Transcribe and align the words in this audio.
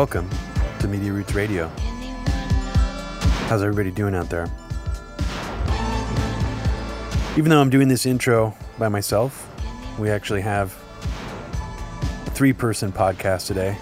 Welcome 0.00 0.30
to 0.78 0.88
Media 0.88 1.12
Roots 1.12 1.34
Radio. 1.34 1.68
How's 3.48 3.62
everybody 3.62 3.90
doing 3.90 4.14
out 4.14 4.30
there? 4.30 4.46
Even 7.36 7.50
though 7.50 7.60
I'm 7.60 7.68
doing 7.68 7.88
this 7.88 8.06
intro 8.06 8.56
by 8.78 8.88
myself, 8.88 9.46
we 9.98 10.08
actually 10.08 10.40
have 10.40 10.74
a 12.26 12.30
three 12.30 12.54
person 12.54 12.90
podcast 12.92 13.46
today. 13.46 13.76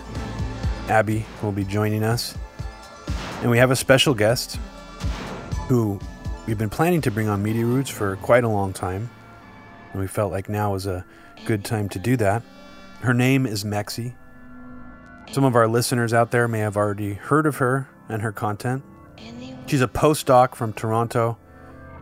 Abby 0.89 1.25
will 1.41 1.53
be 1.53 1.63
joining 1.63 2.03
us. 2.03 2.37
And 3.41 3.49
we 3.49 3.59
have 3.59 3.71
a 3.71 3.77
special 3.77 4.13
guest 4.13 4.59
who 5.69 6.01
we've 6.49 6.59
been 6.59 6.69
planning 6.69 7.01
to 7.03 7.13
bring 7.13 7.29
on 7.29 7.45
Media 7.45 7.65
Roots 7.65 7.91
for 7.91 8.17
quite 8.17 8.43
a 8.43 8.49
long 8.49 8.73
time. 8.73 9.09
And 9.93 10.01
we 10.01 10.09
felt 10.09 10.33
like 10.33 10.49
now 10.49 10.73
was 10.73 10.85
a 10.85 11.05
good 11.45 11.65
time 11.65 11.89
to 11.91 12.01
do 12.01 12.17
that. 12.17 12.43
Her 13.03 13.15
name 13.15 13.47
is 13.47 13.63
Mexi. 13.63 14.15
Some 15.31 15.45
of 15.45 15.55
our 15.55 15.69
listeners 15.69 16.15
out 16.15 16.31
there 16.31 16.49
may 16.49 16.61
have 16.61 16.77
already 16.77 17.13
heard 17.13 17.47
of 17.47 17.57
her 17.57 17.89
and 18.09 18.23
her 18.23 18.33
content. 18.33 18.83
She's 19.67 19.83
a 19.83 19.89
postdoc 19.89 20.55
from 20.55 20.73
Toronto. 20.73 21.37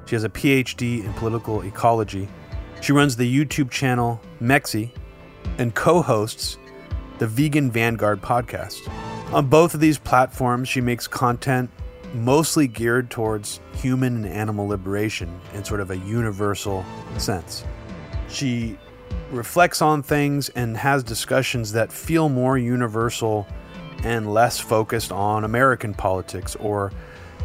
She 0.07 0.15
has 0.15 0.23
a 0.23 0.29
PhD 0.29 1.05
in 1.05 1.13
political 1.15 1.63
ecology. 1.63 2.29
She 2.81 2.93
runs 2.93 3.17
the 3.17 3.33
YouTube 3.33 3.71
channel 3.71 4.21
Mexi 4.41 4.93
and 5.59 5.75
co 5.75 6.03
hosts 6.03 6.59
the 7.19 7.27
Vegan 7.27 7.71
Vanguard 7.71 8.23
podcast. 8.23 8.89
On 9.33 9.49
both 9.49 9.75
of 9.75 9.81
these 9.81 9.99
platforms, 9.99 10.69
she 10.69 10.81
makes 10.81 11.09
content 11.09 11.71
mostly 12.15 12.69
geared 12.69 13.11
towards 13.11 13.61
human 13.75 14.25
and 14.25 14.27
animal 14.27 14.69
liberation 14.69 15.41
in 15.53 15.65
sort 15.65 15.81
of 15.81 15.91
a 15.91 15.99
universal 15.99 16.85
sense. 17.19 17.65
She 18.29 18.79
reflects 19.31 19.83
on 19.83 20.03
things 20.03 20.49
and 20.51 20.77
has 20.77 21.03
discussions 21.03 21.73
that 21.73 21.93
feel 21.93 22.29
more 22.29 22.59
universal 22.59 23.47
and 24.05 24.33
less 24.33 24.59
focused 24.59 25.11
on 25.11 25.45
American 25.45 25.95
politics 25.95 26.55
or 26.57 26.93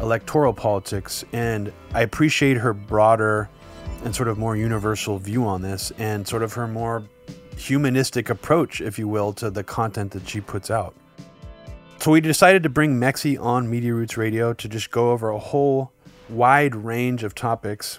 electoral 0.00 0.52
politics. 0.52 1.24
And 1.32 1.72
I 1.94 2.02
appreciate 2.02 2.56
her 2.58 2.72
broader 2.72 3.48
and 4.04 4.14
sort 4.14 4.28
of 4.28 4.38
more 4.38 4.56
universal 4.56 5.18
view 5.18 5.44
on 5.44 5.62
this 5.62 5.92
and 5.98 6.26
sort 6.26 6.42
of 6.42 6.52
her 6.54 6.66
more 6.66 7.04
humanistic 7.56 8.30
approach, 8.30 8.80
if 8.80 8.98
you 8.98 9.08
will, 9.08 9.32
to 9.34 9.50
the 9.50 9.62
content 9.62 10.12
that 10.12 10.28
she 10.28 10.40
puts 10.40 10.70
out. 10.70 10.94
So 11.98 12.10
we 12.10 12.20
decided 12.20 12.64
to 12.64 12.68
bring 12.68 12.98
Mexi 12.98 13.40
on 13.40 13.70
Media 13.70 13.94
Roots 13.94 14.16
Radio 14.16 14.52
to 14.54 14.68
just 14.68 14.90
go 14.90 15.12
over 15.12 15.30
a 15.30 15.38
whole 15.38 15.92
wide 16.28 16.74
range 16.74 17.22
of 17.22 17.34
topics 17.34 17.98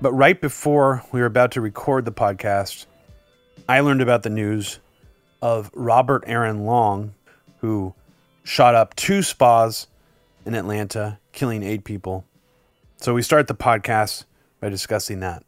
but 0.00 0.12
right 0.12 0.40
before 0.40 1.04
we 1.12 1.20
were 1.20 1.26
about 1.26 1.52
to 1.52 1.60
record 1.60 2.04
the 2.04 2.12
podcast, 2.12 2.86
I 3.68 3.80
learned 3.80 4.00
about 4.00 4.22
the 4.22 4.30
news 4.30 4.80
of 5.42 5.70
Robert 5.74 6.24
Aaron 6.26 6.64
Long, 6.64 7.14
who 7.60 7.94
shot 8.42 8.74
up 8.74 8.96
two 8.96 9.22
spas 9.22 9.86
in 10.46 10.54
Atlanta, 10.54 11.18
killing 11.32 11.62
eight 11.62 11.84
people. 11.84 12.24
So 12.96 13.14
we 13.14 13.22
start 13.22 13.46
the 13.46 13.54
podcast 13.54 14.24
by 14.60 14.70
discussing 14.70 15.20
that. 15.20 15.42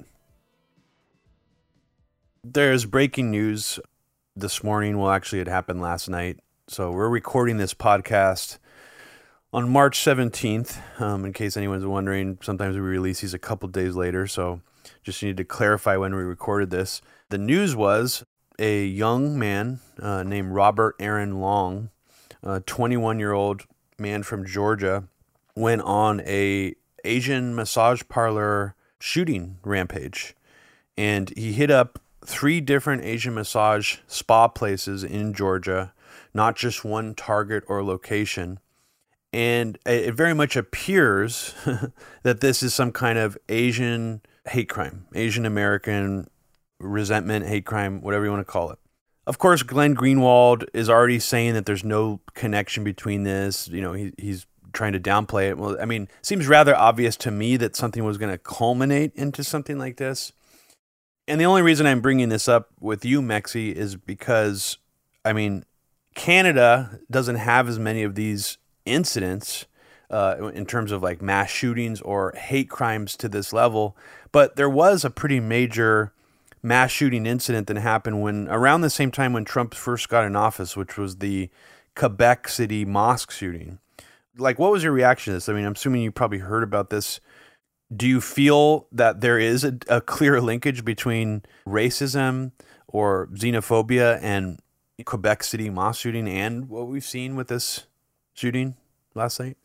There's 2.44 2.84
breaking 2.84 3.30
news 3.30 3.78
this 4.36 4.62
morning. 4.62 4.98
Well, 4.98 5.10
actually, 5.10 5.40
it 5.40 5.48
happened 5.48 5.80
last 5.80 6.08
night. 6.08 6.40
So 6.68 6.90
we're 6.90 7.08
recording 7.08 7.56
this 7.56 7.74
podcast 7.74 8.58
on 9.52 9.68
March 9.68 9.98
17th. 9.98 11.00
Um, 11.00 11.24
in 11.24 11.32
case 11.32 11.56
anyone's 11.56 11.84
wondering, 11.84 12.38
sometimes 12.42 12.74
we 12.74 12.80
release 12.80 13.20
these 13.20 13.34
a 13.34 13.38
couple 13.38 13.68
days 13.68 13.94
later. 13.94 14.26
So 14.26 14.60
just 15.02 15.22
need 15.22 15.36
to 15.36 15.44
clarify 15.44 15.96
when 15.96 16.14
we 16.14 16.22
recorded 16.22 16.70
this. 16.70 17.02
The 17.28 17.38
news 17.38 17.76
was 17.76 18.24
a 18.58 18.84
young 18.84 19.38
man 19.38 19.80
uh, 20.00 20.22
named 20.22 20.52
Robert 20.52 20.96
Aaron 20.98 21.40
Long, 21.40 21.90
a 22.42 22.60
21 22.60 23.18
year 23.18 23.32
old 23.32 23.62
man 23.98 24.22
from 24.22 24.46
Georgia, 24.46 25.04
went 25.54 25.82
on 25.82 26.20
a 26.20 26.74
Asian 27.04 27.54
massage 27.54 28.02
parlor 28.08 28.74
shooting 28.98 29.58
rampage, 29.64 30.34
and 30.96 31.30
he 31.36 31.52
hit 31.52 31.70
up 31.70 31.98
three 32.24 32.60
different 32.60 33.02
Asian 33.02 33.34
massage 33.34 33.96
spa 34.06 34.46
places 34.46 35.02
in 35.02 35.34
Georgia, 35.34 35.92
not 36.32 36.56
just 36.56 36.84
one 36.84 37.14
target 37.14 37.64
or 37.66 37.82
location. 37.82 38.60
And 39.32 39.78
it 39.86 40.14
very 40.14 40.34
much 40.34 40.56
appears 40.56 41.54
that 42.22 42.40
this 42.40 42.62
is 42.62 42.74
some 42.74 42.92
kind 42.92 43.18
of 43.18 43.38
Asian 43.48 44.20
hate 44.48 44.68
crime, 44.68 45.06
Asian 45.14 45.46
American 45.46 46.28
resentment, 46.78 47.46
hate 47.46 47.64
crime, 47.64 48.02
whatever 48.02 48.24
you 48.24 48.30
want 48.30 48.46
to 48.46 48.50
call 48.50 48.70
it. 48.70 48.78
Of 49.26 49.38
course, 49.38 49.62
Glenn 49.62 49.94
Greenwald 49.94 50.64
is 50.74 50.90
already 50.90 51.18
saying 51.20 51.54
that 51.54 51.64
there's 51.64 51.84
no 51.84 52.20
connection 52.34 52.82
between 52.82 53.22
this. 53.22 53.68
You 53.68 53.80
know, 53.80 53.92
he, 53.92 54.12
he's 54.18 54.46
trying 54.72 54.92
to 54.92 55.00
downplay 55.00 55.48
it. 55.48 55.58
Well, 55.58 55.76
I 55.80 55.84
mean, 55.84 56.08
seems 56.22 56.48
rather 56.48 56.76
obvious 56.76 57.16
to 57.18 57.30
me 57.30 57.56
that 57.58 57.76
something 57.76 58.04
was 58.04 58.18
going 58.18 58.32
to 58.32 58.38
culminate 58.38 59.14
into 59.14 59.44
something 59.44 59.78
like 59.78 59.96
this. 59.96 60.32
And 61.28 61.40
the 61.40 61.44
only 61.44 61.62
reason 61.62 61.86
I'm 61.86 62.00
bringing 62.00 62.30
this 62.30 62.48
up 62.48 62.70
with 62.80 63.04
you, 63.04 63.22
Mexi, 63.22 63.72
is 63.72 63.94
because, 63.94 64.78
I 65.24 65.32
mean, 65.32 65.64
Canada 66.14 66.98
doesn't 67.10 67.36
have 67.36 67.68
as 67.68 67.78
many 67.78 68.02
of 68.02 68.16
these 68.16 68.58
incidents 68.84 69.66
uh, 70.10 70.50
in 70.54 70.66
terms 70.66 70.92
of 70.92 71.02
like 71.02 71.22
mass 71.22 71.50
shootings 71.50 72.00
or 72.02 72.32
hate 72.32 72.68
crimes 72.68 73.16
to 73.16 73.28
this 73.28 73.52
level. 73.52 73.96
But 74.30 74.56
there 74.56 74.70
was 74.70 75.04
a 75.04 75.10
pretty 75.10 75.40
major 75.40 76.12
mass 76.62 76.90
shooting 76.90 77.26
incident 77.26 77.66
that 77.66 77.76
happened 77.78 78.22
when 78.22 78.48
around 78.48 78.82
the 78.82 78.90
same 78.90 79.10
time 79.10 79.32
when 79.32 79.44
Trump 79.44 79.74
first 79.74 80.08
got 80.08 80.24
in 80.24 80.36
office, 80.36 80.76
which 80.76 80.96
was 80.96 81.16
the 81.16 81.50
Quebec 81.96 82.48
City 82.48 82.84
mosque 82.84 83.30
shooting. 83.30 83.78
Like, 84.36 84.58
what 84.58 84.72
was 84.72 84.82
your 84.82 84.92
reaction 84.92 85.32
to 85.32 85.36
this? 85.36 85.48
I 85.48 85.52
mean, 85.52 85.64
I'm 85.64 85.72
assuming 85.72 86.02
you 86.02 86.10
probably 86.12 86.38
heard 86.38 86.62
about 86.62 86.90
this. 86.90 87.20
Do 87.94 88.08
you 88.08 88.22
feel 88.22 88.86
that 88.92 89.20
there 89.20 89.38
is 89.38 89.64
a, 89.64 89.76
a 89.88 90.00
clear 90.00 90.40
linkage 90.40 90.84
between 90.84 91.42
racism 91.66 92.52
or 92.88 93.28
xenophobia 93.34 94.18
and 94.22 94.58
Quebec 95.04 95.42
City 95.42 95.68
mosque 95.68 96.00
shooting 96.00 96.28
and 96.28 96.68
what 96.68 96.86
we've 96.86 97.04
seen 97.04 97.36
with 97.36 97.48
this 97.48 97.86
shooting 98.34 98.76
last 99.14 99.40
night? 99.40 99.56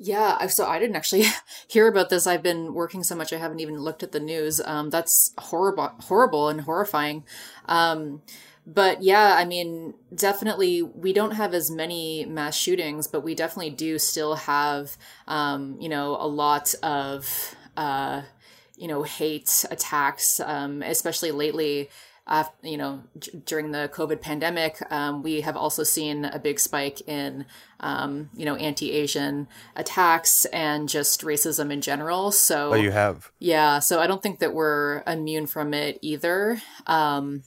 Yeah, 0.00 0.46
so 0.46 0.66
I 0.66 0.78
didn't 0.78 0.96
actually 0.96 1.24
hear 1.68 1.88
about 1.88 2.08
this. 2.08 2.26
I've 2.26 2.42
been 2.42 2.72
working 2.72 3.02
so 3.02 3.16
much 3.16 3.32
I 3.32 3.38
haven't 3.38 3.60
even 3.60 3.78
looked 3.78 4.02
at 4.02 4.12
the 4.12 4.20
news. 4.20 4.60
Um, 4.64 4.90
that's 4.90 5.32
horrible, 5.38 5.90
horrible 6.00 6.48
and 6.48 6.60
horrifying. 6.60 7.24
Um, 7.66 8.22
but 8.64 9.02
yeah, 9.02 9.34
I 9.36 9.44
mean, 9.44 9.94
definitely 10.14 10.82
we 10.82 11.12
don't 11.12 11.32
have 11.32 11.54
as 11.54 11.70
many 11.70 12.26
mass 12.26 12.54
shootings, 12.54 13.06
but 13.08 13.22
we 13.24 13.34
definitely 13.34 13.70
do 13.70 13.98
still 13.98 14.34
have, 14.34 14.96
um, 15.26 15.76
you 15.80 15.88
know, 15.88 16.16
a 16.20 16.28
lot 16.28 16.74
of, 16.82 17.56
uh, 17.76 18.22
you 18.76 18.86
know, 18.86 19.02
hate 19.02 19.64
attacks, 19.70 20.38
um, 20.40 20.82
especially 20.82 21.32
lately 21.32 21.88
you 22.62 22.76
know, 22.76 23.02
during 23.44 23.72
the 23.72 23.90
COVID 23.92 24.20
pandemic, 24.20 24.80
um, 24.92 25.22
we 25.22 25.40
have 25.40 25.56
also 25.56 25.82
seen 25.82 26.24
a 26.26 26.38
big 26.38 26.60
spike 26.60 27.00
in, 27.08 27.46
um, 27.80 28.30
you 28.34 28.44
know, 28.44 28.54
anti-Asian 28.56 29.48
attacks 29.76 30.44
and 30.46 30.88
just 30.88 31.22
racism 31.22 31.72
in 31.72 31.80
general. 31.80 32.30
So 32.30 32.72
oh, 32.72 32.76
you 32.76 32.90
have, 32.90 33.30
yeah. 33.38 33.78
So 33.78 34.00
I 34.00 34.06
don't 34.06 34.22
think 34.22 34.40
that 34.40 34.52
we're 34.52 35.02
immune 35.06 35.46
from 35.46 35.72
it 35.72 35.98
either. 36.02 36.60
Um, 36.86 37.44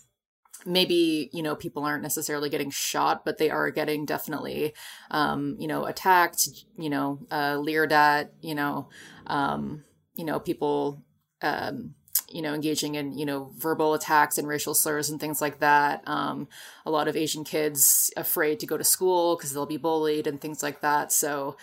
maybe 0.66 1.30
you 1.34 1.42
know 1.42 1.56
people 1.56 1.84
aren't 1.84 2.04
necessarily 2.04 2.48
getting 2.48 2.70
shot 2.70 3.26
but 3.26 3.40
they 3.40 3.50
are 3.50 3.72
getting 3.72 4.06
definitely 4.06 4.76
um 5.10 5.56
you 5.58 5.68
know 5.68 5.86
attacked 5.86 6.48
you 6.78 6.88
know 6.88 7.20
uh 7.32 7.58
leered 7.58 7.92
at 7.92 8.32
you 8.42 8.54
know 8.54 8.88
um 9.26 9.84
you 10.14 10.24
know 10.24 10.40
people 10.40 11.04
um 11.42 11.96
you 12.34 12.42
know, 12.42 12.54
engaging 12.54 12.96
in, 12.96 13.18
you 13.18 13.26
know, 13.26 13.52
verbal 13.58 13.94
attacks 13.94 14.38
and 14.38 14.48
racial 14.48 14.74
slurs 14.74 15.10
and 15.10 15.20
things 15.20 15.42
like 15.42 15.60
that. 15.60 16.04
Um, 16.08 16.48
a 16.86 16.92
lot 16.92 17.08
of 17.08 17.16
Asian 17.16 17.44
kids 17.44 18.12
afraid 18.18 18.60
to 18.60 18.66
go 18.66 18.78
to 18.78 18.84
school 18.84 19.36
because 19.36 19.54
they'll 19.54 19.66
be 19.66 19.78
bullied 19.78 20.28
and 20.28 20.40
things 20.40 20.64
like 20.64 20.82
that. 20.82 21.12
So, 21.12 21.58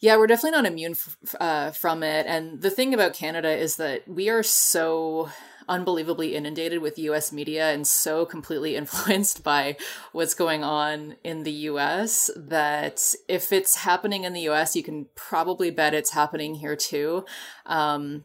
yeah, 0.00 0.16
we're 0.16 0.26
definitely 0.28 0.52
not 0.52 0.66
immune 0.66 0.92
f- 0.92 1.34
uh, 1.40 1.70
from 1.72 2.02
it. 2.02 2.26
And 2.26 2.62
the 2.62 2.70
thing 2.70 2.94
about 2.94 3.14
Canada 3.14 3.50
is 3.50 3.76
that 3.76 4.06
we 4.06 4.28
are 4.28 4.42
so 4.42 5.30
unbelievably 5.68 6.34
inundated 6.34 6.80
with 6.80 6.98
US 6.98 7.32
media 7.32 7.70
and 7.72 7.86
so 7.86 8.24
completely 8.24 8.76
influenced 8.80 9.44
by 9.44 9.76
what's 10.12 10.34
going 10.34 10.64
on 10.64 11.16
in 11.22 11.42
the 11.42 11.52
US 11.52 12.30
that 12.36 13.14
if 13.28 13.52
it's 13.52 13.76
happening 13.76 14.24
in 14.24 14.32
the 14.32 14.48
US, 14.48 14.74
you 14.74 14.82
can 14.82 15.06
probably 15.14 15.70
bet 15.70 15.94
it's 15.94 16.10
happening 16.10 16.54
here 16.54 16.76
too. 16.76 17.24
Um, 17.66 18.24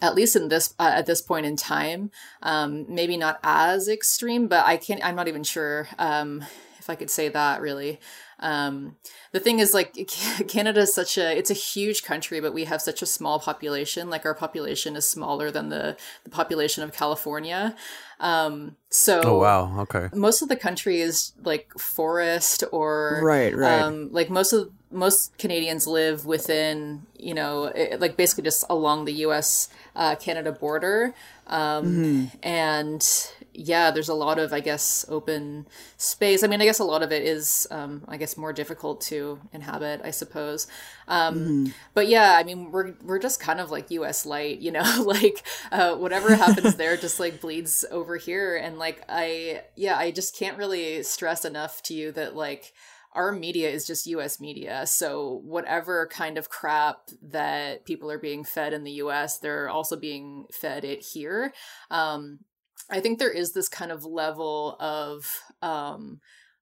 at 0.00 0.14
least 0.14 0.36
in 0.36 0.48
this 0.48 0.74
uh, 0.78 0.92
at 0.94 1.06
this 1.06 1.20
point 1.20 1.46
in 1.46 1.56
time 1.56 2.10
um, 2.42 2.86
maybe 2.88 3.16
not 3.16 3.38
as 3.42 3.88
extreme 3.88 4.48
but 4.48 4.64
i 4.64 4.76
can't 4.76 5.04
i'm 5.04 5.16
not 5.16 5.28
even 5.28 5.42
sure 5.42 5.88
um, 5.98 6.44
if 6.82 6.90
I 6.90 6.96
could 6.96 7.10
say 7.10 7.28
that 7.28 7.60
really. 7.60 8.00
Um, 8.40 8.96
the 9.30 9.38
thing 9.38 9.60
is 9.60 9.72
like 9.72 9.94
Canada 10.48 10.80
is 10.80 10.92
such 10.92 11.16
a 11.16 11.36
it's 11.36 11.50
a 11.50 11.54
huge 11.54 12.02
country, 12.02 12.40
but 12.40 12.52
we 12.52 12.64
have 12.64 12.82
such 12.82 13.02
a 13.02 13.06
small 13.06 13.38
population. 13.38 14.10
Like 14.10 14.26
our 14.26 14.34
population 14.34 14.96
is 14.96 15.08
smaller 15.08 15.50
than 15.50 15.68
the 15.68 15.96
the 16.24 16.30
population 16.30 16.82
of 16.82 16.92
California. 16.92 17.76
Um, 18.18 18.76
so 18.90 19.20
oh 19.24 19.38
wow, 19.38 19.80
okay. 19.82 20.08
Most 20.12 20.42
of 20.42 20.48
the 20.48 20.56
country 20.56 21.00
is 21.00 21.32
like 21.44 21.72
forest 21.78 22.64
or 22.72 23.20
right, 23.22 23.56
right. 23.56 23.80
Um, 23.80 24.08
like 24.10 24.28
most 24.28 24.52
of 24.52 24.70
most 24.90 25.38
Canadians 25.38 25.86
live 25.86 26.26
within 26.26 27.06
you 27.16 27.34
know 27.34 27.66
it, 27.66 28.00
like 28.00 28.16
basically 28.16 28.44
just 28.44 28.64
along 28.68 29.04
the 29.04 29.14
U.S. 29.26 29.68
Uh, 29.94 30.14
Canada 30.14 30.52
border, 30.52 31.14
um, 31.48 31.86
mm-hmm. 31.86 32.24
and 32.42 33.32
yeah, 33.54 33.90
there's 33.90 34.08
a 34.08 34.14
lot 34.14 34.38
of, 34.38 34.52
I 34.52 34.60
guess, 34.60 35.04
open 35.08 35.66
space. 35.96 36.42
I 36.42 36.46
mean, 36.46 36.62
I 36.62 36.64
guess 36.64 36.78
a 36.78 36.84
lot 36.84 37.02
of 37.02 37.12
it 37.12 37.22
is, 37.22 37.66
um, 37.70 38.02
I 38.08 38.16
guess, 38.16 38.36
more 38.36 38.52
difficult 38.52 39.00
to 39.02 39.40
inhabit, 39.52 40.00
I 40.02 40.10
suppose. 40.10 40.66
Um, 41.06 41.34
mm-hmm. 41.34 41.66
But 41.92 42.08
yeah, 42.08 42.36
I 42.38 42.44
mean, 42.44 42.70
we're 42.70 42.94
we're 43.04 43.18
just 43.18 43.40
kind 43.40 43.60
of 43.60 43.70
like 43.70 43.90
U.S. 43.90 44.24
light, 44.24 44.60
you 44.60 44.72
know, 44.72 45.02
like 45.06 45.42
uh, 45.70 45.94
whatever 45.96 46.34
happens 46.34 46.76
there 46.76 46.96
just 46.96 47.20
like 47.20 47.40
bleeds 47.40 47.84
over 47.90 48.16
here, 48.16 48.56
and 48.56 48.78
like 48.78 49.04
I, 49.08 49.62
yeah, 49.76 49.98
I 49.98 50.10
just 50.10 50.36
can't 50.36 50.56
really 50.56 51.02
stress 51.02 51.44
enough 51.44 51.82
to 51.84 51.94
you 51.94 52.12
that 52.12 52.34
like 52.34 52.72
our 53.14 53.32
media 53.32 53.68
is 53.68 53.86
just 53.86 54.06
US 54.06 54.40
media. 54.40 54.86
So 54.86 55.40
whatever 55.44 56.08
kind 56.10 56.38
of 56.38 56.48
crap 56.48 57.08
that 57.22 57.84
people 57.84 58.10
are 58.10 58.18
being 58.18 58.44
fed 58.44 58.72
in 58.72 58.84
the 58.84 58.92
US, 58.92 59.38
they're 59.38 59.68
also 59.68 59.96
being 59.96 60.46
fed 60.52 60.84
it 60.84 61.02
here. 61.02 61.52
Um, 61.90 62.40
I 62.90 63.00
think 63.00 63.18
there 63.18 63.30
is 63.30 63.52
this 63.52 63.68
kind 63.68 63.92
of 63.92 64.04
level 64.04 64.76
of 64.80 65.40
um 65.62 66.20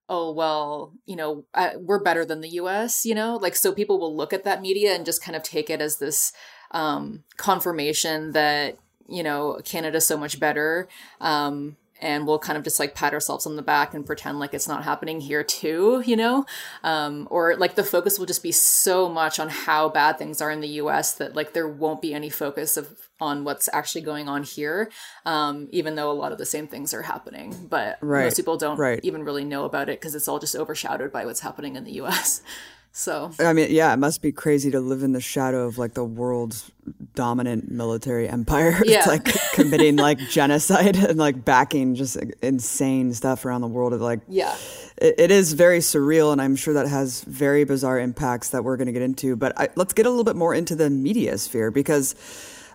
oh 0.09 0.31
well 0.31 0.93
you 1.05 1.15
know 1.15 1.45
I, 1.53 1.77
we're 1.77 2.03
better 2.03 2.25
than 2.25 2.41
the 2.41 2.49
us 2.49 3.05
you 3.05 3.15
know 3.15 3.37
like 3.37 3.55
so 3.55 3.71
people 3.71 3.99
will 3.99 4.15
look 4.15 4.33
at 4.33 4.43
that 4.43 4.61
media 4.61 4.93
and 4.93 5.05
just 5.05 5.23
kind 5.23 5.35
of 5.35 5.43
take 5.43 5.69
it 5.69 5.81
as 5.81 5.97
this 5.97 6.33
um 6.71 7.23
confirmation 7.37 8.33
that 8.33 8.77
you 9.07 9.23
know 9.23 9.59
canada's 9.63 10.05
so 10.05 10.17
much 10.17 10.39
better 10.39 10.87
um 11.19 11.77
and 12.01 12.25
we'll 12.25 12.39
kind 12.39 12.57
of 12.57 12.63
just 12.63 12.79
like 12.79 12.95
pat 12.95 13.13
ourselves 13.13 13.45
on 13.45 13.55
the 13.55 13.61
back 13.61 13.93
and 13.93 14.05
pretend 14.05 14.39
like 14.39 14.53
it's 14.53 14.67
not 14.67 14.83
happening 14.83 15.21
here 15.21 15.43
too, 15.43 16.03
you 16.05 16.15
know? 16.15 16.45
Um, 16.83 17.27
or 17.29 17.55
like 17.55 17.75
the 17.75 17.83
focus 17.83 18.17
will 18.17 18.25
just 18.25 18.43
be 18.43 18.51
so 18.51 19.07
much 19.07 19.39
on 19.39 19.49
how 19.49 19.89
bad 19.89 20.17
things 20.17 20.41
are 20.41 20.51
in 20.51 20.61
the 20.61 20.67
US 20.67 21.13
that 21.13 21.35
like 21.35 21.53
there 21.53 21.67
won't 21.67 22.01
be 22.01 22.13
any 22.13 22.29
focus 22.29 22.77
of 22.77 23.07
on 23.19 23.43
what's 23.43 23.69
actually 23.71 24.01
going 24.01 24.27
on 24.27 24.43
here, 24.43 24.91
um, 25.25 25.67
even 25.71 25.95
though 25.95 26.09
a 26.09 26.13
lot 26.13 26.31
of 26.31 26.39
the 26.39 26.45
same 26.45 26.67
things 26.67 26.93
are 26.93 27.03
happening. 27.03 27.67
But 27.69 27.99
right. 28.01 28.23
most 28.23 28.35
people 28.35 28.57
don't 28.57 28.79
right. 28.79 28.99
even 29.03 29.23
really 29.23 29.45
know 29.45 29.65
about 29.65 29.89
it 29.89 29.99
because 29.99 30.15
it's 30.15 30.27
all 30.27 30.39
just 30.39 30.55
overshadowed 30.55 31.11
by 31.11 31.25
what's 31.25 31.41
happening 31.41 31.75
in 31.75 31.83
the 31.83 31.93
US. 32.01 32.41
So 32.93 33.31
I 33.39 33.53
mean, 33.53 33.71
yeah, 33.71 33.93
it 33.93 33.97
must 33.97 34.21
be 34.21 34.33
crazy 34.33 34.69
to 34.71 34.81
live 34.81 35.01
in 35.01 35.13
the 35.13 35.21
shadow 35.21 35.65
of 35.65 35.77
like 35.77 35.93
the 35.93 36.03
world's 36.03 36.69
dominant 37.15 37.71
military 37.71 38.27
empire. 38.27 38.81
Yeah. 38.91 38.97
It's 38.97 39.07
like 39.07 39.23
committing 39.53 39.95
like 39.95 40.17
genocide 40.29 40.97
and 40.97 41.17
like 41.17 41.45
backing 41.45 41.95
just 41.95 42.17
insane 42.41 43.13
stuff 43.13 43.45
around 43.45 43.61
the 43.61 43.67
world. 43.67 43.93
Of 43.93 44.01
like, 44.01 44.19
yeah, 44.27 44.53
it, 44.97 45.15
it 45.17 45.31
is 45.31 45.53
very 45.53 45.79
surreal, 45.79 46.33
and 46.33 46.41
I'm 46.41 46.57
sure 46.57 46.73
that 46.73 46.87
has 46.87 47.23
very 47.23 47.63
bizarre 47.63 47.99
impacts 47.99 48.49
that 48.49 48.65
we're 48.65 48.75
going 48.75 48.87
to 48.87 48.91
get 48.91 49.01
into. 49.03 49.37
But 49.37 49.57
I, 49.57 49.69
let's 49.75 49.93
get 49.93 50.05
a 50.05 50.09
little 50.09 50.25
bit 50.25 50.35
more 50.35 50.53
into 50.53 50.75
the 50.75 50.89
media 50.89 51.37
sphere 51.37 51.71
because 51.71 52.15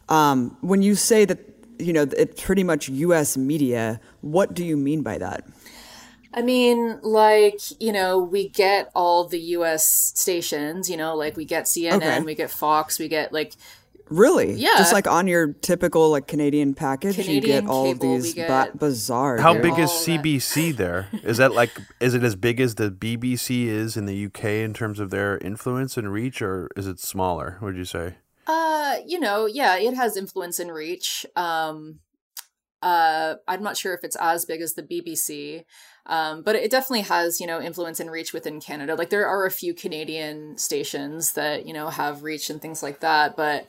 um, 0.09 0.57
when 0.63 0.81
you 0.81 0.95
say 0.95 1.27
that 1.27 1.39
you 1.79 1.93
know 1.93 2.07
it's 2.17 2.43
pretty 2.43 2.65
much 2.65 2.89
U.S. 2.89 3.37
media, 3.37 4.01
what 4.23 4.55
do 4.55 4.65
you 4.65 4.79
mean 4.79 5.03
by 5.03 5.19
that? 5.19 5.45
I 6.37 6.43
mean, 6.43 7.01
like, 7.03 7.61
you 7.81 7.93
know, 7.93 8.19
we 8.19 8.51
get 8.51 8.91
all 8.95 9.27
the 9.27 9.41
US 9.41 9.89
stations, 9.89 10.91
you 10.91 10.97
know, 10.97 11.17
like 11.17 11.37
we 11.37 11.47
get 11.47 11.65
CNN, 11.65 11.97
okay. 11.97 12.21
we 12.21 12.35
get 12.35 12.51
Fox, 12.51 12.99
we 12.99 13.09
get 13.09 13.33
like 13.33 13.55
Really? 14.09 14.53
Yeah. 14.53 14.77
Just 14.77 14.93
like 14.93 15.09
on 15.09 15.27
your 15.27 15.53
typical 15.53 16.11
like 16.11 16.29
Canadian 16.29 16.75
package, 16.75 17.17
Canadian 17.17 17.35
you 17.35 17.41
get 17.41 17.67
all 17.67 17.87
cable, 17.87 18.15
of 18.15 18.23
these 18.23 18.35
ba- 18.35 18.71
bizarre. 18.77 19.39
How 19.39 19.61
big 19.61 19.79
is 19.79 19.91
CBC 19.91 20.77
there? 20.77 21.09
Is 21.25 21.39
that 21.39 21.55
like 21.55 21.71
is 21.99 22.15
it 22.15 22.23
as 22.23 22.37
big 22.37 22.61
as 22.61 22.77
the 22.77 22.91
BBC 22.91 23.67
is 23.67 23.97
in 23.97 24.07
the 24.07 24.27
UK 24.27 24.45
in 24.45 24.75
terms 24.75 25.01
of 25.01 25.11
their 25.11 25.39
influence 25.39 25.97
and 25.97 26.13
reach, 26.13 26.41
or 26.41 26.69
is 26.77 26.87
it 26.87 27.01
smaller? 27.01 27.59
Would 27.61 27.77
you 27.77 27.85
say? 27.85 28.15
Uh, 28.47 28.97
you 29.05 29.19
know, 29.19 29.47
yeah, 29.47 29.77
it 29.77 29.95
has 29.95 30.17
influence 30.17 30.61
and 30.61 30.73
reach. 30.73 31.27
Um, 31.35 31.99
uh, 32.83 33.35
I'm 33.49 33.63
not 33.63 33.77
sure 33.77 33.93
if 33.95 34.05
it's 34.05 34.17
as 34.21 34.45
big 34.45 34.61
as 34.61 34.75
the 34.75 34.83
BBC. 34.83 35.65
Um, 36.07 36.43
but 36.43 36.55
it 36.55 36.71
definitely 36.71 37.03
has, 37.03 37.41
you 37.41 37.47
know, 37.47 37.61
influence 37.61 38.01
and 38.01 38.11
reach 38.11 38.33
within 38.33 38.61
Canada. 38.61 38.95
Like 38.95 39.11
there 39.11 39.27
are 39.27 39.45
a 39.45 39.51
few 39.51 39.75
Canadian 39.75 40.57
stations 40.57 41.33
that, 41.33 41.67
you 41.67 41.73
know, 41.73 41.89
have 41.89 42.23
reach 42.23 42.49
and 42.49 42.63
things 42.63 42.83
like 42.83 43.01
that. 43.01 43.37
But 43.37 43.67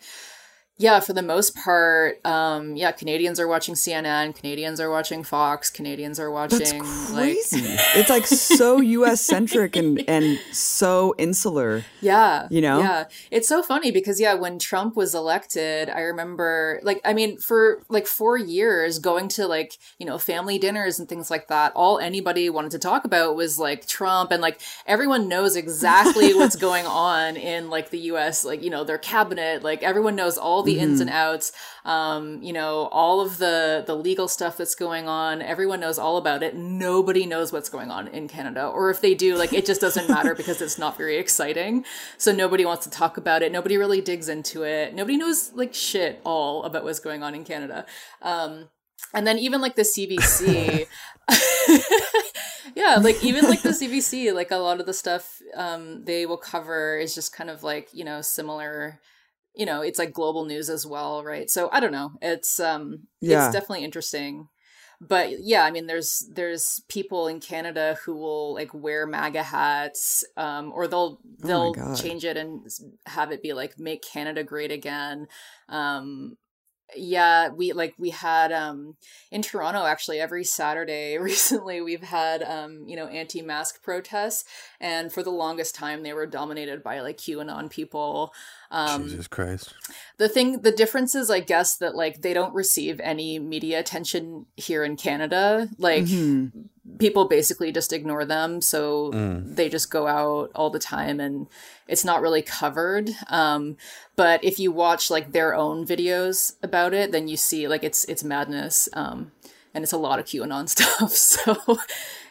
yeah, 0.79 0.99
for 0.99 1.13
the 1.13 1.23
most 1.23 1.55
part, 1.55 2.23
um, 2.23 2.75
yeah, 2.75 2.91
Canadians 2.91 3.39
are 3.39 3.47
watching 3.47 3.73
CNN, 3.73 4.35
Canadians 4.35 4.79
are 4.79 4.91
watching 4.91 5.23
Fox, 5.23 5.71
Canadians 5.71 6.19
are 6.19 6.29
watching 6.29 6.59
That's 6.59 7.11
crazy. 7.11 7.67
Like 7.67 7.79
it's 7.95 8.09
like 8.11 8.27
so 8.27 8.79
US 8.79 9.21
centric 9.21 9.75
and 9.75 10.07
and 10.07 10.39
so 10.51 11.15
insular. 11.17 11.83
Yeah. 11.99 12.47
You 12.51 12.61
know? 12.61 12.79
Yeah. 12.79 13.05
It's 13.31 13.47
so 13.47 13.63
funny 13.63 13.89
because 13.89 14.21
yeah, 14.21 14.35
when 14.35 14.59
Trump 14.59 14.95
was 14.95 15.15
elected, 15.15 15.89
I 15.89 16.01
remember 16.01 16.79
like 16.83 17.01
I 17.03 17.15
mean, 17.15 17.39
for 17.39 17.81
like 17.89 18.05
four 18.05 18.37
years 18.37 18.99
going 18.99 19.29
to 19.29 19.47
like, 19.47 19.79
you 19.97 20.05
know, 20.05 20.19
family 20.19 20.59
dinners 20.59 20.99
and 20.99 21.09
things 21.09 21.31
like 21.31 21.47
that, 21.47 21.71
all 21.75 21.97
anybody 21.97 22.51
wanted 22.51 22.69
to 22.71 22.79
talk 22.79 23.03
about 23.03 23.35
was 23.35 23.57
like 23.57 23.87
Trump 23.87 24.31
and 24.31 24.43
like 24.43 24.61
everyone 24.85 25.27
knows 25.27 25.55
exactly 25.55 26.35
what's 26.35 26.55
going 26.67 26.85
on 26.85 27.35
in 27.35 27.71
like 27.71 27.89
the 27.89 27.99
US, 28.11 28.45
like, 28.45 28.61
you 28.61 28.69
know, 28.69 28.83
their 28.83 28.99
cabinet, 28.99 29.63
like 29.63 29.81
everyone 29.81 30.15
knows 30.15 30.37
all 30.37 30.66
the 30.67 30.75
mm-hmm. 30.75 30.83
ins 30.83 30.99
and 30.99 31.09
outs 31.09 31.51
um, 31.87 32.43
you 32.43 32.51
know 32.51 32.89
all 32.91 33.21
of 33.21 33.37
the 33.37 33.83
the 33.87 33.95
legal 33.95 34.27
stuff 34.27 34.57
that's 34.57 34.75
going 34.75 35.07
on. 35.07 35.41
Everyone 35.41 35.79
knows 35.79 35.97
all 35.97 36.17
about 36.17 36.43
it. 36.43 36.55
Nobody 36.55 37.25
knows 37.25 37.51
what's 37.53 37.69
going 37.69 37.89
on 37.89 38.07
in 38.09 38.27
canada. 38.27 38.67
Or 38.67 38.89
if 38.89 39.01
they 39.01 39.15
do 39.15 39.35
like 39.35 39.53
it 39.53 39.65
just 39.65 39.81
doesn't 39.81 40.09
matter 40.15 40.35
because 40.35 40.61
it's 40.61 40.77
not 40.77 40.97
very 40.97 41.17
exciting. 41.17 41.85
So 42.17 42.33
nobody 42.33 42.65
wants 42.65 42.83
to 42.85 42.91
talk 42.91 43.17
about 43.17 43.41
it. 43.41 43.51
Nobody 43.51 43.77
really 43.77 44.01
digs 44.01 44.27
into 44.27 44.63
it. 44.63 44.93
Nobody 44.93 45.17
knows 45.17 45.51
like 45.53 45.73
shit 45.73 46.21
all 46.25 46.63
about 46.63 46.83
what's 46.83 46.99
going 46.99 47.23
on 47.23 47.33
in 47.33 47.45
canada. 47.45 47.85
Um, 48.21 48.67
and 49.13 49.25
then 49.25 49.37
even 49.37 49.61
like 49.61 49.75
the 49.75 49.83
cbc 49.83 50.87
yeah 52.75 52.95
like 52.95 53.23
even 53.23 53.45
like 53.45 53.61
the 53.61 53.69
cbc 53.69 54.33
like 54.33 54.49
a 54.51 54.55
lot 54.55 54.79
of 54.79 54.85
the 54.85 54.93
stuff 54.93 55.39
um, 55.55 56.03
they 56.03 56.25
will 56.25 56.37
cover 56.37 56.97
is 56.97 57.13
just 57.15 57.31
kind 57.31 57.49
of 57.49 57.63
like 57.63 57.89
you 57.93 58.03
know 58.03 58.21
similar 58.21 58.99
you 59.57 59.65
know 59.65 59.81
it's 59.81 59.99
like 59.99 60.13
global 60.13 60.45
news 60.45 60.69
as 60.69 60.85
well 60.85 61.23
right? 61.23 61.49
So 61.49 61.69
i 61.71 61.79
don't 61.79 61.91
know. 61.91 62.11
It's 62.21 62.59
um 62.59 63.07
yeah. 63.21 63.45
it's 63.45 63.53
definitely 63.53 63.83
interesting. 63.83 64.47
But 64.99 65.39
yeah 65.41 65.63
i 65.63 65.69
mean 65.69 65.85
there's 65.85 66.27
there's 66.33 66.81
people 66.89 67.27
in 67.27 67.39
canada 67.39 67.97
who 68.03 68.15
will 68.15 68.55
like 68.55 68.73
wear 68.73 69.05
maga 69.05 69.43
hats 69.43 70.25
um 70.37 70.71
or 70.73 70.87
they'll 70.87 71.19
oh 71.43 71.47
they'll 71.47 71.75
oh 71.77 71.95
change 71.95 72.25
it 72.25 72.35
and 72.35 72.67
have 73.05 73.31
it 73.31 73.43
be 73.43 73.53
like 73.53 73.77
make 73.77 74.01
canada 74.01 74.43
great 74.43 74.71
again. 74.71 75.27
Um 75.69 76.37
yeah 76.95 77.49
we 77.49 77.73
like 77.73 77.93
we 77.97 78.09
had 78.09 78.51
um 78.51 78.95
in 79.29 79.41
toronto 79.41 79.85
actually 79.85 80.19
every 80.19 80.43
saturday 80.43 81.17
recently 81.21 81.81
we've 81.81 82.03
had 82.03 82.41
um 82.43 82.83
you 82.87 82.95
know 82.95 83.07
anti-mask 83.07 83.83
protests 83.83 84.45
and 84.79 85.11
for 85.11 85.21
the 85.21 85.29
longest 85.29 85.75
time 85.75 86.03
they 86.03 86.13
were 86.13 86.25
dominated 86.25 86.81
by 86.81 87.01
like 87.01 87.17
qanon 87.17 87.69
people 87.69 88.31
um 88.71 89.03
jesus 89.03 89.27
christ. 89.27 89.73
the 90.17 90.29
thing 90.29 90.61
the 90.61 90.71
difference 90.71 91.13
is 91.13 91.29
i 91.29 91.39
guess 91.39 91.77
that 91.77 91.95
like 91.95 92.21
they 92.21 92.33
don't 92.33 92.53
receive 92.53 92.99
any 93.01 93.37
media 93.37 93.79
attention 93.79 94.45
here 94.55 94.83
in 94.83 94.95
canada 94.95 95.67
like 95.77 96.05
mm-hmm 96.05 96.59
people 96.99 97.27
basically 97.27 97.71
just 97.71 97.93
ignore 97.93 98.25
them 98.25 98.61
so 98.61 99.11
mm. 99.11 99.55
they 99.55 99.69
just 99.69 99.91
go 99.91 100.07
out 100.07 100.51
all 100.55 100.69
the 100.69 100.79
time 100.79 101.19
and 101.19 101.47
it's 101.87 102.05
not 102.05 102.21
really 102.21 102.41
covered 102.41 103.09
um, 103.29 103.77
but 104.15 104.43
if 104.43 104.57
you 104.59 104.71
watch 104.71 105.11
like 105.11 105.31
their 105.31 105.53
own 105.53 105.85
videos 105.85 106.55
about 106.63 106.93
it 106.93 107.11
then 107.11 107.27
you 107.27 107.37
see 107.37 107.67
like 107.67 107.83
it's 107.83 108.05
it's 108.05 108.23
madness 108.23 108.89
um, 108.93 109.31
and 109.73 109.83
it's 109.83 109.93
a 109.93 109.97
lot 109.97 110.19
of 110.19 110.25
qanon 110.25 110.67
stuff 110.69 111.11
so 111.11 111.77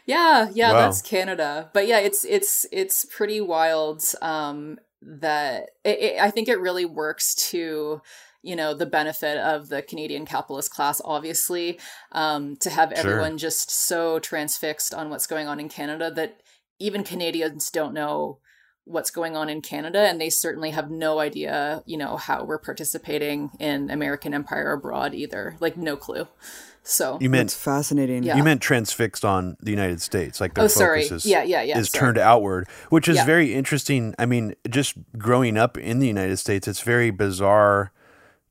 yeah 0.06 0.48
yeah 0.52 0.72
wow. 0.72 0.80
that's 0.80 1.02
canada 1.02 1.70
but 1.72 1.86
yeah 1.86 1.98
it's 1.98 2.24
it's 2.24 2.66
it's 2.72 3.04
pretty 3.04 3.40
wild 3.40 4.02
um, 4.22 4.78
that 5.02 5.70
it, 5.84 5.98
it, 6.00 6.20
i 6.20 6.30
think 6.30 6.48
it 6.48 6.58
really 6.58 6.84
works 6.84 7.34
to 7.34 8.00
you 8.42 8.56
know 8.56 8.74
the 8.74 8.86
benefit 8.86 9.38
of 9.38 9.68
the 9.68 9.82
Canadian 9.82 10.26
capitalist 10.26 10.70
class, 10.70 11.00
obviously, 11.04 11.78
um, 12.12 12.56
to 12.56 12.70
have 12.70 12.92
everyone 12.92 13.32
sure. 13.38 13.48
just 13.48 13.70
so 13.70 14.18
transfixed 14.18 14.92
on 14.94 15.10
what's 15.10 15.26
going 15.26 15.46
on 15.48 15.60
in 15.60 15.68
Canada 15.68 16.10
that 16.12 16.40
even 16.78 17.04
Canadians 17.04 17.70
don't 17.70 17.94
know 17.94 18.38
what's 18.84 19.10
going 19.10 19.36
on 19.36 19.48
in 19.48 19.60
Canada, 19.60 19.98
and 19.98 20.20
they 20.20 20.30
certainly 20.30 20.70
have 20.70 20.90
no 20.90 21.18
idea, 21.18 21.82
you 21.86 21.96
know, 21.96 22.16
how 22.16 22.44
we're 22.44 22.58
participating 22.58 23.50
in 23.58 23.90
American 23.90 24.32
empire 24.32 24.70
abroad 24.72 25.12
either. 25.12 25.56
Like, 25.58 25.76
no 25.76 25.96
clue. 25.96 26.28
So 26.84 27.18
you 27.20 27.28
meant 27.28 27.46
It's 27.50 27.56
fascinating. 27.60 28.22
Yeah. 28.22 28.36
you 28.36 28.44
meant 28.44 28.60
transfixed 28.60 29.24
on 29.24 29.56
the 29.60 29.72
United 29.72 30.00
States, 30.00 30.40
like 30.40 30.54
their 30.54 30.66
Oh, 30.66 30.68
sorry. 30.68 31.02
focus 31.02 31.24
is, 31.24 31.30
Yeah, 31.30 31.42
yeah, 31.42 31.62
yeah, 31.62 31.78
is 31.80 31.88
sorry. 31.90 32.00
turned 32.00 32.18
outward, 32.18 32.68
which 32.90 33.08
is 33.08 33.16
Yeah. 33.16 33.24
very 33.24 33.52
interesting. 33.54 34.14
I 34.20 34.26
mean, 34.26 34.54
just 34.70 34.94
growing 35.18 35.56
up 35.58 35.76
in 35.76 35.98
the 35.98 36.06
United 36.06 36.36
States, 36.36 36.68
it's 36.68 36.82
very 36.82 37.10
bizarre 37.10 37.90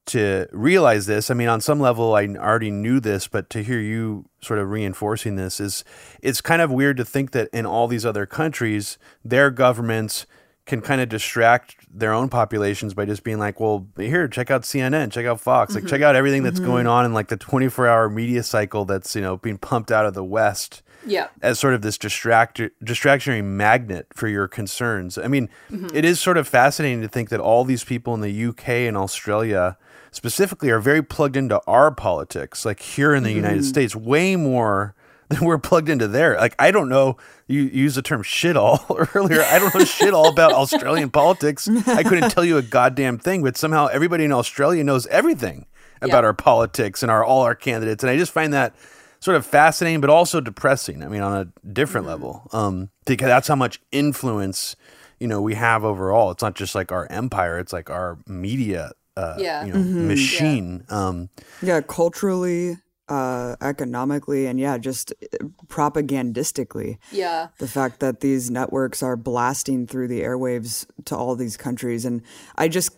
to 0.08 0.48
realize 0.52 1.06
this. 1.06 1.32
I 1.32 1.34
mean, 1.34 1.48
on 1.48 1.62
some 1.62 1.80
level, 1.80 2.16
I 2.16 2.28
already 2.28 2.72
knew 2.72 3.00
this, 3.00 3.28
but 3.28 3.50
to 3.52 3.64
hear 3.64 3.80
you 3.80 4.26
sort 4.42 4.60
of 4.60 4.70
reinforcing 4.70 5.36
this 5.36 5.60
is 5.60 5.84
it's 6.22 6.42
kind 6.42 6.62
of 6.62 6.72
weird 6.72 6.98
to 6.98 7.06
think 7.06 7.32
that 7.32 7.50
in 7.52 7.66
all 7.66 7.88
these 7.88 8.06
other 8.06 8.26
countries, 8.26 8.98
their 9.24 9.50
governments 9.50 10.26
can 10.66 10.82
kind 10.82 11.00
of 11.00 11.10
distract 11.10 11.76
their 11.92 12.12
own 12.12 12.28
populations 12.28 12.94
by 12.94 13.06
just 13.06 13.24
being 13.24 13.38
like, 13.38 13.60
well, 13.60 13.88
here, 13.98 14.28
check 14.28 14.50
out 14.50 14.64
CNN, 14.64 15.12
check 15.12 15.26
out 15.26 15.40
Fox, 15.40 15.76
like 15.76 15.84
check 15.84 16.00
mm-hmm. 16.00 16.04
out 16.04 16.16
everything 16.16 16.42
that's 16.42 16.60
mm-hmm. 16.60 16.70
going 16.70 16.88
on 16.88 17.06
in 17.06 17.14
like 17.14 17.28
the 17.28 17.38
24 17.38 17.88
hour 17.88 18.10
media 18.10 18.42
cycle 18.42 18.84
that's, 18.84 19.16
you 19.16 19.22
know, 19.22 19.38
being 19.38 19.60
pumped 19.60 19.92
out 19.92 20.08
of 20.08 20.16
the 20.16 20.24
West 20.24 20.82
yeah, 21.06 21.28
as 21.42 21.60
sort 21.60 21.74
of 21.74 21.82
this 21.82 21.98
distract 21.98 22.60
distractionary 22.84 23.44
magnet 23.44 24.08
for 24.14 24.28
your 24.28 24.48
concerns. 24.48 25.18
I 25.18 25.28
mean, 25.28 25.50
mm-hmm. 25.70 25.96
it 25.96 26.04
is 26.04 26.20
sort 26.20 26.38
of 26.38 26.48
fascinating 26.48 27.02
to 27.02 27.08
think 27.08 27.30
that 27.30 27.40
all 27.40 27.64
these 27.64 27.84
people 27.84 28.14
in 28.14 28.22
the 28.22 28.46
UK 28.46 28.70
and 28.70 28.98
Australia 28.98 29.78
specifically 30.16 30.70
are 30.70 30.80
very 30.80 31.04
plugged 31.04 31.36
into 31.36 31.60
our 31.68 31.92
politics, 31.92 32.66
like 32.66 32.80
here 32.80 33.14
in 33.14 33.24
the 33.24 33.32
United 33.32 33.66
States, 33.66 33.96
way 33.96 34.36
more 34.36 34.96
than 35.30 35.44
we're 35.44 35.58
plugged 35.58 35.90
into 35.90 36.08
there. 36.08 36.36
Like 36.38 36.56
I 36.60 36.72
don't 36.72 36.88
know, 36.90 37.18
you 37.48 37.62
used 37.64 37.98
the 37.98 38.02
term 38.02 38.24
shit 38.24 38.56
all 38.56 38.86
earlier. 39.16 39.42
I 39.42 39.60
don't 39.60 39.74
know 39.76 39.84
shit 39.86 40.14
all 40.14 40.30
about 40.30 40.52
Australian 40.64 41.10
politics. 41.10 41.68
I 41.88 42.04
couldn't 42.04 42.30
tell 42.30 42.46
you 42.46 42.58
a 42.58 42.62
goddamn 42.62 43.18
thing, 43.18 43.44
but 43.44 43.58
somehow 43.58 43.88
everybody 43.88 44.24
in 44.24 44.32
Australia 44.32 44.84
knows 44.84 45.06
everything 45.08 45.66
about 46.02 46.24
Yeah. 46.24 46.28
our 46.28 46.34
politics 46.34 47.02
and 47.04 47.12
our 47.12 47.24
all 47.24 47.42
our 47.42 47.56
candidates. 47.56 48.04
And 48.04 48.10
I 48.12 48.18
just 48.18 48.32
find 48.32 48.54
that 48.54 48.76
sort 49.20 49.36
of 49.38 49.46
fascinating, 49.46 50.02
but 50.02 50.10
also 50.12 50.40
depressing. 50.40 51.02
I 51.04 51.08
mean, 51.08 51.22
on 51.22 51.36
a 51.38 51.68
different 51.68 52.06
level, 52.06 52.48
um, 52.54 52.90
because 53.06 53.28
that's 53.28 53.48
how 53.48 53.56
much 53.56 53.80
influence 53.92 54.76
you 55.20 55.28
know 55.28 55.42
we 55.42 55.56
have 55.56 55.84
overall. 55.84 56.30
It's 56.32 56.44
not 56.44 56.54
just 56.56 56.76
like 56.76 56.92
our 56.92 57.08
empire; 57.10 57.58
it's 57.58 57.74
like 57.74 57.90
our 57.90 58.20
media, 58.28 58.92
uh, 59.18 59.36
Yeah. 59.38 59.66
you 59.66 59.74
know, 59.74 59.80
machine. 59.80 60.84
Um, 60.90 61.30
Yeah, 61.62 61.82
culturally, 61.82 62.78
uh, 63.08 63.56
economically, 63.62 64.48
and 64.48 64.60
yeah, 64.60 64.78
just 64.78 65.14
uh, 65.42 65.46
propagandistically. 65.68 66.98
yeah. 67.12 67.48
the 67.60 67.68
fact 67.68 68.00
that 68.00 68.20
these 68.22 68.50
networks 68.52 69.02
are 69.04 69.16
blasting 69.16 69.88
through 69.88 70.08
the 70.08 70.22
airwaves 70.22 70.86
to 71.06 71.16
all 71.16 71.36
these 71.36 71.56
countries 71.58 72.06
and 72.06 72.22
i 72.56 72.68
just 72.68 72.98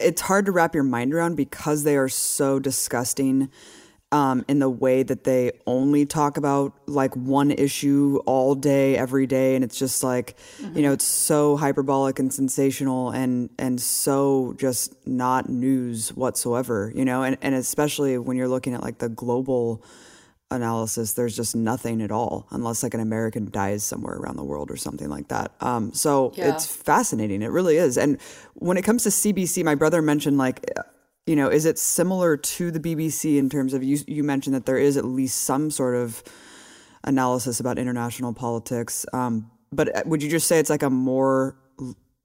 it's 0.00 0.22
hard 0.22 0.46
to 0.46 0.52
wrap 0.52 0.74
your 0.74 0.84
mind 0.84 1.12
around 1.12 1.34
because 1.34 1.82
they 1.82 1.96
are 1.96 2.08
so 2.08 2.58
disgusting 2.60 3.50
um, 4.10 4.44
in 4.48 4.58
the 4.58 4.70
way 4.70 5.02
that 5.02 5.24
they 5.24 5.52
only 5.66 6.06
talk 6.06 6.36
about 6.38 6.72
like 6.86 7.14
one 7.14 7.50
issue 7.50 8.18
all 8.24 8.54
day 8.54 8.96
every 8.96 9.26
day 9.26 9.54
and 9.54 9.62
it's 9.62 9.78
just 9.78 10.02
like 10.02 10.36
you 10.74 10.80
know 10.82 10.92
it's 10.92 11.04
so 11.04 11.56
hyperbolic 11.58 12.18
and 12.18 12.32
sensational 12.32 13.10
and 13.10 13.50
and 13.58 13.80
so 13.80 14.54
just 14.58 14.94
not 15.06 15.48
news 15.50 16.08
whatsoever 16.14 16.90
you 16.94 17.04
know 17.04 17.22
and, 17.22 17.36
and 17.42 17.54
especially 17.54 18.16
when 18.16 18.36
you're 18.38 18.48
looking 18.48 18.72
at 18.72 18.82
like 18.82 18.98
the 18.98 19.08
global 19.10 19.82
analysis, 20.50 21.12
there's 21.12 21.36
just 21.36 21.54
nothing 21.54 22.00
at 22.00 22.10
all, 22.10 22.46
unless 22.50 22.82
like 22.82 22.94
an 22.94 23.00
American 23.00 23.50
dies 23.50 23.84
somewhere 23.84 24.14
around 24.16 24.36
the 24.36 24.44
world 24.44 24.70
or 24.70 24.76
something 24.76 25.10
like 25.10 25.28
that. 25.28 25.52
Um, 25.60 25.92
so 25.92 26.32
Yeah. 26.36 26.48
it's 26.48 26.64
fascinating. 26.64 27.42
It 27.42 27.50
really 27.50 27.76
is. 27.76 27.98
And 27.98 28.18
when 28.54 28.78
it 28.78 28.82
comes 28.82 29.02
to 29.02 29.10
CBC, 29.10 29.62
my 29.62 29.74
brother 29.74 30.00
mentioned 30.00 30.38
like, 30.38 30.64
you 31.28 31.36
know, 31.36 31.48
is 31.48 31.66
it 31.66 31.78
similar 31.78 32.36
to 32.38 32.70
the 32.70 32.80
BBC 32.80 33.36
in 33.36 33.50
terms 33.50 33.74
of 33.74 33.82
you? 33.84 33.98
You 34.06 34.24
mentioned 34.24 34.54
that 34.54 34.64
there 34.64 34.78
is 34.78 34.96
at 34.96 35.04
least 35.04 35.42
some 35.42 35.70
sort 35.70 35.94
of 35.94 36.22
analysis 37.04 37.60
about 37.60 37.78
international 37.78 38.32
politics. 38.32 39.04
Um, 39.12 39.50
but 39.70 39.94
uh, 39.94 40.02
would 40.06 40.22
you 40.22 40.30
just 40.30 40.46
say 40.46 40.58
it's 40.58 40.70
like 40.70 40.82
a 40.82 40.90
more 40.90 41.54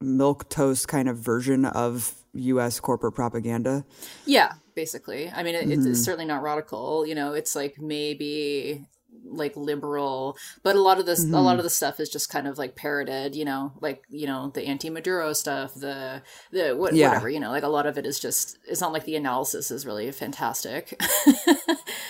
milk 0.00 0.48
toast 0.48 0.88
kind 0.88 1.08
of 1.08 1.18
version 1.18 1.66
of 1.66 2.14
U.S. 2.32 2.80
corporate 2.80 3.14
propaganda? 3.14 3.84
Yeah, 4.24 4.54
basically. 4.74 5.30
I 5.30 5.42
mean, 5.42 5.54
it, 5.54 5.68
Mm-hmm. 5.68 5.90
it's 5.90 6.02
certainly 6.02 6.24
not 6.24 6.42
radical. 6.42 7.06
You 7.06 7.14
know, 7.14 7.34
it's 7.34 7.54
like 7.54 7.78
maybe 7.78 8.86
like 9.24 9.56
liberal, 9.56 10.36
but 10.62 10.76
a 10.76 10.80
lot 10.80 10.98
of 10.98 11.06
this, 11.06 11.22
a 11.22 11.26
Mm-hmm. 11.26 11.34
lot 11.36 11.56
of 11.58 11.64
the 11.64 11.70
stuff 11.70 11.98
is 12.00 12.08
just 12.08 12.28
kind 12.30 12.46
of 12.46 12.58
like 12.58 12.76
parroted. 12.76 13.34
You 13.34 13.44
know, 13.44 13.72
like 13.80 14.04
you 14.08 14.26
know 14.26 14.50
the 14.54 14.62
anti-Maduro 14.66 15.32
stuff, 15.32 15.74
the 15.74 16.22
the 16.52 16.74
what, 16.76 16.94
Yeah. 16.94 17.08
whatever. 17.08 17.28
You 17.30 17.40
know, 17.40 17.50
like 17.50 17.62
a 17.64 17.68
lot 17.68 17.86
of 17.86 17.98
it 17.98 18.06
is 18.06 18.18
just. 18.20 18.58
It's 18.66 18.80
not 18.80 18.92
like 18.92 19.04
the 19.04 19.16
analysis 19.16 19.70
is 19.70 19.86
really 19.86 20.10
fantastic. 20.12 21.00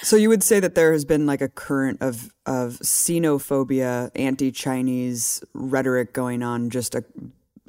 So 0.02 0.16
you 0.16 0.28
would 0.28 0.42
say 0.42 0.60
that 0.60 0.74
there 0.74 0.92
has 0.92 1.06
been 1.06 1.24
like 1.24 1.40
a 1.40 1.48
current 1.48 2.02
of 2.02 2.30
of 2.44 2.78
xenophobia, 2.80 4.10
anti-Chinese 4.14 5.42
rhetoric 5.54 6.12
going 6.12 6.42
on 6.42 6.68
just 6.68 6.94
a, 6.94 7.04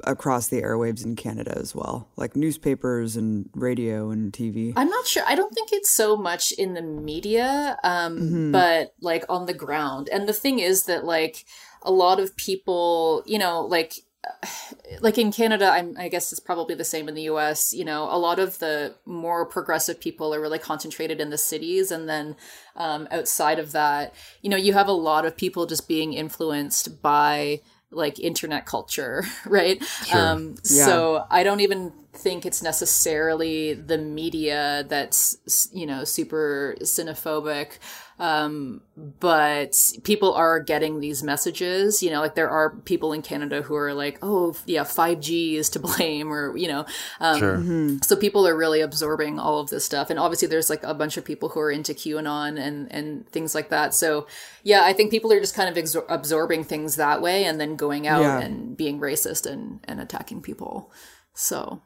across 0.04 0.48
the 0.48 0.60
airwaves 0.62 1.04
in 1.04 1.16
Canada 1.16 1.56
as 1.56 1.74
well, 1.74 2.08
like 2.16 2.36
newspapers 2.36 3.16
and 3.16 3.48
radio 3.54 4.10
and 4.10 4.32
TV. 4.32 4.72
I'm 4.76 4.88
not 4.88 5.06
sure. 5.06 5.22
I 5.26 5.34
don't 5.34 5.54
think 5.54 5.70
it's 5.72 5.90
so 5.90 6.16
much 6.16 6.52
in 6.52 6.74
the 6.74 6.82
media, 6.82 7.78
um, 7.82 8.18
Mm-hmm. 8.18 8.52
but 8.52 8.92
like 9.00 9.24
on 9.28 9.46
the 9.46 9.54
ground. 9.54 10.08
And 10.12 10.28
the 10.28 10.32
thing 10.32 10.58
is 10.58 10.84
that 10.84 11.04
like 11.04 11.44
a 11.82 11.90
lot 11.90 12.20
of 12.20 12.36
people, 12.36 13.22
you 13.26 13.38
know, 13.38 13.62
like 13.62 13.94
like 15.00 15.18
in 15.18 15.30
Canada, 15.32 15.66
I'm, 15.68 15.96
I 15.98 16.08
guess 16.08 16.32
it's 16.32 16.40
probably 16.40 16.74
the 16.74 16.84
same 16.84 17.08
in 17.08 17.14
the 17.14 17.22
U.S. 17.22 17.72
You 17.72 17.84
know, 17.84 18.04
a 18.10 18.18
lot 18.18 18.38
of 18.38 18.58
the 18.58 18.94
more 19.04 19.46
progressive 19.46 20.00
people 20.00 20.34
are 20.34 20.40
really 20.40 20.58
concentrated 20.58 21.20
in 21.20 21.30
the 21.30 21.38
cities, 21.38 21.90
and 21.90 22.08
then 22.08 22.36
um, 22.74 23.06
outside 23.10 23.58
of 23.58 23.72
that, 23.72 24.12
you 24.42 24.50
know, 24.50 24.56
you 24.56 24.72
have 24.72 24.88
a 24.88 24.92
lot 24.92 25.24
of 25.24 25.36
people 25.36 25.66
just 25.66 25.86
being 25.88 26.12
influenced 26.12 27.00
by 27.02 27.60
like 27.90 28.18
internet 28.18 28.66
culture, 28.66 29.24
right? 29.46 29.82
Um, 30.12 30.56
So 30.62 31.24
I 31.30 31.42
don't 31.44 31.60
even 31.60 31.92
think 32.12 32.46
it's 32.46 32.62
necessarily 32.62 33.74
the 33.74 33.98
media 33.98 34.84
that's 34.88 35.68
you 35.72 35.86
know 35.86 36.02
super 36.04 36.74
xenophobic 36.80 37.78
um 38.18 38.80
but 39.20 39.92
people 40.04 40.32
are 40.32 40.58
getting 40.58 41.00
these 41.00 41.22
messages 41.22 42.02
you 42.02 42.10
know 42.10 42.20
like 42.20 42.34
there 42.34 42.48
are 42.48 42.70
people 42.70 43.12
in 43.12 43.20
canada 43.20 43.60
who 43.60 43.74
are 43.74 43.92
like 43.92 44.18
oh 44.22 44.56
yeah 44.64 44.84
5g 44.84 45.56
is 45.56 45.68
to 45.70 45.78
blame 45.86 46.32
or 46.32 46.56
you 46.56 46.66
know 46.66 46.86
um 47.20 47.38
sure. 47.38 47.98
so 48.02 48.16
people 48.16 48.48
are 48.48 48.56
really 48.56 48.80
absorbing 48.80 49.38
all 49.38 49.60
of 49.60 49.68
this 49.68 49.84
stuff. 49.84 50.08
And 50.08 50.18
obviously 50.18 50.48
there's 50.48 50.70
like 50.70 50.82
a 50.82 50.94
bunch 50.94 51.18
of 51.18 51.24
people 51.26 51.50
who 51.50 51.60
are 51.60 51.70
into 51.70 51.92
qanon 51.92 52.58
and 52.58 52.90
and 52.90 53.28
things 53.28 53.54
like 53.54 53.68
that. 53.68 53.92
So 53.92 54.26
yeah 54.64 54.82
i 54.84 54.92
think 54.94 55.10
people 55.10 55.30
are 55.32 55.40
just 55.40 55.54
kind 55.54 55.68
of 55.68 55.82
exor- 55.82 56.06
absorbing 56.08 56.64
things 56.64 56.96
that 56.96 57.20
way 57.20 57.44
and 57.44 57.60
then 57.60 57.76
going 57.76 58.06
out 58.06 58.22
Yeah. 58.22 58.40
and 58.40 58.76
being 58.76 58.98
racist 58.98 59.44
and 59.44 59.80
and 59.84 60.00
attacking 60.00 60.40
people. 60.40 60.90
So. 61.34 61.82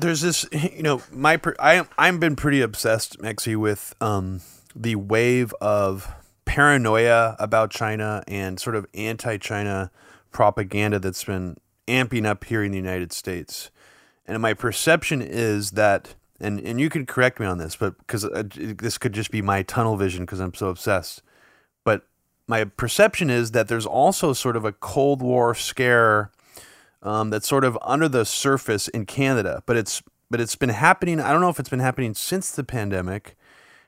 There's 0.00 0.20
this 0.20 0.44
you 0.52 0.82
know 0.82 1.02
my 1.12 1.36
per- 1.36 1.56
I 1.58 1.86
I've 1.96 2.20
been 2.20 2.36
pretty 2.36 2.60
obsessed 2.60 3.18
Mexi 3.20 3.56
with 3.56 3.94
um 4.00 4.40
the 4.74 4.96
wave 4.96 5.52
of 5.60 6.12
paranoia 6.44 7.36
about 7.38 7.70
China 7.70 8.22
and 8.28 8.60
sort 8.60 8.76
of 8.76 8.86
anti-China 8.94 9.90
propaganda 10.30 10.98
that's 10.98 11.24
been 11.24 11.56
amping 11.86 12.26
up 12.26 12.44
here 12.44 12.62
in 12.62 12.72
the 12.72 12.78
United 12.78 13.12
States. 13.12 13.70
And 14.26 14.40
my 14.40 14.54
perception 14.54 15.22
is 15.22 15.72
that 15.72 16.14
and 16.40 16.58
and 16.60 16.80
you 16.80 16.90
can 16.90 17.06
correct 17.06 17.38
me 17.38 17.46
on 17.46 17.58
this 17.58 17.76
but 17.76 17.94
cuz 18.06 18.24
uh, 18.24 18.42
this 18.54 18.98
could 18.98 19.12
just 19.12 19.30
be 19.30 19.40
my 19.40 19.62
tunnel 19.62 19.96
vision 19.96 20.26
cuz 20.26 20.40
I'm 20.40 20.54
so 20.54 20.68
obsessed. 20.68 21.22
But 21.84 22.06
my 22.46 22.64
perception 22.64 23.30
is 23.30 23.52
that 23.52 23.68
there's 23.68 23.86
also 23.86 24.32
sort 24.32 24.56
of 24.56 24.64
a 24.64 24.72
Cold 24.72 25.22
War 25.22 25.54
scare 25.54 26.30
um, 27.02 27.30
that's 27.30 27.46
sort 27.46 27.64
of 27.64 27.78
under 27.82 28.08
the 28.08 28.24
surface 28.24 28.88
in 28.88 29.06
Canada, 29.06 29.62
but 29.66 29.76
it's 29.76 30.02
but 30.30 30.40
it's 30.40 30.56
been 30.56 30.70
happening. 30.70 31.20
I 31.20 31.30
don't 31.30 31.40
know 31.40 31.50
if 31.50 31.60
it's 31.60 31.68
been 31.68 31.80
happening 31.80 32.14
since 32.14 32.50
the 32.50 32.64
pandemic, 32.64 33.36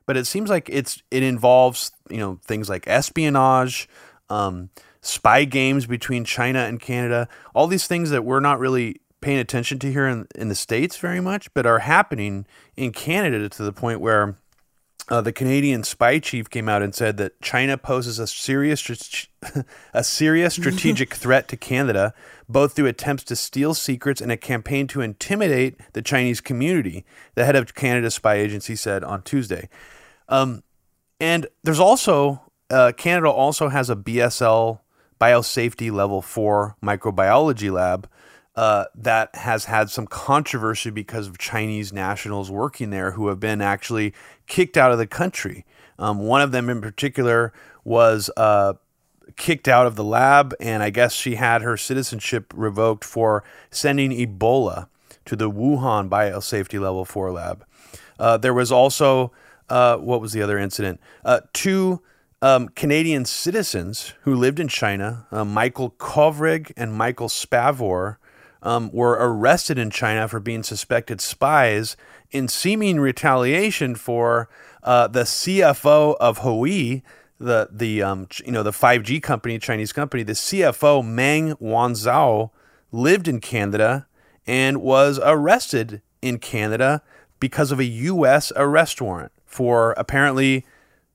but 0.07 0.17
it 0.17 0.27
seems 0.27 0.49
like 0.49 0.69
it's 0.73 1.03
it 1.11 1.23
involves 1.23 1.93
you 2.09 2.19
know 2.19 2.39
things 2.45 2.69
like 2.69 2.87
espionage, 2.87 3.89
um, 4.31 4.71
spy 5.01 5.45
games 5.45 5.87
between 5.87 6.25
China 6.25 6.61
and 6.61 6.81
Canada, 6.81 7.29
all 7.55 7.67
these 7.67 7.87
things 7.87 8.11
that 8.11 8.25
we're 8.25 8.41
not 8.41 8.59
really 8.59 9.01
paying 9.21 9.39
attention 9.39 9.79
to 9.81 9.91
here 9.91 10.07
in, 10.07 10.27
in 10.35 10.49
the 10.49 10.55
states 10.55 10.99
very 10.99 11.21
much, 11.21 11.53
but 11.55 11.67
are 11.67 11.81
happening 11.81 12.47
in 12.77 12.93
Canada 12.93 13.49
to 13.49 13.63
the 13.63 13.73
point 13.73 14.01
where 14.01 14.37
uh, 15.09 15.21
the 15.21 15.33
Canadian 15.33 15.85
spy 15.85 16.19
chief 16.19 16.51
came 16.51 16.69
out 16.69 16.83
and 16.83 16.95
said 16.95 17.17
that 17.17 17.41
China 17.41 17.79
poses 17.79 18.19
a 18.19 18.27
serious 18.27 19.29
a 19.95 20.03
serious 20.03 20.55
strategic 20.55 21.15
threat 21.15 21.49
to 21.49 21.57
Canada, 21.57 22.13
both 22.49 22.73
through 22.73 22.87
attempts 22.87 23.23
to 23.25 23.37
steal 23.37 23.75
secrets 23.75 24.21
and 24.21 24.33
a 24.33 24.37
campaign 24.37 24.87
to 24.89 25.01
intimidate 25.01 25.79
the 25.93 26.03
Chinese 26.03 26.41
community. 26.41 27.05
The 27.37 27.45
head 27.45 27.57
of 27.57 27.75
Canada's 27.75 28.15
spy 28.15 28.35
agency 28.35 28.75
said 28.75 29.05
on 29.05 29.23
Tuesday. 29.23 29.69
Um, 30.29 30.63
and 31.21 31.47
there's 31.63 31.81
also 31.81 32.43
uh, 32.71 32.93
Canada 32.97 33.31
also 33.31 33.69
has 33.69 33.91
a 33.91 33.97
BSL 33.97 34.81
biosafety 35.21 35.91
level 35.91 36.21
four 36.21 36.77
microbiology 36.83 37.73
lab 37.73 38.09
uh, 38.55 38.87
that 38.95 39.35
has 39.35 39.67
had 39.67 39.91
some 39.91 40.07
controversy 40.07 40.91
because 40.91 41.29
of 41.29 41.39
Chinese 41.39 41.93
nationals 41.93 42.51
working 42.51 42.91
there 42.91 43.13
who 43.13 43.29
have 43.29 43.39
been 43.39 43.61
actually 43.61 44.15
kicked 44.47 44.77
out 44.77 44.93
of 44.93 44.99
the 44.99 45.07
country. 45.07 45.65
Um, 45.99 46.19
one 46.19 46.41
of 46.41 46.53
them 46.53 46.69
in 46.69 46.81
particular 46.81 47.53
was 47.85 48.31
uh, 48.37 48.75
kicked 49.37 49.69
out 49.69 49.87
of 49.87 49.97
the 49.97 50.05
lab, 50.05 50.55
and 50.59 50.83
I 50.83 50.91
guess 50.91 51.13
she 51.13 51.37
had 51.37 51.63
her 51.63 51.77
citizenship 51.77 52.53
revoked 52.57 53.05
for 53.05 53.45
sending 53.71 54.11
Ebola 54.11 54.89
to 55.27 55.37
the 55.37 55.51
Wuhan 55.51 56.09
Biosafety 56.09 56.81
Level 56.81 57.05
4 57.05 57.33
lab. 57.33 57.65
Uh, 58.19 58.37
there 58.37 58.55
was 58.55 58.73
also, 58.73 59.33
uh, 59.69 59.97
what 59.97 60.21
was 60.21 60.33
the 60.33 60.43
other 60.43 60.59
incident? 60.59 61.01
Uh, 61.25 61.41
two 61.53 62.03
um, 62.43 62.69
Canadian 62.69 63.25
citizens 63.25 64.15
who 64.23 64.35
lived 64.35 64.61
in 64.61 64.69
China, 64.69 65.27
uh, 65.31 65.45
Michael 65.45 65.91
Kovrig 65.93 66.73
and 66.77 66.93
Michael 66.93 67.29
Spavor, 67.29 68.17
um, 68.63 68.91
were 68.93 69.13
arrested 69.13 69.79
in 69.79 69.91
China 69.91 70.29
for 70.29 70.41
being 70.41 70.63
suspected 70.63 71.21
spies 71.21 71.97
in 72.31 72.49
seeming 72.49 72.99
retaliation 72.99 73.95
for 73.95 74.49
uh, 74.83 75.07
the 75.07 75.23
CFO 75.23 76.17
of 76.19 76.41
Huawei, 76.41 77.03
the 77.39 77.69
the 77.71 78.03
um, 78.03 78.29
you 78.45 78.53
know 78.53 78.63
the 78.63 78.71
5G 78.71 79.23
company, 79.23 79.59
Chinese 79.59 79.93
company. 79.93 80.23
The 80.23 80.33
CFO 80.33 81.05
Meng 81.05 81.53
Wanzhou 81.57 82.51
lived 82.93 83.29
in 83.29 83.41
Canada 83.41 84.07
and 84.47 84.81
was 84.81 85.21
arrested 85.23 86.03
in 86.23 86.39
Canada 86.39 87.03
because 87.39 87.71
of 87.71 87.79
a 87.79 87.85
U.S. 87.85 88.53
arrest 88.57 89.01
warrant 89.01 89.33
for 89.47 89.95
apparently 89.97 90.67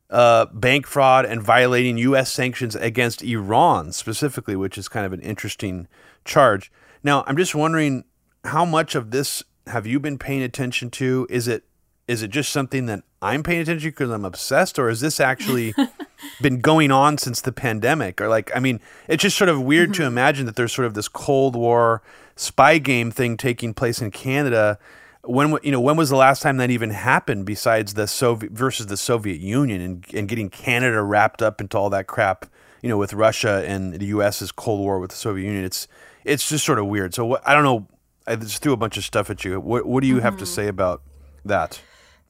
uh, 0.10 0.46
bank 0.48 0.88
fraud 0.88 1.26
and 1.26 1.42
violating 1.42 1.98
U.S. 1.98 2.32
sanctions 2.32 2.76
against 2.76 3.22
Iran 3.24 3.92
specifically, 3.92 4.56
which 4.56 4.78
is 4.78 4.88
kind 4.88 5.06
of 5.06 5.14
an 5.14 5.22
interesting 5.22 5.88
charge. 6.26 6.72
Now, 7.04 7.24
I'm 7.28 7.38
just 7.38 7.56
wondering 7.56 8.04
how 8.46 8.66
much 8.66 8.96
of 8.96 9.12
this 9.12 9.44
have 9.68 9.86
you 9.86 10.00
been 10.00 10.18
paying 10.18 10.42
attention 10.42 10.90
to? 10.92 11.28
Is 11.30 11.48
it 11.48 11.64
is 12.08 12.22
it 12.24 12.30
just 12.30 12.52
something 12.52 12.88
that 12.88 13.04
I'm 13.22 13.42
paying 13.42 13.62
attention 13.62 13.90
to 13.90 13.92
because 13.92 14.10
I'm 14.10 14.26
obsessed, 14.26 14.78
or 14.78 14.90
has 14.90 15.00
this 15.00 15.20
actually 15.20 15.74
been 16.42 16.60
going 16.60 16.92
on 16.92 17.18
since 17.18 17.40
the 17.40 17.52
pandemic? 17.54 18.20
Or 18.20 18.28
like, 18.28 18.52
I 18.54 18.60
mean, 18.60 18.82
it's 19.08 19.22
just 19.22 19.38
sort 19.38 19.50
of 19.50 19.62
weird 19.62 19.92
mm-hmm. 19.92 20.02
to 20.02 20.08
imagine 20.08 20.46
that 20.48 20.56
there's 20.56 20.74
sort 20.74 20.88
of 20.88 20.94
this 20.94 21.08
Cold 21.08 21.56
War 21.56 22.02
spy 22.36 22.80
game 22.80 23.12
thing 23.12 23.38
taking 23.38 23.74
place 23.74 24.02
in 24.02 24.12
Canada. 24.12 24.78
When 25.24 25.58
you 25.62 25.72
know 25.72 25.80
when 25.80 25.98
was 25.98 26.10
the 26.10 26.16
last 26.16 26.42
time 26.42 26.58
that 26.58 26.72
even 26.72 26.90
happened? 26.90 27.46
Besides 27.46 27.94
the 27.94 28.08
Soviet 28.08 28.51
versus 28.54 28.88
the 28.88 28.98
Soviet 28.98 29.40
Union 29.40 29.82
and 29.82 30.06
and 30.13 30.28
getting 30.28 30.50
Canada 30.50 31.01
wrapped 31.04 31.42
up 31.42 31.62
into 31.62 31.78
all 31.78 31.90
that 31.92 32.08
crap, 32.08 32.46
you 32.82 32.90
know, 32.90 32.98
with 32.98 33.13
Russia 33.13 33.63
and 33.68 33.94
the 33.94 34.06
U.S.'s 34.08 34.51
Cold 34.51 34.80
War 34.80 35.00
with 35.00 35.12
the 35.12 35.18
Soviet 35.18 35.46
Union. 35.46 35.63
It's 35.63 35.88
it's 36.25 36.50
just 36.50 36.66
sort 36.66 36.80
of 36.80 36.88
weird. 36.88 37.13
So 37.13 37.25
what, 37.25 37.48
I 37.48 37.54
don't 37.54 37.63
know. 37.63 37.88
I 38.25 38.36
just 38.36 38.63
threw 38.63 38.74
a 38.74 38.78
bunch 38.78 38.98
of 38.98 39.04
stuff 39.04 39.30
at 39.30 39.46
you. 39.46 39.60
What 39.60 39.86
what 39.86 40.01
do 40.01 40.08
you 40.08 40.16
mm-hmm. 40.16 40.24
have 40.24 40.38
to 40.38 40.46
mm-hmm. 40.46 40.54
say 40.54 40.68
about 40.68 41.04
that? 41.46 41.80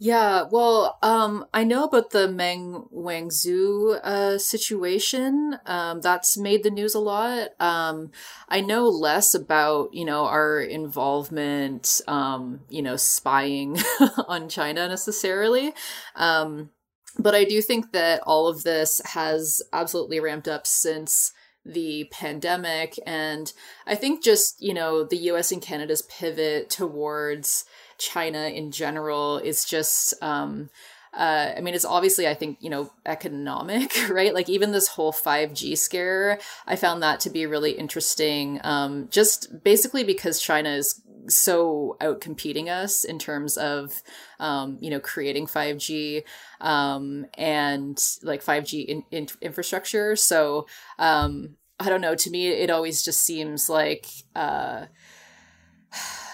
Yeah, 0.03 0.45
well, 0.51 0.97
um, 1.03 1.45
I 1.53 1.63
know 1.63 1.83
about 1.83 2.09
the 2.09 2.27
Meng 2.27 2.87
Wanzhou 2.91 3.99
uh, 4.03 4.39
situation. 4.39 5.59
Um, 5.67 6.01
that's 6.01 6.39
made 6.39 6.63
the 6.63 6.71
news 6.71 6.95
a 6.95 6.99
lot. 6.99 7.49
Um, 7.59 8.09
I 8.49 8.61
know 8.61 8.89
less 8.89 9.35
about, 9.35 9.93
you 9.93 10.03
know, 10.03 10.25
our 10.25 10.59
involvement, 10.59 12.01
um, 12.07 12.61
you 12.67 12.81
know, 12.81 12.95
spying 12.95 13.77
on 14.27 14.49
China 14.49 14.87
necessarily. 14.87 15.71
Um, 16.15 16.71
but 17.19 17.35
I 17.35 17.43
do 17.43 17.61
think 17.61 17.91
that 17.91 18.21
all 18.25 18.47
of 18.47 18.63
this 18.63 19.01
has 19.05 19.61
absolutely 19.71 20.19
ramped 20.19 20.47
up 20.47 20.65
since 20.65 21.31
the 21.63 22.09
pandemic. 22.11 22.97
And 23.05 23.53
I 23.85 23.93
think 23.93 24.23
just, 24.23 24.59
you 24.59 24.73
know, 24.73 25.03
the 25.03 25.17
US 25.29 25.51
and 25.51 25.61
Canada's 25.61 26.01
pivot 26.01 26.71
towards 26.71 27.65
China 28.01 28.47
in 28.47 28.71
general 28.71 29.37
is 29.37 29.63
just, 29.63 30.13
um, 30.23 30.69
uh, 31.13 31.53
I 31.55 31.61
mean, 31.61 31.75
it's 31.75 31.85
obviously, 31.85 32.27
I 32.27 32.33
think, 32.33 32.57
you 32.61 32.69
know, 32.69 32.91
economic, 33.05 33.93
right? 34.09 34.33
Like 34.33 34.49
even 34.49 34.71
this 34.71 34.87
whole 34.87 35.13
5G 35.13 35.77
scare, 35.77 36.39
I 36.65 36.75
found 36.75 37.03
that 37.03 37.19
to 37.21 37.29
be 37.29 37.45
really 37.45 37.71
interesting. 37.71 38.59
Um, 38.63 39.07
just 39.11 39.63
basically 39.63 40.03
because 40.03 40.41
China 40.41 40.69
is 40.69 41.01
so 41.27 41.97
out 42.01 42.21
competing 42.21 42.69
us 42.69 43.03
in 43.03 43.19
terms 43.19 43.55
of, 43.55 44.01
um, 44.39 44.77
you 44.81 44.89
know, 44.89 44.99
creating 44.99 45.45
5G, 45.45 46.23
um, 46.59 47.27
and 47.37 48.03
like 48.23 48.43
5G 48.43 48.85
in, 48.85 49.03
in 49.11 49.27
infrastructure. 49.41 50.15
So, 50.15 50.65
um, 50.97 51.57
I 51.79 51.89
don't 51.89 52.01
know. 52.01 52.15
To 52.15 52.29
me, 52.31 52.47
it 52.47 52.69
always 52.69 53.03
just 53.03 53.21
seems 53.21 53.69
like, 53.69 54.07
uh, 54.35 54.85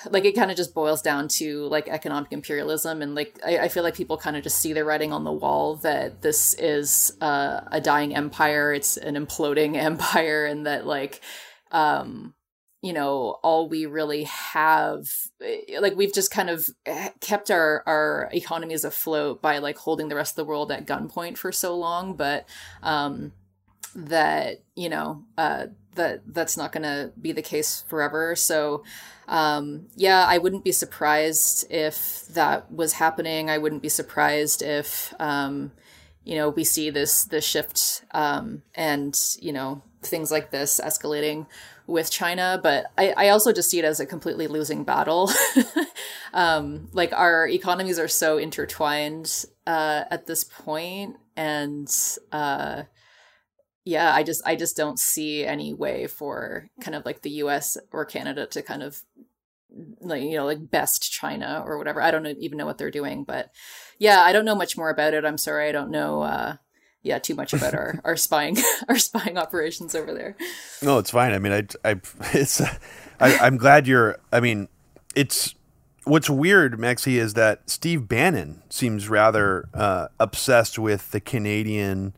like 0.09 0.25
it 0.25 0.33
kind 0.33 0.51
of 0.51 0.57
just 0.57 0.73
boils 0.73 1.01
down 1.01 1.27
to 1.27 1.63
like 1.67 1.87
economic 1.87 2.31
imperialism 2.31 3.01
and 3.01 3.15
like 3.15 3.39
I, 3.45 3.59
I 3.59 3.67
feel 3.67 3.83
like 3.83 3.95
people 3.95 4.17
kind 4.17 4.37
of 4.37 4.43
just 4.43 4.59
see 4.59 4.73
the 4.73 4.83
writing 4.83 5.13
on 5.13 5.23
the 5.23 5.31
wall 5.31 5.75
that 5.77 6.21
this 6.21 6.53
is 6.55 7.13
uh, 7.21 7.61
a 7.71 7.81
dying 7.81 8.15
empire 8.15 8.73
it's 8.73 8.97
an 8.97 9.15
imploding 9.15 9.75
empire 9.77 10.45
and 10.45 10.65
that 10.65 10.85
like 10.85 11.21
um 11.71 12.33
you 12.81 12.93
know 12.93 13.37
all 13.43 13.67
we 13.67 13.85
really 13.85 14.23
have 14.23 15.09
eh, 15.43 15.79
like 15.79 15.95
we've 15.95 16.13
just 16.13 16.31
kind 16.31 16.49
of 16.49 16.69
eh, 16.85 17.09
kept 17.19 17.49
our 17.49 17.83
our 17.85 18.29
economies 18.31 18.83
afloat 18.83 19.41
by 19.41 19.57
like 19.57 19.77
holding 19.77 20.07
the 20.07 20.15
rest 20.15 20.33
of 20.33 20.35
the 20.37 20.45
world 20.45 20.71
at 20.71 20.85
gunpoint 20.85 21.37
for 21.37 21.51
so 21.51 21.75
long 21.75 22.15
but 22.15 22.47
um 22.83 23.31
that 23.95 24.63
you 24.75 24.89
know 24.89 25.23
uh 25.37 25.65
that 25.97 26.21
that's 26.33 26.55
not 26.55 26.71
going 26.71 26.83
to 26.83 27.11
be 27.21 27.31
the 27.31 27.41
case 27.41 27.83
forever 27.87 28.35
so 28.35 28.83
um, 29.27 29.87
yeah, 29.95 30.25
I 30.27 30.37
wouldn't 30.37 30.63
be 30.63 30.71
surprised 30.71 31.69
if 31.69 32.25
that 32.29 32.71
was 32.71 32.93
happening. 32.93 33.49
I 33.49 33.57
wouldn't 33.57 33.81
be 33.81 33.89
surprised 33.89 34.61
if, 34.61 35.13
um, 35.19 35.71
you 36.23 36.35
know, 36.35 36.49
we 36.49 36.63
see 36.63 36.89
this 36.89 37.25
this 37.25 37.45
shift 37.45 38.03
um, 38.11 38.63
and 38.75 39.17
you 39.41 39.51
know 39.51 39.81
things 40.01 40.31
like 40.31 40.51
this 40.51 40.79
escalating 40.83 41.45
with 41.87 42.09
China. 42.09 42.59
But 42.61 42.85
I, 42.97 43.13
I 43.17 43.29
also 43.29 43.51
just 43.51 43.69
see 43.69 43.79
it 43.79 43.85
as 43.85 43.99
a 43.99 44.05
completely 44.05 44.47
losing 44.47 44.83
battle. 44.83 45.29
um, 46.33 46.89
like 46.93 47.11
our 47.13 47.47
economies 47.47 47.99
are 47.99 48.07
so 48.07 48.37
intertwined 48.37 49.45
uh, 49.65 50.03
at 50.09 50.25
this 50.25 50.43
point, 50.45 51.17
and 51.35 51.93
uh, 52.31 52.83
yeah, 53.87 54.13
I 54.13 54.23
just 54.23 54.41
I 54.45 54.57
just 54.57 54.75
don't 54.75 54.99
see 54.99 55.45
any 55.45 55.73
way 55.73 56.07
for 56.07 56.69
kind 56.81 56.93
of 56.93 57.05
like 57.05 57.21
the 57.21 57.29
U.S. 57.31 57.77
or 57.93 58.03
Canada 58.03 58.45
to 58.47 58.61
kind 58.61 58.83
of 58.83 59.01
like 60.01 60.21
you 60.21 60.35
know 60.35 60.45
like 60.45 60.69
best 60.69 61.09
China 61.09 61.63
or 61.65 61.77
whatever. 61.77 62.01
I 62.01 62.11
don't 62.11 62.27
even 62.27 62.57
know 62.57 62.65
what 62.65 62.77
they're 62.77 62.91
doing, 62.91 63.23
but 63.23 63.49
yeah, 63.97 64.19
I 64.19 64.33
don't 64.33 64.43
know 64.43 64.55
much 64.55 64.77
more 64.77 64.89
about 64.89 65.13
it. 65.13 65.23
I'm 65.23 65.37
sorry, 65.37 65.69
I 65.69 65.71
don't 65.71 65.89
know. 65.89 66.21
Uh, 66.21 66.57
yeah, 67.01 67.17
too 67.17 67.33
much 67.33 67.53
about 67.53 67.73
our, 67.73 68.01
our 68.03 68.17
spying 68.17 68.57
our 68.89 68.97
spying 68.97 69.37
operations 69.37 69.95
over 69.95 70.13
there. 70.13 70.35
No, 70.83 70.97
it's 70.97 71.11
fine. 71.11 71.31
I 71.31 71.39
mean, 71.39 71.53
I 71.53 71.89
I 71.89 72.01
it's 72.33 72.59
I, 73.21 73.37
I'm 73.37 73.55
glad 73.55 73.87
you're. 73.87 74.17
I 74.33 74.41
mean, 74.41 74.67
it's 75.15 75.55
what's 76.03 76.29
weird, 76.29 76.77
Mexi, 76.77 77.13
is 77.13 77.35
that 77.35 77.69
Steve 77.69 78.09
Bannon 78.09 78.63
seems 78.69 79.07
rather 79.07 79.69
uh, 79.73 80.09
obsessed 80.19 80.77
with 80.77 81.11
the 81.11 81.21
Canadian 81.21 82.13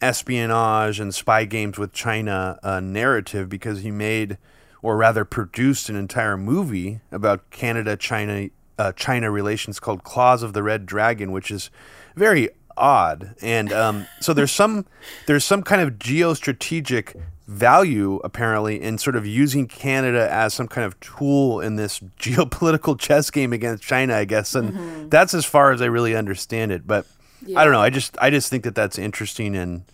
espionage 0.00 1.00
and 1.00 1.14
spy 1.14 1.44
games 1.44 1.78
with 1.78 1.92
China 1.92 2.58
uh, 2.62 2.80
narrative 2.80 3.48
because 3.48 3.80
he 3.80 3.90
made, 3.90 4.38
or 4.82 4.96
rather 4.96 5.24
produced, 5.24 5.88
an 5.88 5.96
entire 5.96 6.36
movie 6.36 7.00
about 7.10 7.50
Canada 7.50 7.96
China 7.96 8.48
uh, 8.78 8.92
China 8.92 9.30
relations 9.30 9.80
called 9.80 10.04
Claws 10.04 10.42
of 10.42 10.52
the 10.52 10.62
Red 10.62 10.86
Dragon, 10.86 11.32
which 11.32 11.50
is 11.50 11.70
very 12.14 12.48
odd. 12.76 13.34
And 13.42 13.72
um, 13.72 14.06
so 14.20 14.32
there's 14.32 14.52
some 14.52 14.86
there's 15.26 15.44
some 15.44 15.62
kind 15.62 15.82
of 15.82 15.94
geostrategic 15.94 17.20
value 17.46 18.20
apparently 18.24 18.80
in 18.80 18.98
sort 18.98 19.16
of 19.16 19.26
using 19.26 19.66
Canada 19.66 20.30
as 20.30 20.52
some 20.52 20.68
kind 20.68 20.84
of 20.84 20.98
tool 21.00 21.60
in 21.60 21.76
this 21.76 21.98
geopolitical 22.18 22.98
chess 22.98 23.30
game 23.30 23.52
against 23.52 23.82
China, 23.82 24.14
I 24.14 24.24
guess. 24.24 24.54
And 24.54 24.72
mm-hmm. 24.72 25.08
that's 25.08 25.34
as 25.34 25.44
far 25.44 25.72
as 25.72 25.82
I 25.82 25.86
really 25.86 26.14
understand 26.14 26.72
it. 26.72 26.86
But 26.86 27.06
yeah. 27.44 27.60
I 27.60 27.64
don't 27.64 27.72
know. 27.72 27.80
I 27.80 27.90
just 27.90 28.16
I 28.20 28.30
just 28.30 28.50
think 28.50 28.64
that 28.64 28.74
that's 28.74 28.98
interesting 28.98 29.56
and 29.56 29.84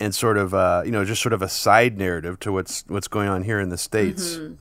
and 0.00 0.14
sort 0.14 0.38
of 0.38 0.54
uh, 0.54 0.82
you 0.84 0.92
know 0.92 1.04
just 1.04 1.22
sort 1.22 1.32
of 1.32 1.42
a 1.42 1.48
side 1.48 1.98
narrative 1.98 2.38
to 2.40 2.52
what's 2.52 2.84
what's 2.88 3.08
going 3.08 3.28
on 3.28 3.42
here 3.42 3.60
in 3.60 3.68
the 3.68 3.78
states. 3.78 4.36
Mm-hmm. 4.36 4.54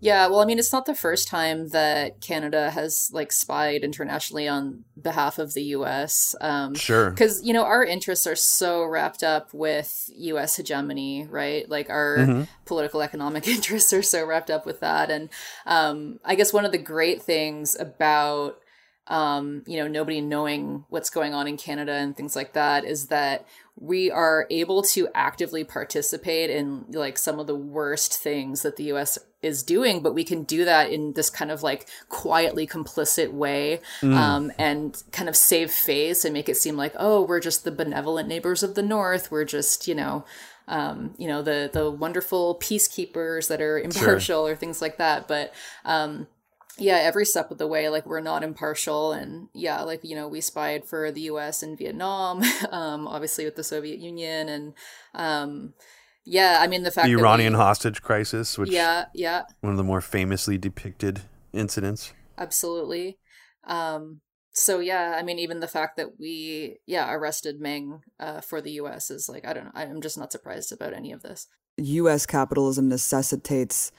Yeah, 0.00 0.28
well, 0.28 0.38
I 0.38 0.44
mean, 0.44 0.60
it's 0.60 0.72
not 0.72 0.86
the 0.86 0.94
first 0.94 1.26
time 1.26 1.70
that 1.70 2.20
Canada 2.20 2.70
has 2.70 3.10
like 3.12 3.32
spied 3.32 3.82
internationally 3.82 4.46
on 4.46 4.84
behalf 5.00 5.40
of 5.40 5.54
the 5.54 5.62
U.S. 5.64 6.36
Um, 6.40 6.76
sure, 6.76 7.10
because 7.10 7.44
you 7.44 7.52
know 7.52 7.64
our 7.64 7.84
interests 7.84 8.24
are 8.26 8.36
so 8.36 8.84
wrapped 8.84 9.24
up 9.24 9.52
with 9.52 10.08
U.S. 10.14 10.54
hegemony, 10.54 11.26
right? 11.28 11.68
Like 11.68 11.90
our 11.90 12.18
mm-hmm. 12.18 12.42
political 12.64 13.02
economic 13.02 13.48
interests 13.48 13.92
are 13.92 14.02
so 14.02 14.24
wrapped 14.24 14.50
up 14.50 14.66
with 14.66 14.78
that, 14.80 15.10
and 15.10 15.30
um, 15.66 16.20
I 16.24 16.36
guess 16.36 16.52
one 16.52 16.64
of 16.64 16.70
the 16.70 16.78
great 16.78 17.20
things 17.20 17.76
about 17.78 18.60
um, 19.08 19.62
you 19.66 19.78
know, 19.78 19.88
nobody 19.88 20.20
knowing 20.20 20.84
what's 20.88 21.10
going 21.10 21.34
on 21.34 21.48
in 21.48 21.56
Canada 21.56 21.92
and 21.92 22.16
things 22.16 22.36
like 22.36 22.52
that 22.52 22.84
is 22.84 23.06
that 23.06 23.46
we 23.80 24.10
are 24.10 24.46
able 24.50 24.82
to 24.82 25.08
actively 25.14 25.64
participate 25.64 26.50
in 26.50 26.84
like 26.90 27.16
some 27.16 27.38
of 27.38 27.46
the 27.46 27.54
worst 27.54 28.14
things 28.14 28.62
that 28.62 28.76
the 28.76 28.84
US 28.92 29.18
is 29.40 29.62
doing, 29.62 30.02
but 30.02 30.14
we 30.14 30.24
can 30.24 30.42
do 30.42 30.64
that 30.64 30.90
in 30.90 31.12
this 31.14 31.30
kind 31.30 31.50
of 31.50 31.62
like 31.62 31.88
quietly 32.08 32.66
complicit 32.66 33.32
way 33.32 33.80
mm. 34.00 34.14
um, 34.14 34.52
and 34.58 35.02
kind 35.12 35.28
of 35.28 35.36
save 35.36 35.70
face 35.70 36.24
and 36.24 36.34
make 36.34 36.48
it 36.48 36.56
seem 36.56 36.76
like, 36.76 36.92
oh, 36.98 37.22
we're 37.22 37.40
just 37.40 37.64
the 37.64 37.70
benevolent 37.70 38.28
neighbors 38.28 38.62
of 38.62 38.74
the 38.74 38.82
North. 38.82 39.30
We're 39.30 39.44
just, 39.44 39.88
you 39.88 39.94
know, 39.94 40.24
um, 40.66 41.14
you 41.16 41.28
know, 41.28 41.40
the 41.40 41.70
the 41.72 41.90
wonderful 41.90 42.58
peacekeepers 42.60 43.48
that 43.48 43.62
are 43.62 43.78
impartial 43.78 44.44
sure. 44.44 44.52
or 44.52 44.56
things 44.56 44.82
like 44.82 44.98
that. 44.98 45.26
But 45.26 45.54
um, 45.84 46.26
yeah, 46.78 46.96
every 46.96 47.24
step 47.24 47.50
of 47.50 47.58
the 47.58 47.66
way, 47.66 47.88
like 47.88 48.06
we're 48.06 48.20
not 48.20 48.42
impartial, 48.42 49.12
and 49.12 49.48
yeah, 49.54 49.82
like 49.82 50.00
you 50.02 50.14
know, 50.14 50.28
we 50.28 50.40
spied 50.40 50.84
for 50.84 51.10
the 51.10 51.22
U.S. 51.22 51.62
in 51.62 51.76
Vietnam, 51.76 52.42
um, 52.70 53.06
obviously 53.08 53.44
with 53.44 53.56
the 53.56 53.64
Soviet 53.64 53.98
Union, 53.98 54.48
and 54.48 54.74
um, 55.14 55.74
yeah, 56.24 56.58
I 56.60 56.66
mean 56.66 56.82
the 56.82 56.90
fact 56.90 57.06
the 57.06 57.14
Iranian 57.14 57.54
we, 57.54 57.58
hostage 57.58 58.02
crisis, 58.02 58.58
which 58.58 58.70
yeah, 58.70 59.06
yeah, 59.14 59.42
one 59.60 59.72
of 59.72 59.76
the 59.76 59.84
more 59.84 60.00
famously 60.00 60.58
depicted 60.58 61.22
incidents. 61.52 62.12
Absolutely. 62.36 63.18
Um, 63.66 64.20
so 64.52 64.80
yeah, 64.80 65.16
I 65.18 65.22
mean, 65.22 65.38
even 65.38 65.60
the 65.60 65.68
fact 65.68 65.96
that 65.96 66.18
we 66.18 66.78
yeah 66.86 67.12
arrested 67.12 67.60
Meng 67.60 68.00
uh, 68.20 68.40
for 68.40 68.60
the 68.60 68.72
U.S. 68.72 69.10
is 69.10 69.28
like 69.28 69.46
I 69.46 69.52
don't 69.52 69.66
know, 69.66 69.72
I'm 69.74 70.00
just 70.00 70.18
not 70.18 70.32
surprised 70.32 70.72
about 70.72 70.92
any 70.92 71.12
of 71.12 71.22
this. 71.22 71.46
U.S. 71.78 72.26
capitalism 72.26 72.88
necessitates 72.88 73.92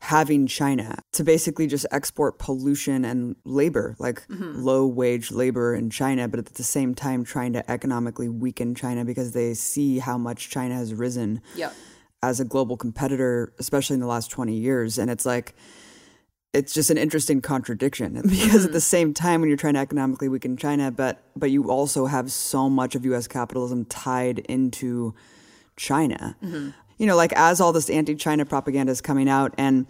having 0.00 0.46
China 0.46 0.98
to 1.12 1.24
basically 1.24 1.66
just 1.66 1.86
export 1.90 2.38
pollution 2.38 3.04
and 3.04 3.34
labor, 3.44 3.96
like 3.98 4.26
mm-hmm. 4.28 4.62
low 4.62 4.86
wage 4.86 5.30
labor 5.30 5.74
in 5.74 5.90
China, 5.90 6.28
but 6.28 6.38
at 6.38 6.46
the 6.46 6.62
same 6.62 6.94
time 6.94 7.24
trying 7.24 7.52
to 7.54 7.70
economically 7.70 8.28
weaken 8.28 8.74
China 8.74 9.04
because 9.04 9.32
they 9.32 9.54
see 9.54 9.98
how 9.98 10.18
much 10.18 10.50
China 10.50 10.74
has 10.74 10.92
risen 10.92 11.40
yep. 11.54 11.74
as 12.22 12.40
a 12.40 12.44
global 12.44 12.76
competitor, 12.76 13.52
especially 13.58 13.94
in 13.94 14.00
the 14.00 14.06
last 14.06 14.30
20 14.30 14.54
years. 14.54 14.98
And 14.98 15.10
it's 15.10 15.24
like, 15.24 15.54
it's 16.52 16.72
just 16.72 16.90
an 16.90 16.98
interesting 16.98 17.40
contradiction 17.40 18.14
because 18.22 18.32
mm-hmm. 18.32 18.66
at 18.66 18.72
the 18.72 18.80
same 18.80 19.14
time 19.14 19.40
when 19.40 19.48
you're 19.48 19.58
trying 19.58 19.74
to 19.74 19.80
economically 19.80 20.28
weaken 20.28 20.56
China, 20.56 20.90
but 20.90 21.22
but 21.34 21.50
you 21.50 21.70
also 21.70 22.06
have 22.06 22.30
so 22.30 22.70
much 22.70 22.94
of 22.94 23.04
US 23.06 23.26
capitalism 23.26 23.84
tied 23.86 24.40
into 24.40 25.14
China. 25.76 26.36
Mm-hmm 26.42 26.70
you 26.98 27.06
know, 27.06 27.16
like 27.16 27.32
as 27.34 27.60
all 27.60 27.72
this 27.72 27.90
anti-China 27.90 28.44
propaganda 28.44 28.92
is 28.92 29.00
coming 29.00 29.28
out, 29.28 29.54
and 29.58 29.86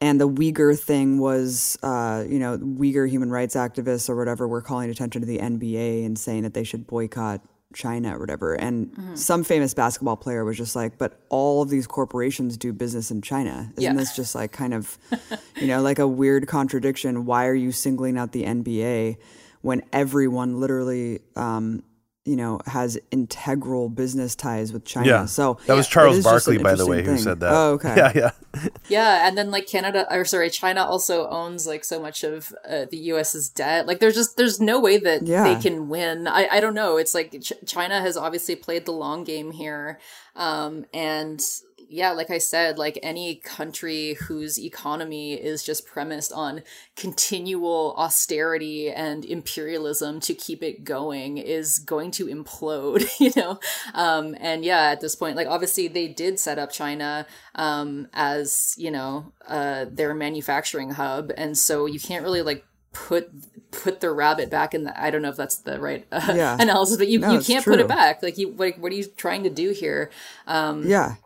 and 0.00 0.20
the 0.20 0.28
Uyghur 0.28 0.78
thing 0.78 1.18
was, 1.18 1.78
uh, 1.82 2.24
you 2.28 2.38
know, 2.38 2.58
Uyghur 2.58 3.08
human 3.08 3.30
rights 3.30 3.54
activists 3.56 4.10
or 4.10 4.16
whatever 4.16 4.46
were 4.46 4.60
calling 4.60 4.90
attention 4.90 5.22
to 5.22 5.26
the 5.26 5.38
NBA 5.38 6.04
and 6.04 6.18
saying 6.18 6.42
that 6.42 6.52
they 6.52 6.64
should 6.64 6.86
boycott 6.86 7.40
China 7.74 8.16
or 8.16 8.20
whatever. 8.20 8.54
And 8.54 8.88
mm-hmm. 8.88 9.14
some 9.14 9.42
famous 9.42 9.74
basketball 9.74 10.16
player 10.16 10.44
was 10.44 10.56
just 10.56 10.76
like, 10.76 10.98
but 10.98 11.20
all 11.30 11.62
of 11.62 11.70
these 11.70 11.86
corporations 11.86 12.56
do 12.56 12.72
business 12.72 13.10
in 13.10 13.22
China. 13.22 13.72
Isn't 13.76 13.82
yeah. 13.82 13.92
this 13.94 14.14
just 14.14 14.34
like 14.34 14.52
kind 14.52 14.74
of, 14.74 14.98
you 15.56 15.66
know, 15.66 15.80
like 15.80 15.98
a 15.98 16.06
weird 16.06 16.46
contradiction? 16.46 17.24
Why 17.24 17.46
are 17.46 17.54
you 17.54 17.72
singling 17.72 18.18
out 18.18 18.32
the 18.32 18.44
NBA 18.44 19.16
when 19.62 19.82
everyone 19.92 20.60
literally, 20.60 21.20
um, 21.36 21.82
you 22.26 22.34
know, 22.34 22.60
has 22.66 22.98
integral 23.12 23.88
business 23.88 24.34
ties 24.34 24.72
with 24.72 24.84
China. 24.84 25.06
Yeah. 25.06 25.24
So 25.26 25.58
that 25.66 25.74
was 25.74 25.86
Charles 25.86 26.24
Barkley, 26.24 26.58
by 26.58 26.74
the 26.74 26.84
way, 26.84 26.98
thing. 26.98 27.14
who 27.14 27.18
said 27.18 27.38
that. 27.40 27.52
Oh, 27.52 27.70
okay. 27.74 27.94
Yeah, 27.96 28.12
yeah. 28.14 28.68
yeah, 28.88 29.28
and 29.28 29.38
then 29.38 29.52
like 29.52 29.68
Canada, 29.68 30.06
or 30.10 30.24
sorry, 30.24 30.50
China 30.50 30.84
also 30.84 31.28
owns 31.28 31.66
like 31.66 31.84
so 31.84 32.00
much 32.00 32.24
of 32.24 32.52
uh, 32.68 32.86
the 32.90 32.96
U.S.'s 32.96 33.48
debt. 33.48 33.86
Like, 33.86 34.00
there's 34.00 34.16
just 34.16 34.36
there's 34.36 34.60
no 34.60 34.80
way 34.80 34.98
that 34.98 35.24
yeah. 35.26 35.44
they 35.44 35.60
can 35.60 35.88
win. 35.88 36.26
I 36.26 36.48
I 36.48 36.60
don't 36.60 36.74
know. 36.74 36.96
It's 36.96 37.14
like 37.14 37.40
Ch- 37.40 37.52
China 37.64 38.00
has 38.00 38.16
obviously 38.16 38.56
played 38.56 38.86
the 38.86 38.92
long 38.92 39.22
game 39.22 39.52
here, 39.52 40.00
um, 40.34 40.84
and 40.92 41.40
yeah, 41.88 42.10
like 42.10 42.30
I 42.30 42.38
said, 42.38 42.78
like 42.78 42.98
any 43.02 43.36
country 43.36 44.14
whose 44.14 44.58
economy 44.58 45.34
is 45.34 45.62
just 45.62 45.86
premised 45.86 46.32
on 46.32 46.62
continual 46.96 47.94
austerity 47.96 48.90
and 48.90 49.24
imperialism 49.24 50.20
to 50.20 50.34
keep 50.34 50.62
it 50.62 50.84
going 50.84 51.38
is 51.38 51.78
going 51.78 52.10
to 52.12 52.26
implode, 52.26 53.08
you 53.20 53.32
know? 53.36 53.60
Um, 53.94 54.36
and 54.40 54.64
yeah, 54.64 54.90
at 54.90 55.00
this 55.00 55.14
point, 55.14 55.36
like 55.36 55.46
obviously 55.46 55.88
they 55.88 56.08
did 56.08 56.38
set 56.40 56.58
up 56.58 56.72
China 56.72 57.26
um, 57.54 58.08
as, 58.12 58.74
you 58.76 58.90
know, 58.90 59.32
uh, 59.46 59.86
their 59.90 60.14
manufacturing 60.14 60.90
hub. 60.90 61.30
And 61.36 61.56
so 61.56 61.86
you 61.86 62.00
can't 62.00 62.24
really 62.24 62.42
like 62.42 62.64
put 62.92 63.30
put 63.72 64.00
the 64.00 64.10
rabbit 64.10 64.48
back 64.48 64.72
in 64.72 64.84
the 64.84 65.00
I 65.00 65.10
don't 65.10 65.20
know 65.20 65.28
if 65.28 65.36
that's 65.36 65.58
the 65.58 65.78
right 65.78 66.06
uh, 66.10 66.32
yeah. 66.34 66.56
analysis, 66.60 66.96
but 66.96 67.08
you, 67.08 67.18
no, 67.18 67.32
you 67.32 67.40
can't 67.40 67.64
put 67.64 67.78
it 67.78 67.86
back. 67.86 68.22
Like 68.22 68.38
you 68.38 68.52
like 68.52 68.78
what 68.78 68.90
are 68.90 68.94
you 68.94 69.04
trying 69.04 69.42
to 69.42 69.50
do 69.50 69.70
here? 69.70 70.10
Um, 70.46 70.86
yeah 70.86 71.16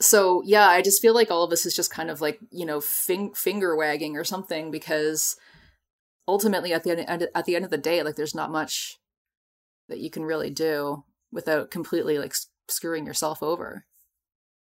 so 0.00 0.42
yeah, 0.44 0.66
I 0.66 0.82
just 0.82 1.02
feel 1.02 1.14
like 1.14 1.30
all 1.30 1.44
of 1.44 1.50
this 1.50 1.66
is 1.66 1.76
just 1.76 1.90
kind 1.90 2.10
of 2.10 2.20
like 2.20 2.38
you 2.50 2.64
know 2.64 2.80
fing- 2.80 3.34
finger 3.34 3.76
wagging 3.76 4.16
or 4.16 4.24
something 4.24 4.70
because 4.70 5.36
ultimately 6.26 6.72
at 6.72 6.84
the 6.84 6.90
end 7.08 7.28
at 7.34 7.44
the 7.44 7.56
end 7.56 7.64
of 7.64 7.70
the 7.70 7.78
day, 7.78 8.02
like 8.02 8.16
there's 8.16 8.34
not 8.34 8.50
much 8.50 8.98
that 9.88 10.00
you 10.00 10.10
can 10.10 10.24
really 10.24 10.50
do 10.50 11.04
without 11.32 11.70
completely 11.70 12.18
like 12.18 12.34
screwing 12.68 13.06
yourself 13.06 13.42
over. 13.42 13.84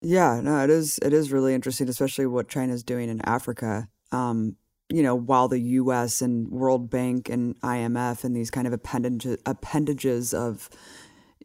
Yeah, 0.01 0.41
no, 0.41 0.63
it 0.63 0.69
is 0.69 0.99
it 1.01 1.13
is 1.13 1.31
really 1.31 1.53
interesting, 1.53 1.89
especially 1.89 2.27
what 2.27 2.49
China's 2.49 2.83
doing 2.83 3.09
in 3.09 3.21
Africa. 3.25 3.87
Um, 4.11 4.57
you 4.89 5.01
know, 5.01 5.15
while 5.15 5.47
the 5.47 5.59
U.S. 5.59 6.21
and 6.21 6.49
World 6.49 6.89
Bank 6.89 7.29
and 7.29 7.59
IMF 7.61 8.23
and 8.23 8.35
these 8.35 8.51
kind 8.51 8.67
of 8.67 8.73
appendages 8.73 9.37
appendages 9.45 10.33
of 10.33 10.69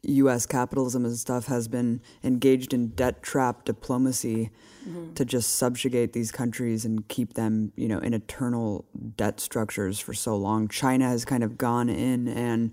U.S. 0.03 0.47
capitalism 0.47 1.05
and 1.05 1.17
stuff 1.17 1.47
has 1.47 1.69
been 1.69 2.01
engaged 2.23 2.73
in 2.73 2.89
debt 2.89 3.23
trap 3.23 3.65
diplomacy 3.65 4.51
mm-hmm. 4.89 5.13
to 5.15 5.25
just 5.25 5.57
subjugate 5.57 6.13
these 6.13 6.31
countries 6.31 6.85
and 6.85 7.07
keep 7.09 7.35
them, 7.35 7.73
you 7.77 7.89
know, 7.89 7.99
in 7.99 8.15
eternal 8.15 8.85
debt 9.17 9.41
structures 9.41 9.99
for 9.99 10.15
so 10.15 10.37
long. 10.37 10.69
China 10.69 11.09
has 11.09 11.25
kind 11.25 11.43
of 11.43 11.59
gone 11.59 11.89
in 11.89 12.29
and, 12.29 12.73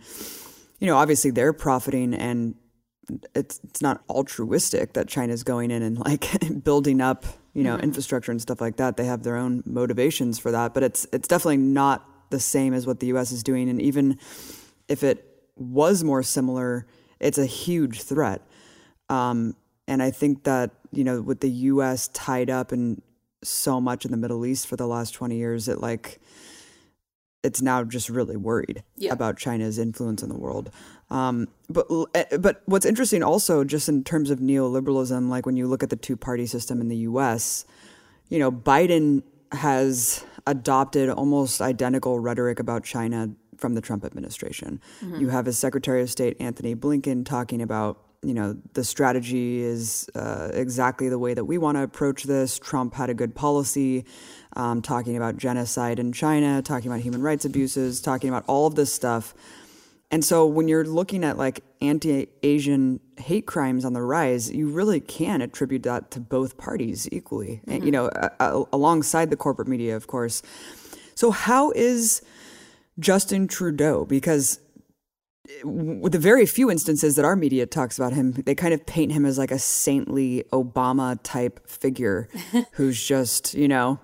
you 0.79 0.88
know, 0.88 0.97
obviously 0.97 1.31
they're 1.31 1.53
profiting 1.53 2.13
and 2.13 2.55
it's 3.35 3.59
it's 3.63 3.81
not 3.81 4.03
altruistic 4.09 4.93
that 4.93 5.07
China's 5.07 5.43
going 5.43 5.71
in 5.71 5.81
and 5.81 5.99
like 5.99 6.27
building 6.63 7.01
up, 7.01 7.25
you 7.53 7.63
know, 7.63 7.75
mm-hmm. 7.75 7.83
infrastructure 7.83 8.31
and 8.31 8.41
stuff 8.41 8.61
like 8.61 8.77
that. 8.77 8.97
They 8.97 9.05
have 9.05 9.23
their 9.23 9.38
own 9.38 9.63
motivations 9.65 10.39
for 10.39 10.51
that, 10.51 10.73
but 10.73 10.83
it's 10.83 11.07
it's 11.11 11.27
definitely 11.27 11.57
not 11.57 12.07
the 12.29 12.39
same 12.39 12.73
as 12.73 12.88
what 12.88 12.99
the 12.99 13.07
U.S. 13.07 13.31
is 13.31 13.43
doing. 13.43 13.69
And 13.69 13.81
even 13.81 14.17
if 14.88 15.03
it 15.03 15.25
was 15.55 16.03
more 16.03 16.23
similar 16.23 16.85
it's 17.19 17.38
a 17.38 17.45
huge 17.45 18.01
threat. 18.01 18.41
Um, 19.10 19.56
and 19.88 20.01
I 20.01 20.12
think 20.12 20.43
that, 20.43 20.71
you 20.91 21.04
know, 21.04 21.21
with 21.21 21.39
the 21.41 21.49
US 21.49 22.08
tied 22.10 22.49
up 22.49 22.73
in 22.73 23.01
so 23.43 23.80
much 23.80 24.06
in 24.06 24.12
the 24.12 24.17
Middle 24.17 24.45
East 24.45 24.67
for 24.67 24.75
the 24.75 24.88
last 24.88 25.12
20 25.12 25.36
years, 25.36 25.67
it 25.67 25.80
like, 25.80 26.19
it's 27.43 27.62
now 27.62 27.84
just 27.84 28.10
really 28.10 28.36
worried 28.36 28.84
yeah. 28.97 29.13
about 29.13 29.38
China's 29.38 29.78
influence 29.78 30.23
in 30.23 30.30
the 30.30 30.38
world. 30.38 30.71
Um, 31.12 31.47
but 31.69 31.86
eh, 32.15 32.38
but 32.38 32.63
what's 32.65 32.88
interesting 32.88 33.21
also, 33.21 33.63
just 33.63 33.88
in 33.88 34.04
terms 34.04 34.32
of 34.32 34.39
neoliberalism, 34.39 35.30
like 35.30 35.45
when 35.45 35.56
you 35.56 35.67
look 35.67 35.84
at 35.84 35.91
the 35.91 35.95
two 35.95 36.17
party 36.17 36.47
system 36.47 36.82
in 36.82 36.88
the 36.88 36.97
U.S., 36.97 37.65
you 38.30 38.39
know, 38.39 38.51
Biden 38.51 39.21
has 39.51 40.25
adopted 40.47 41.10
almost 41.10 41.62
identical 41.62 42.19
rhetoric 42.19 42.60
about 42.60 42.84
China 42.84 43.30
from 43.57 43.73
the 43.75 43.81
Trump 43.81 44.05
administration. 44.05 44.81
Mm-hmm. 45.01 45.21
You 45.21 45.29
have 45.29 45.45
his 45.45 45.57
Secretary 45.57 46.01
of 46.01 46.09
State 46.09 46.37
Antony 46.39 46.75
Blinken 46.75 47.25
talking 47.25 47.61
about 47.61 48.01
you 48.23 48.33
know 48.33 48.57
the 48.73 48.83
strategy 48.83 49.61
is 49.61 50.09
uh, 50.15 50.49
exactly 50.53 51.09
the 51.09 51.19
way 51.19 51.33
that 51.33 51.45
we 51.45 51.57
want 51.57 51.77
to 51.77 51.83
approach 51.83 52.23
this. 52.23 52.57
Trump 52.57 52.95
had 52.95 53.09
a 53.09 53.13
good 53.13 53.35
policy, 53.35 54.05
um, 54.55 54.81
talking 54.81 55.15
about 55.15 55.37
genocide 55.37 55.99
in 55.99 56.11
China, 56.11 56.61
talking 56.61 56.89
about 56.89 57.01
human 57.01 57.21
rights 57.21 57.45
abuses, 57.45 58.01
talking 58.01 58.29
about 58.29 58.43
all 58.47 58.65
of 58.65 58.75
this 58.75 58.91
stuff. 58.91 59.33
And 60.11 60.23
so 60.23 60.45
when 60.45 60.67
you're 60.67 60.85
looking 60.85 61.23
at 61.23 61.37
like 61.37 61.63
anti-Asian 61.81 62.99
hate 63.17 63.47
crimes 63.47 63.83
on 63.83 63.93
the 63.93 64.01
rise, 64.01 64.51
you 64.51 64.69
really 64.69 64.99
can 64.99 65.41
attribute 65.41 65.83
that 65.83 66.11
to 66.11 66.19
both 66.19 66.57
parties 66.57 67.09
equally. 67.11 67.61
Mm-hmm. 67.63 67.71
And, 67.71 67.85
you 67.85 67.91
know, 67.91 68.09
alongside 68.71 69.29
the 69.29 69.35
corporate 69.35 69.67
media, 69.67 69.95
of 69.95 70.07
course. 70.07 70.41
So 71.15 71.31
how 71.31 71.71
is 71.71 72.21
Justin 72.99 73.47
Trudeau 73.47 74.05
because 74.05 74.60
with 75.63 76.12
the 76.12 76.19
very 76.19 76.45
few 76.45 76.71
instances 76.71 77.15
that 77.15 77.25
our 77.25 77.36
media 77.36 77.65
talks 77.65 77.97
about 77.97 78.13
him, 78.13 78.31
they 78.31 78.55
kind 78.55 78.73
of 78.73 78.86
paint 78.86 79.12
him 79.12 79.25
as 79.25 79.38
like 79.38 79.51
a 79.51 79.60
saintly 79.60 80.43
Obama 80.51 81.19
type 81.23 81.67
figure 81.69 82.29
who's 82.73 83.03
just, 83.05 83.53
you 83.53 83.67
know, 83.67 83.99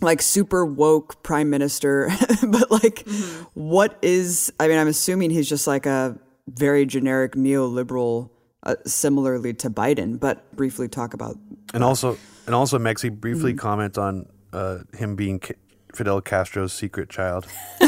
like 0.00 0.22
super 0.22 0.64
woke 0.64 1.22
prime 1.22 1.50
minister. 1.50 2.08
but 2.48 2.70
like, 2.70 3.04
mm-hmm. 3.04 3.44
what 3.54 3.98
is, 4.02 4.52
I 4.58 4.68
mean, 4.68 4.78
I'm 4.78 4.88
assuming 4.88 5.30
he's 5.30 5.48
just 5.48 5.66
like 5.66 5.86
a 5.86 6.18
very 6.48 6.86
generic 6.86 7.32
neoliberal, 7.34 8.30
uh, 8.62 8.76
similarly 8.86 9.52
to 9.54 9.70
Biden, 9.70 10.18
but 10.18 10.56
briefly 10.56 10.88
talk 10.88 11.14
about. 11.14 11.36
And 11.74 11.84
also, 11.84 12.16
and 12.46 12.54
also, 12.54 12.78
Mexi, 12.78 13.10
briefly 13.12 13.52
mm-hmm. 13.52 13.58
comment 13.58 13.98
on 13.98 14.26
uh, 14.52 14.78
him 14.94 15.14
being 15.14 15.40
Fidel 15.94 16.20
Castro's 16.20 16.72
secret 16.72 17.08
child. 17.08 17.46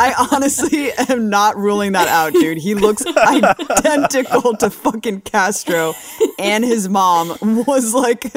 I 0.00 0.28
honestly 0.32 0.92
am 0.92 1.28
not 1.28 1.56
ruling 1.56 1.92
that 1.92 2.08
out, 2.08 2.32
dude. 2.32 2.58
He 2.58 2.74
looks 2.74 3.04
identical 3.16 4.56
to 4.56 4.70
fucking 4.70 5.22
Castro, 5.22 5.94
and 6.38 6.64
his 6.64 6.88
mom 6.88 7.36
was 7.66 7.94
like 7.94 8.32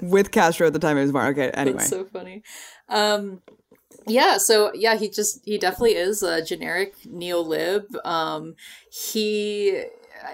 with 0.00 0.30
Castro 0.30 0.66
at 0.66 0.72
the 0.72 0.78
time 0.78 0.96
he 0.96 1.02
was 1.02 1.12
born. 1.12 1.26
Okay, 1.28 1.50
anyway. 1.50 1.78
That's 1.78 1.90
so 1.90 2.04
funny. 2.04 2.42
Um, 2.88 3.42
yeah, 4.06 4.38
so 4.38 4.72
yeah, 4.74 4.96
he 4.96 5.08
just 5.08 5.40
he 5.44 5.58
definitely 5.58 5.96
is 5.96 6.22
a 6.22 6.42
generic 6.42 6.94
neo-lib. 7.06 7.84
Um, 8.04 8.54
he 8.90 9.84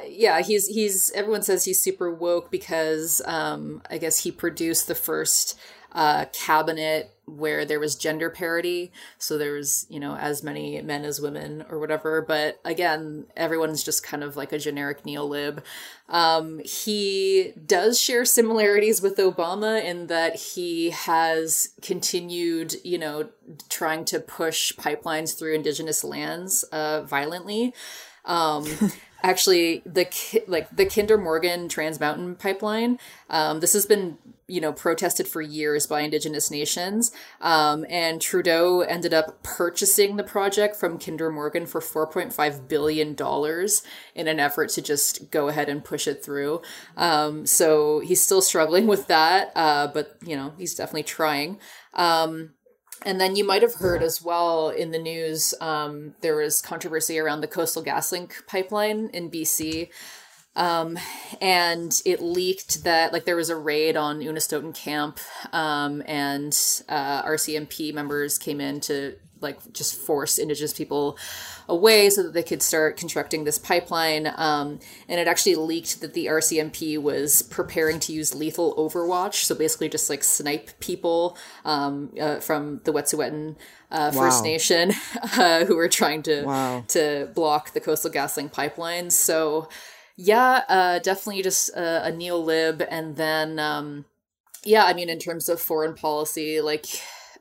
yeah, 0.09 0.41
he's 0.41 0.67
he's 0.69 1.11
everyone 1.15 1.43
says 1.43 1.65
he's 1.65 1.81
super 1.81 2.13
woke 2.13 2.51
because 2.51 3.21
um, 3.27 3.83
I 3.91 3.99
guess 3.99 4.19
he 4.21 4.31
produced 4.31 4.89
the 4.89 4.95
first 4.95 5.59
uh, 5.95 6.27
cabinet 6.33 7.11
where 7.27 7.65
there 7.65 7.81
was 7.81 7.95
gender 7.95 8.29
parity. 8.29 8.93
So 9.17 9.39
there 9.39 9.55
was, 9.55 9.87
you 9.89 9.99
know, 9.99 10.17
as 10.17 10.43
many 10.43 10.83
men 10.83 11.05
as 11.05 11.21
women 11.21 11.65
or 11.71 11.79
whatever. 11.79 12.21
But 12.21 12.61
again, 12.65 13.27
everyone's 13.37 13.83
just 13.83 14.05
kind 14.05 14.23
of 14.23 14.37
like 14.37 14.53
a 14.53 14.59
generic 14.59 15.07
neo-lib. 15.07 15.65
Um, 16.09 16.61
he 16.65 17.53
does 17.67 17.99
share 17.99 18.25
similarities 18.25 19.01
with 19.01 19.17
Obama 19.17 19.83
in 19.83 20.09
that 20.09 20.37
he 20.37 20.91
has 20.91 21.71
continued, 21.81 22.75
you 22.85 22.99
know, 22.99 23.31
trying 23.71 24.05
to 24.07 24.21
push 24.21 24.73
pipelines 24.73 25.39
through 25.39 25.55
indigenous 25.55 26.05
lands 26.05 26.65
uh, 26.65 27.03
violently. 27.03 27.73
Um, 28.25 28.67
actually 29.25 29.83
the 29.87 30.07
like 30.47 30.69
the 30.77 30.85
Kinder 30.87 31.17
Morgan 31.17 31.69
Trans 31.69 31.99
Mountain 31.99 32.37
pipeline. 32.37 32.99
Um, 33.31 33.61
this 33.61 33.73
has 33.73 33.87
been 33.87 34.19
you 34.47 34.61
know 34.61 34.73
protested 34.73 35.27
for 35.27 35.41
years 35.41 35.87
by 35.87 36.01
indigenous 36.01 36.51
nations, 36.51 37.13
um, 37.41 37.85
and 37.89 38.21
Trudeau 38.21 38.81
ended 38.81 39.15
up 39.15 39.43
purchasing 39.43 40.17
the 40.17 40.25
project 40.25 40.77
from 40.77 40.99
Kinder 40.99 41.31
Morgan 41.31 41.67
for 41.67 41.81
four 41.81 42.07
point 42.07 42.33
five 42.33 42.69
billion 42.69 43.15
dollars 43.15 43.83
in 44.15 44.29
an 44.29 44.41
effort 44.41 44.71
to 44.71 44.83
just 44.83 45.31
go 45.31 45.49
ahead 45.49 45.69
and 45.69 45.85
push 45.85 46.07
it 46.07 46.25
through. 46.25 46.63
Um, 46.97 47.47
so 47.47 48.01
he's 48.01 48.21
still 48.21 48.43
struggling 48.43 48.87
with 48.87 49.07
that, 49.07 49.53
uh, 49.55 49.89
but 49.89 50.17
you 50.25 50.37
know 50.37 50.53
he's 50.59 50.75
definitely 50.75 51.05
trying. 51.05 51.59
Um, 51.95 52.55
and 53.05 53.21
then 53.21 53.37
you 53.37 53.45
might 53.45 53.63
have 53.63 53.75
heard 53.75 54.03
as 54.03 54.23
well 54.23 54.71
in 54.71 54.91
the 54.91 54.99
news, 54.99 55.53
um, 55.61 56.15
there 56.23 56.37
was 56.37 56.63
controversy 56.63 57.19
around 57.19 57.43
the 57.43 57.47
Coastal 57.47 57.85
GasLink 57.85 58.47
pipeline 58.47 59.11
in 59.13 59.31
BC. 59.31 59.91
Um, 60.57 60.99
and 61.41 62.01
it 62.05 62.23
leaked 62.23 62.85
that 62.85 63.13
like 63.13 63.25
there 63.25 63.37
was 63.37 63.51
a 63.51 63.57
raid 63.57 63.97
on 63.97 64.21
Unistoten 64.21 64.75
camp, 64.75 65.19
um, 65.53 66.03
and 66.07 66.53
uh, 66.89 67.23
RCMP 67.25 67.93
members 67.93 68.39
came 68.39 68.61
in 68.61 68.81
to 68.83 69.17
like 69.41 69.73
just 69.73 69.95
force 69.97 70.39
indigenous 70.39 70.73
people 70.73 71.19
away 71.69 72.11
so 72.11 72.23
that 72.23 72.33
they 72.33 72.43
could 72.43 72.63
start 72.63 72.97
constructing 72.97 73.45
this 73.45 73.59
pipeline. 73.59 74.33
Um, 74.37 74.81
and 75.09 75.21
it 75.21 75.29
actually 75.29 75.55
leaked 75.57 76.01
that 76.01 76.15
the 76.15 76.27
RCMP 76.27 77.01
was 77.01 77.43
preparing 77.43 78.01
to 78.01 78.13
use 78.13 78.35
lethal 78.35 78.75
overwatch, 78.77 79.45
so 79.45 79.55
basically 79.55 79.89
just 79.89 80.11
like 80.11 80.25
snipe 80.25 80.71
people 80.81 81.37
um, 81.65 82.11
uh, 82.21 82.41
from 82.41 82.81
the 82.85 82.93
Wet'suwet'en 82.93 83.57
uh, 83.91 84.11
First 84.11 84.41
wow. 84.41 84.43
Nation 84.43 84.93
uh, 85.37 85.65
who 85.67 85.77
were 85.77 85.89
trying 85.89 86.23
to 86.25 86.43
wow. 86.45 86.85
to 86.89 87.31
block 87.35 87.75
the 87.75 87.81
Coastal 87.81 88.11
GasLink 88.11 88.53
pipelines. 88.53 89.13
So 89.13 89.69
yeah, 90.17 90.63
uh, 90.69 90.99
definitely 90.99 91.43
just 91.43 91.71
a, 91.71 92.07
a 92.07 92.13
neo 92.13 92.39
lib, 92.39 92.83
and 92.89 93.17
then. 93.17 93.59
Um, 93.59 94.05
yeah, 94.67 94.85
I 94.85 94.95
mean, 94.95 95.11
in 95.11 95.19
terms 95.19 95.49
of 95.51 95.61
foreign 95.61 95.95
policy, 95.95 96.61
like 96.61 96.87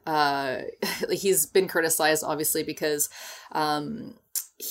uh, 0.05 0.57
he's 1.11 1.45
been 1.45 1.67
criticized 1.67 2.23
obviously 2.23 2.63
because 2.63 3.09
um, 3.51 4.15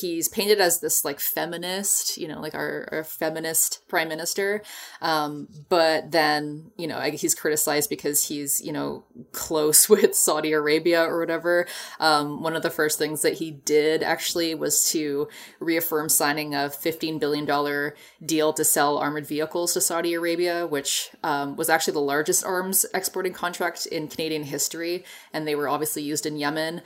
he's 0.01 0.29
painted 0.29 0.61
as 0.61 0.81
this 0.81 1.05
like 1.05 1.21
feminist, 1.21 2.17
you 2.17 2.27
know, 2.27 2.41
like 2.41 2.55
our, 2.55 2.89
our 2.91 3.05
feminist 3.05 3.87
prime 3.89 4.09
minister. 4.09 4.63
Um, 5.01 5.49
but 5.69 6.11
then, 6.11 6.71
you 6.77 6.87
know, 6.87 7.01
he's 7.01 7.35
criticized 7.35 7.91
because 7.91 8.25
he's, 8.25 8.61
you 8.63 8.73
know, 8.73 9.05
close 9.33 9.89
with 9.89 10.15
Saudi 10.15 10.53
Arabia 10.53 11.03
or 11.03 11.21
whatever. 11.21 11.67
Um, 12.01 12.43
one 12.43 12.57
of 12.57 12.63
the 12.63 12.71
first 12.71 12.99
things 12.99 13.23
that 13.23 13.35
he 13.35 13.51
did 13.51 14.03
actually 14.03 14.55
was 14.55 14.91
to 14.93 15.29
reaffirm 15.61 16.09
signing 16.09 16.55
a 16.55 16.71
$15 16.71 17.21
billion 17.21 17.93
deal 18.25 18.53
to 18.53 18.65
sell 18.65 18.99
armored 18.99 19.27
vehicles 19.27 19.75
to 19.75 19.81
Saudi 19.81 20.15
Arabia, 20.15 20.67
which 20.67 21.11
um, 21.23 21.57
was 21.57 21.69
actually 21.69 21.95
the 21.95 22.01
largest 22.01 22.45
arms 22.45 22.87
exporting 22.95 23.33
contract 23.33 23.87
in 23.87 24.09
Canadian 24.09 24.45
history. 24.45 25.05
And 25.33 25.47
they 25.47 25.55
were 25.55 25.69
obviously 25.69 26.03
used 26.03 26.25
in 26.25 26.37
Yemen. 26.37 26.83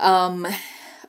Um, 0.00 0.46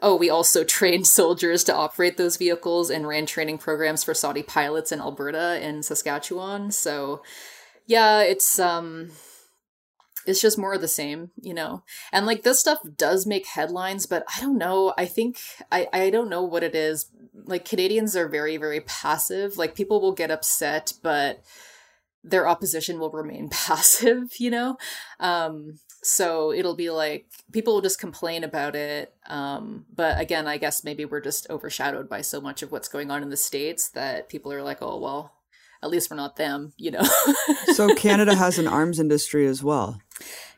oh, 0.06 0.16
we 0.16 0.30
also 0.30 0.64
trained 0.64 1.08
soldiers 1.08 1.64
to 1.66 1.76
operate 1.76 2.16
those 2.16 2.38
vehicles 2.38 2.90
and 2.90 3.08
ran 3.08 3.26
training 3.26 3.58
programs 3.58 4.04
for 4.04 4.14
Saudi 4.14 4.44
pilots 4.44 4.92
in 4.94 5.02
Alberta 5.02 5.60
and 5.62 5.84
Saskatchewan. 5.84 6.72
So, 6.72 7.24
yeah, 7.88 8.22
it's 8.22 8.60
um 8.60 9.12
it's 10.26 10.42
just 10.42 10.58
more 10.58 10.74
of 10.74 10.82
the 10.82 10.88
same, 10.88 11.32
you 11.42 11.54
know. 11.54 11.84
And 12.12 12.26
like 12.26 12.44
this 12.44 12.60
stuff 12.60 12.80
does 12.96 13.28
make 13.28 13.46
headlines, 13.48 14.06
but 14.06 14.24
I 14.36 14.42
don't 14.42 14.58
know. 14.58 14.94
I 14.98 15.06
think 15.06 15.40
I 15.72 15.88
I 15.92 16.10
don't 16.10 16.30
know 16.30 16.44
what 16.44 16.64
it 16.64 16.76
is. 16.76 17.08
Like 17.34 17.66
Canadians 17.66 18.16
are 18.16 18.30
very 18.30 18.58
very 18.58 18.82
passive. 18.82 19.58
Like 19.58 19.76
people 19.76 20.02
will 20.02 20.14
get 20.14 20.32
upset, 20.32 20.94
but 21.04 21.44
their 22.24 22.48
opposition 22.48 23.00
will 23.00 23.12
remain 23.12 23.50
passive, 23.52 24.34
you 24.40 24.50
know? 24.50 24.78
Um, 25.20 25.80
so 26.06 26.52
it'll 26.52 26.76
be 26.76 26.92
like 26.92 27.26
people 27.52 27.74
will 27.74 27.82
just 27.82 28.00
complain 28.00 28.44
about 28.44 28.76
it. 28.76 29.16
Um, 29.26 29.86
but 29.94 30.20
again, 30.20 30.48
I 30.48 30.58
guess 30.58 30.84
maybe 30.84 31.04
we're 31.04 31.20
just 31.20 31.50
overshadowed 31.50 32.08
by 32.08 32.22
so 32.22 32.40
much 32.40 32.62
of 32.62 32.72
what's 32.72 32.88
going 32.88 33.10
on 33.10 33.24
in 33.24 33.32
the 33.32 33.38
States 33.38 33.90
that 33.90 34.30
people 34.30 34.54
are 34.54 34.62
like, 34.62 34.84
oh, 34.84 35.00
well, 35.00 35.34
at 35.82 35.90
least 35.90 36.12
we're 36.12 36.18
not 36.18 36.36
them, 36.36 36.74
you 36.78 36.92
know? 36.92 37.04
so 37.74 37.94
Canada 37.96 38.36
has 38.36 38.60
an 38.60 38.68
arms 38.68 39.00
industry 39.00 39.48
as 39.48 39.64
well. 39.64 40.00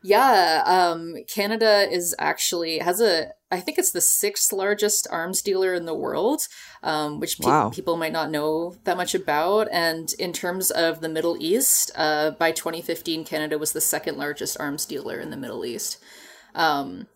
Yeah, 0.04 0.64
um, 0.66 1.16
Canada 1.28 1.88
is 1.92 2.16
actually 2.20 2.80
has 2.80 3.02
a 3.02 3.32
I 3.50 3.62
think 3.62 3.78
it's 3.78 3.92
the 3.92 4.02
sixth 4.02 4.52
largest 4.52 5.08
arms 5.10 5.42
dealer 5.42 5.74
in 5.74 5.86
the 5.86 5.94
world, 5.94 6.48
um, 6.84 7.20
which 7.20 7.40
pe- 7.40 7.48
wow. 7.48 7.70
people 7.70 7.96
might 7.96 8.12
not 8.12 8.30
know 8.30 8.76
that 8.84 8.98
much 8.98 9.16
about. 9.16 9.70
And 9.72 10.14
in 10.20 10.34
terms 10.34 10.70
of 10.70 11.00
the 11.00 11.08
Middle 11.08 11.38
East, 11.40 11.92
uh, 11.96 12.32
by 12.32 12.52
2015, 12.52 13.24
Canada 13.24 13.58
was 13.58 13.72
the 13.72 13.80
second 13.80 14.18
largest 14.18 14.60
arms 14.60 14.86
dealer 14.86 15.20
in 15.20 15.30
the 15.30 15.38
Middle 15.38 15.66
East. 15.66 15.98
Um, 16.56 17.08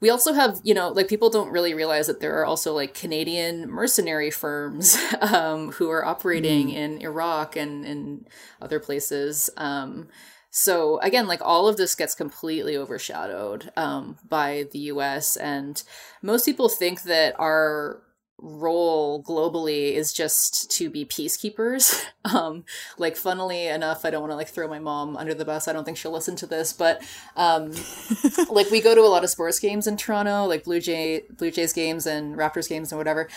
we 0.00 0.10
also 0.10 0.34
have, 0.34 0.60
you 0.62 0.74
know, 0.74 0.88
like 0.88 1.08
people 1.08 1.30
don't 1.30 1.50
really 1.50 1.72
realize 1.72 2.06
that 2.08 2.20
there 2.20 2.38
are 2.38 2.44
also 2.44 2.74
like 2.74 2.92
Canadian 2.92 3.70
mercenary 3.70 4.30
firms 4.30 4.98
um, 5.20 5.70
who 5.72 5.88
are 5.88 6.04
operating 6.04 6.68
mm. 6.68 6.74
in 6.74 7.00
Iraq 7.00 7.56
and 7.56 7.86
in 7.86 8.26
other 8.60 8.78
places. 8.78 9.48
Um, 9.56 10.08
so 10.54 11.00
again, 11.00 11.26
like 11.26 11.40
all 11.42 11.66
of 11.66 11.78
this 11.78 11.94
gets 11.94 12.14
completely 12.14 12.76
overshadowed 12.76 13.72
um, 13.74 14.18
by 14.28 14.66
the 14.70 14.80
U.S. 14.80 15.34
and 15.34 15.82
most 16.20 16.44
people 16.44 16.68
think 16.68 17.04
that 17.04 17.34
our 17.40 18.02
role 18.36 19.22
globally 19.22 19.92
is 19.92 20.12
just 20.12 20.70
to 20.72 20.90
be 20.90 21.04
peacekeepers. 21.04 22.04
Um, 22.24 22.64
like, 22.98 23.16
funnily 23.16 23.66
enough, 23.66 24.04
I 24.04 24.10
don't 24.10 24.20
want 24.20 24.30
to 24.30 24.36
like 24.36 24.46
throw 24.46 24.68
my 24.68 24.78
mom 24.78 25.16
under 25.16 25.34
the 25.34 25.44
bus. 25.44 25.66
I 25.66 25.72
don't 25.72 25.82
think 25.82 25.96
she'll 25.96 26.12
listen 26.12 26.36
to 26.36 26.46
this, 26.46 26.72
but 26.72 27.02
um, 27.36 27.72
like 28.48 28.70
we 28.70 28.80
go 28.80 28.94
to 28.94 29.00
a 29.00 29.10
lot 29.10 29.24
of 29.24 29.30
sports 29.30 29.58
games 29.58 29.88
in 29.88 29.96
Toronto, 29.96 30.44
like 30.44 30.62
Blue 30.62 30.78
Jay 30.78 31.24
Blue 31.36 31.50
Jays 31.50 31.72
games 31.72 32.06
and 32.06 32.36
Raptors 32.36 32.68
games 32.68 32.92
and 32.92 32.98
whatever. 32.98 33.28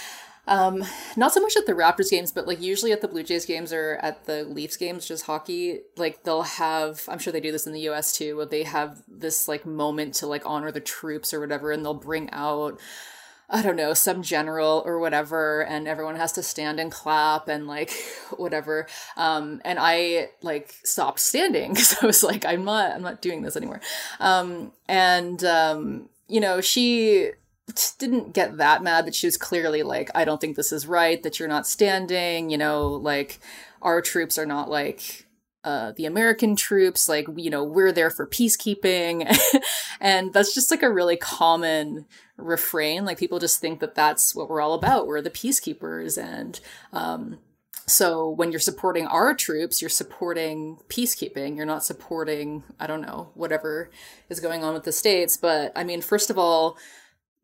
Um, 0.47 0.83
not 1.15 1.33
so 1.33 1.41
much 1.41 1.57
at 1.57 1.65
the 1.65 1.73
Raptors 1.73 2.11
games, 2.11 2.31
but 2.31 2.47
like 2.47 2.61
usually 2.61 2.91
at 2.91 3.01
the 3.01 3.07
Blue 3.07 3.23
Jays 3.23 3.45
games 3.45 3.73
or 3.73 3.97
at 4.01 4.25
the 4.25 4.43
Leafs 4.43 4.77
games, 4.77 5.07
just 5.07 5.25
hockey, 5.25 5.81
like 5.97 6.23
they'll 6.23 6.43
have, 6.43 7.03
I'm 7.07 7.19
sure 7.19 7.33
they 7.33 7.39
do 7.39 7.51
this 7.51 7.65
in 7.65 7.73
the 7.73 7.89
US 7.89 8.15
too, 8.15 8.37
where 8.37 8.45
they 8.45 8.63
have 8.63 9.01
this 9.07 9.47
like 9.47 9.65
moment 9.65 10.13
to 10.15 10.27
like 10.27 10.43
honor 10.45 10.71
the 10.71 10.79
troops 10.79 11.33
or 11.33 11.39
whatever, 11.39 11.71
and 11.71 11.83
they'll 11.83 11.95
bring 11.95 12.29
out, 12.31 12.79
I 13.49 13.63
don't 13.63 13.75
know, 13.75 13.93
some 13.93 14.21
general 14.21 14.83
or 14.85 14.99
whatever, 14.99 15.61
and 15.61 15.87
everyone 15.87 16.15
has 16.15 16.31
to 16.33 16.43
stand 16.43 16.79
and 16.79 16.91
clap 16.91 17.47
and 17.47 17.67
like 17.67 17.91
whatever. 18.37 18.87
Um, 19.17 19.61
and 19.65 19.79
I 19.81 20.29
like 20.43 20.75
stopped 20.83 21.19
standing 21.19 21.69
because 21.73 21.97
I 22.01 22.05
was 22.05 22.23
like, 22.23 22.45
I'm 22.45 22.65
not, 22.65 22.91
I'm 22.91 23.01
not 23.01 23.21
doing 23.21 23.41
this 23.41 23.57
anymore. 23.57 23.81
Um, 24.19 24.73
and, 24.87 25.43
um, 25.43 26.09
you 26.27 26.39
know, 26.39 26.61
she, 26.61 27.31
didn't 27.97 28.33
get 28.33 28.57
that 28.57 28.83
mad 28.83 29.05
that 29.05 29.15
she 29.15 29.27
was 29.27 29.37
clearly 29.37 29.83
like, 29.83 30.11
I 30.13 30.25
don't 30.25 30.39
think 30.39 30.55
this 30.55 30.71
is 30.71 30.87
right, 30.87 31.21
that 31.23 31.39
you're 31.39 31.47
not 31.47 31.67
standing, 31.67 32.49
you 32.49 32.57
know, 32.57 32.89
like 32.89 33.39
our 33.81 34.01
troops 34.01 34.37
are 34.37 34.45
not 34.45 34.69
like 34.69 35.25
uh, 35.63 35.93
the 35.97 36.05
American 36.05 36.55
troops, 36.55 37.09
like, 37.09 37.27
you 37.35 37.49
know, 37.49 37.63
we're 37.63 37.91
there 37.91 38.11
for 38.11 38.27
peacekeeping. 38.27 39.35
and 39.99 40.31
that's 40.31 40.53
just 40.53 40.69
like 40.69 40.83
a 40.83 40.93
really 40.93 41.17
common 41.17 42.05
refrain. 42.37 43.03
Like 43.03 43.17
people 43.17 43.39
just 43.39 43.59
think 43.59 43.79
that 43.79 43.95
that's 43.95 44.35
what 44.35 44.47
we're 44.47 44.61
all 44.61 44.75
about. 44.75 45.07
We're 45.07 45.21
the 45.21 45.31
peacekeepers. 45.31 46.21
And, 46.21 46.59
um, 46.93 47.39
so 47.87 48.29
when 48.29 48.51
you're 48.51 48.59
supporting 48.59 49.07
our 49.07 49.33
troops, 49.33 49.81
you're 49.81 49.89
supporting 49.89 50.77
peacekeeping. 50.87 51.55
You're 51.55 51.65
not 51.65 51.83
supporting, 51.83 52.63
I 52.79 52.87
don't 52.87 53.01
know, 53.01 53.31
whatever 53.33 53.89
is 54.29 54.39
going 54.39 54.63
on 54.63 54.73
with 54.73 54.83
the 54.83 54.91
states. 54.91 55.37
But 55.37 55.71
I 55.75 55.83
mean, 55.83 56.01
first 56.01 56.29
of 56.29 56.37
all, 56.37 56.77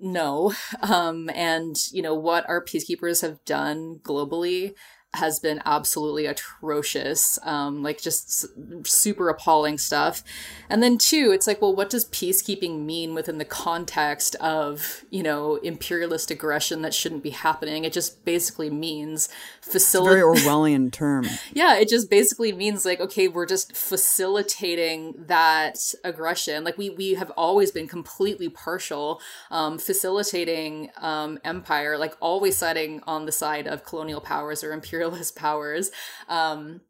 no. 0.02 0.54
Um, 0.82 1.30
and 1.36 1.76
you 1.92 2.02
know 2.02 2.16
what 2.16 2.48
our 2.50 2.64
peacekeepers 2.64 3.22
have 3.22 3.44
done 3.46 4.00
globally 4.04 4.74
has 5.14 5.40
been 5.40 5.62
absolutely 5.66 6.26
atrocious, 6.26 7.38
um, 7.44 7.84
like 7.84 8.02
just 8.02 8.46
s- 8.46 8.90
super 8.90 9.28
appalling 9.28 9.78
stuff. 9.78 10.24
And 10.70 10.82
then 10.82 10.98
two, 10.98 11.32
it's 11.34 11.48
like, 11.48 11.62
well, 11.62 11.76
what 11.76 11.90
does 11.90 12.06
peacekeeping 12.06 12.86
mean 12.86 13.14
within 13.14 13.38
the 13.38 13.44
context 13.46 14.36
of 14.36 15.04
you 15.10 15.22
know 15.22 15.56
imperialist 15.58 16.32
aggression 16.32 16.82
that 16.84 16.94
shouldn't 16.94 17.24
be 17.24 17.32
happening? 17.32 17.84
It 17.84 17.92
just 17.92 18.24
basically 18.24 18.70
means 18.70 19.28
facilitate. 19.62 20.20
Very 20.20 20.22
Orwellian 20.40 20.92
term. 20.94 21.26
yeah, 21.52 21.76
it 21.76 21.90
just 21.90 22.10
basically 22.10 22.54
means 22.54 22.86
like, 22.86 23.02
okay, 23.02 23.28
we're 23.28 23.46
just 23.46 23.76
facilitating 23.76 25.16
that 25.28 25.94
aggression. 26.06 26.64
Like 26.64 26.78
we 26.78 26.90
we 26.90 27.16
have 27.16 27.32
always 27.32 27.72
been 27.72 27.88
completely 27.88 28.48
partial, 28.48 29.20
um, 29.50 29.78
facilitating 29.78 30.90
um, 30.98 31.38
empire, 31.44 31.98
like 31.98 32.16
always 32.22 32.56
siding 32.56 33.02
on 33.06 33.26
the 33.26 33.32
side 33.32 33.68
of 33.68 33.84
colonial 33.84 34.22
powers 34.22 34.64
or 34.64 34.72
imperial 34.72 35.01
imperialist 35.02 35.36
powers. 35.38 35.92
Um, 36.28 36.82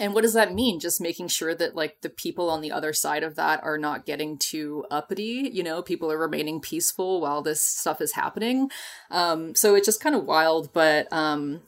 and 0.00 0.14
what 0.14 0.22
does 0.22 0.34
that 0.34 0.54
mean? 0.54 0.78
Just 0.78 1.00
making 1.00 1.26
sure 1.26 1.56
that 1.56 1.74
like 1.74 2.02
the 2.02 2.08
people 2.08 2.50
on 2.50 2.60
the 2.60 2.70
other 2.70 2.92
side 2.92 3.24
of 3.24 3.34
that 3.34 3.62
are 3.64 3.78
not 3.78 4.06
getting 4.06 4.38
too 4.38 4.84
uppity, 4.92 5.50
you 5.52 5.64
know, 5.64 5.82
people 5.82 6.12
are 6.12 6.18
remaining 6.18 6.60
peaceful 6.60 7.20
while 7.20 7.42
this 7.42 7.60
stuff 7.60 8.00
is 8.00 8.12
happening. 8.12 8.70
Um, 9.10 9.56
so 9.56 9.74
it's 9.74 9.86
just 9.86 10.00
kind 10.00 10.14
of 10.14 10.24
wild, 10.24 10.72
but 10.72 11.12
um, 11.12 11.62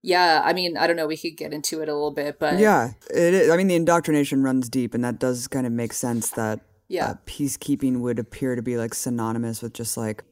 yeah, 0.00 0.42
I 0.44 0.52
mean, 0.52 0.76
I 0.76 0.86
don't 0.86 0.94
know, 0.94 1.08
we 1.08 1.16
could 1.16 1.36
get 1.36 1.52
into 1.52 1.80
it 1.82 1.88
a 1.88 1.92
little 1.92 2.12
bit, 2.12 2.38
but 2.38 2.60
Yeah, 2.60 2.92
it 3.10 3.34
is. 3.34 3.50
I 3.50 3.56
mean, 3.56 3.66
the 3.66 3.74
indoctrination 3.74 4.44
runs 4.44 4.68
deep, 4.68 4.94
and 4.94 5.02
that 5.02 5.18
does 5.18 5.48
kind 5.48 5.66
of 5.66 5.72
make 5.72 5.92
sense 5.92 6.30
that 6.30 6.60
yeah. 6.86 7.06
uh, 7.06 7.14
peacekeeping 7.26 7.98
would 7.98 8.20
appear 8.20 8.54
to 8.54 8.62
be 8.62 8.76
like 8.76 8.94
synonymous 8.94 9.60
with 9.60 9.72
just 9.72 9.96
like 9.96 10.22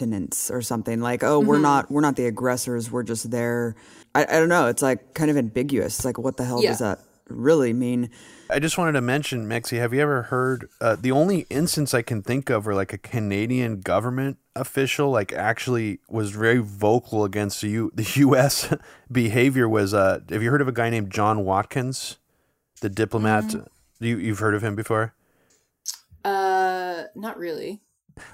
maintenance 0.00 0.50
or 0.50 0.62
something. 0.62 1.00
Like, 1.00 1.22
oh, 1.22 1.40
we're 1.40 1.58
not 1.58 1.90
we're 1.90 2.00
not 2.02 2.16
the 2.16 2.26
aggressors. 2.26 2.90
We're 2.90 3.02
just 3.02 3.30
there. 3.30 3.74
I, 4.14 4.22
I 4.24 4.38
don't 4.38 4.48
know. 4.48 4.66
It's 4.68 4.82
like 4.82 5.14
kind 5.14 5.30
of 5.30 5.36
ambiguous. 5.36 5.96
It's 5.98 6.04
like, 6.04 6.18
what 6.18 6.36
the 6.36 6.44
hell 6.44 6.62
Yeah. 6.62 6.70
does 6.70 6.78
that 6.80 7.00
really 7.28 7.72
mean? 7.72 8.10
I 8.48 8.60
just 8.60 8.78
wanted 8.78 8.92
to 8.92 9.00
mention, 9.00 9.48
Mexi, 9.48 9.78
have 9.78 9.92
you 9.92 10.00
ever 10.00 10.22
heard 10.24 10.68
uh, 10.80 10.96
the 11.00 11.10
only 11.10 11.46
instance 11.50 11.92
I 11.94 12.02
can 12.02 12.22
think 12.22 12.48
of 12.50 12.64
where 12.66 12.74
like 12.76 12.92
a 12.92 12.98
Canadian 12.98 13.80
government 13.80 14.38
official 14.54 15.10
like 15.10 15.32
actually 15.32 15.98
was 16.08 16.30
very 16.30 16.58
vocal 16.58 17.24
against 17.24 17.60
the, 17.62 17.68
U- 17.68 17.90
the 17.94 18.04
U.S. 18.20 18.72
behavior 19.10 19.68
was 19.68 19.92
uh, 19.94 20.20
have 20.30 20.42
you 20.42 20.50
heard 20.50 20.60
of 20.60 20.68
a 20.68 20.72
guy 20.72 20.90
named 20.90 21.10
John 21.10 21.44
Watkins, 21.44 22.18
the 22.80 22.88
diplomat? 22.88 23.54
You 23.98 24.18
you've 24.18 24.38
heard 24.40 24.54
of 24.54 24.62
him 24.62 24.76
before? 24.76 25.14
Uh, 26.24 27.04
not 27.14 27.38
really. 27.38 27.80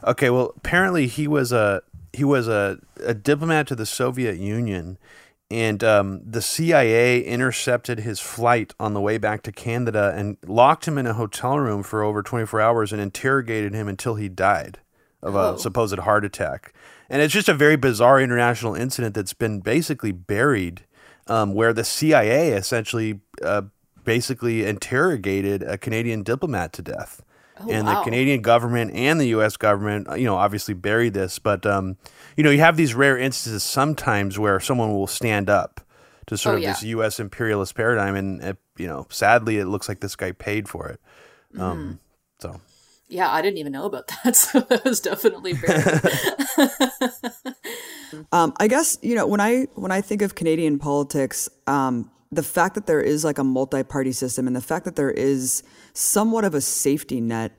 Okay, 0.05 0.31
well, 0.31 0.53
apparently 0.57 1.07
he 1.07 1.27
was 1.29 1.53
a 1.53 1.83
he 2.13 2.25
was 2.25 2.47
a, 2.49 2.79
a 3.05 3.15
diplomat 3.15 3.67
to 3.69 3.75
the 3.75 3.87
Soviet 3.87 4.37
Union, 4.37 4.99
and 5.51 5.83
um, 5.83 6.21
the 6.25 6.43
CIA 6.43 7.23
intercepted 7.23 8.01
his 8.01 8.21
flight 8.21 8.75
on 8.79 8.93
the 8.95 9.01
way 9.01 9.17
back 9.19 9.43
to 9.45 9.53
Canada 9.53 10.13
and 10.15 10.37
locked 10.47 10.87
him 10.87 10.99
in 10.99 11.07
a 11.07 11.15
hotel 11.15 11.59
room 11.59 11.83
for 11.83 12.03
over 12.03 12.23
24 12.23 12.61
hours 12.61 12.93
and 12.93 13.01
interrogated 13.01 13.73
him 13.75 13.89
until 13.89 14.17
he 14.17 14.29
died 14.29 14.79
of 15.23 15.35
Oh. 15.37 15.55
a 15.55 15.59
supposed 15.59 15.99
heart 16.01 16.25
attack. 16.25 16.75
And 17.09 17.23
it's 17.23 17.33
just 17.33 17.49
a 17.49 17.55
very 17.55 17.77
bizarre 17.77 18.21
international 18.21 18.75
incident 18.75 19.15
that's 19.15 19.35
been 19.35 19.61
basically 19.61 20.13
buried, 20.13 20.83
um, 21.29 21.55
where 21.55 21.73
the 21.73 21.85
CIA 21.85 22.51
essentially 22.53 23.21
uh, 23.43 23.63
basically 24.05 24.65
interrogated 24.67 25.63
a 25.63 25.79
Canadian 25.79 26.23
diplomat 26.23 26.73
to 26.75 26.83
death 26.83 27.23
and 27.69 27.87
the. 27.87 28.01
Canadian 28.03 28.41
government 28.43 28.93
and 28.95 29.21
the 29.21 29.27
U.S. 29.29 29.57
government, 29.57 30.09
uh, 30.09 30.15
you 30.15 30.25
know, 30.25 30.37
obviously 30.37 30.75
buried 30.75 31.15
this. 31.15 31.39
But 31.39 31.65
um, 31.67 31.97
you 32.37 32.45
know, 32.45 32.51
you 32.51 32.61
have 32.61 32.77
these 32.77 32.95
rare 32.95 33.17
instances 33.19 33.63
sometimes 33.63 34.39
where 34.39 34.59
someone 34.61 34.91
will 34.93 35.07
stand 35.07 35.49
up 35.51 35.81
to 36.27 36.37
sort 36.37 36.55
Oh, 36.55 36.57
of 36.57 36.63
yeah. 36.63 36.73
this 36.73 36.83
U.S. 36.85 37.21
imperialist 37.21 37.75
paradigm, 37.75 38.15
and 38.17 38.43
uh, 38.43 38.53
you 38.77 38.87
know, 38.87 39.07
sadly, 39.11 39.59
it 39.59 39.67
looks 39.67 39.89
like 39.89 40.01
this 40.01 40.17
guy 40.17 40.33
paid 40.33 40.69
for 40.69 40.89
it. 40.89 41.01
Mm-hmm. 41.55 41.63
Um, 41.63 42.01
so 42.41 42.61
Yeah, 43.09 43.31
I 43.31 43.43
didn't 43.43 43.59
even 43.59 43.73
know 43.73 43.85
about 43.87 44.09
that. 44.25 44.35
So 44.37 44.61
that 44.61 44.85
was 44.85 45.01
definitely 45.01 45.53
very. 45.53 45.83
Um, 48.31 48.53
I 48.59 48.69
guess 48.69 48.99
you 49.01 49.15
know 49.15 49.27
when 49.27 49.41
I 49.41 49.67
when 49.75 49.91
I 49.91 50.03
think 50.03 50.21
of 50.21 50.35
Canadian 50.35 50.79
politics, 50.79 51.49
um, 51.67 52.11
the 52.33 52.43
fact 52.43 52.75
that 52.75 52.87
there 52.87 53.03
is 53.03 53.25
like 53.25 53.39
a 53.39 53.45
multi-party 53.45 54.13
system 54.13 54.47
and 54.47 54.57
the 54.57 54.61
fact 54.63 54.87
that 54.87 54.97
there 54.97 55.11
is 55.11 55.63
somewhat 55.93 56.45
of 56.45 56.55
a 56.55 56.61
safety 56.63 57.21
net 57.21 57.53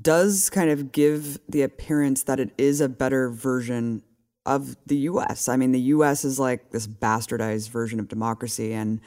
does 0.00 0.50
kind 0.50 0.70
of 0.70 0.90
give 0.90 1.38
the 1.48 1.62
appearance 1.62 2.24
that 2.24 2.40
it 2.40 2.50
is 2.58 2.80
a 2.80 2.88
better 2.88 3.30
version 3.30 4.02
of 4.44 4.76
the 4.86 4.96
U.S. 4.96 5.48
I 5.48 5.56
mean, 5.56 5.70
the 5.70 5.80
U.S. 5.80 6.24
is 6.24 6.40
like 6.40 6.70
this 6.70 6.86
bastardized 6.88 7.70
version 7.70 8.00
of 8.00 8.08
democracy, 8.08 8.72
and 8.72 9.00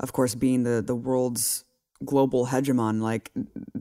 of 0.00 0.12
course, 0.12 0.34
being 0.34 0.64
the 0.64 0.82
the 0.82 0.94
world's 0.94 1.64
global 2.04 2.48
hegemon, 2.48 3.00
like 3.00 3.30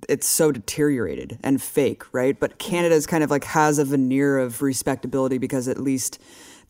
it's 0.08 0.28
so 0.28 0.52
deteriorated 0.52 1.40
and 1.44 1.62
fake, 1.62 2.04
right? 2.14 2.40
But 2.40 2.60
Canada's 2.60 3.08
kind 3.08 3.24
of 3.24 3.32
like 3.32 3.44
has 3.46 3.80
a 3.80 3.86
veneer 3.86 4.38
of 4.38 4.62
respectability 4.62 5.38
because 5.38 5.68
at 5.68 5.80
least 5.80 6.22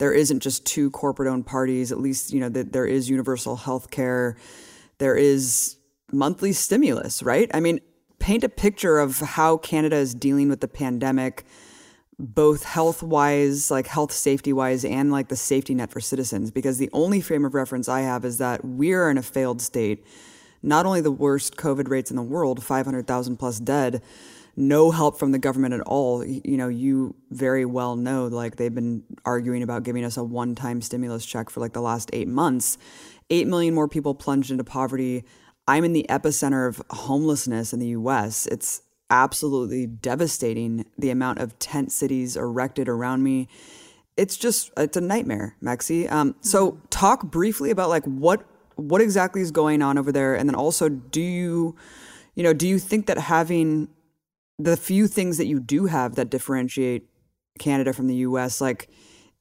there 0.01 0.11
isn't 0.11 0.39
just 0.39 0.65
two 0.65 0.89
corporate 0.89 1.29
owned 1.29 1.45
parties. 1.45 1.91
At 1.91 1.99
least, 1.99 2.33
you 2.33 2.39
know, 2.39 2.49
that 2.49 2.73
there 2.73 2.87
is 2.87 3.07
universal 3.07 3.55
health 3.55 3.91
care. 3.91 4.35
There 4.97 5.15
is 5.15 5.77
monthly 6.11 6.53
stimulus, 6.53 7.21
right? 7.21 7.51
I 7.53 7.59
mean, 7.59 7.81
paint 8.17 8.43
a 8.43 8.49
picture 8.49 8.97
of 8.97 9.19
how 9.19 9.57
Canada 9.57 9.97
is 9.97 10.15
dealing 10.15 10.49
with 10.49 10.59
the 10.59 10.67
pandemic, 10.67 11.45
both 12.17 12.63
health 12.63 13.03
wise, 13.03 13.69
like 13.69 13.85
health 13.85 14.11
safety 14.11 14.51
wise, 14.51 14.83
and 14.83 15.11
like 15.11 15.27
the 15.27 15.35
safety 15.35 15.75
net 15.75 15.91
for 15.91 16.01
citizens. 16.01 16.49
Because 16.49 16.79
the 16.79 16.89
only 16.93 17.21
frame 17.21 17.45
of 17.45 17.53
reference 17.53 17.87
I 17.87 18.01
have 18.01 18.25
is 18.25 18.39
that 18.39 18.65
we're 18.65 19.07
in 19.07 19.19
a 19.19 19.21
failed 19.21 19.61
state. 19.61 20.03
Not 20.63 20.87
only 20.87 21.01
the 21.01 21.11
worst 21.11 21.57
COVID 21.57 21.89
rates 21.89 22.09
in 22.09 22.17
the 22.17 22.23
world, 22.23 22.63
500,000 22.63 23.37
plus 23.37 23.59
dead, 23.59 24.01
no 24.55 24.91
help 24.91 25.17
from 25.17 25.31
the 25.31 25.39
government 25.39 25.73
at 25.73 25.81
all. 25.81 26.25
You 26.25 26.57
know, 26.57 26.67
you 26.67 27.15
very 27.29 27.65
well 27.65 27.95
know, 27.95 28.27
like 28.27 28.57
they've 28.57 28.73
been 28.73 29.03
arguing 29.25 29.63
about 29.63 29.83
giving 29.83 30.03
us 30.03 30.17
a 30.17 30.23
one 30.23 30.55
time 30.55 30.81
stimulus 30.81 31.25
check 31.25 31.49
for 31.49 31.59
like 31.59 31.73
the 31.73 31.81
last 31.81 32.09
eight 32.13 32.27
months. 32.27 32.77
Eight 33.29 33.47
million 33.47 33.73
more 33.73 33.87
people 33.87 34.13
plunged 34.13 34.51
into 34.51 34.63
poverty. 34.63 35.23
I'm 35.67 35.83
in 35.83 35.93
the 35.93 36.05
epicenter 36.09 36.67
of 36.67 36.81
homelessness 36.89 37.71
in 37.71 37.79
the 37.79 37.87
US. 37.87 38.45
It's 38.47 38.81
absolutely 39.09 39.85
devastating 39.85 40.85
the 40.97 41.09
amount 41.09 41.39
of 41.39 41.57
tent 41.59 41.91
cities 41.91 42.35
erected 42.35 42.89
around 42.89 43.23
me. 43.23 43.47
It's 44.17 44.37
just 44.37 44.71
it's 44.77 44.97
a 44.97 45.01
nightmare, 45.01 45.55
Maxi. 45.61 46.11
Um, 46.11 46.35
so 46.41 46.79
talk 46.89 47.23
briefly 47.23 47.69
about 47.71 47.89
like 47.89 48.03
what 48.05 48.45
what 48.75 49.01
exactly 49.01 49.41
is 49.41 49.51
going 49.51 49.81
on 49.81 49.97
over 49.97 50.11
there, 50.11 50.35
and 50.35 50.49
then 50.49 50.55
also 50.55 50.89
do 50.89 51.21
you, 51.21 51.75
you 52.35 52.43
know, 52.43 52.53
do 52.53 52.67
you 52.67 52.79
think 52.79 53.05
that 53.05 53.17
having 53.17 53.89
the 54.63 54.77
few 54.77 55.07
things 55.07 55.37
that 55.37 55.47
you 55.47 55.59
do 55.59 55.85
have 55.85 56.15
that 56.15 56.29
differentiate 56.29 57.07
Canada 57.59 57.93
from 57.93 58.07
the 58.07 58.15
US, 58.15 58.61
like, 58.61 58.89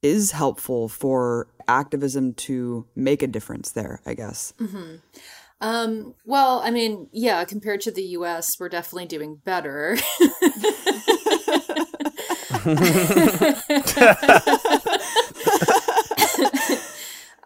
is 0.02 0.32
helpful 0.32 0.88
for 0.88 1.48
activism 1.68 2.32
to 2.34 2.86
make 2.96 3.22
a 3.22 3.26
difference 3.26 3.72
there, 3.72 4.00
I 4.06 4.14
guess. 4.14 4.52
um, 5.60 6.14
well, 6.24 6.60
I 6.64 6.70
mean, 6.70 7.08
yeah, 7.12 7.44
compared 7.44 7.82
to 7.82 7.90
the 7.90 8.02
U.S., 8.02 8.58
we're 8.58 8.70
definitely 8.70 9.06
doing 9.06 9.40
better. 9.44 9.98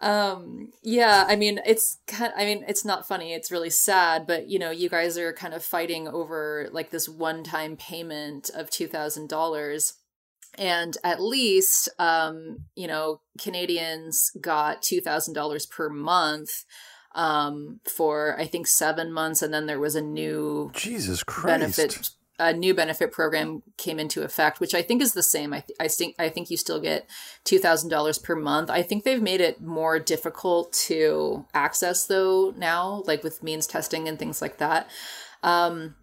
um 0.05 0.69
yeah 0.83 1.25
i 1.27 1.35
mean 1.35 1.59
it's 1.65 1.97
kind 2.05 2.31
i 2.37 2.45
mean 2.45 2.63
it's 2.67 2.85
not 2.85 3.07
funny 3.07 3.33
it's 3.33 3.51
really 3.51 3.71
sad 3.71 4.27
but 4.27 4.47
you 4.47 4.59
know 4.59 4.69
you 4.69 4.87
guys 4.87 5.17
are 5.17 5.33
kind 5.33 5.53
of 5.53 5.63
fighting 5.63 6.07
over 6.07 6.69
like 6.71 6.91
this 6.91 7.09
one-time 7.09 7.75
payment 7.75 8.51
of 8.55 8.69
$2000 8.69 9.93
and 10.59 10.97
at 11.03 11.19
least 11.19 11.89
um 11.97 12.57
you 12.75 12.87
know 12.87 13.19
canadians 13.41 14.31
got 14.39 14.83
$2000 14.83 15.69
per 15.71 15.89
month 15.89 16.51
um 17.15 17.79
for 17.89 18.39
i 18.39 18.45
think 18.45 18.67
seven 18.67 19.11
months 19.11 19.41
and 19.41 19.51
then 19.51 19.65
there 19.65 19.79
was 19.79 19.95
a 19.95 20.01
new 20.01 20.69
Jesus 20.75 21.23
Christ. 21.23 21.47
benefit 21.47 22.09
a 22.37 22.53
new 22.53 22.73
benefit 22.73 23.11
program 23.11 23.63
came 23.77 23.99
into 23.99 24.23
effect, 24.23 24.59
which 24.59 24.75
I 24.75 24.81
think 24.81 25.01
is 25.01 25.13
the 25.13 25.23
same. 25.23 25.53
I, 25.53 25.61
th- 25.61 25.77
I 25.79 25.87
think 25.87 26.15
I 26.19 26.29
think 26.29 26.49
you 26.49 26.57
still 26.57 26.79
get 26.79 27.07
two 27.43 27.59
thousand 27.59 27.89
dollars 27.89 28.17
per 28.17 28.35
month. 28.35 28.69
I 28.69 28.81
think 28.81 29.03
they've 29.03 29.21
made 29.21 29.41
it 29.41 29.61
more 29.61 29.99
difficult 29.99 30.73
to 30.87 31.45
access 31.53 32.05
though 32.05 32.53
now, 32.57 33.03
like 33.05 33.23
with 33.23 33.43
means 33.43 33.67
testing 33.67 34.07
and 34.07 34.19
things 34.19 34.41
like 34.41 34.57
that. 34.57 34.89
Um, 35.43 35.95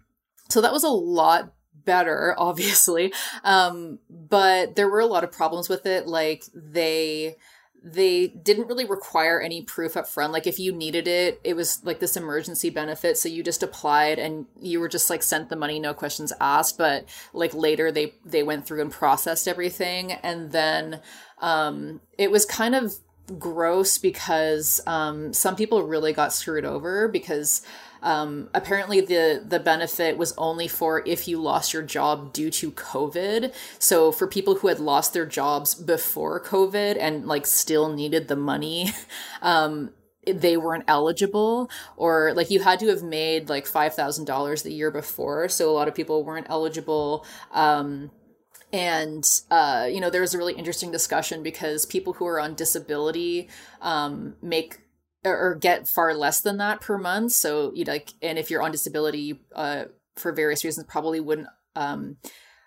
so 0.49 0.61
that 0.61 0.73
was 0.73 0.83
a 0.83 0.89
lot 0.89 1.53
better, 1.85 2.35
obviously, 2.37 3.13
um, 3.43 3.99
but 4.09 4.75
there 4.75 4.89
were 4.89 4.99
a 4.99 5.05
lot 5.05 5.23
of 5.23 5.31
problems 5.31 5.69
with 5.69 5.85
it. 5.85 6.07
Like 6.07 6.43
they 6.53 7.37
they 7.83 8.27
didn't 8.27 8.67
really 8.67 8.85
require 8.85 9.41
any 9.41 9.61
proof 9.61 9.97
up 9.97 10.07
front. 10.07 10.31
Like 10.31 10.47
if 10.47 10.57
you 10.57 10.71
needed 10.71 11.05
it, 11.05 11.41
it 11.43 11.53
was 11.53 11.83
like 11.83 11.99
this 11.99 12.15
emergency 12.15 12.69
benefit. 12.69 13.17
So 13.17 13.27
you 13.27 13.43
just 13.43 13.61
applied 13.61 14.19
and 14.19 14.45
you 14.61 14.79
were 14.79 14.87
just 14.87 15.09
like 15.09 15.21
sent 15.21 15.49
the 15.49 15.57
money, 15.57 15.79
no 15.79 15.93
questions 15.93 16.31
asked. 16.39 16.77
But 16.77 17.05
like 17.33 17.53
later 17.53 17.91
they, 17.91 18.13
they 18.23 18.41
went 18.41 18.65
through 18.65 18.81
and 18.81 18.91
processed 18.91 19.49
everything. 19.49 20.13
And 20.13 20.53
then, 20.53 21.01
um, 21.39 21.99
it 22.17 22.31
was 22.31 22.45
kind 22.45 22.73
of 22.73 22.93
gross 23.37 23.97
because, 23.97 24.79
um, 24.87 25.33
some 25.33 25.57
people 25.57 25.83
really 25.83 26.13
got 26.13 26.31
screwed 26.31 26.65
over 26.65 27.09
because, 27.09 27.63
um, 28.03 28.49
apparently, 28.53 28.99
the 28.99 29.41
the 29.47 29.59
benefit 29.59 30.17
was 30.17 30.33
only 30.37 30.67
for 30.67 31.01
if 31.07 31.25
you 31.27 31.41
lost 31.41 31.73
your 31.73 31.83
job 31.83 32.33
due 32.33 32.51
to 32.51 32.71
COVID. 32.71 33.53
So 33.79 34.11
for 34.11 34.27
people 34.27 34.55
who 34.55 34.67
had 34.67 34.79
lost 34.79 35.13
their 35.13 35.25
jobs 35.25 35.73
before 35.73 36.43
COVID 36.43 36.97
and 36.99 37.25
like 37.25 37.47
still 37.47 37.93
needed 37.93 38.27
the 38.27 38.35
money, 38.35 38.91
um, 39.41 39.91
they 40.27 40.57
weren't 40.57 40.83
eligible 40.87 41.69
or 41.95 42.33
like 42.33 42.51
you 42.51 42.59
had 42.59 42.79
to 42.79 42.87
have 42.87 43.03
made 43.03 43.49
like 43.49 43.65
$5000 43.65 44.63
the 44.63 44.71
year 44.71 44.89
before 44.89 45.49
so 45.49 45.69
a 45.69 45.73
lot 45.73 45.89
of 45.89 45.95
people 45.95 46.23
weren't 46.23 46.47
eligible 46.49 47.25
um, 47.51 48.09
and 48.71 49.25
uh, 49.51 49.85
you 49.91 49.99
know 49.99 50.09
there 50.09 50.21
was 50.21 50.33
a 50.33 50.37
really 50.37 50.53
interesting 50.53 50.91
discussion 50.91 51.43
because 51.43 51.85
people 51.85 52.13
who 52.13 52.25
are 52.25 52.39
on 52.39 52.55
disability 52.55 53.49
um, 53.81 54.35
make 54.41 54.79
or 55.25 55.55
get 55.55 55.87
far 55.87 56.13
less 56.13 56.41
than 56.41 56.57
that 56.57 56.81
per 56.81 56.97
month. 56.97 57.31
So 57.31 57.71
you 57.73 57.85
like, 57.85 58.13
and 58.21 58.37
if 58.37 58.49
you're 58.49 58.61
on 58.61 58.71
disability 58.71 59.39
uh, 59.55 59.85
for 60.15 60.31
various 60.31 60.63
reasons, 60.63 60.87
probably 60.87 61.19
wouldn't 61.19 61.47
um, 61.75 62.17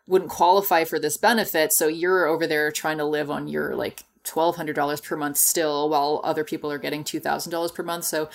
wouldn't 0.06 0.30
qualify 0.30 0.84
for 0.84 0.98
this 0.98 1.16
benefit. 1.16 1.72
So 1.72 1.88
you're 1.88 2.26
over 2.26 2.46
there 2.46 2.70
trying 2.70 2.98
to 2.98 3.04
live 3.04 3.30
on 3.30 3.48
your 3.48 3.74
like 3.74 4.04
twelve 4.24 4.56
hundred 4.56 4.76
dollars 4.76 5.00
per 5.00 5.16
month 5.16 5.36
still, 5.36 5.88
while 5.88 6.20
other 6.24 6.44
people 6.44 6.70
are 6.70 6.78
getting 6.78 7.04
two 7.04 7.20
thousand 7.20 7.52
dollars 7.52 7.72
per 7.72 7.82
month. 7.82 8.04
So 8.04 8.28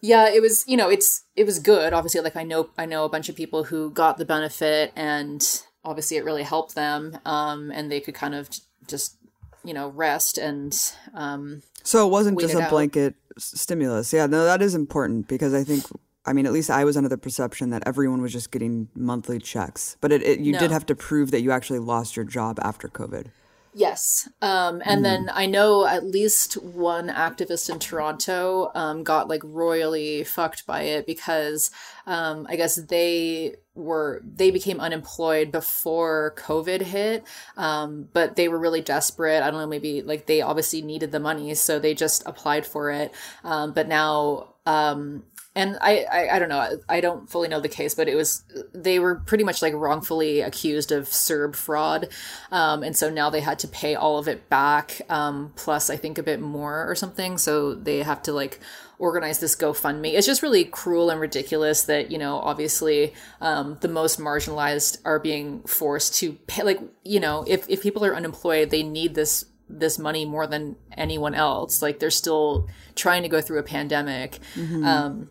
yeah, 0.00 0.28
it 0.28 0.40
was 0.40 0.66
you 0.66 0.76
know 0.76 0.88
it's 0.88 1.24
it 1.36 1.44
was 1.44 1.58
good. 1.58 1.92
Obviously, 1.92 2.20
like 2.20 2.36
I 2.36 2.42
know 2.42 2.70
I 2.78 2.86
know 2.86 3.04
a 3.04 3.10
bunch 3.10 3.28
of 3.28 3.36
people 3.36 3.64
who 3.64 3.90
got 3.90 4.18
the 4.18 4.24
benefit, 4.24 4.92
and 4.96 5.42
obviously 5.84 6.16
it 6.16 6.24
really 6.24 6.42
helped 6.42 6.74
them, 6.74 7.18
um, 7.24 7.70
and 7.70 7.90
they 7.90 8.00
could 8.00 8.14
kind 8.14 8.34
of 8.34 8.48
just 8.86 9.16
you 9.64 9.74
know 9.74 9.88
rest 9.88 10.38
and 10.38 10.94
um, 11.14 11.62
so 11.82 12.06
it 12.06 12.10
wasn't 12.10 12.40
just 12.40 12.54
a 12.54 12.68
blanket 12.68 13.14
stimulus. 13.38 14.12
Yeah, 14.12 14.26
no, 14.26 14.44
that 14.44 14.62
is 14.62 14.74
important 14.74 15.28
because 15.28 15.54
I 15.54 15.64
think 15.64 15.84
I 16.26 16.32
mean, 16.32 16.46
at 16.46 16.52
least 16.52 16.70
I 16.70 16.84
was 16.84 16.96
under 16.96 17.08
the 17.08 17.18
perception 17.18 17.70
that 17.70 17.82
everyone 17.86 18.20
was 18.20 18.32
just 18.32 18.50
getting 18.50 18.88
monthly 18.94 19.38
checks, 19.38 19.96
but 20.00 20.12
it, 20.12 20.22
it 20.22 20.40
you 20.40 20.52
no. 20.52 20.58
did 20.58 20.70
have 20.70 20.86
to 20.86 20.94
prove 20.94 21.30
that 21.30 21.40
you 21.40 21.50
actually 21.50 21.78
lost 21.78 22.16
your 22.16 22.24
job 22.24 22.58
after 22.62 22.88
COVID. 22.88 23.28
Yes. 23.72 24.28
Um, 24.42 24.82
and 24.84 25.00
mm. 25.00 25.04
then 25.04 25.30
I 25.32 25.46
know 25.46 25.86
at 25.86 26.04
least 26.04 26.54
one 26.54 27.08
activist 27.08 27.70
in 27.70 27.78
Toronto 27.78 28.72
um, 28.74 29.04
got 29.04 29.28
like 29.28 29.42
royally 29.44 30.24
fucked 30.24 30.66
by 30.66 30.82
it 30.82 31.06
because 31.06 31.70
um, 32.06 32.46
I 32.48 32.56
guess 32.56 32.74
they 32.76 33.56
were, 33.74 34.22
they 34.24 34.50
became 34.50 34.80
unemployed 34.80 35.52
before 35.52 36.34
COVID 36.36 36.82
hit, 36.82 37.24
um, 37.56 38.08
but 38.12 38.34
they 38.34 38.48
were 38.48 38.58
really 38.58 38.80
desperate. 38.80 39.42
I 39.42 39.50
don't 39.50 39.60
know, 39.60 39.66
maybe 39.66 40.02
like 40.02 40.26
they 40.26 40.42
obviously 40.42 40.82
needed 40.82 41.12
the 41.12 41.20
money, 41.20 41.54
so 41.54 41.78
they 41.78 41.94
just 41.94 42.24
applied 42.26 42.66
for 42.66 42.90
it. 42.90 43.14
Um, 43.44 43.72
but 43.72 43.86
now 43.86 44.54
um, 44.66 45.24
and 45.54 45.76
I, 45.80 46.06
I, 46.10 46.36
I 46.36 46.38
don't 46.38 46.48
know 46.48 46.78
i 46.88 47.00
don't 47.00 47.28
fully 47.28 47.48
know 47.48 47.60
the 47.60 47.68
case 47.68 47.94
but 47.94 48.08
it 48.08 48.14
was 48.14 48.44
they 48.72 48.98
were 48.98 49.16
pretty 49.16 49.44
much 49.44 49.62
like 49.62 49.74
wrongfully 49.74 50.40
accused 50.40 50.92
of 50.92 51.08
CERB 51.08 51.54
fraud. 51.54 52.08
Um, 52.50 52.82
and 52.82 52.96
so 52.96 53.10
now 53.10 53.30
they 53.30 53.40
had 53.40 53.58
to 53.60 53.68
pay 53.68 53.94
all 53.94 54.18
of 54.18 54.28
it 54.28 54.48
back 54.48 55.00
um, 55.08 55.52
plus 55.56 55.90
i 55.90 55.96
think 55.96 56.18
a 56.18 56.22
bit 56.22 56.40
more 56.40 56.88
or 56.88 56.94
something. 56.94 57.38
So 57.38 57.74
they 57.74 58.02
have 58.02 58.22
to 58.22 58.32
like 58.32 58.60
organize 58.98 59.38
this 59.38 59.56
gofundme. 59.56 60.12
It's 60.12 60.26
just 60.26 60.42
really 60.42 60.64
cruel 60.64 61.10
and 61.10 61.20
ridiculous 61.20 61.84
that 61.84 62.10
you 62.10 62.18
know 62.18 62.36
obviously 62.38 63.14
um, 63.40 63.78
the 63.80 63.88
most 63.88 64.18
marginalized 64.18 64.98
are 65.04 65.18
being 65.18 65.62
forced 65.62 66.14
to 66.16 66.32
pay 66.46 66.62
like 66.62 66.80
you 67.04 67.20
know 67.20 67.44
if, 67.46 67.68
if 67.68 67.82
people 67.82 68.04
are 68.04 68.14
unemployed 68.14 68.70
they 68.70 68.82
need 68.82 69.14
this 69.14 69.46
this 69.68 69.98
money 69.98 70.24
more 70.24 70.46
than 70.46 70.76
anyone 70.96 71.34
else. 71.34 71.80
Like 71.80 71.98
they're 71.98 72.10
still 72.10 72.68
trying 72.94 73.22
to 73.22 73.28
go 73.28 73.40
through 73.40 73.58
a 73.58 73.62
pandemic. 73.62 74.38
Mm-hmm. 74.54 74.84
um, 74.84 75.30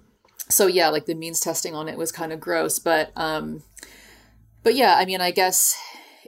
so 0.49 0.67
yeah, 0.67 0.89
like 0.89 1.05
the 1.05 1.15
means 1.15 1.39
testing 1.39 1.75
on 1.75 1.87
it 1.87 1.97
was 1.97 2.11
kind 2.11 2.33
of 2.33 2.39
gross, 2.39 2.79
but 2.79 3.11
um 3.15 3.63
but 4.63 4.75
yeah, 4.75 4.95
I 4.97 5.05
mean, 5.05 5.21
I 5.21 5.31
guess 5.31 5.75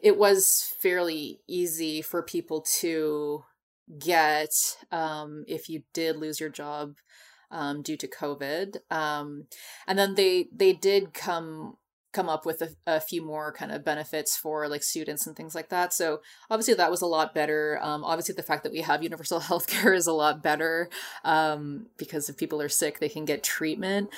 it 0.02 0.18
was 0.18 0.74
fairly 0.80 1.42
easy 1.48 2.02
for 2.02 2.24
people 2.24 2.62
to 2.80 3.44
get 4.00 4.54
um 4.92 5.44
if 5.48 5.68
you 5.68 5.84
did 5.94 6.16
lose 6.16 6.40
your 6.40 6.50
job 6.50 6.96
um 7.50 7.82
due 7.82 7.98
to 7.98 8.08
COVID. 8.08 8.78
Um 8.90 9.48
and 9.88 9.98
then 9.98 10.16
they 10.16 10.48
they 10.56 10.74
did 10.74 11.14
come 11.14 11.78
come 12.12 12.30
up 12.30 12.46
with 12.46 12.62
a, 12.62 12.70
a, 12.86 13.00
few 13.00 13.24
more 13.24 13.54
kind 13.54 13.72
of 13.72 13.86
benefits 13.86 14.36
for 14.36 14.68
like 14.68 14.84
students 14.84 15.26
and 15.26 15.36
things 15.36 15.56
like 15.56 15.70
that. 15.70 15.94
So 15.94 16.22
obviously 16.50 16.74
that 16.74 16.92
was 16.92 17.02
a 17.02 17.08
lot 17.08 17.34
better. 17.34 17.80
Um, 17.82 18.04
obviously 18.04 18.36
the 18.36 18.44
fact 18.44 18.64
that 18.64 18.72
we 18.72 18.82
have 18.82 19.04
universal 19.04 19.40
healthcare 19.42 19.96
is 19.96 20.08
a 20.08 20.14
lot 20.14 20.44
better 20.44 20.90
um, 21.24 21.88
because 21.98 22.30
if 22.30 22.38
people 22.38 22.62
are 22.62 22.70
sick, 22.70 23.00
they 23.00 23.10
can 23.10 23.26
get 23.26 23.44
treatment. 23.44 24.10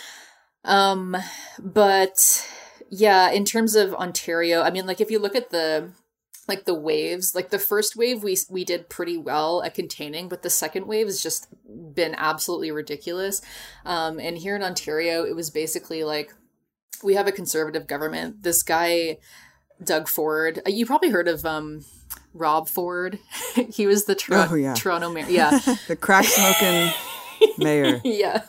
Um, 0.65 1.15
but 1.59 2.47
yeah, 2.89 3.29
in 3.31 3.45
terms 3.45 3.75
of 3.75 3.93
Ontario, 3.93 4.61
I 4.61 4.71
mean, 4.71 4.85
like 4.85 5.01
if 5.01 5.11
you 5.11 5.19
look 5.19 5.35
at 5.35 5.49
the 5.49 5.91
like 6.47 6.65
the 6.65 6.73
waves 6.73 7.33
like 7.33 7.51
the 7.51 7.59
first 7.59 7.95
wave 7.95 8.21
we 8.21 8.35
we 8.49 8.65
did 8.65 8.89
pretty 8.89 9.15
well 9.15 9.63
at 9.63 9.73
containing 9.73 10.27
but 10.27 10.41
the 10.41 10.49
second 10.49 10.85
wave 10.85 11.07
has 11.07 11.23
just 11.23 11.47
been 11.95 12.13
absolutely 12.17 12.69
ridiculous 12.69 13.41
um 13.85 14.19
and 14.19 14.37
here 14.37 14.53
in 14.53 14.61
ontario 14.61 15.23
it 15.23 15.37
was 15.37 15.49
basically 15.49 16.03
like 16.03 16.33
we 17.03 17.15
have 17.15 17.27
a 17.27 17.31
conservative 17.31 17.87
government. 17.87 18.43
This 18.43 18.63
guy, 18.63 19.17
Doug 19.83 20.07
Ford, 20.07 20.61
uh, 20.65 20.69
you 20.69 20.85
probably 20.85 21.09
heard 21.09 21.27
of 21.27 21.45
um, 21.45 21.85
Rob 22.33 22.67
Ford. 22.67 23.19
he 23.69 23.85
was 23.87 24.05
the 24.05 24.17
oh, 24.31 24.55
yeah. 24.55 24.73
Toronto 24.73 25.11
mayor. 25.11 25.25
Yeah, 25.29 25.59
the 25.87 25.95
crack 25.95 26.25
smoking 26.25 26.91
mayor. 27.57 28.01
yeah. 28.03 28.43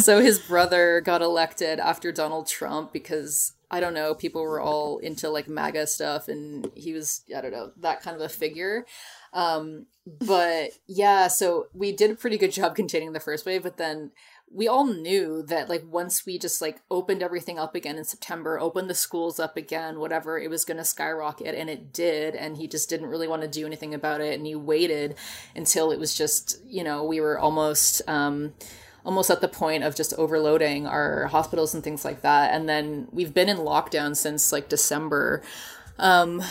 so 0.00 0.20
his 0.20 0.38
brother 0.38 1.00
got 1.00 1.22
elected 1.22 1.80
after 1.80 2.12
Donald 2.12 2.46
Trump 2.46 2.92
because 2.92 3.52
I 3.70 3.80
don't 3.80 3.94
know, 3.94 4.14
people 4.14 4.42
were 4.42 4.60
all 4.60 4.98
into 4.98 5.28
like 5.28 5.48
MAGA 5.48 5.86
stuff, 5.86 6.28
and 6.28 6.70
he 6.74 6.92
was 6.92 7.22
I 7.36 7.40
don't 7.40 7.52
know 7.52 7.72
that 7.78 8.02
kind 8.02 8.16
of 8.16 8.22
a 8.22 8.28
figure. 8.28 8.86
Um, 9.32 9.86
but 10.06 10.70
yeah, 10.86 11.28
so 11.28 11.66
we 11.74 11.92
did 11.92 12.10
a 12.10 12.14
pretty 12.14 12.38
good 12.38 12.52
job 12.52 12.74
containing 12.74 13.12
the 13.12 13.20
first 13.20 13.44
wave, 13.44 13.62
but 13.62 13.76
then 13.76 14.12
we 14.50 14.66
all 14.66 14.86
knew 14.86 15.42
that 15.42 15.68
like 15.68 15.84
once 15.90 16.24
we 16.24 16.38
just 16.38 16.60
like 16.62 16.80
opened 16.90 17.22
everything 17.22 17.58
up 17.58 17.74
again 17.74 17.96
in 17.96 18.04
September, 18.04 18.58
opened 18.58 18.88
the 18.88 18.94
schools 18.94 19.38
up 19.38 19.56
again, 19.56 19.98
whatever, 19.98 20.38
it 20.38 20.48
was 20.48 20.64
going 20.64 20.78
to 20.78 20.84
skyrocket 20.84 21.54
and 21.54 21.68
it 21.68 21.92
did 21.92 22.34
and 22.34 22.56
he 22.56 22.66
just 22.66 22.88
didn't 22.88 23.08
really 23.08 23.28
want 23.28 23.42
to 23.42 23.48
do 23.48 23.66
anything 23.66 23.94
about 23.94 24.20
it 24.20 24.34
and 24.34 24.46
he 24.46 24.54
waited 24.54 25.14
until 25.54 25.90
it 25.90 25.98
was 25.98 26.14
just, 26.14 26.60
you 26.64 26.82
know, 26.82 27.04
we 27.04 27.20
were 27.20 27.38
almost 27.38 28.00
um 28.08 28.54
almost 29.04 29.30
at 29.30 29.40
the 29.40 29.48
point 29.48 29.84
of 29.84 29.94
just 29.94 30.12
overloading 30.14 30.86
our 30.86 31.26
hospitals 31.26 31.74
and 31.74 31.84
things 31.84 32.04
like 32.04 32.22
that 32.22 32.52
and 32.52 32.68
then 32.68 33.06
we've 33.10 33.34
been 33.34 33.48
in 33.48 33.58
lockdown 33.58 34.16
since 34.16 34.50
like 34.50 34.68
December. 34.68 35.42
Um 35.98 36.42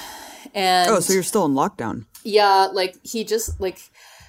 and 0.53 0.91
Oh, 0.91 0.99
so 0.99 1.13
you're 1.13 1.23
still 1.23 1.45
in 1.45 1.53
lockdown. 1.53 2.05
Yeah, 2.23 2.67
like 2.71 2.95
he 3.03 3.23
just 3.23 3.59
like 3.59 3.79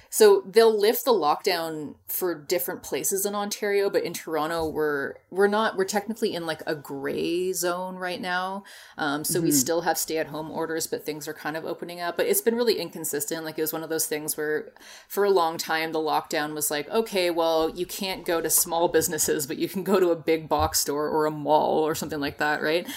so 0.09 0.43
they'll 0.45 0.77
lift 0.77 1.05
the 1.05 1.13
lockdown 1.13 1.95
for 2.07 2.33
different 2.33 2.81
places 2.81 3.25
in 3.25 3.35
Ontario, 3.35 3.89
but 3.89 4.03
in 4.03 4.13
Toronto 4.13 4.67
we're 4.67 5.15
we're 5.29 5.47
not 5.47 5.77
we're 5.77 5.85
technically 5.85 6.33
in 6.33 6.45
like 6.45 6.61
a 6.65 6.75
gray 6.75 7.53
zone 7.53 7.95
right 7.95 8.19
now. 8.19 8.63
Um, 8.97 9.23
so 9.23 9.37
mm-hmm. 9.37 9.45
we 9.45 9.51
still 9.51 9.81
have 9.81 9.97
stay 9.97 10.17
at 10.17 10.27
home 10.27 10.49
orders, 10.49 10.87
but 10.87 11.05
things 11.05 11.27
are 11.27 11.33
kind 11.33 11.55
of 11.55 11.65
opening 11.65 12.01
up. 12.01 12.17
But 12.17 12.25
it's 12.25 12.41
been 12.41 12.55
really 12.55 12.79
inconsistent. 12.79 13.45
Like 13.45 13.59
it 13.59 13.61
was 13.61 13.73
one 13.73 13.83
of 13.83 13.89
those 13.89 14.07
things 14.07 14.35
where 14.35 14.71
for 15.07 15.23
a 15.23 15.29
long 15.29 15.57
time 15.57 15.91
the 15.91 15.99
lockdown 15.99 16.53
was 16.55 16.71
like, 16.71 16.89
okay, 16.89 17.29
well 17.29 17.69
you 17.69 17.85
can't 17.85 18.25
go 18.25 18.41
to 18.41 18.49
small 18.49 18.87
businesses, 18.87 19.45
but 19.45 19.57
you 19.57 19.69
can 19.69 19.83
go 19.83 19.99
to 19.99 20.09
a 20.09 20.15
big 20.15 20.49
box 20.49 20.79
store 20.79 21.07
or 21.07 21.27
a 21.27 21.31
mall 21.31 21.83
or 21.83 21.93
something 21.93 22.19
like 22.19 22.39
that, 22.39 22.63
right? 22.63 22.87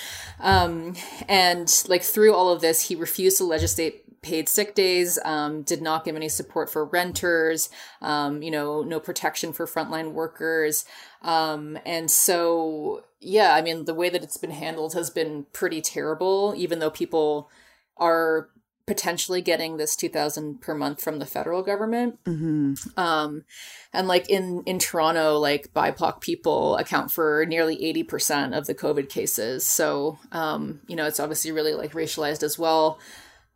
Um, 0.41 0.95
and 1.29 1.85
like 1.89 2.03
through 2.03 2.35
all 2.35 2.51
of 2.51 2.63
this, 2.63 2.89
he 2.89 2.95
refused 2.95 3.37
to 3.39 3.45
legislate 3.45 4.05
paid 4.23 4.49
sick 4.49 4.75
days, 4.75 5.18
um, 5.25 5.62
did 5.62 5.83
not 5.83 6.05
give 6.05 6.16
any 6.16 6.29
support 6.29 6.70
for 6.70 6.85
renters, 6.85 7.68
um, 8.01 8.43
you 8.43 8.51
know, 8.51 8.83
no 8.83 9.01
protection 9.01 9.53
for 9.53 9.66
frontline 9.66 10.12
workers. 10.12 10.85
Um, 11.23 11.79
and 11.85 12.11
so, 12.11 13.05
yeah, 13.20 13.55
I 13.55 13.62
mean, 13.62 13.85
the 13.85 13.95
way 13.95 14.09
that 14.09 14.23
it's 14.23 14.39
been 14.39 14.53
handled 14.53 14.95
has 14.95 15.11
been 15.11 15.47
pretty 15.53 15.81
terrible, 15.81 16.55
even 16.57 16.79
though 16.79 16.91
people 16.91 17.51
are 17.97 18.49
potentially 18.87 19.41
getting 19.41 19.77
this 19.77 19.95
2000 19.95 20.61
per 20.61 20.75
month 20.75 21.01
from 21.01 21.20
the 21.20 21.27
federal 21.27 21.62
government 21.62 22.18
mm-hmm. 22.25 22.75
um 22.99 23.45
and 23.93 24.09
like 24.09 24.29
in 24.29 24.61
in 24.66 24.77
toronto 24.77 25.39
like 25.39 25.73
bipoc 25.73 26.20
people 26.20 26.77
account 26.77 27.11
for 27.11 27.47
nearly 27.47 27.77
80% 27.77 28.57
of 28.57 28.66
the 28.66 28.75
covid 28.75 29.09
cases 29.09 29.64
so 29.64 30.18
um 30.33 30.81
you 30.89 30.97
know 30.97 31.07
it's 31.07 31.20
obviously 31.20 31.53
really 31.53 31.75
like 31.75 31.93
racialized 31.93 32.43
as 32.43 32.59
well 32.59 32.99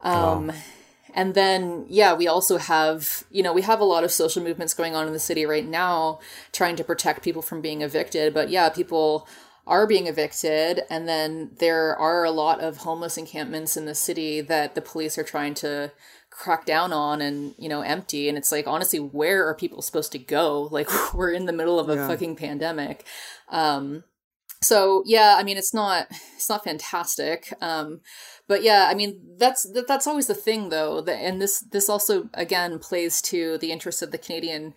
um, 0.06 0.46
wow. 0.48 0.54
and 1.14 1.34
then, 1.34 1.84
yeah, 1.88 2.14
we 2.14 2.28
also 2.28 2.58
have, 2.58 3.24
you 3.30 3.42
know, 3.42 3.52
we 3.52 3.62
have 3.62 3.80
a 3.80 3.84
lot 3.84 4.04
of 4.04 4.12
social 4.12 4.42
movements 4.42 4.74
going 4.74 4.94
on 4.94 5.06
in 5.06 5.12
the 5.12 5.18
city 5.18 5.44
right 5.44 5.66
now 5.66 6.20
trying 6.52 6.76
to 6.76 6.84
protect 6.84 7.22
people 7.22 7.42
from 7.42 7.60
being 7.60 7.82
evicted. 7.82 8.32
But 8.32 8.48
yeah, 8.48 8.68
people 8.68 9.28
are 9.66 9.86
being 9.86 10.06
evicted. 10.06 10.82
And 10.88 11.08
then 11.08 11.50
there 11.58 11.96
are 11.96 12.24
a 12.24 12.30
lot 12.30 12.60
of 12.60 12.78
homeless 12.78 13.18
encampments 13.18 13.76
in 13.76 13.84
the 13.84 13.94
city 13.94 14.40
that 14.42 14.74
the 14.74 14.80
police 14.80 15.18
are 15.18 15.24
trying 15.24 15.54
to 15.54 15.90
crack 16.30 16.66
down 16.66 16.92
on 16.92 17.20
and, 17.20 17.54
you 17.58 17.68
know, 17.68 17.80
empty. 17.80 18.28
And 18.28 18.38
it's 18.38 18.52
like, 18.52 18.68
honestly, 18.68 19.00
where 19.00 19.48
are 19.48 19.54
people 19.54 19.82
supposed 19.82 20.12
to 20.12 20.18
go? 20.18 20.68
Like, 20.70 20.88
we're 21.14 21.32
in 21.32 21.46
the 21.46 21.52
middle 21.52 21.80
of 21.80 21.88
a 21.88 21.96
yeah. 21.96 22.06
fucking 22.06 22.36
pandemic. 22.36 23.04
Um, 23.48 24.04
so 24.60 25.02
yeah, 25.06 25.36
I 25.38 25.42
mean, 25.42 25.56
it's 25.56 25.74
not, 25.74 26.06
it's 26.34 26.48
not 26.48 26.64
fantastic. 26.64 27.52
Um, 27.60 28.00
but 28.48 28.62
yeah, 28.62 28.88
I 28.90 28.94
mean 28.94 29.20
that's 29.38 29.68
that, 29.72 29.88
that's 29.88 30.06
always 30.06 30.26
the 30.26 30.34
thing 30.34 30.68
though, 30.68 31.00
that, 31.00 31.16
and 31.16 31.40
this 31.40 31.64
this 31.70 31.88
also 31.88 32.28
again 32.34 32.78
plays 32.78 33.20
to 33.22 33.58
the 33.58 33.72
interest 33.72 34.02
of 34.02 34.12
the 34.12 34.18
Canadian 34.18 34.74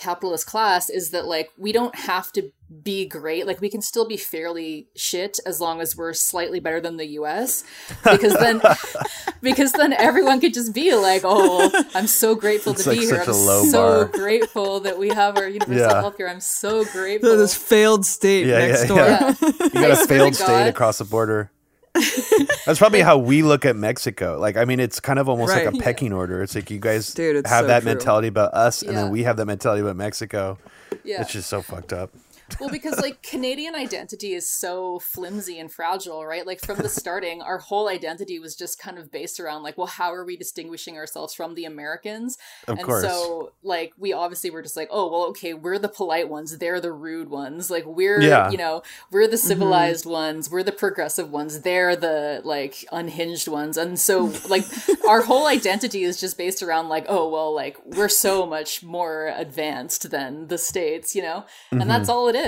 capitalist 0.00 0.46
class 0.46 0.88
is 0.88 1.10
that 1.10 1.26
like 1.26 1.50
we 1.58 1.72
don't 1.72 1.94
have 1.94 2.32
to 2.32 2.50
be 2.82 3.04
great. 3.06 3.46
Like 3.46 3.60
we 3.60 3.68
can 3.68 3.82
still 3.82 4.06
be 4.06 4.16
fairly 4.16 4.88
shit 4.96 5.38
as 5.44 5.60
long 5.60 5.80
as 5.80 5.96
we're 5.96 6.14
slightly 6.14 6.58
better 6.58 6.80
than 6.80 6.96
the 6.96 7.06
US 7.20 7.64
because 8.02 8.32
then 8.34 8.62
because 9.42 9.72
then 9.72 9.92
everyone 9.92 10.40
could 10.40 10.54
just 10.54 10.72
be 10.74 10.94
like 10.94 11.22
oh 11.24 11.70
I'm 11.94 12.06
so 12.06 12.34
grateful 12.34 12.72
it's 12.72 12.84
to 12.84 12.90
like 12.90 13.00
be 13.00 13.06
here 13.06 13.22
I'm 13.26 13.32
so 13.32 13.72
bar. 13.72 14.04
grateful 14.06 14.80
that 14.80 14.98
we 14.98 15.08
have 15.08 15.36
our 15.36 15.48
universal 15.48 15.76
yeah. 15.76 16.02
healthcare. 16.02 16.30
I'm 16.30 16.40
so 16.40 16.84
grateful. 16.84 17.36
this 17.36 17.54
failed 17.54 18.06
state 18.06 18.46
yeah, 18.46 18.58
next 18.58 18.82
yeah, 18.82 18.86
door. 18.88 18.98
yeah. 18.98 19.34
you 19.64 19.70
got 19.70 19.90
a 19.90 19.96
failed 20.06 20.34
state 20.34 20.68
across 20.68 20.98
the 20.98 21.04
border 21.04 21.50
that's 22.66 22.78
probably 22.78 23.00
how 23.00 23.18
we 23.18 23.42
look 23.42 23.64
at 23.64 23.76
Mexico. 23.76 24.38
Like, 24.38 24.56
I 24.56 24.64
mean, 24.64 24.80
it's 24.80 25.00
kind 25.00 25.18
of 25.18 25.28
almost 25.28 25.52
right. 25.52 25.66
like 25.66 25.74
a 25.74 25.78
pecking 25.78 26.12
order. 26.12 26.42
It's 26.42 26.54
like 26.54 26.70
you 26.70 26.78
guys 26.78 27.12
Dude, 27.12 27.46
have 27.46 27.62
so 27.62 27.66
that 27.66 27.82
true. 27.82 27.92
mentality 27.92 28.28
about 28.28 28.54
us, 28.54 28.82
and 28.82 28.96
then 28.96 29.10
we 29.10 29.24
have 29.24 29.36
that 29.38 29.46
mentality 29.46 29.82
about 29.82 29.96
Mexico. 29.96 30.58
Yeah. 31.04 31.22
It's 31.22 31.32
just 31.32 31.48
so 31.48 31.62
fucked 31.62 31.92
up 31.92 32.10
well, 32.58 32.70
because 32.70 33.00
like 33.00 33.22
Canadian 33.22 33.74
identity 33.74 34.32
is 34.32 34.50
so 34.50 34.98
flimsy 34.98 35.58
and 35.58 35.70
fragile, 35.70 36.24
right? 36.24 36.46
Like 36.46 36.60
from 36.60 36.78
the 36.78 36.88
starting, 37.00 37.42
our 37.42 37.58
whole 37.58 37.88
identity 37.88 38.38
was 38.38 38.56
just 38.56 38.78
kind 38.78 38.98
of 38.98 39.10
based 39.10 39.38
around 39.38 39.62
like, 39.62 39.78
well, 39.78 39.86
how 39.86 40.12
are 40.12 40.24
we 40.24 40.36
distinguishing 40.36 40.96
ourselves 40.96 41.34
from 41.34 41.54
the 41.54 41.64
Americans? 41.64 42.38
Of 42.66 42.78
and 42.78 42.86
course. 42.86 43.02
so 43.02 43.52
like 43.62 43.92
we 43.98 44.12
obviously 44.12 44.50
were 44.50 44.62
just 44.62 44.76
like, 44.76 44.88
oh, 44.90 45.10
well, 45.10 45.24
okay, 45.28 45.54
we're 45.54 45.78
the 45.78 45.88
polite 45.88 46.28
ones, 46.28 46.58
they're 46.58 46.80
the 46.80 46.92
rude 46.92 47.28
ones. 47.28 47.70
Like 47.70 47.84
we're 47.86 48.20
yeah. 48.20 48.50
you 48.50 48.58
know, 48.58 48.82
we're 49.10 49.26
the 49.26 49.36
mm-hmm. 49.36 49.46
civilized 49.46 50.04
mm-hmm. 50.04 50.12
ones, 50.12 50.50
we're 50.50 50.62
the 50.62 50.72
progressive 50.72 51.30
ones, 51.30 51.60
they're 51.60 51.96
the 51.96 52.40
like 52.44 52.84
unhinged 52.92 53.48
ones. 53.48 53.76
And 53.76 53.98
so 53.98 54.32
like 54.48 54.64
our 55.08 55.22
whole 55.22 55.46
identity 55.46 56.02
is 56.02 56.20
just 56.20 56.38
based 56.38 56.62
around 56.62 56.88
like, 56.88 57.06
oh, 57.08 57.28
well, 57.28 57.54
like 57.54 57.76
we're 57.84 58.08
so 58.08 58.46
much 58.46 58.82
more 58.82 59.32
advanced 59.36 60.10
than 60.10 60.48
the 60.48 60.58
states, 60.58 61.14
you 61.14 61.22
know? 61.22 61.44
And 61.70 61.80
mm-hmm. 61.80 61.88
that's 61.88 62.08
all 62.08 62.28
it 62.28 62.34
is 62.34 62.39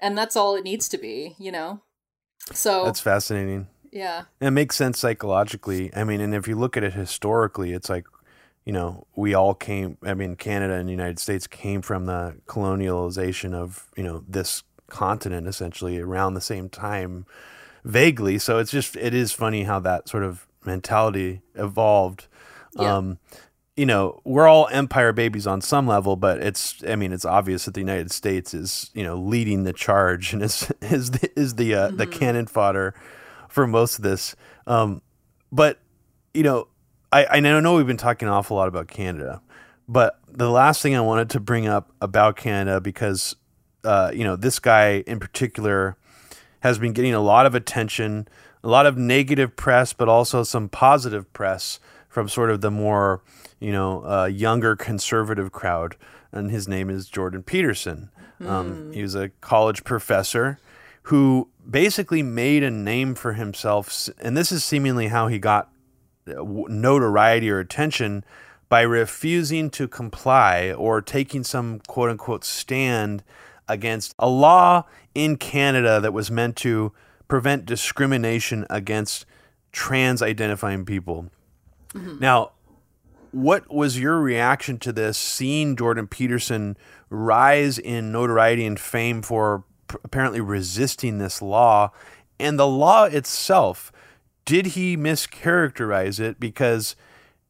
and 0.00 0.16
that's 0.16 0.36
all 0.36 0.56
it 0.56 0.64
needs 0.64 0.88
to 0.88 0.98
be 0.98 1.34
you 1.38 1.52
know? 1.52 1.82
So 2.52 2.84
that's 2.84 3.00
fascinating. 3.00 3.68
Yeah. 3.90 4.24
And 4.40 4.48
it 4.48 4.50
makes 4.50 4.76
sense 4.76 4.98
psychologically. 4.98 5.94
I 5.94 6.04
mean 6.04 6.20
and 6.20 6.34
if 6.34 6.48
you 6.48 6.56
look 6.56 6.76
at 6.76 6.84
it 6.84 6.92
historically 6.94 7.72
it's 7.72 7.88
like 7.88 8.06
you 8.64 8.72
know 8.72 9.06
we 9.14 9.34
all 9.34 9.54
came 9.54 9.98
i 10.02 10.14
mean 10.14 10.36
canada 10.36 10.72
and 10.72 10.88
the 10.88 10.90
united 10.90 11.18
states 11.18 11.46
came 11.46 11.82
from 11.82 12.06
the 12.06 12.34
colonialization 12.46 13.52
of 13.52 13.90
you 13.94 14.02
know 14.02 14.24
this 14.26 14.62
continent 14.88 15.46
essentially 15.46 15.98
around 15.98 16.32
the 16.32 16.40
same 16.40 16.70
time 16.70 17.26
vaguely. 17.84 18.38
So 18.38 18.58
it's 18.58 18.70
just 18.70 18.96
it 18.96 19.14
is 19.14 19.32
funny 19.32 19.64
how 19.64 19.78
that 19.80 20.08
sort 20.08 20.24
of 20.24 20.46
mentality 20.64 21.42
evolved. 21.54 22.26
Yeah. 22.72 22.96
um 22.96 23.18
you 23.76 23.86
know, 23.86 24.20
we're 24.24 24.46
all 24.46 24.68
empire 24.70 25.12
babies 25.12 25.46
on 25.46 25.60
some 25.60 25.86
level, 25.86 26.14
but 26.14 26.38
it's 26.38 26.82
I 26.86 26.96
mean, 26.96 27.12
it's 27.12 27.24
obvious 27.24 27.64
that 27.64 27.74
the 27.74 27.80
United 27.80 28.12
States 28.12 28.54
is, 28.54 28.90
you 28.94 29.02
know, 29.02 29.16
leading 29.16 29.64
the 29.64 29.72
charge 29.72 30.32
and 30.32 30.42
is 30.42 30.72
is 30.80 31.10
the, 31.10 31.30
is 31.38 31.54
the 31.56 31.74
uh, 31.74 31.88
mm-hmm. 31.88 31.96
the 31.96 32.06
cannon 32.06 32.46
fodder 32.46 32.94
for 33.48 33.66
most 33.66 33.98
of 33.98 34.04
this. 34.04 34.36
Um, 34.66 35.02
but 35.50 35.80
you 36.32 36.42
know, 36.42 36.68
I 37.12 37.26
I 37.26 37.40
know 37.40 37.76
we've 37.76 37.86
been 37.86 37.96
talking 37.96 38.28
an 38.28 38.34
awful 38.34 38.56
lot 38.56 38.68
about 38.68 38.86
Canada, 38.86 39.42
but 39.88 40.20
the 40.28 40.50
last 40.50 40.80
thing 40.80 40.94
I 40.94 41.00
wanted 41.00 41.30
to 41.30 41.40
bring 41.40 41.66
up 41.66 41.92
about 42.00 42.36
Canada 42.36 42.80
because 42.80 43.34
uh, 43.84 44.10
you 44.14 44.24
know, 44.24 44.36
this 44.36 44.58
guy 44.58 45.02
in 45.06 45.18
particular 45.20 45.96
has 46.60 46.78
been 46.78 46.92
getting 46.92 47.12
a 47.12 47.20
lot 47.20 47.44
of 47.44 47.54
attention, 47.54 48.26
a 48.62 48.68
lot 48.68 48.86
of 48.86 48.96
negative 48.96 49.56
press, 49.56 49.92
but 49.92 50.08
also 50.08 50.42
some 50.42 50.68
positive 50.68 51.30
press 51.32 51.78
from 52.14 52.28
sort 52.28 52.48
of 52.48 52.60
the 52.60 52.70
more 52.70 53.20
you 53.64 53.72
know, 53.72 54.04
uh, 54.04 54.26
younger 54.26 54.76
conservative 54.76 55.50
crowd, 55.50 55.96
and 56.30 56.50
his 56.50 56.68
name 56.68 56.90
is 56.90 57.08
Jordan 57.08 57.42
Peterson. 57.42 58.10
Mm. 58.38 58.46
Um, 58.46 58.92
he 58.92 59.00
was 59.00 59.14
a 59.14 59.30
college 59.40 59.84
professor 59.84 60.58
who 61.04 61.48
basically 61.68 62.22
made 62.22 62.62
a 62.62 62.70
name 62.70 63.14
for 63.14 63.32
himself, 63.32 64.10
and 64.20 64.36
this 64.36 64.52
is 64.52 64.62
seemingly 64.62 65.08
how 65.08 65.28
he 65.28 65.38
got 65.38 65.70
uh, 66.28 66.44
notoriety 66.68 67.50
or 67.50 67.58
attention 67.58 68.22
by 68.68 68.82
refusing 68.82 69.70
to 69.70 69.88
comply 69.88 70.70
or 70.70 71.00
taking 71.00 71.42
some 71.42 71.80
quote 71.86 72.10
unquote 72.10 72.44
stand 72.44 73.24
against 73.66 74.14
a 74.18 74.28
law 74.28 74.84
in 75.14 75.36
Canada 75.36 76.00
that 76.00 76.12
was 76.12 76.30
meant 76.30 76.54
to 76.56 76.92
prevent 77.28 77.64
discrimination 77.64 78.66
against 78.68 79.24
trans 79.72 80.20
identifying 80.20 80.84
people. 80.84 81.30
Mm-hmm. 81.94 82.18
Now, 82.18 82.52
what 83.32 83.72
was 83.72 83.98
your 83.98 84.18
reaction 84.20 84.78
to 84.78 84.92
this? 84.92 85.18
Seeing 85.18 85.76
Jordan 85.76 86.06
Peterson 86.06 86.76
rise 87.10 87.78
in 87.78 88.12
notoriety 88.12 88.64
and 88.64 88.78
fame 88.78 89.22
for 89.22 89.64
p- 89.88 89.96
apparently 90.04 90.40
resisting 90.40 91.18
this 91.18 91.42
law, 91.42 91.90
and 92.38 92.58
the 92.58 92.66
law 92.66 93.04
itself, 93.04 93.92
did 94.44 94.66
he 94.66 94.96
mischaracterize 94.96 96.20
it? 96.20 96.38
Because 96.38 96.96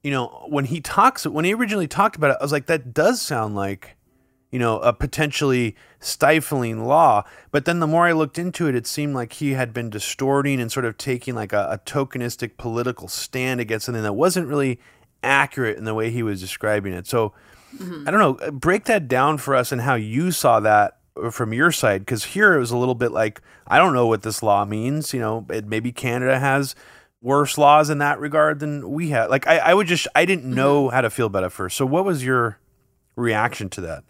you 0.03 0.11
know 0.11 0.47
when 0.49 0.67
he 0.67 0.81
talks, 0.81 1.27
when 1.27 1.45
he 1.45 1.55
originally 1.55 1.89
talked 1.89 2.17
about 2.17 2.31
it, 2.31 2.37
I 2.41 2.45
was 2.45 2.53
like, 2.53 2.67
that 2.67 2.95
does 2.95 3.21
sound 3.21 3.55
like 3.55 3.97
you 4.55 4.61
know 4.61 4.79
a 4.79 4.93
potentially 4.93 5.75
stifling 5.99 6.85
law. 6.87 7.25
But 7.51 7.65
then 7.65 7.81
the 7.81 7.89
more 7.89 8.07
I 8.07 8.13
looked 8.13 8.39
into 8.39 8.69
it, 8.69 8.77
it 8.77 8.87
seemed 8.87 9.13
like 9.13 9.33
he 9.33 9.55
had 9.55 9.73
been 9.73 9.91
distorting 9.91 10.61
and 10.61 10.71
sort 10.71 10.87
of 10.87 10.97
taking 10.97 11.35
like 11.35 11.53
a, 11.53 11.67
a 11.73 11.79
tokenistic 11.79 12.57
political 12.57 13.09
stand 13.09 13.61
against 13.61 13.87
something 13.87 14.05
that 14.05 14.13
wasn't 14.13 14.47
really 14.47 14.79
accurate 15.25 15.77
in 15.77 15.83
the 15.83 15.93
way 15.93 16.13
he 16.13 16.23
was 16.23 16.41
describing 16.41 16.93
it. 16.93 17.09
So 17.09 17.33
mm-hmm. 17.77 18.07
I 18.07 18.13
don't 18.13 18.21
know, 18.21 18.53
break 18.53 18.85
that 18.85 19.09
down 19.09 19.39
for 19.39 19.57
us 19.57 19.73
and 19.73 19.81
how 19.81 19.97
you 19.97 20.31
saw 20.31 20.61
that 20.61 20.99
from 21.33 21.53
your 21.53 21.73
side 21.73 22.03
because 22.03 22.23
here 22.23 22.55
it 22.55 22.61
was 22.61 22.71
a 22.71 22.77
little 22.77 22.95
bit 22.95 23.11
like 23.11 23.41
I 23.67 23.79
don't 23.79 23.93
know 23.93 24.07
what 24.07 24.23
this 24.23 24.41
law 24.41 24.65
means. 24.65 25.13
You 25.13 25.19
know, 25.19 25.47
it, 25.51 25.67
maybe 25.67 25.91
Canada 25.91 26.39
has 26.39 26.77
worse 27.21 27.59
laws 27.59 27.91
in 27.91 27.99
that 27.99 28.21
regard 28.21 28.61
than 28.61 28.89
we 28.89 29.09
have. 29.09 29.31
Like 29.31 29.49
I, 29.49 29.59
I 29.59 29.75
would 29.75 29.89
just 29.89 30.07
I 30.15 30.25
didn't 30.25 30.45
know 30.45 30.85
mm-hmm. 30.85 30.95
how 30.95 31.01
to 31.01 31.11
feel 31.11 31.27
about 31.27 31.43
it 31.43 31.51
first. 31.51 31.77
So 31.77 31.85
what 31.85 32.05
was 32.05 32.25
your 32.25 32.61
reaction 33.17 33.69
to 33.71 33.81
that? 33.81 34.05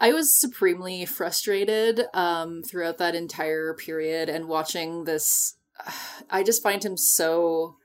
I 0.00 0.12
was 0.12 0.32
supremely 0.32 1.04
frustrated 1.04 2.06
um, 2.14 2.62
throughout 2.62 2.98
that 2.98 3.14
entire 3.14 3.74
period 3.74 4.28
and 4.28 4.48
watching 4.48 5.04
this. 5.04 5.56
I 6.30 6.42
just 6.42 6.62
find 6.62 6.84
him 6.84 6.96
so 6.96 7.76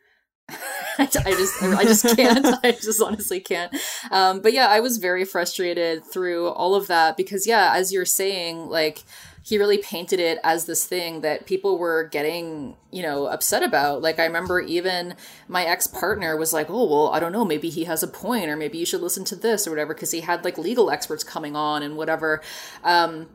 I 1.00 1.08
just 1.08 1.62
I 1.64 1.84
just 1.84 2.06
can't. 2.16 2.46
I 2.64 2.72
just 2.72 3.02
honestly 3.02 3.40
can't. 3.40 3.76
Um, 4.12 4.42
but 4.42 4.54
yeah, 4.54 4.68
I 4.68 4.80
was 4.80 4.98
very 4.98 5.26
frustrated 5.26 6.04
through 6.06 6.50
all 6.50 6.76
of 6.76 6.88
that 6.88 7.18
because 7.18 7.48
yeah, 7.48 7.74
as 7.74 7.92
you're 7.92 8.06
saying, 8.06 8.68
like 8.68 9.04
he 9.46 9.60
really 9.60 9.78
painted 9.78 10.20
it 10.20 10.40
as 10.44 10.66
this 10.66 10.86
thing 10.86 11.22
that 11.22 11.46
people 11.46 11.78
were 11.78 12.06
getting, 12.06 12.76
you 12.92 13.04
know, 13.04 13.28
upset 13.28 13.62
about. 13.62 14.02
Like 14.02 14.18
I 14.18 14.26
remember 14.26 14.60
even 14.60 15.14
my 15.48 15.66
ex-partner 15.66 16.36
was 16.36 16.52
like, 16.52 16.68
"Oh, 16.68 16.90
well, 16.90 17.10
I 17.10 17.20
don't 17.20 17.32
know, 17.32 17.46
maybe 17.46 17.70
he 17.70 17.84
has 17.84 18.02
a 18.02 18.08
point 18.08 18.50
or 18.50 18.56
maybe 18.56 18.80
you 18.80 18.88
should 18.88 19.02
listen 19.02 19.24
to 19.26 19.36
this 19.36 19.68
or 19.68 19.70
whatever" 19.70 19.94
because 19.94 20.10
he 20.10 20.22
had 20.22 20.44
like 20.44 20.58
legal 20.58 20.90
experts 20.90 21.24
coming 21.24 21.56
on 21.56 21.84
and 21.84 21.96
whatever. 21.96 22.42
Um, 22.84 23.28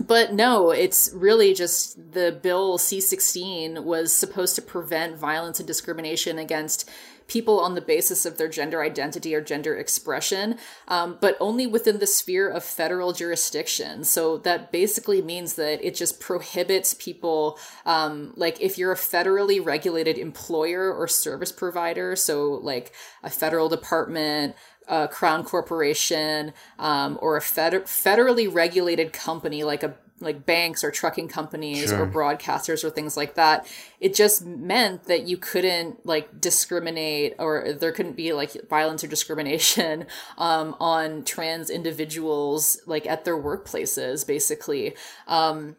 but 0.00 0.32
no, 0.32 0.70
it's 0.70 1.10
really 1.12 1.52
just 1.52 2.12
the 2.12 2.32
bill 2.42 2.78
C16 2.78 3.84
was 3.84 4.10
supposed 4.10 4.54
to 4.56 4.62
prevent 4.62 5.18
violence 5.18 5.60
and 5.60 5.66
discrimination 5.66 6.38
against 6.38 6.88
people 7.28 7.60
on 7.60 7.74
the 7.74 7.80
basis 7.80 8.26
of 8.26 8.38
their 8.38 8.48
gender 8.48 8.82
identity 8.82 9.34
or 9.34 9.40
gender 9.40 9.76
expression, 9.76 10.58
um, 10.88 11.18
but 11.20 11.36
only 11.40 11.66
within 11.66 11.98
the 11.98 12.06
sphere 12.06 12.48
of 12.48 12.64
federal 12.64 13.12
jurisdiction. 13.12 14.02
So 14.02 14.38
that 14.38 14.72
basically 14.72 15.22
means 15.22 15.54
that 15.54 15.84
it 15.86 15.94
just 15.94 16.20
prohibits 16.20 16.94
people, 16.94 17.58
um, 17.86 18.32
like 18.36 18.60
if 18.60 18.78
you're 18.78 18.92
a 18.92 18.96
federally 18.96 19.64
regulated 19.64 20.18
employer 20.18 20.92
or 20.92 21.06
service 21.06 21.52
provider, 21.52 22.16
so 22.16 22.52
like 22.54 22.92
a 23.22 23.30
federal 23.30 23.68
department, 23.68 24.56
a 24.88 25.06
crown 25.06 25.44
corporation 25.44 26.52
um, 26.78 27.18
or 27.20 27.36
a 27.36 27.42
fed- 27.42 27.84
federally 27.84 28.52
regulated 28.52 29.12
company 29.12 29.62
like 29.62 29.82
a 29.82 29.94
like 30.20 30.44
banks 30.44 30.82
or 30.82 30.90
trucking 30.90 31.28
companies 31.28 31.90
sure. 31.90 32.02
or 32.02 32.06
broadcasters 32.06 32.82
or 32.82 32.90
things 32.90 33.16
like 33.16 33.34
that. 33.34 33.66
It 34.00 34.14
just 34.14 34.44
meant 34.44 35.04
that 35.04 35.28
you 35.28 35.36
couldn't 35.36 36.04
like 36.04 36.40
discriminate 36.40 37.34
or 37.38 37.72
there 37.72 37.92
couldn't 37.92 38.16
be 38.16 38.32
like 38.32 38.68
violence 38.68 39.04
or 39.04 39.08
discrimination 39.08 40.06
um, 40.38 40.76
on 40.80 41.24
trans 41.24 41.70
individuals 41.70 42.80
like 42.86 43.06
at 43.06 43.24
their 43.24 43.40
workplaces, 43.40 44.26
basically. 44.26 44.94
Um, 45.26 45.76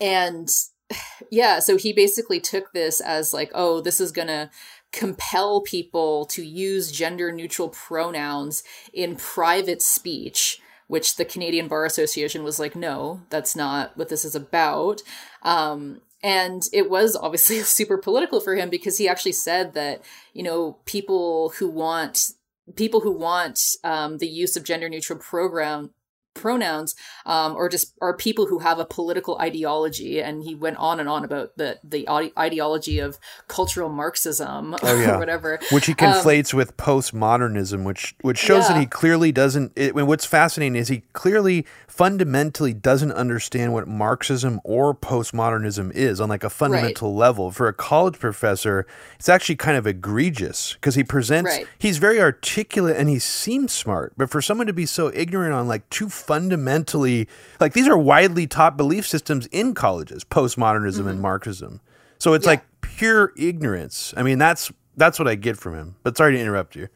and 0.00 0.48
yeah, 1.30 1.58
so 1.58 1.76
he 1.76 1.92
basically 1.92 2.40
took 2.40 2.72
this 2.72 3.00
as 3.00 3.34
like, 3.34 3.50
oh, 3.54 3.80
this 3.80 4.00
is 4.00 4.12
gonna 4.12 4.50
compel 4.92 5.60
people 5.60 6.24
to 6.24 6.44
use 6.44 6.92
gender 6.92 7.32
neutral 7.32 7.68
pronouns 7.68 8.62
in 8.92 9.16
private 9.16 9.82
speech 9.82 10.60
which 10.86 11.16
the 11.16 11.24
Canadian 11.24 11.68
Bar 11.68 11.84
Association 11.84 12.44
was 12.44 12.58
like, 12.58 12.76
no, 12.76 13.22
that's 13.30 13.56
not 13.56 13.96
what 13.96 14.08
this 14.08 14.24
is 14.24 14.34
about. 14.34 15.02
Um, 15.42 16.00
and 16.22 16.62
it 16.72 16.90
was 16.90 17.16
obviously 17.16 17.58
super 17.60 17.98
political 17.98 18.40
for 18.40 18.54
him 18.54 18.70
because 18.70 18.98
he 18.98 19.08
actually 19.08 19.32
said 19.32 19.74
that, 19.74 20.02
you 20.32 20.42
know, 20.42 20.78
people 20.84 21.50
who 21.58 21.68
want 21.68 22.32
people 22.76 23.00
who 23.00 23.12
want 23.12 23.76
um, 23.84 24.18
the 24.18 24.26
use 24.26 24.56
of 24.56 24.64
gender 24.64 24.88
neutral 24.88 25.18
program 25.18 25.90
pronouns 26.34 26.94
um, 27.26 27.54
or 27.54 27.68
just 27.68 27.94
are 28.00 28.14
people 28.14 28.46
who 28.46 28.58
have 28.58 28.78
a 28.78 28.84
political 28.84 29.38
ideology 29.38 30.20
and 30.20 30.42
he 30.42 30.54
went 30.54 30.76
on 30.76 31.00
and 31.00 31.08
on 31.08 31.24
about 31.24 31.56
the 31.56 31.78
the 31.82 32.06
ideology 32.38 32.98
of 32.98 33.18
cultural 33.48 33.88
marxism 33.88 34.76
oh, 34.82 34.96
yeah. 35.00 35.14
or 35.14 35.18
whatever 35.18 35.58
which 35.70 35.86
he 35.86 35.92
um, 35.92 35.98
conflates 35.98 36.52
um, 36.52 36.58
with 36.58 36.76
postmodernism 36.76 37.84
which 37.84 38.14
which 38.22 38.38
shows 38.38 38.64
yeah. 38.64 38.74
that 38.74 38.80
he 38.80 38.86
clearly 38.86 39.32
doesn't 39.32 39.72
it, 39.76 39.94
what's 39.94 40.26
fascinating 40.26 40.76
is 40.76 40.88
he 40.88 41.02
clearly 41.12 41.64
fundamentally 41.86 42.74
doesn't 42.74 43.12
understand 43.12 43.72
what 43.72 43.86
marxism 43.86 44.60
or 44.64 44.92
postmodernism 44.92 45.92
is 45.92 46.20
on 46.20 46.28
like 46.28 46.42
a 46.42 46.50
fundamental 46.50 47.10
right. 47.10 47.18
level 47.18 47.50
for 47.52 47.68
a 47.68 47.72
college 47.72 48.18
professor 48.18 48.86
it's 49.16 49.28
actually 49.28 49.54
kind 49.54 49.76
of 49.76 49.86
egregious 49.86 50.74
because 50.74 50.96
he 50.96 51.04
presents 51.04 51.50
right. 51.50 51.68
he's 51.78 51.98
very 51.98 52.20
articulate 52.20 52.96
and 52.96 53.08
he 53.08 53.18
seems 53.18 53.72
smart 53.72 54.12
but 54.16 54.28
for 54.28 54.42
someone 54.42 54.66
to 54.66 54.72
be 54.72 54.84
so 54.84 55.12
ignorant 55.14 55.54
on 55.54 55.68
like 55.68 55.88
two 55.88 56.08
fundamentally 56.26 57.28
like 57.60 57.72
these 57.72 57.88
are 57.88 57.98
widely 57.98 58.46
taught 58.46 58.76
belief 58.76 59.06
systems 59.06 59.46
in 59.46 59.74
colleges, 59.74 60.24
postmodernism 60.24 61.00
mm-hmm. 61.00 61.08
and 61.08 61.20
Marxism. 61.20 61.80
So 62.18 62.34
it's 62.34 62.44
yeah. 62.44 62.52
like 62.52 62.64
pure 62.80 63.32
ignorance. 63.36 64.14
I 64.16 64.22
mean, 64.22 64.38
that's 64.38 64.72
that's 64.96 65.18
what 65.18 65.28
I 65.28 65.34
get 65.34 65.56
from 65.56 65.74
him. 65.74 65.96
But 66.02 66.16
sorry 66.16 66.32
to 66.32 66.40
interrupt 66.40 66.76
you. 66.76 66.88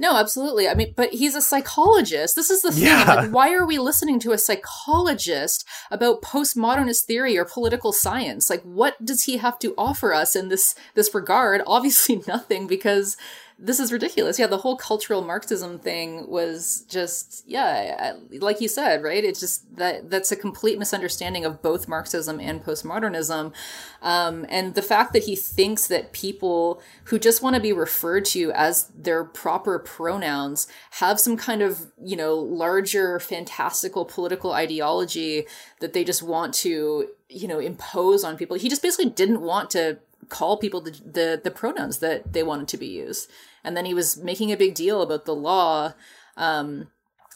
No, 0.00 0.16
absolutely. 0.16 0.66
I 0.66 0.72
mean, 0.72 0.94
but 0.96 1.12
he's 1.12 1.34
a 1.34 1.42
psychologist. 1.42 2.34
This 2.34 2.48
is 2.48 2.62
the 2.62 2.72
thing. 2.72 2.84
Yeah. 2.84 3.04
Like, 3.04 3.30
why 3.32 3.52
are 3.52 3.66
we 3.66 3.78
listening 3.78 4.18
to 4.20 4.32
a 4.32 4.38
psychologist 4.38 5.66
about 5.90 6.22
postmodernist 6.22 7.02
theory 7.02 7.36
or 7.36 7.44
political 7.44 7.92
science? 7.92 8.48
Like, 8.48 8.62
what 8.62 9.04
does 9.04 9.24
he 9.24 9.36
have 9.36 9.58
to 9.58 9.74
offer 9.76 10.14
us 10.14 10.34
in 10.34 10.48
this 10.48 10.74
this 10.94 11.14
regard? 11.14 11.60
Obviously, 11.66 12.22
nothing, 12.26 12.66
because 12.66 13.18
this 13.62 13.78
is 13.78 13.92
ridiculous. 13.92 14.38
Yeah, 14.38 14.46
the 14.46 14.58
whole 14.58 14.76
cultural 14.76 15.22
Marxism 15.22 15.78
thing 15.78 16.28
was 16.28 16.84
just 16.88 17.44
yeah, 17.46 18.14
like 18.32 18.60
you 18.60 18.68
said, 18.68 19.02
right? 19.02 19.22
It's 19.22 19.38
just 19.38 19.76
that 19.76 20.08
that's 20.08 20.32
a 20.32 20.36
complete 20.36 20.78
misunderstanding 20.78 21.44
of 21.44 21.60
both 21.60 21.86
Marxism 21.86 22.40
and 22.40 22.64
postmodernism, 22.64 23.52
um, 24.00 24.46
and 24.48 24.74
the 24.74 24.82
fact 24.82 25.12
that 25.12 25.24
he 25.24 25.36
thinks 25.36 25.86
that 25.88 26.12
people 26.12 26.80
who 27.04 27.18
just 27.18 27.42
want 27.42 27.54
to 27.54 27.60
be 27.60 27.72
referred 27.72 28.24
to 28.26 28.50
as 28.52 28.90
their 28.96 29.24
proper 29.24 29.78
pronouns 29.78 30.66
have 30.92 31.20
some 31.20 31.36
kind 31.36 31.60
of 31.60 31.92
you 32.02 32.16
know 32.16 32.34
larger 32.34 33.20
fantastical 33.20 34.06
political 34.06 34.52
ideology 34.52 35.46
that 35.80 35.92
they 35.92 36.02
just 36.02 36.22
want 36.22 36.54
to 36.54 37.08
you 37.28 37.46
know 37.46 37.58
impose 37.58 38.24
on 38.24 38.38
people. 38.38 38.56
He 38.56 38.70
just 38.70 38.82
basically 38.82 39.10
didn't 39.10 39.42
want 39.42 39.68
to 39.70 39.98
call 40.30 40.56
people 40.56 40.80
the, 40.80 40.92
the, 40.92 41.40
the 41.42 41.50
pronouns 41.50 41.98
that 41.98 42.32
they 42.32 42.42
wanted 42.42 42.68
to 42.68 42.76
be 42.76 42.86
used 42.86 43.28
and 43.64 43.76
then 43.76 43.84
he 43.84 43.94
was 43.94 44.16
making 44.16 44.52
a 44.52 44.56
big 44.56 44.74
deal 44.74 45.02
about 45.02 45.24
the 45.24 45.34
law 45.34 45.94
um 46.36 46.88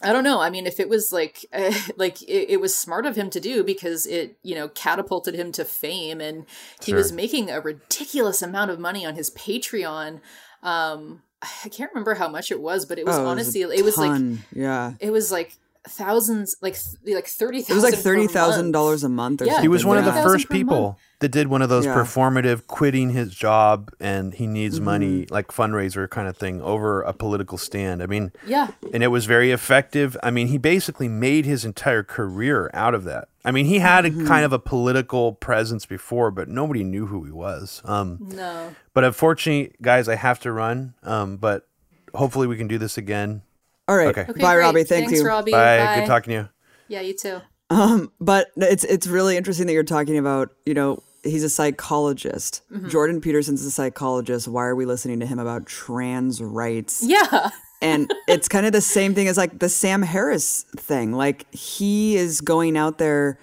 I 0.02 0.12
don't 0.12 0.24
know. 0.24 0.40
I 0.40 0.50
mean, 0.50 0.66
if 0.66 0.80
it 0.80 0.88
was 0.88 1.12
like, 1.12 1.46
uh, 1.52 1.72
like 1.96 2.20
it, 2.22 2.50
it, 2.50 2.60
was 2.60 2.76
smart 2.76 3.06
of 3.06 3.16
him 3.16 3.30
to 3.30 3.40
do 3.40 3.64
because 3.64 4.06
it, 4.06 4.36
you 4.42 4.54
know, 4.54 4.68
catapulted 4.68 5.34
him 5.34 5.52
to 5.52 5.64
fame, 5.64 6.20
and 6.20 6.46
he 6.82 6.92
sure. 6.92 6.98
was 6.98 7.12
making 7.12 7.48
a 7.48 7.60
ridiculous 7.60 8.42
amount 8.42 8.70
of 8.70 8.78
money 8.78 9.06
on 9.06 9.14
his 9.14 9.30
Patreon. 9.30 10.20
Um, 10.62 11.22
I 11.64 11.68
can't 11.68 11.90
remember 11.92 12.14
how 12.14 12.28
much 12.28 12.50
it 12.50 12.60
was, 12.60 12.86
but 12.86 12.98
it 12.98 13.06
was 13.06 13.16
oh, 13.16 13.26
honestly, 13.26 13.62
it 13.62 13.68
was, 13.68 13.78
it 13.78 13.84
was 13.84 13.98
like, 13.98 14.38
yeah, 14.52 14.92
it 15.00 15.10
was 15.10 15.30
like 15.30 15.56
thousands, 15.86 16.56
like 16.60 16.76
like 17.06 17.26
thirty. 17.26 17.58
It 17.58 17.70
was 17.70 17.82
like 17.82 17.94
thirty 17.94 18.26
thousand 18.26 18.72
dollars 18.72 19.04
a 19.04 19.08
month. 19.08 19.42
Or 19.42 19.44
yeah, 19.44 19.52
something. 19.52 19.64
he 19.64 19.68
was 19.68 19.84
one 19.84 19.98
of 19.98 20.04
the 20.04 20.12
first 20.12 20.48
people 20.48 20.98
that 21.24 21.30
did 21.30 21.48
one 21.48 21.62
of 21.62 21.70
those 21.70 21.86
yeah. 21.86 21.94
performative 21.94 22.66
quitting 22.66 23.08
his 23.08 23.34
job 23.34 23.90
and 23.98 24.34
he 24.34 24.46
needs 24.46 24.76
mm-hmm. 24.76 24.84
money, 24.84 25.26
like 25.30 25.48
fundraiser 25.48 26.08
kind 26.08 26.28
of 26.28 26.36
thing, 26.36 26.60
over 26.60 27.00
a 27.00 27.14
political 27.14 27.56
stand. 27.56 28.02
I 28.02 28.06
mean, 28.06 28.30
yeah, 28.46 28.72
and 28.92 29.02
it 29.02 29.06
was 29.06 29.24
very 29.24 29.50
effective. 29.50 30.18
I 30.22 30.30
mean, 30.30 30.48
he 30.48 30.58
basically 30.58 31.08
made 31.08 31.46
his 31.46 31.64
entire 31.64 32.02
career 32.02 32.70
out 32.74 32.94
of 32.94 33.04
that. 33.04 33.28
I 33.42 33.52
mean, 33.52 33.64
he 33.64 33.78
had 33.78 34.04
a 34.04 34.10
mm-hmm. 34.10 34.26
kind 34.26 34.44
of 34.44 34.52
a 34.52 34.58
political 34.58 35.32
presence 35.32 35.86
before, 35.86 36.30
but 36.30 36.46
nobody 36.46 36.84
knew 36.84 37.06
who 37.06 37.24
he 37.24 37.32
was. 37.32 37.80
Um, 37.86 38.18
no. 38.20 38.74
But 38.92 39.04
unfortunately, 39.04 39.74
guys, 39.80 40.10
I 40.10 40.16
have 40.16 40.40
to 40.40 40.52
run. 40.52 40.92
Um, 41.02 41.38
but 41.38 41.66
hopefully, 42.14 42.46
we 42.46 42.58
can 42.58 42.68
do 42.68 42.76
this 42.76 42.98
again. 42.98 43.40
All 43.88 43.96
right. 43.96 44.08
Okay. 44.08 44.26
okay 44.28 44.32
Bye, 44.32 44.56
great. 44.56 44.62
Robbie. 44.62 44.84
Thank 44.84 45.06
Thanks, 45.06 45.20
you. 45.20 45.26
Robbie. 45.26 45.52
Bye. 45.52 45.78
Bye. 45.78 46.00
Good 46.00 46.06
talking 46.06 46.32
to 46.32 46.36
you. 46.36 46.48
Yeah, 46.88 47.00
you 47.00 47.14
too. 47.14 47.40
Um, 47.70 48.12
but 48.20 48.48
it's 48.56 48.84
it's 48.84 49.06
really 49.06 49.38
interesting 49.38 49.66
that 49.68 49.72
you're 49.72 49.84
talking 49.84 50.18
about, 50.18 50.52
you 50.66 50.74
know, 50.74 51.02
he's 51.24 51.42
a 51.42 51.50
psychologist. 51.50 52.62
Mm-hmm. 52.72 52.88
Jordan 52.88 53.20
Peterson's 53.20 53.64
a 53.64 53.70
psychologist. 53.70 54.46
Why 54.46 54.64
are 54.66 54.76
we 54.76 54.86
listening 54.86 55.20
to 55.20 55.26
him 55.26 55.38
about 55.38 55.66
trans 55.66 56.42
rights? 56.42 57.02
Yeah. 57.02 57.50
and 57.82 58.12
it's 58.28 58.48
kind 58.48 58.66
of 58.66 58.72
the 58.72 58.80
same 58.80 59.14
thing 59.14 59.28
as 59.28 59.36
like 59.36 59.58
the 59.58 59.68
Sam 59.68 60.02
Harris 60.02 60.64
thing. 60.76 61.12
Like 61.12 61.52
he 61.52 62.16
is 62.16 62.40
going 62.40 62.76
out 62.76 62.98
there 62.98 63.38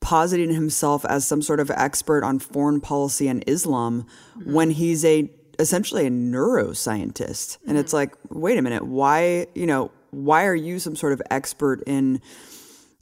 positing 0.00 0.52
himself 0.52 1.04
as 1.06 1.26
some 1.26 1.42
sort 1.42 1.60
of 1.60 1.70
expert 1.70 2.22
on 2.22 2.38
foreign 2.38 2.80
policy 2.80 3.28
and 3.28 3.42
Islam 3.46 4.06
mm-hmm. 4.38 4.52
when 4.52 4.70
he's 4.70 5.04
a 5.04 5.30
essentially 5.58 6.06
a 6.06 6.10
neuroscientist. 6.10 7.58
And 7.66 7.78
it's 7.78 7.88
mm-hmm. 7.88 7.96
like, 7.96 8.16
wait 8.30 8.58
a 8.58 8.62
minute, 8.62 8.84
why, 8.84 9.46
you 9.54 9.66
know, 9.66 9.90
why 10.10 10.46
are 10.46 10.54
you 10.54 10.78
some 10.78 10.96
sort 10.96 11.12
of 11.12 11.22
expert 11.30 11.82
in 11.86 12.20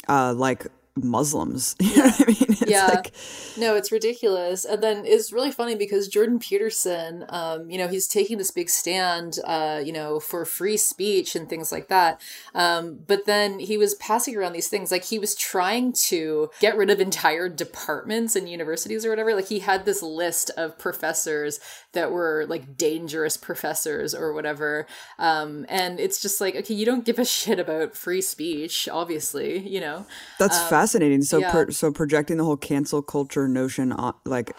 uh, 0.08 0.32
like 0.34 0.66
Muslims. 0.96 1.76
You 1.84 1.96
know 1.98 2.04
what 2.04 2.22
I 2.22 2.26
mean? 2.26 2.36
It's 2.48 2.70
yeah. 2.70 2.86
Like... 2.86 3.12
no, 3.56 3.76
it's 3.76 3.92
ridiculous. 3.92 4.64
And 4.64 4.82
then 4.82 5.04
it's 5.04 5.32
really 5.32 5.52
funny 5.52 5.76
because 5.76 6.08
Jordan 6.08 6.38
Peterson, 6.38 7.24
um, 7.28 7.70
you 7.70 7.78
know, 7.78 7.86
he's 7.86 8.08
taking 8.08 8.38
this 8.38 8.50
big 8.50 8.68
stand, 8.68 9.38
uh, 9.44 9.80
you 9.84 9.92
know, 9.92 10.18
for 10.18 10.44
free 10.44 10.76
speech 10.76 11.36
and 11.36 11.48
things 11.48 11.70
like 11.70 11.88
that. 11.88 12.20
Um, 12.54 13.00
but 13.06 13.26
then 13.26 13.60
he 13.60 13.76
was 13.76 13.94
passing 13.94 14.36
around 14.36 14.54
these 14.54 14.68
things 14.68 14.90
like 14.90 15.04
he 15.04 15.18
was 15.18 15.36
trying 15.36 15.92
to 15.92 16.50
get 16.58 16.76
rid 16.76 16.90
of 16.90 17.00
entire 17.00 17.48
departments 17.48 18.34
and 18.34 18.48
universities 18.48 19.04
or 19.04 19.10
whatever. 19.10 19.34
Like 19.34 19.48
he 19.48 19.60
had 19.60 19.84
this 19.84 20.02
list 20.02 20.50
of 20.56 20.78
professors 20.78 21.60
that 21.92 22.10
were 22.10 22.44
like 22.48 22.76
dangerous 22.76 23.36
professors 23.36 24.14
or 24.14 24.32
whatever. 24.32 24.86
Um, 25.18 25.64
and 25.68 26.00
it's 26.00 26.20
just 26.20 26.40
like, 26.40 26.56
okay, 26.56 26.74
you 26.74 26.86
don't 26.86 27.04
give 27.04 27.18
a 27.18 27.24
shit 27.34 27.58
about 27.58 27.94
free 27.96 28.20
speech, 28.22 28.88
obviously, 28.90 29.58
you 29.58 29.80
know. 29.80 30.06
That's 30.38 30.58
um, 30.58 30.68
fascinating. 30.84 31.22
So, 31.22 31.38
yeah. 31.38 31.52
per, 31.52 31.70
so 31.70 31.90
projecting 31.90 32.36
the 32.36 32.44
whole 32.44 32.56
cancel 32.56 33.02
culture 33.02 33.48
notion, 33.48 33.92
on, 33.92 34.14
like 34.24 34.56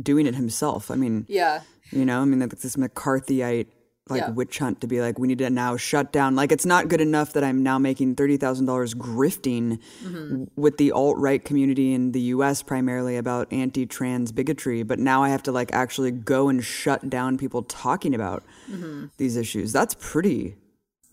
doing 0.00 0.26
it 0.26 0.34
himself. 0.34 0.90
I 0.90 0.96
mean, 0.96 1.26
yeah, 1.28 1.62
you 1.90 2.04
know, 2.04 2.20
I 2.20 2.24
mean, 2.24 2.40
like 2.40 2.50
this 2.50 2.76
McCarthyite 2.76 3.68
like 4.08 4.20
yeah. 4.20 4.30
witch 4.30 4.58
hunt 4.58 4.80
to 4.80 4.86
be 4.86 5.00
like, 5.00 5.18
we 5.18 5.26
need 5.26 5.38
to 5.38 5.50
now 5.50 5.76
shut 5.76 6.12
down. 6.12 6.36
Like, 6.36 6.52
it's 6.52 6.64
not 6.64 6.86
good 6.86 7.00
enough 7.00 7.32
that 7.32 7.42
I'm 7.42 7.62
now 7.62 7.78
making 7.78 8.14
thirty 8.14 8.36
thousand 8.36 8.66
dollars 8.66 8.94
grifting 8.94 9.80
mm-hmm. 10.02 10.44
with 10.54 10.76
the 10.78 10.92
alt 10.92 11.18
right 11.18 11.44
community 11.44 11.92
in 11.92 12.12
the 12.12 12.20
U.S. 12.20 12.62
primarily 12.62 13.16
about 13.16 13.52
anti-trans 13.52 14.32
bigotry, 14.32 14.82
but 14.82 14.98
now 14.98 15.22
I 15.22 15.30
have 15.30 15.42
to 15.44 15.52
like 15.52 15.72
actually 15.72 16.12
go 16.12 16.48
and 16.48 16.64
shut 16.64 17.10
down 17.10 17.36
people 17.36 17.62
talking 17.64 18.14
about 18.14 18.44
mm-hmm. 18.70 19.06
these 19.16 19.36
issues. 19.36 19.72
That's 19.72 19.96
pretty 19.98 20.56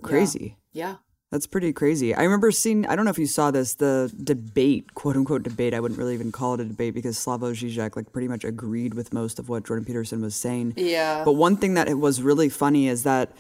crazy. 0.02 0.58
yeah. 0.72 0.90
yeah. 0.90 0.96
That's 1.34 1.48
pretty 1.48 1.74
crazy. 1.74 2.14
I 2.14 2.22
remember 2.22 2.52
seeing, 2.52 2.86
I 2.86 2.96
don't 2.96 3.06
know 3.06 3.10
if 3.10 3.18
you 3.18 3.26
saw 3.26 3.50
this, 3.50 3.74
the 3.74 4.14
debate, 4.24 4.94
quote 4.94 5.16
unquote 5.16 5.42
debate. 5.42 5.74
I 5.74 5.80
wouldn't 5.80 5.98
really 5.98 6.14
even 6.14 6.32
call 6.32 6.54
it 6.54 6.60
a 6.60 6.66
debate 6.66 6.94
because 6.94 7.18
Slavoj 7.18 7.54
Žižek 7.56 7.96
like 7.96 8.14
pretty 8.14 8.28
much 8.28 8.44
agreed 8.44 8.94
with 8.94 9.12
most 9.12 9.40
of 9.40 9.50
what 9.50 9.66
Jordan 9.66 9.84
Peterson 9.84 10.22
was 10.22 10.36
saying. 10.36 10.76
Yeah. 10.78 11.24
But 11.26 11.32
one 11.32 11.58
thing 11.58 11.74
that 11.74 11.90
was 11.98 12.22
really 12.22 12.50
funny 12.50 12.88
is 12.88 13.02
that 13.02 13.32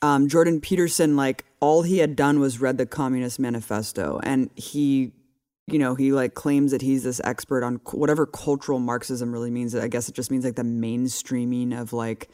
um, 0.00 0.30
Jordan 0.30 0.62
Peterson, 0.62 1.14
like 1.14 1.44
all 1.60 1.82
he 1.82 1.98
had 1.98 2.16
done 2.16 2.40
was 2.40 2.58
read 2.58 2.78
the 2.78 2.86
Communist 2.86 3.38
Manifesto 3.38 4.18
and 4.22 4.48
he, 4.56 5.12
you 5.66 5.78
know, 5.78 5.94
he 5.94 6.12
like 6.12 6.32
claims 6.32 6.70
that 6.70 6.80
he's 6.80 7.02
this 7.02 7.20
expert 7.22 7.62
on 7.62 7.82
whatever 7.90 8.24
cultural 8.24 8.78
Marxism 8.78 9.30
really 9.30 9.50
means. 9.50 9.74
I 9.74 9.88
guess 9.88 10.08
it 10.08 10.14
just 10.14 10.30
means 10.30 10.46
like 10.46 10.56
the 10.56 10.62
mainstreaming 10.62 11.78
of 11.78 11.92
like, 11.92 12.30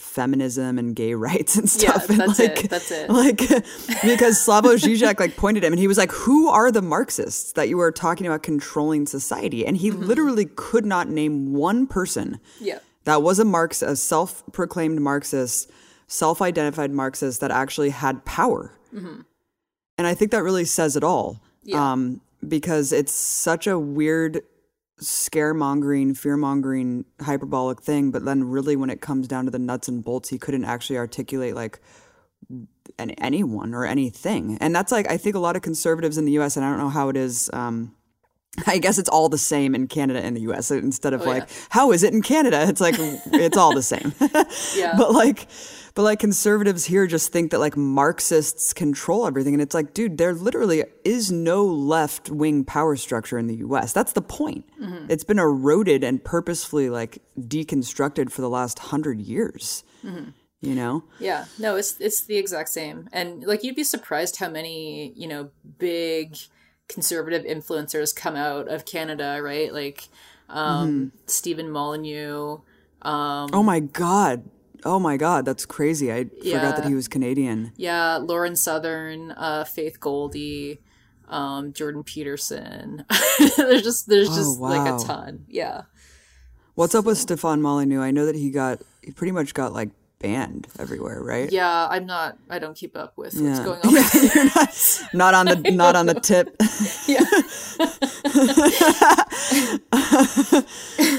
feminism 0.00 0.78
and 0.78 0.96
gay 0.96 1.14
rights 1.14 1.56
and 1.56 1.68
stuff. 1.68 2.06
Yeah, 2.08 2.12
and 2.12 2.20
that's 2.20 2.38
like, 2.38 2.64
it. 2.64 2.70
That's 2.70 2.90
it. 2.90 3.10
Like 3.10 3.38
because 4.02 4.44
Slavoj 4.44 4.76
Žižek 4.82 5.20
like 5.20 5.36
pointed 5.36 5.64
him 5.64 5.72
and 5.72 5.80
he 5.80 5.86
was 5.88 5.98
like, 5.98 6.10
"Who 6.12 6.48
are 6.48 6.70
the 6.72 6.82
Marxists 6.82 7.52
that 7.52 7.68
you 7.68 7.80
are 7.80 7.92
talking 7.92 8.26
about 8.26 8.42
controlling 8.42 9.06
society?" 9.06 9.66
And 9.66 9.76
he 9.76 9.90
literally 9.90 10.46
could 10.46 10.84
not 10.86 11.08
name 11.08 11.52
one 11.52 11.86
person 11.86 12.40
Yeah. 12.60 12.78
that 13.04 13.22
was 13.22 13.38
a 13.38 13.44
Marx, 13.44 13.82
a 13.82 13.96
self-proclaimed 13.96 15.00
Marxist, 15.00 15.70
self-identified 16.06 16.90
Marxist 16.90 17.40
that 17.40 17.50
actually 17.50 17.90
had 17.90 18.24
power. 18.24 18.72
And 18.92 20.06
I 20.06 20.14
think 20.14 20.30
that 20.30 20.42
really 20.42 20.64
says 20.64 20.96
it 20.96 21.04
all. 21.04 21.40
Yeah. 21.62 21.92
Um, 21.92 22.22
because 22.46 22.90
it's 22.92 23.12
such 23.12 23.66
a 23.66 23.78
weird 23.78 24.40
scaremongering, 25.00 26.16
fear-mongering, 26.16 27.04
hyperbolic 27.20 27.82
thing, 27.82 28.10
but 28.10 28.24
then 28.24 28.44
really 28.44 28.76
when 28.76 28.90
it 28.90 29.00
comes 29.00 29.26
down 29.26 29.46
to 29.46 29.50
the 29.50 29.58
nuts 29.58 29.88
and 29.88 30.04
bolts, 30.04 30.28
he 30.28 30.38
couldn't 30.38 30.64
actually 30.64 30.98
articulate 30.98 31.54
like 31.54 31.80
an, 32.98 33.10
anyone 33.12 33.74
or 33.74 33.84
anything. 33.84 34.58
And 34.60 34.74
that's 34.74 34.92
like 34.92 35.10
I 35.10 35.16
think 35.16 35.36
a 35.36 35.38
lot 35.38 35.56
of 35.56 35.62
conservatives 35.62 36.18
in 36.18 36.24
the 36.24 36.38
US 36.38 36.56
and 36.56 36.64
I 36.64 36.70
don't 36.70 36.78
know 36.78 36.88
how 36.88 37.08
it 37.08 37.16
is 37.16 37.50
um 37.52 37.94
I 38.66 38.78
guess 38.78 38.98
it's 38.98 39.08
all 39.08 39.28
the 39.28 39.38
same 39.38 39.74
in 39.74 39.86
Canada 39.88 40.20
and 40.22 40.36
the 40.36 40.40
US 40.52 40.70
instead 40.70 41.12
of 41.12 41.22
Oh, 41.22 41.24
like 41.24 41.42
yeah. 41.48 41.54
how 41.70 41.92
is 41.92 42.02
it 42.02 42.12
in 42.12 42.22
Canada? 42.22 42.64
It's 42.68 42.80
like 42.80 42.94
it's 42.98 43.56
all 43.56 43.74
the 43.74 43.82
same. 43.82 44.12
Yeah. 44.76 44.94
But 44.96 45.12
like 45.12 45.46
but 45.94 46.02
like 46.02 46.20
conservatives 46.20 46.84
here 46.84 47.06
just 47.06 47.32
think 47.32 47.50
that 47.50 47.58
like 47.58 47.76
Marxists 47.76 48.72
control 48.72 49.26
everything 49.26 49.54
and 49.54 49.62
it's 49.62 49.74
like 49.74 49.92
dude 49.94 50.18
there 50.18 50.34
literally 50.34 50.84
is 51.04 51.30
no 51.32 51.64
left 51.64 52.30
wing 52.30 52.64
power 52.64 52.96
structure 52.96 53.38
in 53.38 53.46
the 53.46 53.56
US. 53.56 53.92
That's 53.92 54.12
the 54.12 54.22
point. 54.22 54.64
Mm-hmm. 54.80 55.06
It's 55.10 55.24
been 55.24 55.38
eroded 55.38 56.04
and 56.04 56.22
purposefully 56.22 56.90
like 56.90 57.18
deconstructed 57.38 58.30
for 58.30 58.40
the 58.40 58.48
last 58.50 58.78
100 58.78 59.20
years. 59.20 59.84
Mm-hmm. 60.04 60.30
You 60.62 60.74
know? 60.74 61.04
Yeah, 61.18 61.46
no, 61.58 61.76
it's 61.76 61.98
it's 62.00 62.24
the 62.24 62.36
exact 62.36 62.68
same, 62.68 63.08
and 63.14 63.42
like 63.44 63.64
you'd 63.64 63.76
be 63.76 63.82
surprised 63.84 64.36
how 64.36 64.50
many 64.50 65.10
you 65.16 65.26
know 65.26 65.48
big 65.78 66.36
conservative 66.90 67.44
influencers 67.44 68.14
come 68.14 68.36
out 68.36 68.68
of 68.68 68.84
Canada, 68.84 69.40
right? 69.42 69.72
Like 69.72 70.08
um, 70.48 71.12
Stefan 71.26 71.70
Molyneux. 71.70 72.58
Um, 73.02 73.48
Oh 73.52 73.62
my 73.62 73.80
god. 73.80 74.44
Oh 74.84 74.98
my 74.98 75.16
god, 75.16 75.44
that's 75.44 75.66
crazy. 75.66 76.10
I 76.12 76.24
forgot 76.24 76.76
that 76.76 76.86
he 76.86 76.94
was 76.94 77.06
Canadian. 77.08 77.72
yeah, 77.76 78.16
Lauren 78.16 78.56
Southern, 78.56 79.30
uh, 79.32 79.64
Faith 79.64 80.00
Goldy, 80.00 80.80
um, 81.28 81.72
Jordan 81.74 82.02
Peterson. 82.02 83.04
there's 83.56 83.82
just 83.82 84.08
there's 84.08 84.30
Oh, 84.30 84.34
just 84.36 84.58
like 84.58 84.88
a 84.92 84.98
ton. 85.04 85.44
Yeah. 85.48 85.82
What's 86.76 86.94
up 86.94 87.04
with 87.04 87.18
Stefan 87.18 87.60
Molyneux? 87.60 88.00
I 88.00 88.10
know 88.10 88.24
that 88.26 88.36
he 88.36 88.50
got 88.50 88.80
he 89.02 89.12
pretty 89.12 89.32
much 89.32 89.52
got 89.54 89.72
like 89.74 89.90
banned 90.20 90.68
everywhere, 90.78 91.22
right? 91.22 91.50
Yeah, 91.50 91.88
I'm 91.90 92.06
not. 92.06 92.38
I 92.48 92.58
don't 92.60 92.76
keep 92.76 92.96
up 92.96 93.14
with 93.16 93.34
what's 93.34 93.60
going 93.60 93.80
on. 93.82 93.92
with 93.92 94.34
You're 94.34 94.44
not, 94.44 95.02
not 95.12 95.34
on 95.34 95.46
the 95.46 95.70
not 95.72 95.96
on 95.96 96.06
the 96.06 96.14
tip. 96.14 96.54
yeah. 97.08 97.24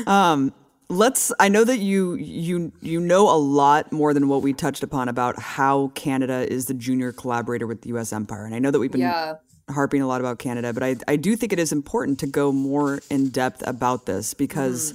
um, 0.32 0.54
Let's 0.90 1.32
I 1.40 1.48
know 1.48 1.64
that 1.64 1.78
you 1.78 2.16
you 2.16 2.74
you 2.82 3.00
know 3.00 3.30
a 3.34 3.40
lot 3.40 3.94
more 3.94 4.14
than 4.14 4.28
what 4.28 4.42
we 4.42 4.52
touched 4.52 4.84
upon 4.84 5.08
about 5.08 5.40
how 5.40 5.88
Canada 5.96 6.46
is 6.52 6.66
the 6.66 6.74
junior 6.74 7.14
collaborator 7.14 7.66
with 7.66 7.82
the 7.84 7.90
US 7.98 8.12
empire. 8.12 8.44
And 8.46 8.54
I 8.54 8.60
know 8.60 8.72
that 8.72 8.80
we've 8.80 8.92
been 8.92 9.00
Yeah. 9.00 9.36
harping 9.70 10.02
a 10.02 10.08
lot 10.08 10.20
about 10.20 10.38
Canada, 10.40 10.74
but 10.74 10.84
I 10.84 10.98
I 11.08 11.16
do 11.16 11.38
think 11.38 11.54
it 11.54 11.60
is 11.60 11.72
important 11.72 12.20
to 12.20 12.28
go 12.28 12.52
more 12.52 13.00
in 13.10 13.30
depth 13.30 13.66
about 13.66 14.06
this 14.06 14.34
because 14.34 14.94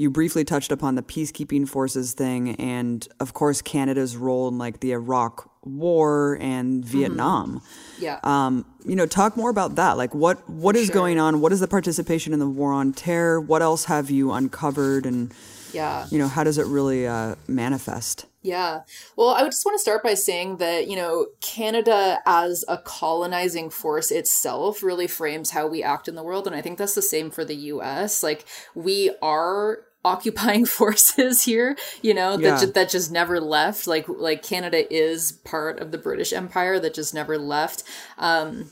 you 0.00 0.08
briefly 0.08 0.46
touched 0.46 0.72
upon 0.72 0.94
the 0.94 1.02
peacekeeping 1.02 1.68
forces 1.68 2.14
thing 2.14 2.54
and 2.56 3.06
of 3.20 3.34
course 3.34 3.60
Canada's 3.60 4.16
role 4.16 4.48
in 4.48 4.56
like 4.56 4.80
the 4.80 4.92
Iraq 4.92 5.50
war 5.62 6.38
and 6.40 6.82
Vietnam. 6.82 7.60
Yeah. 7.98 8.18
Um, 8.22 8.64
you 8.86 8.96
know, 8.96 9.04
talk 9.04 9.36
more 9.36 9.50
about 9.50 9.74
that. 9.74 9.98
Like 9.98 10.14
what 10.14 10.48
what 10.48 10.74
is 10.74 10.86
Sure. 10.86 10.94
going 10.94 11.18
on? 11.18 11.42
What 11.42 11.52
is 11.52 11.60
the 11.60 11.68
participation 11.68 12.32
in 12.32 12.38
the 12.38 12.48
war 12.48 12.72
on 12.72 12.94
terror? 12.94 13.42
What 13.42 13.60
else 13.60 13.84
have 13.84 14.08
you 14.08 14.32
uncovered 14.32 15.04
and 15.04 15.34
yeah. 15.74 16.06
you 16.10 16.18
know, 16.18 16.28
how 16.28 16.44
does 16.44 16.56
it 16.56 16.66
really 16.66 17.06
uh, 17.06 17.34
manifest? 17.46 18.24
Yeah. 18.42 18.80
Well, 19.16 19.28
I 19.28 19.42
would 19.42 19.52
just 19.52 19.66
want 19.66 19.78
to 19.78 19.82
start 19.82 20.02
by 20.02 20.14
saying 20.14 20.56
that, 20.56 20.88
you 20.88 20.96
know, 20.96 21.26
Canada 21.42 22.20
as 22.24 22.64
a 22.68 22.78
colonizing 22.78 23.68
force 23.68 24.10
itself 24.10 24.82
really 24.82 25.06
frames 25.06 25.50
how 25.50 25.66
we 25.66 25.82
act 25.82 26.08
in 26.08 26.14
the 26.14 26.22
world. 26.22 26.46
And 26.46 26.56
I 26.56 26.62
think 26.62 26.78
that's 26.78 26.94
the 26.94 27.02
same 27.02 27.30
for 27.30 27.44
the 27.44 27.54
US. 27.54 28.22
Like, 28.22 28.46
we 28.74 29.14
are 29.20 29.80
occupying 30.04 30.64
forces 30.78 31.42
here 31.42 31.76
you 32.02 32.14
know 32.14 32.36
that, 32.36 32.42
Yeah. 32.42 32.60
ju- 32.60 32.72
that 32.72 32.90
just 32.90 33.10
never 33.12 33.40
left 33.40 33.86
like 33.86 34.06
like 34.08 34.42
canada 34.42 34.92
is 34.92 35.32
part 35.32 35.78
of 35.80 35.90
the 35.90 35.98
british 35.98 36.32
empire 36.32 36.78
that 36.80 36.94
just 36.94 37.12
never 37.14 37.36
left 37.38 37.82
um 38.18 38.70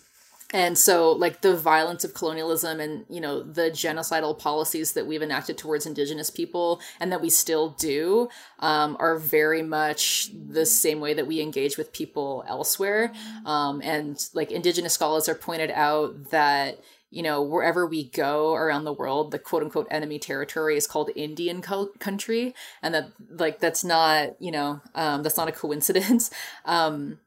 and 0.51 0.79
so, 0.79 1.13
like 1.13 1.43
the 1.43 1.55
violence 1.55 2.05
of 2.05 2.15
colonialism 2.15 2.81
and, 2.81 3.05
you 3.11 3.21
know, 3.21 3.43
the 3.43 3.71
genocidal 3.71 4.39
policies 4.39 4.95
that 4.95 5.07
we've 5.07 5.21
enacted 5.21 5.59
towards 5.59 5.85
indigenous 5.85 6.31
people 6.31 6.81
and 7.01 7.13
that 7.13 7.21
we 7.21 7.29
still 7.29 7.77
do 7.79 8.31
um, 8.61 8.97
are 8.99 9.19
very 9.19 9.61
much 9.63 10.31
the 10.33 10.65
same 10.65 11.01
way 11.01 11.13
that 11.13 11.27
we 11.27 11.43
engage 11.43 11.77
with 11.77 11.93
people 11.93 12.45
elsewhere. 12.49 13.13
Um, 13.45 13.83
and 13.85 14.19
like 14.33 14.51
indigenous 14.51 14.95
scholars 14.95 15.29
are 15.29 15.35
pointed 15.35 15.71
out 15.71 16.31
that, 16.31 16.81
you 17.11 17.23
know, 17.23 17.43
wherever 17.43 17.87
we 17.87 18.09
go 18.11 18.55
around 18.55 18.85
the 18.85 18.93
world, 18.93 19.31
the 19.31 19.39
quote 19.39 19.63
unquote 19.63 19.87
enemy 19.91 20.19
territory 20.19 20.77
is 20.77 20.87
called 20.87 21.11
Indian 21.17 21.63
cul- 21.63 21.93
country. 21.99 22.55
And 22.83 22.95
that, 22.95 23.13
like, 23.31 23.61
that's 23.61 23.85
not, 23.85 24.41
you 24.41 24.51
know, 24.51 24.81
um, 24.95 25.23
that's 25.23 25.37
not 25.37 25.49
a 25.49 25.53
coincidence. 25.53 26.31
Um, 26.65 27.19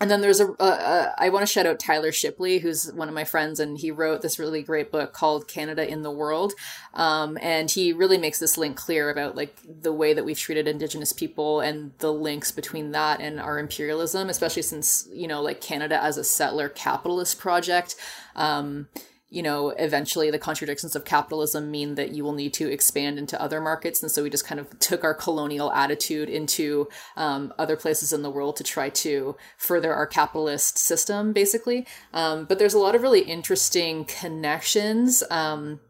and 0.00 0.10
then 0.10 0.20
there's 0.20 0.40
a 0.40 1.14
I 1.18 1.28
want 1.28 1.46
to 1.46 1.52
shout 1.52 1.66
out 1.66 1.78
Tyler 1.78 2.10
Shipley, 2.10 2.58
who's 2.58 2.92
one 2.92 3.08
of 3.08 3.14
my 3.14 3.22
friends, 3.22 3.60
and 3.60 3.78
he 3.78 3.92
wrote 3.92 4.22
this 4.22 4.40
really 4.40 4.60
great 4.62 4.90
book 4.90 5.12
called 5.12 5.46
Canada 5.46 5.88
in 5.88 6.02
the 6.02 6.10
World. 6.10 6.52
Um, 6.94 7.38
and 7.40 7.70
he 7.70 7.92
really 7.92 8.18
makes 8.18 8.40
this 8.40 8.58
link 8.58 8.76
clear 8.76 9.08
about 9.08 9.36
like 9.36 9.56
the 9.64 9.92
way 9.92 10.12
that 10.12 10.24
we've 10.24 10.38
treated 10.38 10.66
Indigenous 10.66 11.12
people 11.12 11.60
and 11.60 11.92
the 11.98 12.12
links 12.12 12.50
between 12.50 12.90
that 12.90 13.20
and 13.20 13.38
our 13.38 13.58
imperialism, 13.58 14.28
especially 14.28 14.62
since 14.62 15.08
you 15.12 15.28
know 15.28 15.40
like 15.40 15.60
Canada 15.60 16.02
as 16.02 16.18
a 16.18 16.24
settler 16.24 16.68
capitalist 16.68 17.38
project. 17.38 17.94
Um, 18.34 18.88
you 19.30 19.42
know, 19.42 19.70
eventually 19.70 20.30
the 20.30 20.38
contradictions 20.38 20.94
of 20.94 21.04
capitalism 21.04 21.70
mean 21.70 21.96
that 21.96 22.10
you 22.10 22.22
will 22.22 22.34
need 22.34 22.54
to 22.54 22.70
expand 22.70 23.18
into 23.18 23.40
other 23.40 23.60
markets. 23.60 24.02
And 24.02 24.10
so 24.10 24.22
we 24.22 24.30
just 24.30 24.46
kind 24.46 24.60
of 24.60 24.78
took 24.78 25.02
our 25.02 25.14
colonial 25.14 25.72
attitude 25.72 26.28
into 26.28 26.88
um, 27.16 27.52
other 27.58 27.76
places 27.76 28.12
in 28.12 28.22
the 28.22 28.30
world 28.30 28.56
to 28.56 28.64
try 28.64 28.90
to 28.90 29.36
further 29.56 29.92
our 29.92 30.06
capitalist 30.06 30.78
system, 30.78 31.32
basically. 31.32 31.86
Um, 32.12 32.44
but 32.44 32.58
there's 32.58 32.74
a 32.74 32.78
lot 32.78 32.94
of 32.94 33.02
really 33.02 33.22
interesting 33.22 34.04
connections. 34.04 35.22
Um, 35.30 35.80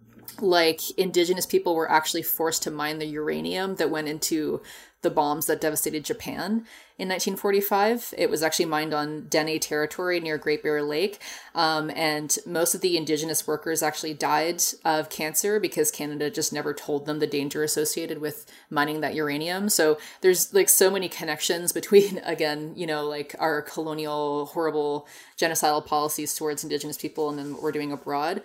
like 0.40 0.90
indigenous 0.98 1.46
people 1.46 1.74
were 1.74 1.90
actually 1.90 2.22
forced 2.22 2.62
to 2.64 2.70
mine 2.70 2.98
the 2.98 3.06
uranium 3.06 3.76
that 3.76 3.90
went 3.90 4.08
into 4.08 4.62
the 5.02 5.10
bombs 5.10 5.46
that 5.46 5.60
devastated 5.60 6.04
Japan 6.04 6.64
in 6.96 7.08
1945. 7.08 8.14
It 8.16 8.30
was 8.30 8.42
actually 8.42 8.66
mined 8.66 8.94
on 8.94 9.26
Dene 9.26 9.58
territory 9.58 10.20
near 10.20 10.38
Great 10.38 10.62
Bear 10.62 10.80
Lake. 10.80 11.20
Um, 11.52 11.90
and 11.90 12.36
most 12.46 12.74
of 12.74 12.82
the 12.82 12.96
indigenous 12.96 13.48
workers 13.48 13.82
actually 13.82 14.14
died 14.14 14.62
of 14.84 15.10
cancer 15.10 15.58
because 15.58 15.90
Canada 15.90 16.30
just 16.30 16.52
never 16.52 16.72
told 16.72 17.06
them 17.06 17.18
the 17.18 17.26
danger 17.26 17.64
associated 17.64 18.18
with 18.18 18.46
mining 18.70 19.00
that 19.00 19.14
uranium. 19.14 19.68
So 19.70 19.98
there's 20.20 20.54
like 20.54 20.68
so 20.68 20.88
many 20.88 21.08
connections 21.08 21.72
between, 21.84 22.18
again, 22.18 22.74
you 22.76 22.86
know, 22.86 23.06
like 23.06 23.34
our 23.40 23.60
colonial, 23.60 24.46
horrible 24.46 25.08
genocidal 25.36 25.84
policies 25.84 26.34
towards 26.34 26.62
indigenous 26.62 26.96
people 26.96 27.28
and 27.28 27.38
then 27.38 27.54
what 27.54 27.62
we're 27.62 27.72
doing 27.72 27.90
abroad 27.90 28.42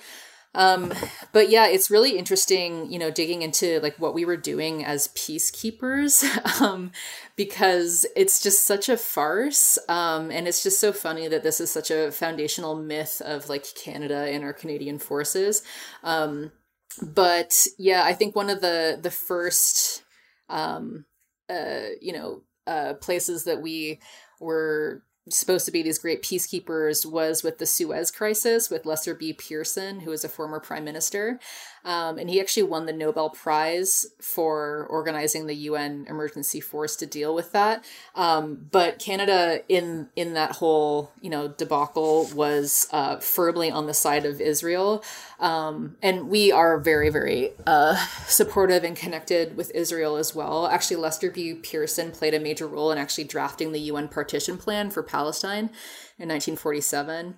Um, 0.56 0.92
but 1.32 1.50
yeah 1.50 1.68
it's 1.68 1.92
really 1.92 2.18
interesting 2.18 2.92
you 2.92 2.98
know 2.98 3.12
digging 3.12 3.44
into 3.44 3.80
like 3.82 3.98
what 4.00 4.16
we 4.16 4.26
were 4.26 4.36
doing 4.36 4.84
as 4.84 5.10
peacekeepers 5.10 6.24
um, 6.62 6.92
because 7.36 8.06
it's 8.16 8.42
just 8.42 8.64
such 8.64 8.90
a 8.90 8.98
farce 8.98 9.78
um, 9.88 10.32
and 10.32 10.48
it's 10.48 10.64
just 10.64 10.80
so 10.80 10.92
funny 10.92 11.28
that 11.28 11.44
this 11.44 11.62
is 11.62 11.72
such 11.72 11.92
a 11.92 12.12
foundational 12.12 12.76
myth 12.76 13.22
of 13.24 13.48
like 13.48 13.66
canada 13.76 14.28
and 14.32 14.44
our 14.44 14.54
canadian 14.54 14.98
forces. 14.98 15.62
Um, 16.04 16.52
but 17.02 17.54
yeah 17.78 18.04
i 18.04 18.14
think 18.14 18.36
one 18.36 18.50
of 18.50 18.62
the 18.62 19.00
the 19.02 19.12
first 19.12 20.04
um, 20.50 21.06
uh, 21.50 21.90
you 22.02 22.12
know 22.14 22.42
uh, 22.66 22.94
places 22.96 23.44
that 23.46 23.62
we 23.62 24.00
were 24.40 25.04
supposed 25.30 25.66
to 25.66 25.72
be 25.72 25.84
these 25.84 26.00
great 26.00 26.24
peacekeepers 26.24 27.06
was 27.06 27.44
with 27.44 27.58
the 27.58 27.66
Suez 27.66 28.12
Crisis 28.12 28.70
with 28.70 28.86
Lester 28.86 29.14
B. 29.14 29.34
Pearson, 29.34 30.02
who 30.02 30.12
was 30.12 30.24
a 30.24 30.30
former 30.30 30.60
prime 30.60 30.84
minister. 30.84 31.40
Um, 31.86 32.18
and 32.18 32.30
he 32.30 32.42
actually 32.42 32.64
won 32.64 32.86
the 32.86 32.94
Nobel 32.94 33.30
Prize 33.30 34.06
for 34.22 34.86
organizing 34.90 35.48
the 35.48 35.56
UN 35.56 36.06
emergency 36.10 36.60
force 36.60 36.96
to 36.98 37.06
deal 37.06 37.34
with 37.34 37.52
that. 37.54 37.86
Um, 38.16 38.68
but 38.72 39.00
Canada, 39.00 39.62
in 39.70 40.10
in 40.16 40.34
that 40.34 40.58
whole 40.58 41.12
you 41.22 41.30
know 41.30 41.48
debacle, 41.48 42.30
was 42.36 42.88
uh, 42.92 43.18
firmly 43.18 43.72
on 43.72 43.88
the 43.88 43.94
side 43.94 44.26
of 44.26 44.42
Israel, 44.42 45.04
um, 45.40 45.96
and 46.02 46.30
we 46.30 46.52
are 46.52 46.80
very 46.80 47.10
very 47.10 47.54
uh, 47.66 47.96
supportive 48.28 48.84
and 48.84 48.96
connected 48.96 49.56
with 49.56 49.72
Israel 49.74 50.18
as 50.18 50.36
well. 50.36 50.68
Actually, 50.68 50.98
Lester 50.98 51.32
B. 51.32 51.54
Pearson 51.54 52.12
played 52.12 52.34
a 52.34 52.40
major 52.40 52.68
role 52.68 52.92
in 52.92 52.98
actually 52.98 53.24
drafting 53.24 53.72
the 53.72 53.80
UN 53.80 54.10
partition 54.10 54.58
plan 54.58 54.90
for 54.90 55.02
Palestine 55.02 55.19
in 56.18 56.28
1947. 56.28 57.38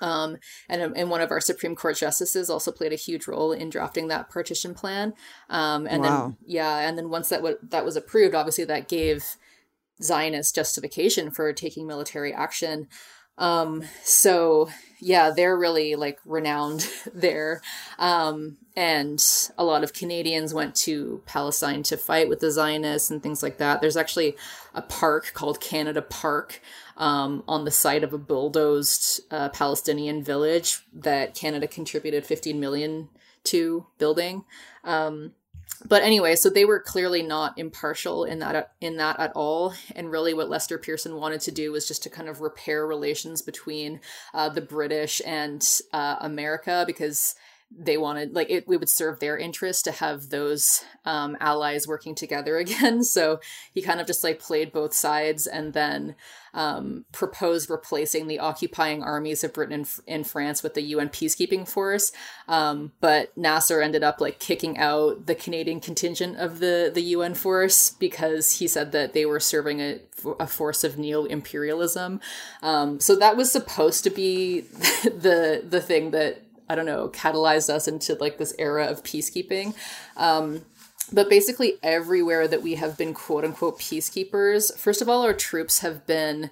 Um, 0.00 0.38
and, 0.68 0.96
and 0.96 1.10
one 1.10 1.20
of 1.20 1.30
our 1.30 1.40
Supreme 1.40 1.74
Court 1.74 1.96
justices 1.96 2.50
also 2.50 2.72
played 2.72 2.92
a 2.92 2.96
huge 2.96 3.26
role 3.26 3.52
in 3.52 3.70
drafting 3.70 4.08
that 4.08 4.28
partition 4.28 4.74
plan. 4.74 5.14
Um, 5.48 5.86
and 5.86 6.02
wow. 6.02 6.26
then, 6.26 6.36
yeah, 6.44 6.78
and 6.80 6.98
then 6.98 7.08
once 7.08 7.28
that 7.28 7.38
w- 7.38 7.58
that 7.62 7.84
was 7.84 7.96
approved, 7.96 8.34
obviously 8.34 8.64
that 8.64 8.88
gave 8.88 9.36
Zionist 10.02 10.54
justification 10.54 11.30
for 11.30 11.52
taking 11.52 11.86
military 11.86 12.32
action. 12.32 12.88
Um, 13.38 13.84
so 14.02 14.68
yeah, 15.00 15.30
they're 15.30 15.56
really 15.56 15.94
like 15.94 16.18
renowned 16.24 16.88
there. 17.14 17.60
Um, 17.98 18.56
and 18.76 19.22
a 19.56 19.64
lot 19.64 19.84
of 19.84 19.92
Canadians 19.92 20.52
went 20.52 20.74
to 20.76 21.22
Palestine 21.26 21.82
to 21.84 21.96
fight 21.96 22.28
with 22.28 22.40
the 22.40 22.50
Zionists 22.50 23.10
and 23.10 23.22
things 23.22 23.42
like 23.42 23.58
that. 23.58 23.80
There's 23.80 23.96
actually 23.96 24.36
a 24.74 24.82
park 24.82 25.32
called 25.34 25.60
Canada 25.60 26.02
Park 26.02 26.60
um, 26.96 27.42
on 27.46 27.64
the 27.64 27.70
site 27.70 28.04
of 28.04 28.12
a 28.12 28.18
bulldozed 28.18 29.20
uh, 29.30 29.48
Palestinian 29.50 30.22
village 30.22 30.80
that 30.92 31.34
Canada 31.34 31.66
contributed 31.66 32.24
15 32.24 32.58
million 32.58 33.08
to 33.44 33.86
building. 33.98 34.44
Um, 34.84 35.32
but 35.84 36.02
anyway, 36.02 36.36
so 36.36 36.48
they 36.48 36.64
were 36.64 36.80
clearly 36.80 37.22
not 37.22 37.58
impartial 37.58 38.24
in 38.24 38.38
that 38.38 38.72
in 38.80 38.96
that 38.96 39.20
at 39.20 39.32
all. 39.34 39.74
And 39.94 40.10
really, 40.10 40.32
what 40.32 40.48
Lester 40.48 40.78
Pearson 40.78 41.16
wanted 41.16 41.40
to 41.42 41.50
do 41.50 41.72
was 41.72 41.86
just 41.86 42.02
to 42.04 42.10
kind 42.10 42.28
of 42.28 42.40
repair 42.40 42.86
relations 42.86 43.42
between 43.42 44.00
uh, 44.32 44.48
the 44.48 44.60
British 44.60 45.20
and 45.26 45.66
uh, 45.92 46.16
America 46.20 46.84
because 46.86 47.34
they 47.70 47.96
wanted 47.96 48.34
like 48.34 48.48
it 48.48 48.68
we 48.68 48.76
would 48.76 48.88
serve 48.88 49.18
their 49.18 49.36
interest 49.36 49.84
to 49.84 49.90
have 49.90 50.30
those 50.30 50.84
um, 51.04 51.36
allies 51.40 51.86
working 51.86 52.14
together 52.14 52.56
again. 52.58 53.02
So 53.02 53.40
he 53.72 53.82
kind 53.82 54.00
of 54.00 54.06
just 54.06 54.22
like 54.24 54.38
played 54.38 54.72
both 54.72 54.94
sides 54.94 55.46
and 55.46 55.72
then 55.72 56.14
um, 56.54 57.04
proposed 57.12 57.68
replacing 57.68 58.28
the 58.28 58.38
occupying 58.38 59.02
armies 59.02 59.44
of 59.44 59.52
britain 59.52 59.84
and, 60.08 60.26
france 60.26 60.62
with 60.62 60.74
the 60.74 60.82
un 60.82 61.08
peacekeeping 61.08 61.68
force. 61.68 62.12
Um, 62.48 62.92
but 63.00 63.36
nasser 63.36 63.82
ended 63.82 64.02
up 64.02 64.20
like 64.20 64.38
kicking 64.38 64.78
out 64.78 65.26
the 65.26 65.34
canadian 65.34 65.80
contingent 65.80 66.38
of 66.38 66.60
the 66.60 66.90
the 66.94 67.02
un 67.02 67.34
force 67.34 67.90
because 67.90 68.58
he 68.58 68.68
said 68.68 68.92
that 68.92 69.12
they 69.12 69.26
were 69.26 69.40
serving 69.40 69.80
a, 69.80 70.00
a 70.40 70.46
force 70.46 70.84
of 70.84 70.96
neo-imperialism. 70.96 72.20
Um, 72.62 73.00
so 73.00 73.16
that 73.16 73.36
was 73.36 73.50
supposed 73.52 74.04
to 74.04 74.10
be 74.10 74.60
the 75.04 75.62
the 75.68 75.80
thing 75.80 76.12
that 76.12 76.45
I 76.68 76.74
don't 76.74 76.86
know, 76.86 77.08
catalyzed 77.08 77.70
us 77.70 77.88
into 77.88 78.14
like 78.14 78.38
this 78.38 78.54
era 78.58 78.86
of 78.86 79.02
peacekeeping. 79.02 79.74
Um, 80.16 80.64
but 81.12 81.30
basically, 81.30 81.74
everywhere 81.82 82.48
that 82.48 82.62
we 82.62 82.74
have 82.74 82.98
been 82.98 83.14
quote 83.14 83.44
unquote 83.44 83.78
peacekeepers, 83.78 84.76
first 84.76 85.00
of 85.00 85.08
all, 85.08 85.22
our 85.22 85.34
troops 85.34 85.80
have 85.80 86.06
been. 86.06 86.50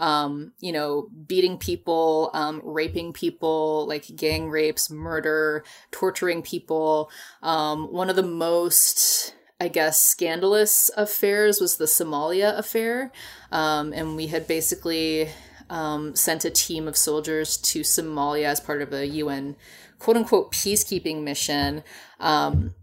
Um, 0.00 0.52
you 0.60 0.70
know, 0.70 1.08
beating 1.26 1.58
people, 1.58 2.30
um, 2.32 2.60
raping 2.62 3.12
people, 3.12 3.84
like 3.88 4.14
gang 4.14 4.48
rapes, 4.48 4.92
murder, 4.92 5.64
torturing 5.90 6.40
people. 6.40 7.10
Um, 7.42 7.92
one 7.92 8.08
of 8.08 8.14
the 8.14 8.22
most 8.22 9.34
I 9.60 9.68
guess, 9.68 10.00
scandalous 10.00 10.90
affairs 10.96 11.60
was 11.60 11.76
the 11.76 11.86
Somalia 11.86 12.56
affair. 12.56 13.10
Um, 13.50 13.92
and 13.92 14.14
we 14.14 14.28
had 14.28 14.46
basically 14.46 15.30
um, 15.70 16.14
sent 16.14 16.44
a 16.44 16.50
team 16.50 16.88
of 16.88 16.96
soldiers 16.96 17.56
to 17.58 17.80
Somalia 17.80 18.44
as 18.44 18.60
part 18.60 18.82
of 18.82 18.92
a 18.92 19.06
UN 19.06 19.56
quote 19.98 20.16
unquote 20.16 20.52
peacekeeping 20.52 21.22
mission. 21.22 21.82
Um, 22.20 22.74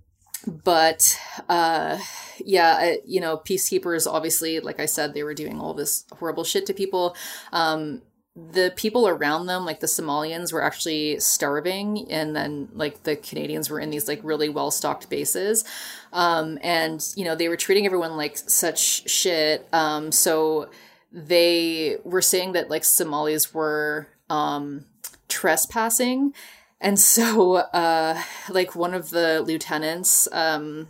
but 0.47 1.19
uh, 1.49 1.97
yeah, 2.39 2.95
you 3.05 3.19
know, 3.19 3.37
peacekeepers 3.37 4.11
obviously, 4.11 4.59
like 4.59 4.79
I 4.79 4.85
said, 4.85 5.13
they 5.13 5.23
were 5.23 5.33
doing 5.33 5.59
all 5.59 5.73
this 5.73 6.05
horrible 6.19 6.43
shit 6.43 6.65
to 6.67 6.73
people. 6.73 7.15
Um, 7.51 8.01
the 8.35 8.73
people 8.75 9.07
around 9.07 9.45
them, 9.45 9.65
like 9.65 9.79
the 9.79 9.87
Somalians, 9.87 10.51
were 10.51 10.61
actually 10.61 11.19
starving, 11.21 12.11
and 12.11 12.35
then 12.35 12.67
like 12.73 13.03
the 13.03 13.15
Canadians 13.15 13.69
were 13.69 13.79
in 13.79 13.91
these 13.91 14.09
like 14.09 14.19
really 14.23 14.49
well 14.49 14.71
stocked 14.71 15.09
bases, 15.09 15.63
um, 16.11 16.59
and 16.61 17.01
you 17.15 17.23
know 17.23 17.33
they 17.33 17.47
were 17.47 17.55
treating 17.55 17.85
everyone 17.85 18.17
like 18.17 18.37
such 18.37 19.09
shit. 19.09 19.65
Um, 19.71 20.11
so 20.11 20.69
they 21.15 21.95
were 22.03 22.21
saying 22.21 22.51
that 22.51 22.69
like 22.69 22.83
Somalis 22.83 23.53
were 23.53 24.07
um, 24.29 24.85
trespassing. 25.29 26.33
And 26.81 26.99
so, 26.99 27.55
uh, 27.55 28.21
like 28.49 28.75
one 28.75 28.93
of 28.93 29.09
the 29.09 29.41
lieutenants, 29.41 30.27
um, 30.33 30.89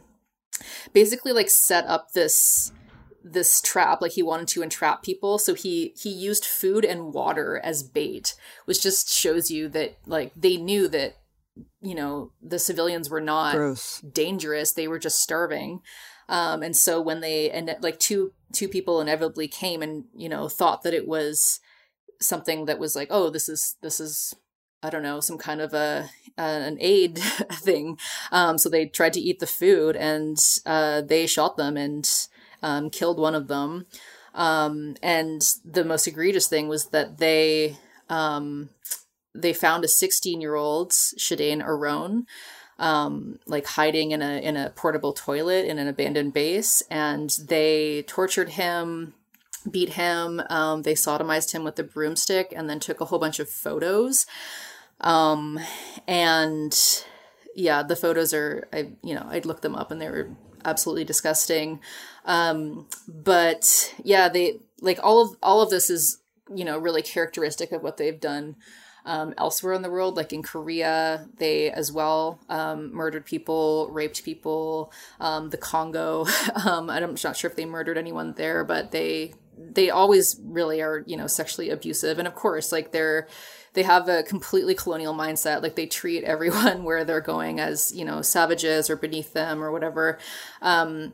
basically 0.94 1.32
like 1.32 1.50
set 1.50 1.86
up 1.86 2.12
this 2.14 2.72
this 3.24 3.60
trap 3.60 4.02
like 4.02 4.12
he 4.12 4.22
wanted 4.22 4.48
to 4.48 4.62
entrap 4.62 5.02
people 5.02 5.40
so 5.40 5.56
he 5.56 5.96
he 5.98 6.12
used 6.12 6.46
food 6.46 6.86
and 6.86 7.12
water 7.12 7.60
as 7.64 7.82
bait 7.82 8.36
which 8.66 8.84
just 8.84 9.10
shows 9.10 9.50
you 9.50 9.68
that 9.68 9.98
like 10.06 10.32
they 10.36 10.58
knew 10.58 10.88
that 10.88 11.18
you 11.82 11.96
know 11.96 12.32
the 12.40 12.60
civilians 12.60 13.10
were 13.10 13.20
not 13.20 13.56
Gross. 13.56 14.00
dangerous 14.02 14.74
they 14.74 14.88
were 14.88 15.00
just 15.00 15.20
starving 15.20 15.82
um, 16.30 16.64
and 16.64 16.76
so 16.76 17.02
when 17.02 17.22
they 17.22 17.50
and 17.52 17.76
like 17.82 18.00
two 18.00 18.34
two 18.54 18.68
people 18.68 19.02
inevitably 19.02 19.48
came 19.48 19.82
and 19.82 20.06
you 20.16 20.30
know 20.30 20.48
thought 20.48 20.84
that 20.84 20.94
it 20.94 21.08
was 21.08 21.60
something 22.22 22.66
that 22.66 22.80
was 22.80 22.96
like 22.96 23.10
oh 23.12 23.30
this 23.30 23.50
is 23.50 23.76
this 23.82 24.00
is 24.00 24.34
I 24.86 24.90
don't 24.92 25.04
know 25.04 25.20
some 25.20 25.40
kind 25.40 25.62
of 25.62 25.74
a 25.74 26.10
uh, 26.38 26.42
an 26.42 26.78
aid 26.80 27.18
thing. 27.52 27.98
Um, 28.32 28.58
so 28.58 28.70
they 28.70 28.86
tried 28.86 29.14
to 29.14 29.20
eat 29.20 29.40
the 29.40 29.48
food 29.48 29.96
and 29.96 30.38
uh, 30.66 31.02
they 31.02 31.26
shot 31.26 31.58
them 31.58 31.76
and 31.76 32.08
um, 32.62 32.90
killed 32.90 33.18
one 33.18 33.36
of 33.36 33.48
them. 33.48 33.88
Um, 34.36 34.96
and 35.02 35.42
the 35.64 35.86
most 35.86 36.08
egregious 36.08 36.48
thing 36.48 36.68
was 36.68 36.88
that 36.90 37.18
they 37.18 37.78
um, 38.10 38.70
they 39.34 39.54
found 39.54 39.84
a 39.84 39.88
16 39.88 40.40
year 40.40 40.56
old 40.56 40.92
Shidane 40.92 41.66
Arone 41.66 42.26
um, 42.78 43.40
like 43.46 43.66
hiding 43.66 44.12
in 44.12 44.22
a 44.22 44.42
in 44.42 44.58
a 44.58 44.72
portable 44.72 45.14
toilet 45.14 45.66
in 45.66 45.80
an 45.80 45.88
abandoned 45.88 46.34
base, 46.34 46.84
and 46.90 47.30
they 47.48 48.04
tortured 48.04 48.50
him, 48.50 49.14
beat 49.70 49.90
him, 49.94 50.42
um, 50.50 50.82
they 50.82 50.94
sodomized 50.94 51.54
him 51.54 51.64
with 51.64 51.80
a 51.80 51.84
broomstick, 51.84 52.54
and 52.56 52.70
then 52.70 52.80
took 52.80 53.00
a 53.00 53.06
whole 53.06 53.20
bunch 53.20 53.40
of 53.40 53.50
photos. 53.50 54.26
Um, 55.02 55.60
and 56.08 56.78
yeah, 57.56 57.84
the 57.84 57.96
photos 57.96 58.34
are 58.34 58.68
I 58.74 58.92
you 59.04 59.16
know 59.16 59.26
I'd 59.30 59.46
look 59.46 59.62
them 59.62 59.76
up, 59.76 59.92
and 59.92 60.02
they 60.02 60.10
were 60.10 60.32
absolutely 60.66 61.06
disgusting. 61.06 61.80
Um, 62.26 62.88
but 63.08 63.94
yeah, 64.04 64.28
they 64.28 64.60
like 64.82 65.00
all 65.02 65.22
of 65.22 65.38
all 65.42 65.62
of 65.62 65.70
this 65.70 65.90
is 65.90 66.20
you 66.54 66.66
know 66.66 66.78
really 66.78 67.02
characteristic 67.02 67.72
of 67.72 67.82
what 67.82 67.98
they've 67.98 68.20
done 68.20 68.58
um, 69.06 69.34
elsewhere 69.38 69.74
in 69.74 69.82
the 69.82 69.90
world, 69.90 70.18
like 70.18 70.34
in 70.34 70.44
Korea, 70.44 71.28
they 71.38 71.72
as 71.72 71.92
well 71.92 72.40
um, 72.50 72.94
murdered 72.94 73.26
people, 73.26 73.90
raped 73.92 74.24
people. 74.24 74.92
Um, 75.20 75.50
the 75.50 75.58
Congo, 75.58 76.26
um, 76.66 76.90
I'm 76.90 77.16
not 77.24 77.38
sure 77.38 77.50
if 77.50 77.56
they 77.56 77.66
murdered 77.66 77.98
anyone 77.98 78.34
there, 78.34 78.64
but 78.64 78.92
they 78.92 79.34
they 79.58 79.90
always 79.90 80.40
really 80.44 80.82
are, 80.82 81.04
you 81.06 81.16
know, 81.16 81.28
sexually 81.28 81.70
abusive. 81.70 82.20
And 82.20 82.28
of 82.28 82.36
course, 82.36 82.72
like 82.72 82.92
they're 82.92 83.28
they 83.74 83.84
have 83.84 84.08
a 84.10 84.24
completely 84.24 84.74
colonial 84.74 85.14
mindset. 85.14 85.62
Like 85.62 85.76
they 85.76 85.86
treat 85.86 86.24
everyone 86.26 86.84
where 86.84 87.06
they're 87.06 87.22
going 87.22 87.60
as 87.60 87.94
you 87.96 88.06
know 88.06 88.22
savages 88.22 88.90
or 88.90 88.96
beneath 88.96 89.34
them 89.34 89.64
or 89.64 89.72
whatever. 89.72 90.18
Um, 90.62 91.14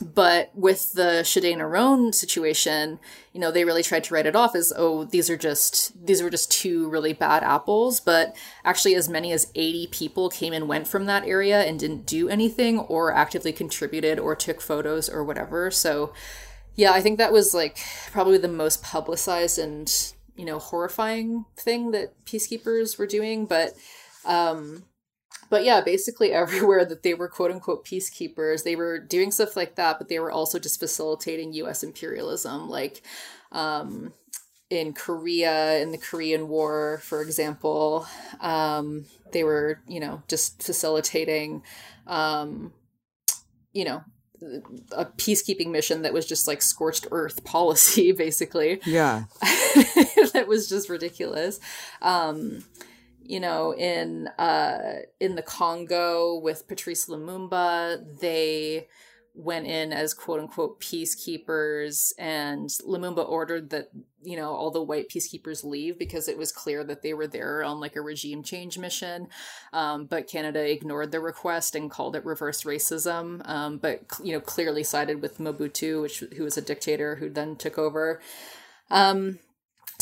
but 0.00 0.50
with 0.54 0.92
the 0.92 1.22
Shidane 1.22 1.58
Arone 1.58 2.14
situation, 2.14 2.98
you 3.32 3.40
know, 3.40 3.50
they 3.50 3.64
really 3.64 3.82
tried 3.82 4.04
to 4.04 4.14
write 4.14 4.26
it 4.26 4.36
off 4.36 4.54
as, 4.54 4.72
oh, 4.76 5.04
these 5.04 5.28
are 5.28 5.36
just 5.36 6.06
these 6.06 6.22
were 6.22 6.30
just 6.30 6.50
two 6.50 6.88
really 6.88 7.12
bad 7.12 7.42
apples. 7.42 8.00
But 8.00 8.34
actually, 8.64 8.94
as 8.94 9.08
many 9.08 9.32
as 9.32 9.50
80 9.54 9.88
people 9.88 10.30
came 10.30 10.52
and 10.52 10.68
went 10.68 10.88
from 10.88 11.06
that 11.06 11.26
area 11.26 11.62
and 11.62 11.78
didn't 11.78 12.06
do 12.06 12.28
anything 12.28 12.78
or 12.78 13.12
actively 13.12 13.52
contributed 13.52 14.18
or 14.18 14.34
took 14.34 14.60
photos 14.60 15.08
or 15.08 15.24
whatever. 15.24 15.70
So, 15.70 16.12
yeah, 16.74 16.92
I 16.92 17.00
think 17.00 17.18
that 17.18 17.32
was 17.32 17.52
like 17.52 17.78
probably 18.10 18.38
the 18.38 18.48
most 18.48 18.82
publicized 18.82 19.58
and 19.58 19.92
you 20.36 20.44
know 20.44 20.58
horrifying 20.58 21.44
thing 21.56 21.90
that 21.90 22.24
peacekeepers 22.24 22.98
were 22.98 23.06
doing. 23.06 23.46
But 23.46 23.74
um, 24.24 24.84
but 25.52 25.64
yeah, 25.64 25.82
basically 25.82 26.32
everywhere 26.44 26.82
that 26.86 27.02
they 27.02 27.12
were 27.12 27.28
quote 27.28 27.50
unquote 27.50 27.84
peacekeepers, 27.84 28.64
they 28.64 28.74
were 28.74 28.98
doing 28.98 29.30
stuff 29.30 29.54
like 29.54 29.74
that, 29.76 29.98
but 29.98 30.08
they 30.08 30.18
were 30.18 30.32
also 30.32 30.58
just 30.58 30.80
facilitating 30.80 31.52
US 31.52 31.82
imperialism. 31.82 32.70
Like, 32.70 33.02
um, 33.52 34.14
in 34.70 34.94
Korea 34.94 35.78
in 35.80 35.92
the 35.92 35.98
Korean 35.98 36.48
War, 36.48 37.02
for 37.04 37.20
example. 37.20 38.06
Um, 38.40 39.04
they 39.30 39.44
were, 39.44 39.82
you 39.86 40.00
know, 40.00 40.22
just 40.28 40.62
facilitating, 40.62 41.62
um, 42.06 42.72
you 43.74 43.84
know, 43.84 44.02
a 44.92 45.04
peacekeeping 45.04 45.70
mission 45.70 46.00
that 46.02 46.14
was 46.14 46.26
just 46.26 46.48
like 46.48 46.62
scorched 46.62 47.06
earth 47.10 47.44
policy, 47.56 48.12
basically. 48.12 48.80
Yeah. 48.86 49.24
that 50.32 50.46
was 50.48 50.70
just 50.70 50.88
ridiculous. 50.88 51.60
Um, 52.00 52.64
you 53.24 53.40
know, 53.40 53.74
in 53.74 54.28
uh, 54.38 55.00
in 55.20 55.34
the 55.36 55.42
Congo 55.42 56.38
with 56.38 56.68
Patrice 56.68 57.06
Lumumba, 57.06 58.20
they 58.20 58.88
went 59.34 59.66
in 59.66 59.92
as 59.92 60.12
quote 60.12 60.40
unquote 60.40 60.78
peacekeepers 60.80 62.12
and 62.18 62.68
Lumumba 62.86 63.26
ordered 63.26 63.70
that 63.70 63.88
you 64.22 64.36
know 64.36 64.50
all 64.50 64.70
the 64.70 64.82
white 64.82 65.08
peacekeepers 65.08 65.64
leave 65.64 65.98
because 65.98 66.28
it 66.28 66.36
was 66.36 66.52
clear 66.52 66.84
that 66.84 67.02
they 67.02 67.14
were 67.14 67.26
there 67.26 67.64
on 67.64 67.80
like 67.80 67.96
a 67.96 68.00
regime 68.00 68.42
change 68.42 68.78
mission. 68.78 69.28
Um, 69.72 70.04
but 70.04 70.28
Canada 70.28 70.70
ignored 70.70 71.12
the 71.12 71.20
request 71.20 71.74
and 71.74 71.90
called 71.90 72.14
it 72.14 72.24
reverse 72.24 72.64
racism 72.64 73.46
um, 73.48 73.78
but 73.78 74.02
you 74.22 74.32
know 74.32 74.40
clearly 74.40 74.84
sided 74.84 75.22
with 75.22 75.38
Mobutu 75.38 76.02
which 76.02 76.22
who 76.36 76.44
was 76.44 76.58
a 76.58 76.62
dictator 76.62 77.16
who 77.16 77.30
then 77.30 77.56
took 77.56 77.78
over. 77.78 78.20
Um, 78.90 79.38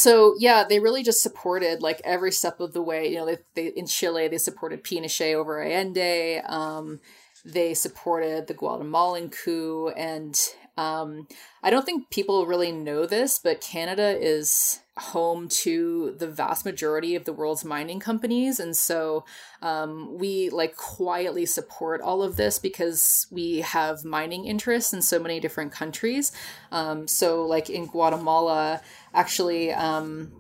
so 0.01 0.35
yeah, 0.39 0.65
they 0.69 0.81
really 0.81 1.03
just 1.03 1.23
supported 1.23 1.83
like 1.83 2.01
every 2.05 2.33
step 2.33 2.61
of 2.61 2.73
the 2.73 2.83
way. 2.83 3.09
You 3.09 3.19
know, 3.19 3.27
they, 3.27 3.39
they 3.55 3.67
in 3.69 3.87
Chile 3.87 4.29
they 4.29 4.39
supported 4.39 4.83
Pinochet 4.83 5.35
over 5.35 5.63
Allende. 5.63 6.41
Um, 6.47 7.01
they 7.45 7.75
supported 7.75 8.47
the 8.47 8.55
Guatemalan 8.55 9.31
coup. 9.31 9.89
And 9.91 10.39
um, 10.77 11.27
I 11.63 11.71
don't 11.71 11.85
think 11.85 12.11
people 12.11 12.47
really 12.47 12.73
know 12.73 13.07
this, 13.07 13.39
but 13.39 13.61
Canada 13.61 14.17
is 14.19 14.81
home 14.97 15.49
to 15.49 16.15
the 16.19 16.27
vast 16.27 16.65
majority 16.65 17.15
of 17.15 17.25
the 17.25 17.33
world's 17.33 17.65
mining 17.65 18.01
companies. 18.01 18.61
And 18.61 18.77
so 18.77 19.25
um, 19.63 20.19
we 20.19 20.51
like 20.51 20.77
quietly 20.77 21.47
support 21.47 22.01
all 22.01 22.23
of 22.23 22.37
this 22.37 22.59
because 22.59 23.27
we 23.31 23.59
have 23.61 24.05
mining 24.05 24.45
interests 24.45 24.93
in 24.93 25.03
so 25.03 25.19
many 25.19 25.41
different 25.41 25.73
countries. 25.73 26.33
Um, 26.71 27.09
so, 27.09 27.43
like 27.43 27.71
in 27.71 27.87
Guatemala, 27.87 28.83
actually, 29.15 29.73
um, 29.73 30.33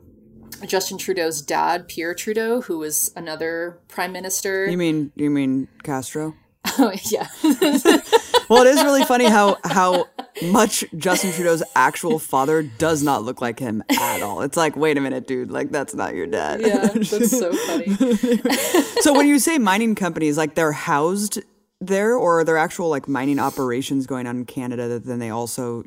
Justin 0.67 0.99
Trudeau's 0.99 1.41
dad, 1.41 1.89
Pierre 1.89 2.15
Trudeau, 2.15 2.61
who 2.61 2.79
was 2.79 3.13
another 3.17 3.79
prime 3.89 4.13
minister. 4.13 4.67
You 4.67 4.77
mean 4.77 5.13
you 5.17 5.31
mean 5.31 5.69
Castro? 5.83 6.35
Oh 6.79 6.93
yeah. 7.11 7.27
well, 8.51 8.67
it 8.67 8.71
is 8.71 8.83
really 8.83 9.05
funny 9.05 9.27
how 9.27 9.59
how 9.63 10.09
much 10.43 10.85
Justin 10.97 11.31
Trudeau's 11.33 11.63
actual 11.77 12.19
father 12.19 12.65
does 12.65 13.01
not 13.01 13.23
look 13.23 13.41
like 13.41 13.61
him 13.61 13.85
at 13.89 14.23
all. 14.23 14.43
It's 14.43 14.57
like, 14.57 14.75
wait 14.75 14.99
a 14.99 15.01
minute, 15.01 15.29
dude, 15.29 15.53
like 15.53 15.71
that's 15.71 15.95
not 15.95 16.17
your 16.17 16.27
dad. 16.27 16.61
Yeah, 16.61 16.89
that's 16.89 17.31
so 17.31 17.53
funny. 17.53 17.87
so 19.03 19.15
when 19.15 19.29
you 19.29 19.39
say 19.39 19.59
mining 19.59 19.95
companies, 19.95 20.37
like 20.37 20.57
they're 20.57 20.73
housed 20.73 21.41
there, 21.81 22.17
or 22.17 22.41
are 22.41 22.45
there 22.45 22.57
actual 22.57 22.89
like 22.89 23.07
mining 23.07 23.39
operations 23.39 24.09
going 24.09 24.27
on 24.27 24.39
in 24.39 24.47
Canada 24.47 24.89
that 24.89 25.05
then 25.05 25.21
they 25.21 25.31
also, 25.31 25.85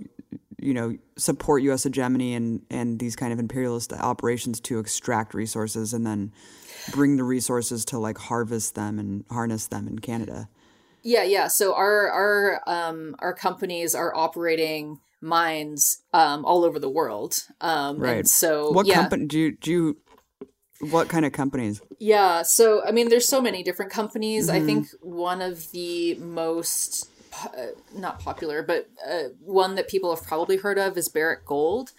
you 0.57 0.73
know, 0.73 0.97
support 1.17 1.63
U.S. 1.63 1.83
hegemony 1.83 2.33
and 2.33 2.61
and 2.69 2.97
these 2.97 3.17
kind 3.17 3.33
of 3.33 3.39
imperialist 3.39 3.91
operations 3.91 4.61
to 4.61 4.79
extract 4.79 5.33
resources 5.33 5.93
and 5.93 6.07
then 6.07 6.31
bring 6.91 7.17
the 7.17 7.25
resources 7.25 7.83
to 7.85 7.99
like 7.99 8.17
harvest 8.17 8.75
them 8.75 8.99
and 8.99 9.25
harness 9.29 9.67
them 9.67 9.85
in 9.85 9.99
Canada. 9.99 10.47
Yeah, 11.03 11.23
yeah. 11.23 11.47
So 11.47 11.75
our 11.75 12.09
our 12.09 12.61
um 12.65 13.15
our 13.19 13.33
companies 13.33 13.93
are 13.93 14.15
operating 14.15 14.99
mines 15.21 16.01
um 16.13 16.45
all 16.45 16.63
over 16.63 16.79
the 16.79 16.89
world. 16.89 17.45
Um 17.61 17.99
right. 17.99 18.27
so 18.27 18.71
what 18.71 18.85
yeah. 18.85 18.95
company 18.95 19.25
do 19.25 19.39
you 19.39 19.51
do 19.57 19.71
you 19.71 19.97
what 20.89 21.09
kind 21.09 21.25
of 21.25 21.31
companies? 21.31 21.81
Yeah, 21.99 22.41
so 22.41 22.83
I 22.85 22.91
mean 22.91 23.09
there's 23.09 23.27
so 23.27 23.41
many 23.41 23.63
different 23.63 23.91
companies. 23.91 24.47
Mm-hmm. 24.47 24.63
I 24.63 24.65
think 24.65 24.87
one 25.01 25.41
of 25.41 25.71
the 25.71 26.15
most 26.15 27.09
uh, 27.45 27.67
not 27.95 28.19
popular, 28.19 28.63
but 28.63 28.89
uh, 29.07 29.29
one 29.41 29.75
that 29.75 29.87
people 29.87 30.13
have 30.15 30.25
probably 30.25 30.57
heard 30.57 30.77
of 30.77 30.97
is 30.97 31.09
Barrick 31.09 31.45
Gold. 31.45 31.91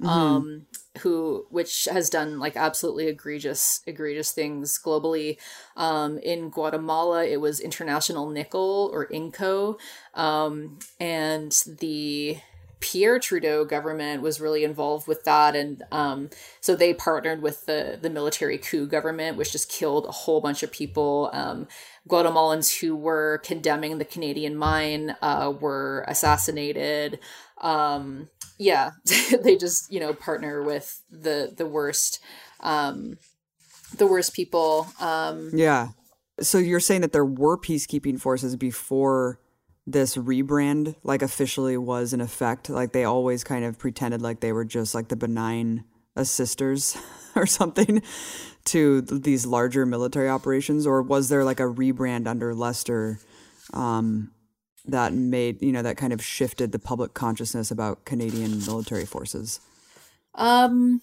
Mm-hmm. 0.00 0.08
Um 0.08 0.66
who 0.98 1.46
which 1.50 1.88
has 1.90 2.08
done 2.08 2.38
like 2.38 2.56
absolutely 2.56 3.08
egregious 3.08 3.80
egregious 3.86 4.32
things 4.32 4.78
globally 4.82 5.38
um, 5.76 6.18
in 6.18 6.50
guatemala 6.50 7.24
it 7.24 7.40
was 7.40 7.60
international 7.60 8.30
nickel 8.30 8.90
or 8.92 9.08
inco 9.08 9.78
um, 10.14 10.78
and 11.00 11.64
the 11.80 12.38
Pierre 12.84 13.18
Trudeau 13.18 13.64
government 13.64 14.20
was 14.20 14.42
really 14.42 14.62
involved 14.62 15.08
with 15.08 15.24
that, 15.24 15.56
and 15.56 15.82
um, 15.90 16.28
so 16.60 16.76
they 16.76 16.92
partnered 16.92 17.40
with 17.40 17.64
the 17.64 17.98
the 18.00 18.10
military 18.10 18.58
coup 18.58 18.86
government, 18.86 19.38
which 19.38 19.52
just 19.52 19.70
killed 19.70 20.04
a 20.04 20.12
whole 20.12 20.42
bunch 20.42 20.62
of 20.62 20.70
people. 20.70 21.30
Um, 21.32 21.66
Guatemalans 22.06 22.80
who 22.80 22.94
were 22.94 23.40
condemning 23.42 23.96
the 23.96 24.04
Canadian 24.04 24.54
mine 24.54 25.16
uh, 25.22 25.50
were 25.58 26.04
assassinated. 26.06 27.18
Um, 27.64 28.28
yeah, 28.58 28.90
they 29.42 29.56
just 29.56 29.92
you 29.92 29.98
know 29.98 30.12
partner 30.12 30.62
with 30.62 31.02
the 31.10 31.52
the 31.56 31.66
worst, 31.66 32.20
um, 32.60 33.18
the 33.96 34.06
worst 34.06 34.34
people. 34.34 34.86
Um, 35.00 35.50
yeah. 35.52 35.88
So 36.40 36.58
you're 36.58 36.80
saying 36.80 37.00
that 37.02 37.12
there 37.12 37.24
were 37.24 37.56
peacekeeping 37.56 38.20
forces 38.20 38.56
before 38.56 39.38
this 39.86 40.16
rebrand 40.16 40.96
like 41.02 41.20
officially 41.20 41.76
was 41.76 42.14
in 42.14 42.20
effect 42.20 42.70
like 42.70 42.92
they 42.92 43.04
always 43.04 43.44
kind 43.44 43.64
of 43.64 43.78
pretended 43.78 44.22
like 44.22 44.40
they 44.40 44.52
were 44.52 44.64
just 44.64 44.94
like 44.94 45.08
the 45.08 45.16
benign 45.16 45.84
assisters 46.16 46.96
or 47.36 47.44
something 47.44 48.02
to 48.64 49.02
these 49.02 49.44
larger 49.44 49.84
military 49.84 50.28
operations 50.28 50.86
or 50.86 51.02
was 51.02 51.28
there 51.28 51.44
like 51.44 51.60
a 51.60 51.64
rebrand 51.64 52.26
under 52.26 52.54
Lester 52.54 53.18
um, 53.74 54.30
that 54.86 55.12
made 55.12 55.62
you 55.62 55.72
know 55.72 55.82
that 55.82 55.96
kind 55.96 56.12
of 56.12 56.22
shifted 56.22 56.72
the 56.72 56.78
public 56.78 57.14
consciousness 57.14 57.70
about 57.70 58.04
Canadian 58.04 58.58
military 58.66 59.06
forces? 59.06 59.60
Um 60.34 61.00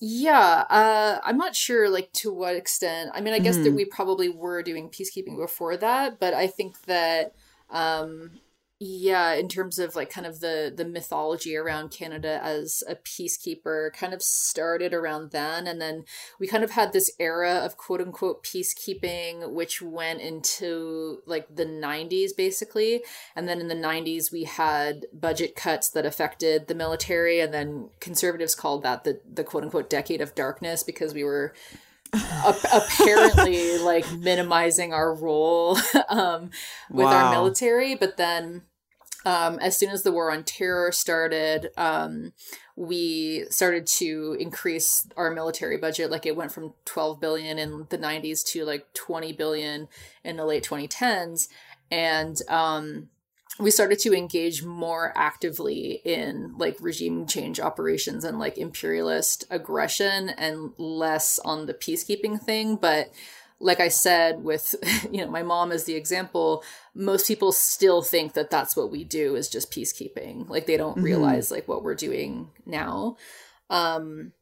yeah, 0.00 0.64
uh 0.68 1.20
I'm 1.24 1.38
not 1.38 1.56
sure 1.56 1.88
like 1.88 2.12
to 2.14 2.32
what 2.32 2.56
extent. 2.56 3.10
I 3.14 3.20
mean, 3.20 3.34
I 3.34 3.38
guess 3.38 3.54
mm-hmm. 3.54 3.64
that 3.64 3.72
we 3.74 3.84
probably 3.84 4.28
were 4.28 4.62
doing 4.62 4.88
peacekeeping 4.90 5.36
before 5.36 5.76
that, 5.76 6.20
but 6.20 6.34
I 6.34 6.46
think 6.46 6.82
that 6.82 7.34
um 7.70 8.32
yeah 8.78 9.32
in 9.32 9.48
terms 9.48 9.78
of 9.78 9.96
like 9.96 10.10
kind 10.10 10.26
of 10.26 10.40
the 10.40 10.72
the 10.74 10.84
mythology 10.84 11.56
around 11.56 11.90
canada 11.90 12.40
as 12.42 12.82
a 12.88 12.94
peacekeeper 12.94 13.92
kind 13.92 14.12
of 14.12 14.22
started 14.22 14.92
around 14.92 15.30
then 15.30 15.66
and 15.66 15.80
then 15.80 16.04
we 16.38 16.46
kind 16.46 16.62
of 16.62 16.72
had 16.72 16.92
this 16.92 17.10
era 17.18 17.54
of 17.54 17.76
quote 17.76 18.00
unquote 18.00 18.44
peacekeeping 18.44 19.50
which 19.52 19.80
went 19.80 20.20
into 20.20 21.22
like 21.26 21.46
the 21.54 21.64
90s 21.64 22.30
basically. 22.36 23.02
And 23.34 23.48
then 23.48 23.60
in 23.60 23.68
the 23.68 23.74
90s 23.74 24.32
we 24.32 24.44
had 24.44 25.06
budget 25.12 25.56
cuts 25.56 25.90
that 25.90 26.06
affected 26.06 26.68
the 26.68 26.74
military 26.74 27.40
and 27.40 27.52
then 27.52 27.90
conservatives 28.00 28.54
called 28.54 28.82
that 28.82 29.04
the 29.04 29.20
the 29.30 29.44
quote 29.44 29.64
unquote 29.64 29.90
decade 29.90 30.20
of 30.20 30.34
darkness 30.34 30.82
because 30.82 31.14
we 31.14 31.24
were 31.24 31.54
apparently 32.72 33.78
like 33.82 34.10
minimizing 34.12 34.92
our 34.92 35.14
role 35.14 35.78
um, 36.08 36.50
with 36.90 37.06
wow. 37.06 37.26
our 37.26 37.30
military. 37.32 37.94
But 37.94 38.16
then, 38.16 38.62
um, 39.24 39.58
as 39.58 39.76
soon 39.76 39.90
as 39.90 40.02
the 40.02 40.12
war 40.12 40.30
on 40.30 40.44
terror 40.44 40.92
started, 40.92 41.70
um, 41.76 42.32
we 42.76 43.46
started 43.50 43.86
to 43.86 44.36
increase 44.38 45.08
our 45.16 45.30
military 45.30 45.78
budget. 45.78 46.10
Like 46.10 46.26
it 46.26 46.36
went 46.36 46.52
from 46.52 46.74
12 46.84 47.20
billion 47.20 47.58
in 47.58 47.86
the 47.88 47.98
90s 47.98 48.44
to 48.52 48.64
like 48.64 48.92
20 48.94 49.32
billion 49.32 49.88
in 50.22 50.36
the 50.36 50.44
late 50.44 50.64
2010s. 50.64 51.48
And 51.90 52.40
um, 52.48 53.08
we 53.58 53.70
started 53.70 53.98
to 54.00 54.14
engage 54.14 54.62
more 54.62 55.12
actively 55.16 56.02
in 56.04 56.54
like 56.58 56.76
regime 56.80 57.26
change 57.26 57.58
operations 57.58 58.24
and 58.24 58.38
like 58.38 58.58
imperialist 58.58 59.44
aggression 59.50 60.28
and 60.30 60.72
less 60.78 61.38
on 61.38 61.66
the 61.66 61.74
peacekeeping 61.74 62.40
thing. 62.40 62.76
But 62.76 63.10
like 63.58 63.80
i 63.80 63.88
said 63.88 64.44
with 64.44 64.74
you 65.10 65.24
know 65.24 65.30
my 65.30 65.42
mom 65.42 65.72
as 65.72 65.84
the 65.84 65.94
example 65.94 66.62
most 66.94 67.26
people 67.26 67.52
still 67.52 68.02
think 68.02 68.34
that 68.34 68.50
that's 68.50 68.76
what 68.76 68.90
we 68.90 69.04
do 69.04 69.34
is 69.34 69.48
just 69.48 69.72
peacekeeping. 69.72 70.48
Like 70.48 70.66
they 70.66 70.76
don't 70.76 70.96
mm-hmm. 70.96 71.04
realize 71.04 71.50
like 71.50 71.68
what 71.68 71.82
we're 71.82 71.94
doing 71.94 72.50
now. 72.64 73.16
Um 73.70 74.32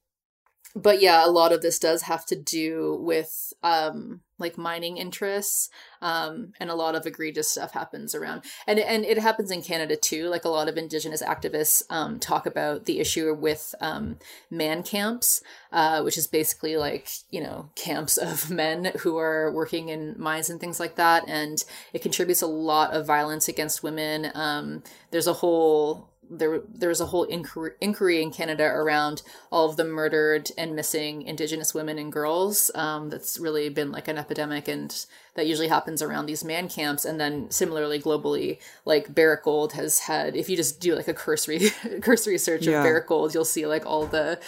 but 0.77 1.01
yeah 1.01 1.25
a 1.25 1.31
lot 1.31 1.53
of 1.53 1.63
this 1.63 1.79
does 1.79 2.03
have 2.03 2.27
to 2.27 2.37
do 2.37 2.99
with 3.01 3.53
um 3.63 4.21
like 4.39 4.59
mining 4.59 4.97
interests 4.97 5.69
um, 6.03 6.53
and 6.59 6.71
a 6.71 6.75
lot 6.75 6.95
of 6.95 7.07
egregious 7.07 7.51
stuff 7.51 7.73
happens 7.73 8.15
around. 8.15 8.43
And 8.67 8.79
and 8.79 9.05
it 9.05 9.19
happens 9.19 9.51
in 9.51 9.63
Canada 9.63 9.97
too. 9.97 10.29
Like 10.29 10.45
a 10.45 10.49
lot 10.49 10.69
of 10.69 10.77
indigenous 10.77 11.23
activists 11.23 11.83
um, 11.91 12.19
talk 12.19 12.47
about 12.47 12.85
the 12.85 13.01
issue 13.01 13.33
with 13.35 13.75
um, 13.81 14.19
man 14.51 14.83
camps 14.83 15.43
uh, 15.75 16.03
which 16.03 16.17
is 16.17 16.29
basically 16.29 16.77
like 16.77 17.09
you 17.31 17.43
know 17.43 17.69
camps 17.75 18.17
of 18.17 18.49
men 18.63 18.93
who 19.01 19.19
are 19.19 19.53
working 19.53 19.89
in 19.89 20.15
mines 20.17 20.49
and 20.49 20.61
things 20.61 20.81
like 20.81 20.95
that. 20.95 21.25
And 21.29 21.63
it 21.93 22.01
contributes 22.01 22.43
a 22.43 22.47
lot 22.47 22.93
of 22.93 23.07
violence 23.07 23.49
against 23.49 23.83
women. 23.83 24.31
Um, 24.35 24.83
there's 25.11 25.27
a 25.27 25.33
whole 25.35 26.14
there 26.31 26.61
there 26.73 26.89
was 26.89 27.01
a 27.01 27.07
whole 27.07 27.25
inquiry, 27.25 27.73
inquiry 27.81 28.23
in 28.23 28.31
Canada 28.31 28.65
around 28.65 29.23
all 29.51 29.69
of 29.69 29.77
the 29.77 29.85
murdered 29.85 30.51
and 30.57 30.75
missing 30.75 31.23
Indigenous 31.23 31.75
women 31.75 31.99
and 31.99 32.13
girls. 32.13 32.71
Um, 32.75 33.11
that's 33.11 33.39
really 33.39 33.69
been 33.69 33.93
like 33.93 34.09
an 34.09 34.19
epidemic, 34.19 34.69
and 34.69 35.07
that 35.35 35.47
usually 35.47 35.69
happens 35.69 36.03
around 36.03 36.27
these 36.27 36.45
man 36.45 36.69
camps. 36.69 37.05
And 37.05 37.21
then 37.21 37.51
similarly, 37.51 38.01
globally, 38.01 38.59
like 38.85 39.15
Barrick 39.15 39.45
Gold 39.45 39.73
has 39.75 40.01
had. 40.01 40.37
If 40.37 40.49
you 40.49 40.57
just 40.57 40.81
do 40.81 40.95
like 40.95 41.09
a 41.09 41.15
cursory 41.15 41.71
cursory 42.03 42.39
search 42.39 42.67
Yeah. 42.67 42.79
of 42.79 42.85
Barrick 42.85 43.07
Gold, 43.09 43.35
you'll 43.35 43.45
see 43.45 43.67
like 43.67 43.87
all 43.87 44.07
the 44.07 44.41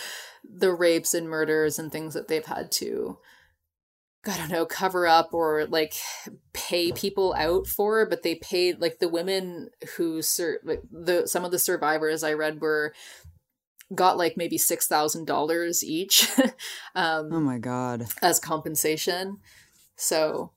the 0.49 0.73
rapes 0.73 1.13
and 1.13 1.29
murders 1.29 1.79
and 1.79 1.91
things 1.91 2.15
that 2.15 2.29
they've 2.29 2.47
had 2.47 2.71
to 2.71 3.19
I 4.29 4.37
don't 4.37 4.51
know, 4.51 4.67
cover 4.67 5.07
up 5.07 5.33
or 5.33 5.67
like 5.67 5.95
pay 6.53 6.93
people 6.93 7.35
out 7.39 7.67
for, 7.67 8.07
but 8.07 8.23
they 8.23 8.35
paid 8.37 8.81
like 8.81 8.99
the 8.99 9.09
women 9.09 9.69
who 9.97 10.23
sur- 10.23 10.61
like 10.65 10.83
the 10.91 11.27
some 11.27 11.45
of 11.45 11.51
the 11.51 11.59
survivors 11.59 12.23
I 12.25 12.33
read 12.33 12.61
were 12.61 12.93
got 13.95 14.19
like 14.19 14.37
maybe 14.37 14.59
six 14.59 14.89
thousand 14.89 15.27
dollars 15.27 15.85
each 15.85 16.29
um, 16.95 17.33
Oh 17.33 17.41
my 17.41 17.59
god. 17.59 18.07
as 18.23 18.39
compensation. 18.41 19.39
So 19.97 20.51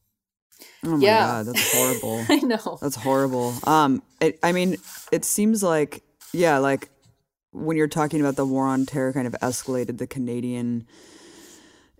Oh 0.84 0.98
my 0.98 1.06
Yeah. 1.06 1.20
god, 1.20 1.46
that's 1.48 1.72
horrible. 1.72 2.26
I 2.30 2.38
know. 2.38 2.78
That's 2.82 2.96
horrible. 2.96 3.54
Um, 3.66 4.02
it, 4.22 4.40
I 4.44 4.52
mean, 4.52 4.78
it 5.12 5.26
seems 5.26 5.62
like, 5.62 6.02
yeah, 6.34 6.58
like 6.58 6.90
when 7.52 7.76
you're 7.78 7.88
talking 7.88 8.22
about 8.22 8.36
the 8.36 8.46
war 8.46 8.66
on 8.66 8.86
terror, 8.86 9.12
kind 9.12 9.28
of 9.28 9.34
escalated 9.42 9.98
the 9.98 10.08
Canadian 10.08 10.88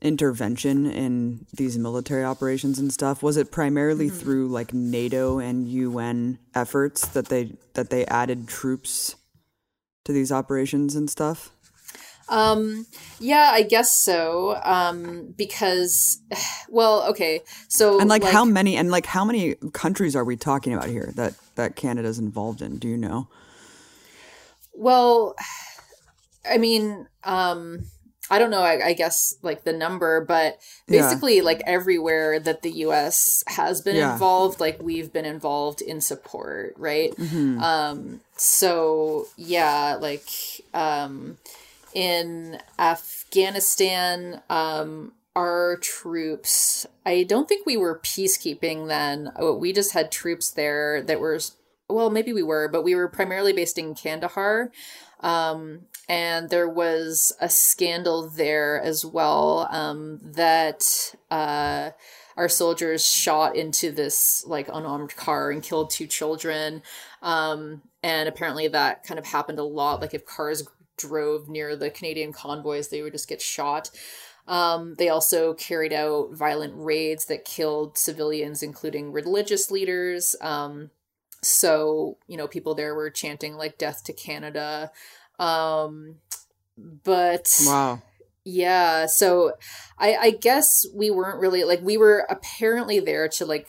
intervention 0.02 0.86
in 0.90 1.46
these 1.54 1.78
military 1.78 2.24
operations 2.24 2.80
and 2.80 2.92
stuff. 2.94 3.22
Was 3.24 3.38
it 3.38 3.52
primarily 3.52 4.08
Mm-hmm. 4.08 4.18
through 4.18 4.48
like 4.48 4.74
NATO 4.74 5.40
and 5.40 5.68
UN 5.68 6.40
efforts 6.56 7.08
that 7.10 7.28
they 7.28 7.54
that 7.74 7.90
they 7.90 8.06
added 8.06 8.48
troops 8.48 9.16
to 10.06 10.14
these 10.14 10.32
operations 10.32 10.96
and 10.96 11.10
stuff? 11.10 11.52
Um, 12.30 12.86
yeah, 13.20 13.50
I 13.52 13.64
guess 13.64 13.96
so. 13.96 14.60
Um, 14.64 15.34
because, 15.36 16.22
well, 16.70 17.04
okay, 17.10 17.42
so 17.68 18.00
And 18.00 18.08
like, 18.08 18.24
how 18.24 18.46
many 18.46 18.78
and 18.78 18.92
like 18.92 19.08
how 19.08 19.26
many 19.26 19.56
countries 19.74 20.16
are 20.16 20.24
we 20.24 20.38
talking 20.38 20.74
about 20.74 20.90
here 20.90 21.12
that 21.16 21.34
that 21.56 21.76
Canada's 21.76 22.20
involved 22.20 22.62
in? 22.62 22.78
Do 22.78 22.88
you 22.88 22.98
know? 22.98 23.28
Well, 24.74 25.36
I 26.50 26.58
mean, 26.58 27.08
um, 27.24 27.84
I 28.32 28.38
don't 28.40 28.52
know. 28.52 28.62
I, 28.62 28.88
I 28.88 28.94
guess 28.94 29.36
like 29.42 29.64
the 29.64 29.74
number, 29.74 30.22
but 30.24 30.60
Yeah. 30.88 31.02
basically, 31.02 31.42
like 31.42 31.62
everywhere 31.66 32.40
that 32.40 32.62
the 32.62 32.72
U.S. 32.88 33.44
has 33.48 33.82
been 33.82 33.96
Yeah. 33.96 34.14
involved, 34.14 34.60
like 34.60 34.82
we've 34.82 35.12
been 35.12 35.26
involved 35.26 35.82
in 35.82 36.00
support, 36.02 36.74
right? 36.78 37.12
Mm-hmm. 37.16 37.60
Um, 37.60 38.22
so 38.38 39.28
yeah, 39.38 39.98
like 40.00 40.30
um, 40.74 41.38
in 41.94 42.60
Afghanistan, 42.78 44.42
um, 44.50 45.14
our 45.36 45.78
troops. 45.78 46.86
I 47.06 47.24
don't 47.24 47.48
think 47.48 47.66
we 47.66 47.78
were 47.78 48.00
peacekeeping 48.00 48.88
then. 48.88 49.32
Oh, 49.38 49.56
We 49.56 49.72
just 49.74 49.94
had 49.94 50.12
troops 50.12 50.50
there 50.52 51.02
that 51.04 51.20
were. 51.20 51.40
Well, 51.88 52.10
maybe 52.12 52.34
we 52.34 52.44
were, 52.44 52.68
but 52.68 52.84
we 52.84 52.94
were 52.94 53.08
primarily 53.08 53.54
based 53.54 53.78
in 53.80 53.96
Kandahar. 53.96 54.72
Um, 55.22 55.82
and 56.10 56.50
there 56.50 56.68
was 56.68 57.32
a 57.40 57.48
scandal 57.48 58.28
there 58.28 58.82
as 58.82 59.06
well 59.06 59.68
um, 59.70 60.20
that 60.24 61.14
uh, 61.30 61.92
our 62.36 62.50
soldiers 62.50 63.06
shot 63.06 63.56
into 63.56 63.92
this 63.92 64.44
like 64.48 64.68
unarmed 64.74 65.16
car 65.16 65.52
and 65.52 65.62
killed 65.62 65.92
two 65.92 66.08
children. 66.08 66.82
Um, 67.22 67.84
and 68.02 68.28
apparently 68.28 68.68
that 68.70 69.04
kind 69.04 69.20
of 69.20 69.28
happened 69.28 69.60
a 69.60 69.64
lot. 69.64 70.02
Like 70.02 70.16
if 70.16 70.26
cars 70.26 70.68
drove 70.98 71.48
near 71.48 71.76
the 71.76 71.92
Canadian 71.92 72.34
convoys, 72.34 72.88
they 72.88 73.04
would 73.04 73.14
just 73.14 73.30
get 73.30 73.42
shot. 73.42 73.92
Um, 74.48 74.96
they 74.98 75.10
also 75.10 75.54
carried 75.54 75.94
out 75.94 76.34
violent 76.34 76.74
raids 76.76 77.26
that 77.26 77.46
killed 77.46 78.00
civilians, 78.00 78.64
including 78.64 79.12
religious 79.12 79.70
leaders. 79.70 80.36
Um, 80.42 80.90
so, 81.44 82.18
you 82.28 82.36
know, 82.36 82.48
people 82.48 82.74
there 82.74 82.96
were 82.96 83.12
chanting 83.12 83.54
like 83.54 83.78
death 83.78 84.04
to 84.06 84.14
Canada. 84.14 84.92
Um, 85.40 86.16
but 86.78 87.58
Wow. 87.66 88.02
yeah, 88.44 89.06
so 89.06 89.54
I, 89.98 90.16
I 90.16 90.32
guess 90.32 90.86
we 90.94 91.10
weren't 91.10 91.40
really 91.40 91.64
like 91.64 91.82
we 91.82 91.98
were 91.98 92.26
apparently 92.30 93.00
there 93.00 93.28
to 93.30 93.46
like 93.46 93.68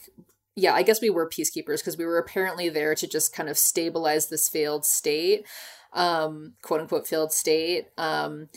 yeah, 0.57 0.75
I 0.75 0.83
guess 0.83 1.01
we 1.01 1.11
were 1.11 1.29
peacekeepers 1.29 1.79
because 1.79 1.97
we 1.97 2.05
were 2.05 2.18
apparently 2.18 2.68
there 2.68 2.95
to 2.95 3.07
just 3.07 3.35
kind 3.35 3.49
of 3.49 3.57
stabilize 3.57 4.29
this 4.29 4.49
failed 4.49 4.85
state, 4.85 5.47
um, 5.93 6.55
quote 6.62 6.81
unquote 6.81 7.07
failed 7.07 7.33
state. 7.33 7.87
Um, 7.97 8.49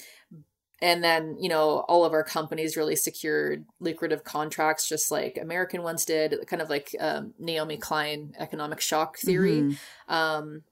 and 0.82 1.02
then, 1.02 1.38
you 1.40 1.48
know, 1.48 1.86
all 1.88 2.04
of 2.04 2.12
our 2.12 2.26
companies 2.26 2.76
really 2.76 2.98
secured 2.98 3.64
lucrative 3.80 4.26
contracts, 4.26 4.90
just 4.90 5.12
like 5.12 5.38
American 5.42 5.82
ones 5.82 6.04
did, 6.04 6.36
kind 6.48 6.62
of 6.62 6.70
like 6.70 6.94
um, 7.00 7.34
Naomi 7.40 7.78
Klein 7.78 8.36
economic 8.38 8.82
shock 8.82 9.18
theory. 9.18 9.62
Mhm. 9.62 9.78
Um, 10.10 10.64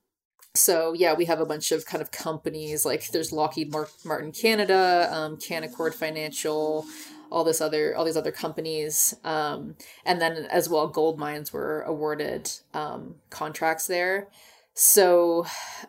so 0.54 0.93
yeah, 0.93 1.14
we 1.14 1.26
have 1.26 1.39
a 1.39 1.45
bunch 1.45 1.72
of 1.72 1.86
kind 1.86 2.02
of 2.02 2.12
companies 2.12 2.86
like 2.86 3.08
there's 3.10 3.32
Lockheed 3.32 3.74
Martin 4.04 4.32
Canada, 4.32 5.10
um, 5.12 5.38
Canaccord 5.38 5.93
Financial, 5.93 6.86
all 7.32 7.43
this 7.43 7.62
other 7.62 7.95
all 7.95 8.04
these 8.04 8.18
other 8.18 8.32
companies, 8.34 9.16
um, 9.24 9.76
and 10.06 10.22
then 10.22 10.47
as 10.52 10.68
well, 10.68 10.88
gold 10.88 11.18
mines 11.18 11.54
were 11.54 11.82
awarded 11.84 12.52
um, 12.74 13.16
contracts 13.30 13.88
there. 13.88 14.28
So, 14.74 15.45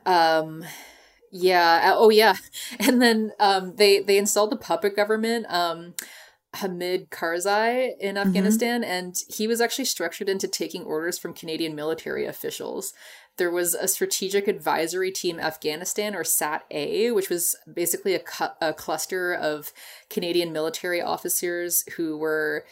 um, 0.06 0.64
yeah, 1.32 1.94
oh 1.96 2.10
yeah, 2.10 2.36
and 2.78 3.02
then 3.02 3.32
um, 3.40 3.74
they 3.76 4.00
they 4.00 4.16
installed 4.16 4.52
the 4.52 4.56
puppet 4.56 4.94
government. 4.94 5.46
Um, 5.48 5.94
Hamid 6.56 7.10
Karzai 7.10 7.96
in 7.98 8.18
Afghanistan, 8.18 8.84
and 8.84 9.16
he 9.28 9.46
was 9.46 9.60
actually 9.60 9.86
structured 9.86 10.28
into 10.28 10.46
taking 10.46 10.84
orders 10.84 11.18
from 11.18 11.32
Canadian 11.32 11.74
military 11.74 12.26
officials. 12.26 12.92
There 13.38 13.50
was 13.50 13.74
a 13.74 13.88
strategic 13.88 14.46
advisory 14.46 15.10
team 15.10 15.40
Afghanistan, 15.40 16.14
or 16.14 16.24
SAT 16.24 16.64
A, 16.70 17.10
which 17.12 17.30
was 17.30 17.56
basically 17.72 18.14
a, 18.14 18.20
cu- 18.20 18.54
a 18.60 18.72
cluster 18.72 19.34
of 19.34 19.72
Canadian 20.10 20.52
military 20.52 21.00
officers 21.00 21.84
who 21.96 22.18
were 22.18 22.64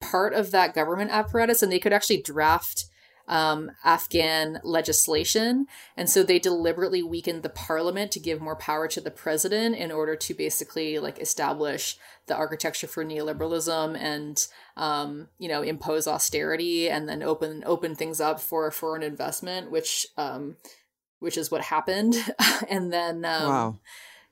part 0.00 0.32
of 0.34 0.50
that 0.52 0.74
government 0.74 1.10
apparatus, 1.10 1.62
and 1.62 1.72
they 1.72 1.78
could 1.78 1.92
actually 1.92 2.22
draft 2.22 2.86
um, 3.26 3.70
Afghan 3.84 4.60
legislation. 4.62 5.66
And 5.96 6.10
so 6.10 6.22
they 6.22 6.38
deliberately 6.38 7.02
weakened 7.02 7.42
the 7.42 7.48
parliament 7.48 8.12
to 8.12 8.20
give 8.20 8.40
more 8.40 8.56
power 8.56 8.86
to 8.88 9.00
the 9.00 9.10
president 9.10 9.76
in 9.76 9.90
order 9.90 10.16
to 10.16 10.34
basically 10.34 10.98
like 10.98 11.18
establish 11.18 11.96
the 12.26 12.34
architecture 12.34 12.86
for 12.86 13.04
neoliberalism 13.04 13.98
and 13.98 14.46
um, 14.76 15.28
you 15.38 15.48
know 15.48 15.62
impose 15.62 16.06
austerity 16.06 16.88
and 16.88 17.08
then 17.08 17.22
open 17.22 17.62
open 17.66 17.94
things 17.94 18.20
up 18.20 18.40
for 18.40 18.70
foreign 18.70 19.02
investment, 19.02 19.70
which 19.70 20.06
um, 20.16 20.56
which 21.18 21.36
is 21.36 21.50
what 21.50 21.62
happened. 21.62 22.14
and 22.68 22.92
then 22.92 23.24
um, 23.24 23.48
wow. 23.48 23.78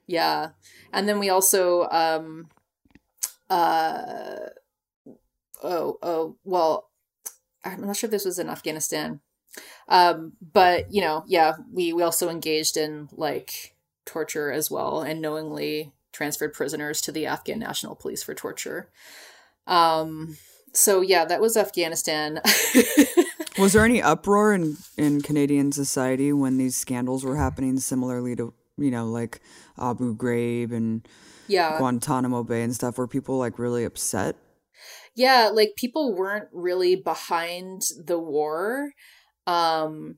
yeah. 0.06 0.50
And 0.92 1.08
then 1.08 1.18
we 1.18 1.30
also 1.30 1.88
um 1.90 2.48
uh 3.48 4.48
oh 5.62 5.98
oh 6.02 6.36
well 6.44 6.88
I'm 7.64 7.86
not 7.86 7.96
sure 7.96 8.08
if 8.08 8.12
this 8.12 8.24
was 8.24 8.38
in 8.38 8.48
Afghanistan. 8.48 9.20
Um 9.88 10.32
but 10.40 10.92
you 10.92 11.00
know, 11.00 11.24
yeah, 11.26 11.54
we 11.72 11.92
we 11.92 12.02
also 12.02 12.28
engaged 12.28 12.76
in 12.76 13.08
like 13.12 13.74
torture 14.04 14.50
as 14.50 14.70
well 14.70 15.02
and 15.02 15.20
knowingly 15.20 15.92
transferred 16.12 16.52
prisoners 16.52 17.00
to 17.02 17.12
the 17.12 17.26
Afghan 17.26 17.58
National 17.58 17.94
Police 17.94 18.22
for 18.22 18.34
torture. 18.34 18.90
Um 19.66 20.36
so 20.72 21.00
yeah, 21.00 21.24
that 21.24 21.40
was 21.40 21.56
Afghanistan. 21.56 22.40
Was 23.58 23.74
there 23.74 23.84
any 23.84 24.00
uproar 24.00 24.54
in, 24.54 24.76
in 24.96 25.20
Canadian 25.20 25.72
society 25.72 26.32
when 26.32 26.56
these 26.56 26.76
scandals 26.76 27.24
were 27.24 27.36
happening, 27.36 27.78
similarly 27.78 28.34
to, 28.36 28.54
you 28.78 28.90
know, 28.90 29.06
like 29.06 29.40
Abu 29.78 30.16
Ghraib 30.16 30.72
and 30.72 31.06
yeah. 31.48 31.76
Guantanamo 31.76 32.44
Bay 32.44 32.62
and 32.62 32.74
stuff? 32.74 32.96
Were 32.96 33.06
people 33.06 33.36
like 33.36 33.58
really 33.58 33.84
upset? 33.84 34.36
Yeah 35.14 35.50
like 35.52 35.74
people 35.76 36.14
weren't 36.14 36.48
really 36.52 36.96
behind 36.96 37.82
the 38.04 38.18
war 38.18 38.92
um 39.46 40.16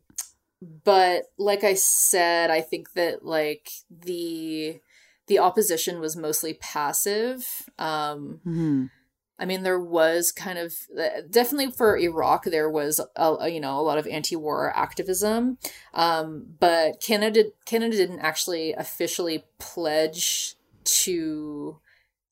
but 0.85 1.25
like 1.39 1.65
i 1.65 1.75
said 1.75 2.51
i 2.51 2.61
think 2.61 2.93
that 2.93 3.25
like 3.25 3.71
the 3.91 4.81
the 5.27 5.39
opposition 5.39 6.01
was 6.01 6.17
mostly 6.17 6.55
passive 6.55 7.69
um 7.79 8.41
hmm 8.45 8.85
i 9.37 9.45
mean 9.45 9.65
there 9.65 9.81
was 9.81 10.31
kind 10.31 10.59
of 10.59 10.73
definitely 11.29 11.71
for 11.71 11.99
iraq 11.99 12.45
there 12.45 12.71
was 12.71 13.01
a, 13.17 13.25
a, 13.25 13.49
you 13.49 13.59
know 13.59 13.81
a 13.81 13.83
lot 13.83 13.99
of 13.99 14.07
anti-war 14.07 14.73
activism 14.77 15.59
um 15.93 16.47
but 16.61 17.01
canada 17.01 17.47
canada 17.65 17.97
didn't 17.97 18.21
actually 18.21 18.73
officially 18.75 19.45
pledge 19.59 20.55
to 20.85 21.79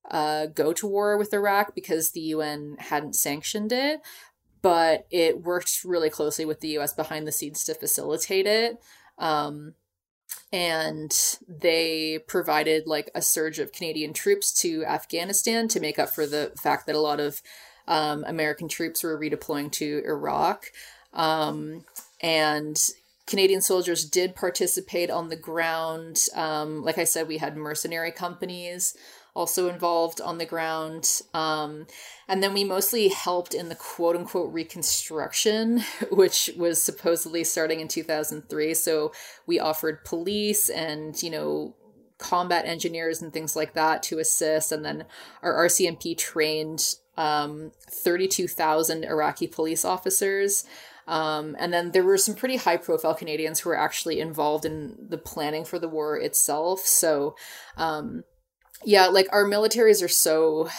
uh, 0.09 0.47
go 0.47 0.73
to 0.73 0.87
war 0.87 1.17
with 1.17 1.33
Iraq 1.33 1.75
because 1.75 2.11
the 2.11 2.21
UN 2.21 2.75
hadn't 2.79 3.15
sanctioned 3.15 3.71
it, 3.71 4.01
but 4.61 5.05
it 5.09 5.41
worked 5.41 5.83
really 5.83 6.09
closely 6.09 6.45
with 6.45 6.59
the 6.59 6.77
US 6.79 6.93
behind 6.93 7.27
the 7.27 7.31
scenes 7.31 7.63
to 7.65 7.73
facilitate 7.73 8.45
it. 8.45 8.81
Um, 9.17 9.75
and 10.51 11.37
they 11.47 12.19
provided 12.27 12.87
like 12.87 13.09
a 13.15 13.21
surge 13.21 13.59
of 13.59 13.71
Canadian 13.71 14.13
troops 14.13 14.53
to 14.61 14.85
Afghanistan 14.85 15.67
to 15.69 15.79
make 15.79 15.99
up 15.99 16.09
for 16.09 16.25
the 16.25 16.51
fact 16.61 16.85
that 16.87 16.95
a 16.95 16.99
lot 16.99 17.19
of 17.19 17.41
um, 17.87 18.23
American 18.27 18.67
troops 18.67 19.03
were 19.03 19.19
redeploying 19.19 19.71
to 19.73 20.01
Iraq. 20.05 20.65
Um, 21.13 21.85
and 22.21 22.79
Canadian 23.25 23.61
soldiers 23.61 24.05
did 24.05 24.35
participate 24.35 25.09
on 25.09 25.29
the 25.29 25.35
ground. 25.35 26.25
Um, 26.35 26.83
like 26.83 26.97
I 26.97 27.03
said, 27.03 27.27
we 27.27 27.37
had 27.37 27.55
mercenary 27.55 28.11
companies 28.11 28.95
also 29.35 29.67
involved 29.67 30.21
on 30.21 30.37
the 30.37 30.45
ground. 30.45 31.21
Um, 31.33 31.87
and 32.27 32.43
then 32.43 32.53
we 32.53 32.63
mostly 32.63 33.07
helped 33.07 33.53
in 33.53 33.69
the 33.69 33.75
quote 33.75 34.15
unquote 34.15 34.53
reconstruction, 34.53 35.83
which 36.11 36.51
was 36.57 36.81
supposedly 36.81 37.43
starting 37.43 37.79
in 37.79 37.87
2003. 37.87 38.73
So 38.73 39.11
we 39.45 39.59
offered 39.59 40.05
police 40.05 40.69
and, 40.69 41.21
you 41.21 41.29
know, 41.29 41.75
combat 42.19 42.65
engineers 42.65 43.21
and 43.21 43.33
things 43.33 43.55
like 43.55 43.73
that 43.73 44.03
to 44.03 44.19
assist. 44.19 44.71
And 44.71 44.85
then 44.85 45.05
our 45.41 45.53
RCMP 45.65 46.17
trained 46.17 46.95
um, 47.17 47.71
32,000 47.89 49.03
Iraqi 49.03 49.47
police 49.47 49.83
officers. 49.83 50.63
Um, 51.05 51.55
and 51.59 51.73
then 51.73 51.91
there 51.91 52.03
were 52.03 52.17
some 52.17 52.35
pretty 52.35 52.55
high 52.55 52.77
profile 52.77 53.13
Canadians 53.13 53.59
who 53.59 53.69
were 53.69 53.77
actually 53.77 54.21
involved 54.21 54.63
in 54.63 54.95
the 55.09 55.17
planning 55.17 55.65
for 55.65 55.77
the 55.77 55.89
war 55.89 56.17
itself. 56.17 56.79
So, 56.79 57.35
um, 57.75 58.23
yeah, 58.85 59.07
like 59.07 59.27
our 59.31 59.45
militaries 59.45 60.03
are 60.03 60.09
so 60.09 60.69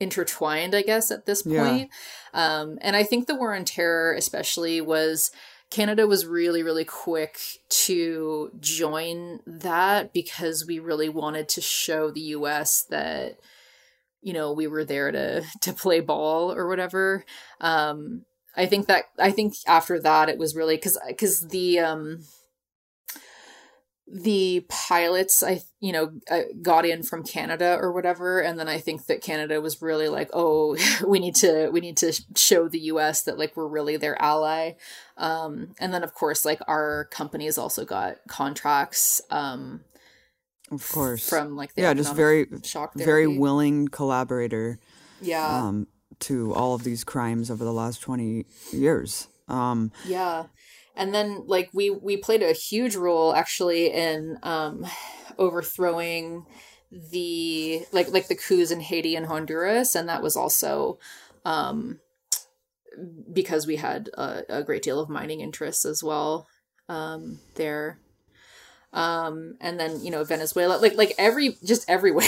intertwined, 0.00 0.74
I 0.74 0.82
guess, 0.82 1.10
at 1.10 1.26
this 1.26 1.42
point. 1.42 1.90
Yeah. 2.34 2.60
Um, 2.60 2.78
and 2.80 2.94
I 2.94 3.02
think 3.02 3.26
the 3.26 3.34
war 3.34 3.54
on 3.54 3.64
terror, 3.64 4.14
especially, 4.14 4.80
was 4.80 5.30
Canada 5.70 6.06
was 6.06 6.26
really, 6.26 6.62
really 6.62 6.84
quick 6.84 7.38
to 7.68 8.50
join 8.60 9.40
that 9.46 10.12
because 10.12 10.66
we 10.66 10.78
really 10.78 11.08
wanted 11.08 11.48
to 11.50 11.60
show 11.60 12.10
the 12.10 12.20
US 12.20 12.84
that, 12.84 13.38
you 14.22 14.32
know, 14.32 14.52
we 14.52 14.66
were 14.66 14.84
there 14.84 15.10
to 15.10 15.44
to 15.60 15.72
play 15.72 16.00
ball 16.00 16.52
or 16.52 16.68
whatever. 16.68 17.24
Um, 17.60 18.24
I 18.56 18.66
think 18.66 18.86
that 18.86 19.04
I 19.18 19.30
think 19.30 19.54
after 19.66 20.00
that 20.00 20.28
it 20.28 20.38
was 20.38 20.56
really 20.56 20.76
because 20.76 20.98
because 21.06 21.48
the 21.48 21.80
um 21.80 22.24
the 24.10 24.64
pilots 24.70 25.42
i 25.42 25.60
you 25.80 25.92
know 25.92 26.12
uh, 26.30 26.42
got 26.62 26.86
in 26.86 27.02
from 27.02 27.22
canada 27.22 27.76
or 27.78 27.92
whatever 27.92 28.40
and 28.40 28.58
then 28.58 28.66
i 28.66 28.78
think 28.78 29.04
that 29.06 29.20
canada 29.20 29.60
was 29.60 29.82
really 29.82 30.08
like 30.08 30.30
oh 30.32 30.76
we 31.06 31.18
need 31.18 31.34
to 31.34 31.68
we 31.70 31.80
need 31.80 31.96
to 31.96 32.12
show 32.34 32.68
the 32.68 32.78
us 32.80 33.22
that 33.22 33.38
like 33.38 33.56
we're 33.56 33.68
really 33.68 33.96
their 33.96 34.20
ally. 34.20 34.72
Um 35.16 35.74
and 35.78 35.92
then 35.92 36.02
of 36.02 36.14
course 36.14 36.44
like 36.44 36.60
our 36.66 37.06
companies 37.10 37.58
also 37.58 37.84
got 37.84 38.16
contracts 38.28 39.20
um 39.30 39.82
of 40.70 40.88
course. 40.90 41.28
from 41.28 41.56
like 41.56 41.70
yeah 41.76 41.92
just 41.92 42.14
very 42.14 42.46
shock 42.62 42.94
very 42.94 43.26
willing 43.26 43.88
collaborator 43.88 44.78
yeah. 45.20 45.66
um 45.66 45.86
to 46.20 46.54
all 46.54 46.74
of 46.74 46.82
these 46.82 47.04
crimes 47.04 47.50
over 47.50 47.64
the 47.64 47.72
last 47.72 48.00
20 48.00 48.46
years. 48.72 49.28
Um 49.48 49.92
yeah 50.06 50.44
and 50.98 51.14
then 51.14 51.44
like 51.46 51.70
we 51.72 51.88
we 51.88 52.16
played 52.16 52.42
a 52.42 52.52
huge 52.52 52.96
role 52.96 53.34
actually 53.34 53.86
in 53.92 54.38
um 54.42 54.84
overthrowing 55.38 56.44
the 56.90 57.82
like 57.92 58.10
like 58.10 58.26
the 58.26 58.34
coups 58.34 58.70
in 58.70 58.80
Haiti 58.80 59.14
and 59.14 59.26
Honduras. 59.26 59.94
And 59.94 60.08
that 60.08 60.22
was 60.22 60.36
also 60.36 60.98
um 61.44 62.00
because 63.32 63.66
we 63.66 63.76
had 63.76 64.10
a, 64.14 64.42
a 64.48 64.62
great 64.64 64.82
deal 64.82 64.98
of 64.98 65.08
mining 65.08 65.40
interests 65.40 65.84
as 65.84 66.02
well 66.02 66.48
um 66.88 67.38
there. 67.54 67.98
Um 68.92 69.56
and 69.60 69.78
then 69.78 70.02
you 70.02 70.10
know 70.10 70.24
venezuela 70.24 70.78
like 70.78 70.96
like 70.96 71.14
every 71.16 71.56
just 71.64 71.88
everywhere. 71.88 72.26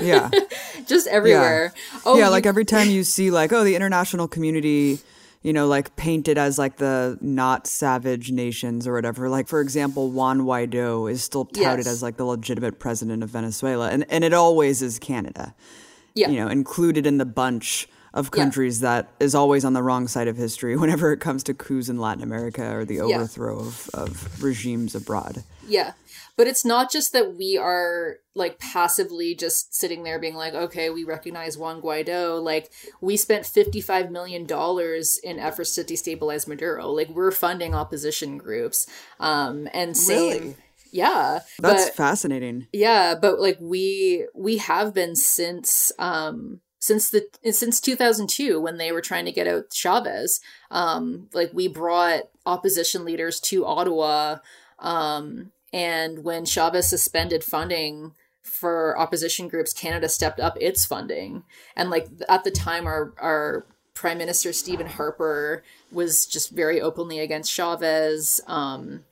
Yeah. 0.00 0.30
Just 0.86 1.06
everywhere. 1.06 1.72
Yeah. 1.74 2.00
oh 2.06 2.18
yeah 2.18 2.24
you, 2.24 2.30
like 2.30 2.44
every 2.44 2.64
time 2.64 2.90
you 2.90 3.04
see 3.04 3.30
like 3.30 3.52
oh 3.52 3.62
the 3.62 3.76
international 3.76 4.26
community 4.26 4.98
you 5.42 5.52
know, 5.52 5.66
like 5.66 5.96
painted 5.96 6.38
as 6.38 6.58
like 6.58 6.76
the 6.76 7.18
not 7.20 7.66
savage 7.66 8.30
nations 8.30 8.86
or 8.86 8.94
whatever. 8.94 9.28
Like 9.28 9.48
for 9.48 9.60
example, 9.60 10.10
Juan 10.10 10.42
Guaido 10.42 11.10
is 11.10 11.22
still 11.22 11.44
touted 11.44 11.86
yes. 11.86 11.86
as 11.86 12.02
like 12.02 12.16
the 12.16 12.24
legitimate 12.24 12.78
president 12.78 13.22
of 13.22 13.30
Venezuela, 13.30 13.90
and 13.90 14.04
and 14.08 14.24
it 14.24 14.32
always 14.32 14.82
is 14.82 14.98
Canada. 14.98 15.54
Yeah, 16.14 16.28
you 16.28 16.36
know, 16.36 16.48
included 16.48 17.06
in 17.06 17.18
the 17.18 17.24
bunch 17.24 17.88
of 18.14 18.30
countries 18.30 18.82
yeah. 18.82 18.88
that 18.88 19.08
is 19.20 19.34
always 19.34 19.64
on 19.64 19.72
the 19.72 19.82
wrong 19.82 20.06
side 20.06 20.28
of 20.28 20.36
history 20.36 20.76
whenever 20.82 21.12
it 21.12 21.18
comes 21.18 21.42
to 21.44 21.54
coups 21.54 21.88
in 21.88 21.98
Latin 21.98 22.22
America 22.22 22.76
or 22.76 22.84
the 22.84 23.00
overthrow 23.00 23.60
yeah. 23.60 23.66
of, 23.66 23.90
of 23.94 24.42
regimes 24.42 24.94
abroad. 24.94 25.42
Yeah. 25.66 25.92
But 26.36 26.46
it's 26.46 26.64
not 26.64 26.90
just 26.90 27.12
that 27.12 27.34
we 27.34 27.58
are 27.58 28.16
like 28.34 28.58
passively 28.58 29.34
just 29.34 29.74
sitting 29.74 30.02
there 30.02 30.18
being 30.18 30.34
like, 30.34 30.54
okay, 30.54 30.90
we 30.90 31.04
recognize 31.04 31.58
Juan 31.58 31.82
Guaido. 31.82 32.42
Like, 32.42 32.70
we 33.00 33.16
spent 33.16 33.44
$55 33.44 34.10
million 34.10 34.46
in 35.22 35.38
efforts 35.38 35.74
to 35.74 35.84
destabilize 35.84 36.48
Maduro. 36.48 36.88
Like, 36.90 37.10
we're 37.10 37.30
funding 37.30 37.74
opposition 37.74 38.38
groups. 38.38 38.86
Um, 39.20 39.68
and 39.74 39.96
same. 39.96 40.30
Really? 40.30 40.56
Yeah. 40.90 41.40
That's 41.58 41.86
but, 41.86 41.94
fascinating. 41.94 42.66
Yeah. 42.72 43.14
But 43.20 43.38
like, 43.38 43.58
we, 43.60 44.26
we 44.34 44.58
have 44.58 44.94
been 44.94 45.14
since, 45.14 45.92
um, 45.98 46.60
since 46.78 47.10
the 47.10 47.24
since 47.52 47.80
2002 47.80 48.60
when 48.60 48.76
they 48.76 48.90
were 48.90 49.00
trying 49.00 49.24
to 49.24 49.30
get 49.30 49.46
out 49.46 49.70
Chavez 49.72 50.40
um 50.72 51.28
like 51.32 51.52
we 51.54 51.68
brought 51.68 52.22
opposition 52.44 53.04
leaders 53.04 53.38
to 53.38 53.64
Ottawa 53.64 54.38
um 54.80 55.52
and 55.72 56.24
when 56.24 56.44
Chavez 56.44 56.88
suspended 56.88 57.42
funding 57.42 58.14
for 58.42 58.98
opposition 58.98 59.48
groups, 59.48 59.72
Canada 59.72 60.08
stepped 60.08 60.40
up 60.40 60.56
its 60.60 60.84
funding. 60.84 61.44
And 61.76 61.90
like 61.90 62.08
at 62.28 62.44
the 62.44 62.50
time, 62.50 62.86
our 62.86 63.12
our 63.18 63.66
Prime 63.94 64.18
Minister 64.18 64.52
Stephen 64.52 64.86
Harper 64.86 65.62
was 65.90 66.26
just 66.26 66.50
very 66.50 66.80
openly 66.80 67.18
against 67.18 67.52
Chavez. 67.52 68.40
Um, 68.46 69.04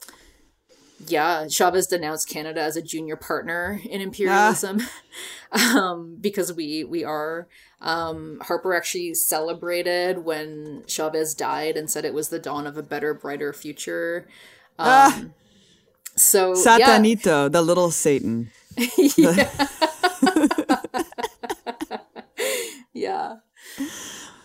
yeah, 1.07 1.47
Chavez 1.49 1.87
denounced 1.87 2.29
Canada 2.29 2.61
as 2.61 2.77
a 2.77 2.83
junior 2.83 3.17
partner 3.17 3.81
in 3.89 4.01
imperialism 4.01 4.81
ah. 5.53 5.79
um, 5.79 6.17
because 6.21 6.53
we 6.53 6.85
we 6.85 7.05
are. 7.05 7.47
Um, 7.81 8.41
Harper 8.43 8.75
actually 8.75 9.15
celebrated 9.15 10.19
when 10.25 10.85
Chavez 10.87 11.35
died 11.35 11.79
and 11.79 11.91
said 11.91 12.05
it 12.05 12.13
was 12.13 12.29
the 12.29 12.39
dawn 12.39 12.67
of 12.67 12.77
a 12.77 12.83
better, 12.83 13.15
brighter 13.15 13.53
future. 13.55 14.27
Ah. 14.79 15.17
Um, 15.17 15.33
ah. 15.37 15.40
So 16.21 16.53
Satanito, 16.53 17.45
yeah. 17.45 17.49
the 17.49 17.63
little 17.63 17.91
Satan. 17.91 18.51
yeah. 19.17 19.69
yeah. 22.93 23.37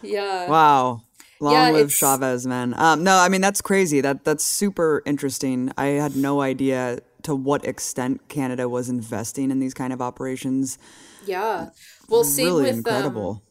Yeah. 0.01 0.49
Wow. 0.49 1.01
Long 1.41 1.53
yeah, 1.53 1.69
live 1.71 1.87
it's... 1.87 1.97
Chavez, 1.97 2.47
man. 2.47 2.73
Um, 2.77 3.03
no, 3.03 3.17
I 3.17 3.27
mean 3.27 3.41
that's 3.41 3.61
crazy. 3.61 3.99
That 3.99 4.23
that's 4.23 4.43
super 4.43 5.03
interesting. 5.05 5.71
I 5.77 5.87
had 5.87 6.15
no 6.15 6.41
idea 6.41 6.99
to 7.23 7.35
what 7.35 7.65
extent 7.65 8.29
Canada 8.29 8.69
was 8.69 8.87
investing 8.87 9.51
in 9.51 9.59
these 9.59 9.73
kind 9.73 9.91
of 9.91 10.01
operations. 10.01 10.77
Yeah. 11.25 11.69
Well, 12.07 12.23
same 12.23 12.45
really 12.45 12.63
with 12.63 12.71
um, 12.71 12.77
incredible. 12.77 13.29
Um, 13.31 13.41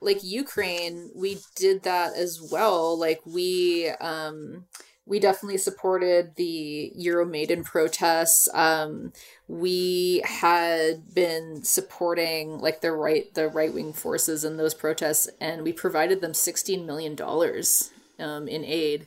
like 0.00 0.24
Ukraine, 0.24 1.10
we 1.14 1.38
did 1.56 1.82
that 1.82 2.14
as 2.14 2.40
well. 2.40 2.98
Like 2.98 3.20
we 3.26 3.88
um 4.00 4.64
we 5.06 5.20
definitely 5.20 5.58
supported 5.58 6.34
the 6.34 6.92
Euro 6.96 7.24
Euromaidan 7.24 7.64
protests. 7.64 8.48
Um, 8.52 9.12
we 9.46 10.22
had 10.24 11.14
been 11.14 11.62
supporting 11.62 12.58
like 12.58 12.80
the 12.80 12.92
right 12.92 13.32
the 13.34 13.48
right 13.48 13.72
wing 13.72 13.92
forces 13.92 14.44
in 14.44 14.56
those 14.56 14.74
protests, 14.74 15.30
and 15.40 15.62
we 15.62 15.72
provided 15.72 16.20
them 16.20 16.34
sixteen 16.34 16.84
million 16.84 17.14
dollars 17.14 17.92
um, 18.18 18.48
in 18.48 18.64
aid. 18.64 19.06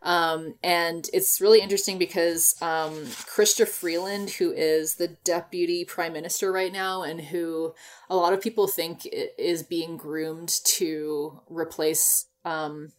Um, 0.00 0.54
and 0.62 1.08
it's 1.12 1.40
really 1.40 1.60
interesting 1.60 1.98
because 1.98 2.54
um, 2.62 2.92
Chrystia 3.34 3.66
Freeland, 3.66 4.30
who 4.30 4.52
is 4.52 4.94
the 4.94 5.08
deputy 5.24 5.84
prime 5.84 6.12
minister 6.12 6.52
right 6.52 6.72
now, 6.72 7.02
and 7.02 7.20
who 7.20 7.74
a 8.08 8.14
lot 8.14 8.32
of 8.32 8.40
people 8.40 8.68
think 8.68 9.08
is 9.36 9.62
being 9.64 9.96
groomed 9.96 10.60
to 10.76 11.40
replace 11.48 12.26
um, 12.44 12.92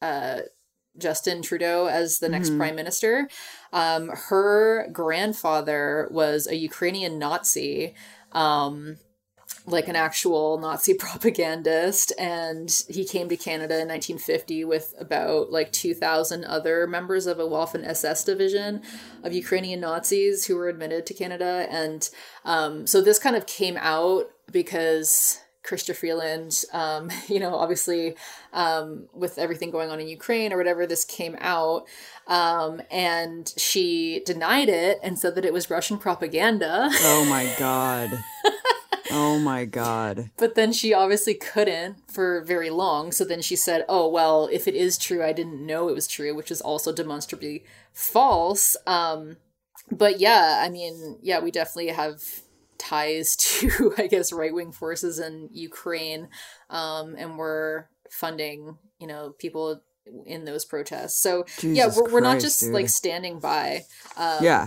uh, 0.00 0.40
Justin 0.98 1.42
Trudeau 1.42 1.86
as 1.86 2.18
the 2.18 2.28
next 2.28 2.50
mm-hmm. 2.50 2.58
prime 2.58 2.76
minister. 2.76 3.28
Um, 3.72 4.10
her 4.28 4.88
grandfather 4.92 6.08
was 6.10 6.46
a 6.46 6.56
Ukrainian 6.56 7.18
Nazi, 7.18 7.94
um, 8.32 8.98
like 9.66 9.88
an 9.88 9.96
actual 9.96 10.58
Nazi 10.58 10.94
propagandist, 10.98 12.12
and 12.18 12.84
he 12.88 13.04
came 13.04 13.28
to 13.28 13.36
Canada 13.36 13.74
in 13.80 13.88
1950 13.88 14.64
with 14.64 14.94
about 14.98 15.50
like 15.50 15.72
2,000 15.72 16.44
other 16.44 16.86
members 16.86 17.26
of 17.26 17.38
a 17.38 17.44
Waffen 17.44 17.86
SS 17.86 18.24
division 18.24 18.82
of 19.22 19.32
Ukrainian 19.32 19.80
Nazis 19.80 20.46
who 20.46 20.56
were 20.56 20.68
admitted 20.68 21.06
to 21.06 21.14
Canada. 21.14 21.66
And 21.70 22.08
um, 22.44 22.86
so 22.86 23.00
this 23.00 23.18
kind 23.18 23.36
of 23.36 23.46
came 23.46 23.78
out 23.78 24.30
because 24.50 25.40
Chrystia 25.64 25.94
Freeland, 25.94 26.64
um, 26.72 27.10
you 27.28 27.40
know, 27.40 27.54
obviously 27.54 28.16
um, 28.52 29.08
with 29.12 29.38
everything 29.38 29.70
going 29.70 29.90
on 29.90 30.00
in 30.00 30.08
Ukraine 30.08 30.52
or 30.52 30.56
whatever, 30.56 30.86
this 30.86 31.04
came 31.04 31.36
out. 31.40 31.86
Um, 32.26 32.82
and 32.90 33.52
she 33.56 34.22
denied 34.24 34.68
it 34.68 34.98
and 35.02 35.18
said 35.18 35.34
that 35.34 35.44
it 35.44 35.52
was 35.52 35.70
Russian 35.70 35.98
propaganda. 35.98 36.88
Oh 36.92 37.24
my 37.28 37.52
God. 37.58 38.22
oh 39.10 39.38
my 39.38 39.64
God. 39.64 40.30
But 40.36 40.54
then 40.54 40.72
she 40.72 40.94
obviously 40.94 41.34
couldn't 41.34 42.10
for 42.10 42.42
very 42.42 42.70
long. 42.70 43.12
So 43.12 43.24
then 43.24 43.42
she 43.42 43.56
said, 43.56 43.84
oh, 43.88 44.08
well, 44.08 44.48
if 44.52 44.68
it 44.68 44.74
is 44.74 44.98
true, 44.98 45.24
I 45.24 45.32
didn't 45.32 45.64
know 45.64 45.88
it 45.88 45.94
was 45.94 46.06
true, 46.06 46.34
which 46.34 46.50
is 46.50 46.60
also 46.60 46.92
demonstrably 46.92 47.64
false. 47.92 48.76
Um, 48.86 49.36
but 49.90 50.20
yeah, 50.20 50.62
I 50.64 50.68
mean, 50.68 51.18
yeah, 51.20 51.40
we 51.40 51.50
definitely 51.50 51.88
have 51.88 52.41
ties 52.82 53.36
to, 53.60 53.94
I 53.96 54.06
guess, 54.06 54.32
right 54.32 54.52
wing 54.52 54.72
forces 54.72 55.18
in 55.18 55.48
Ukraine, 55.52 56.28
um, 56.70 57.14
and 57.16 57.38
we're 57.38 57.86
funding, 58.10 58.76
you 58.98 59.06
know, 59.06 59.34
people 59.38 59.80
in 60.26 60.44
those 60.44 60.64
protests. 60.64 61.22
So 61.22 61.44
Jesus 61.58 61.76
yeah, 61.78 61.88
we're, 62.02 62.12
we're 62.12 62.20
not 62.20 62.40
just 62.40 62.60
dude. 62.60 62.74
like 62.74 62.88
standing 62.88 63.38
by. 63.38 63.84
Um, 64.16 64.42
Yeah. 64.42 64.66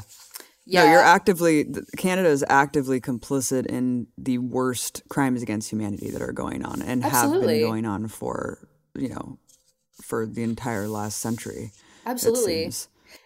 yeah, 0.65 0.85
No, 0.85 0.91
you're 0.91 1.01
actively, 1.01 1.65
Canada 1.97 2.29
is 2.29 2.43
actively 2.49 3.01
complicit 3.01 3.65
in 3.65 4.07
the 4.17 4.37
worst 4.37 5.03
crimes 5.09 5.43
against 5.43 5.71
humanity 5.71 6.09
that 6.11 6.21
are 6.21 6.31
going 6.31 6.65
on 6.65 6.81
and 6.81 7.03
Absolutely. 7.03 7.39
have 7.53 7.61
been 7.61 7.69
going 7.69 7.85
on 7.85 8.07
for, 8.07 8.67
you 8.95 9.09
know, 9.09 9.37
for 10.01 10.25
the 10.25 10.43
entire 10.43 10.87
last 10.87 11.19
century. 11.19 11.71
absolutely. 12.05 12.71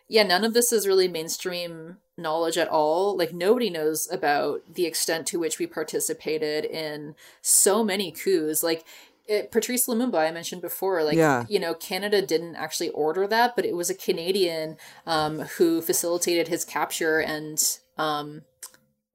Yeah, 0.08 0.24
none 0.24 0.44
of 0.44 0.54
this 0.54 0.72
is 0.72 0.88
really 0.88 1.08
mainstream 1.08 1.98
knowledge 2.18 2.58
at 2.58 2.68
all. 2.68 3.18
Like 3.18 3.34
nobody 3.34 3.70
knows 3.70 4.08
about 4.12 4.62
the 4.74 4.86
extent 4.86 5.28
to 5.28 5.40
which 5.40 5.60
we 5.60 5.68
participated 5.68 6.66
in 6.66 7.16
so 7.42 7.84
many 7.84 8.12
coups. 8.12 8.64
Like 8.64 8.84
it, 9.28 9.52
Patrice 9.52 9.88
Lumumba, 9.88 10.16
I 10.16 10.32
mentioned 10.32 10.62
before, 10.62 11.04
like 11.04 11.16
Yeah. 11.16 11.46
you 11.48 11.60
know, 11.60 11.74
Canada 11.74 12.26
didn't 12.26 12.56
actually 12.56 12.90
order 12.90 13.28
that, 13.28 13.56
but 13.56 13.64
it 13.66 13.76
was 13.76 13.90
a 13.90 13.96
Canadian 13.96 14.78
um, 15.06 15.42
who 15.58 15.82
facilitated 15.82 16.48
his 16.48 16.66
capture 16.66 17.20
and 17.20 17.62
um, 17.98 18.42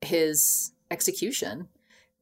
his 0.01 0.73
execution, 0.91 1.69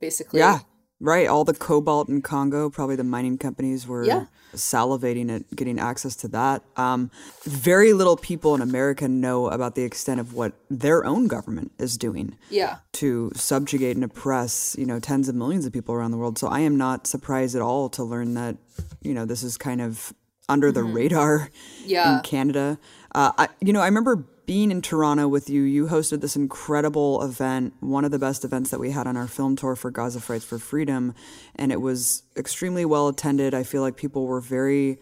basically. 0.01 0.41
Yeah, 0.41 0.61
right. 1.01 1.29
All 1.29 1.45
the 1.45 1.53
cobalt 1.55 2.09
in 2.09 2.23
Congo, 2.23 2.71
probably 2.71 2.97
the 2.97 3.05
mining 3.05 3.37
companies 3.37 3.87
were 3.87 4.05
Yeah. 4.05 4.27
Salivating 4.55 5.31
at 5.35 5.55
getting 5.57 5.79
access 5.79 6.15
to 6.17 6.29
that. 6.29 6.63
Um, 6.77 7.11
very 7.45 7.93
little 7.93 8.17
people 8.17 8.55
in 8.55 8.61
America 8.63 9.09
know 9.09 9.49
about 9.49 9.75
the 9.75 9.83
extent 9.83 10.21
of 10.21 10.35
what 10.35 10.53
their 10.71 11.05
own 11.05 11.27
government 11.27 11.73
is 11.79 11.97
doing 11.97 12.37
Yeah. 12.51 12.77
to 12.95 13.33
subjugate 13.35 13.97
and 13.97 14.05
oppress, 14.05 14.77
you 14.79 14.87
know, 14.87 14.99
tens 15.01 15.29
of 15.29 15.35
millions 15.35 15.67
of 15.67 15.73
people 15.73 15.95
around 15.95 16.11
the 16.11 16.19
world. 16.19 16.39
So 16.39 16.49
I 16.49 16.61
am 16.61 16.77
not 16.77 17.07
surprised 17.07 17.55
at 17.57 17.63
all 17.63 17.89
to 17.91 18.05
learn 18.05 18.35
that, 18.35 18.57
you 19.03 19.15
know, 19.15 19.25
this 19.25 19.43
is 19.43 19.57
kind 19.57 19.81
of 19.81 20.13
under 20.49 20.71
the 20.73 20.83
radar 20.83 21.51
Yeah. 21.85 22.17
in 22.17 22.23
Canada. 22.23 22.79
Uh, 23.15 23.33
I, 23.39 23.49
you 23.61 23.73
know, 23.73 23.81
I 23.81 23.87
remember 23.87 24.25
being 24.47 24.71
in 24.71 24.83
Toronto 24.83 25.29
with 25.29 25.49
you. 25.49 25.63
You 25.63 25.87
hosted 25.87 26.21
this 26.21 26.37
incredible 26.37 27.23
event, 27.23 27.75
one 27.81 28.05
of 28.05 28.11
the 28.11 28.19
best 28.19 28.45
events 28.45 28.71
that 28.71 28.81
we 28.81 28.91
had 28.91 29.07
on 29.07 29.17
our 29.17 29.29
film 29.29 29.57
tour 29.57 29.77
for 29.77 29.91
Gaza 29.91 30.21
Fights 30.21 30.45
for 30.45 30.59
Freedom, 30.59 31.15
and 31.57 31.73
it 31.73 31.81
was 31.81 32.23
extremely 32.37 32.85
well 32.85 33.09
attended. 33.09 33.55
I 33.55 33.63
feel 33.63 33.83
like 33.83 33.97
people 33.97 34.27
were 34.27 34.41
very 34.41 34.99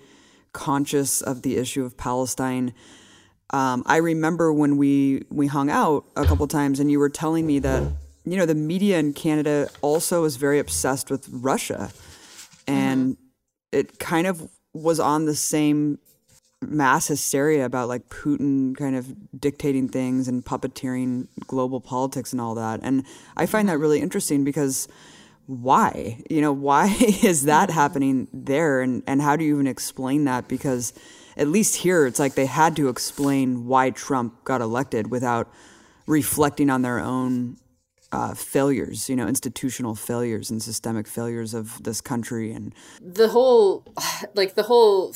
conscious 0.53 1.21
of 1.21 1.43
the 1.43 1.57
issue 1.57 1.85
of 1.85 1.97
Palestine. 1.97 2.75
Um, 3.51 3.83
I 3.87 3.97
remember 3.97 4.53
when 4.53 4.77
we 4.77 5.25
we 5.31 5.47
hung 5.47 5.71
out 5.71 6.05
a 6.17 6.25
couple 6.25 6.47
times, 6.47 6.79
and 6.81 6.91
you 6.91 6.99
were 6.99 7.09
telling 7.09 7.47
me 7.47 7.59
that 7.61 7.83
you 8.25 8.37
know 8.37 8.47
the 8.47 8.55
media 8.55 8.99
in 8.99 9.12
Canada 9.12 9.69
also 9.81 10.25
is 10.25 10.37
very 10.37 10.59
obsessed 10.59 11.11
with 11.11 11.29
Russia, 11.31 11.91
and 12.67 13.17
it 13.73 13.99
kind 13.99 14.27
of 14.27 14.49
was 14.73 15.01
on 15.01 15.25
the 15.25 15.35
same 15.35 15.99
mass 16.62 17.09
hysteria 17.09 17.65
about 17.65 17.89
like 17.89 18.09
Putin 18.09 18.77
kind 18.77 18.95
of 18.95 19.41
dictating 19.41 19.89
things 19.89 20.28
and 20.28 20.45
puppeteering 20.45 21.27
global 21.47 21.81
politics 21.81 22.32
and 22.32 22.41
all 22.41 22.55
that. 22.55 22.81
And 22.82 23.05
I 23.37 23.47
find 23.47 23.69
that 23.69 23.78
really 23.78 24.01
interesting 24.01 24.45
because 24.45 24.89
why? 25.47 26.23
You 26.28 26.41
know, 26.41 26.53
why 26.53 26.95
is 27.23 27.45
that 27.45 27.70
happening 27.70 28.28
there 28.32 28.81
and 28.81 29.03
and 29.07 29.23
how 29.23 29.37
do 29.37 29.45
you 29.45 29.55
even 29.55 29.66
explain 29.66 30.24
that 30.24 30.49
because 30.49 30.93
at 31.37 31.49
least 31.49 31.77
here 31.77 32.07
it's 32.07 32.19
like 32.19 32.35
they 32.35 32.47
had 32.47 32.77
to 32.77 32.89
explain 32.89 33.66
why 33.66 33.91
Trump 33.91 34.45
got 34.45 34.61
elected 34.61 35.11
without 35.11 35.53
reflecting 36.07 36.70
on 36.70 36.82
their 36.82 36.99
own 37.01 37.57
uh, 38.12 38.35
failures, 38.35 39.09
you 39.09 39.15
know, 39.15 39.27
institutional 39.27 39.95
failures 39.95 40.51
and 40.51 40.62
systemic 40.62 41.07
failures 41.07 41.55
of 41.55 41.82
this 41.85 42.01
country 42.01 42.53
and 42.53 42.74
the 43.01 43.28
whole 43.28 43.85
like 44.35 44.55
the 44.55 44.65
whole 44.65 45.15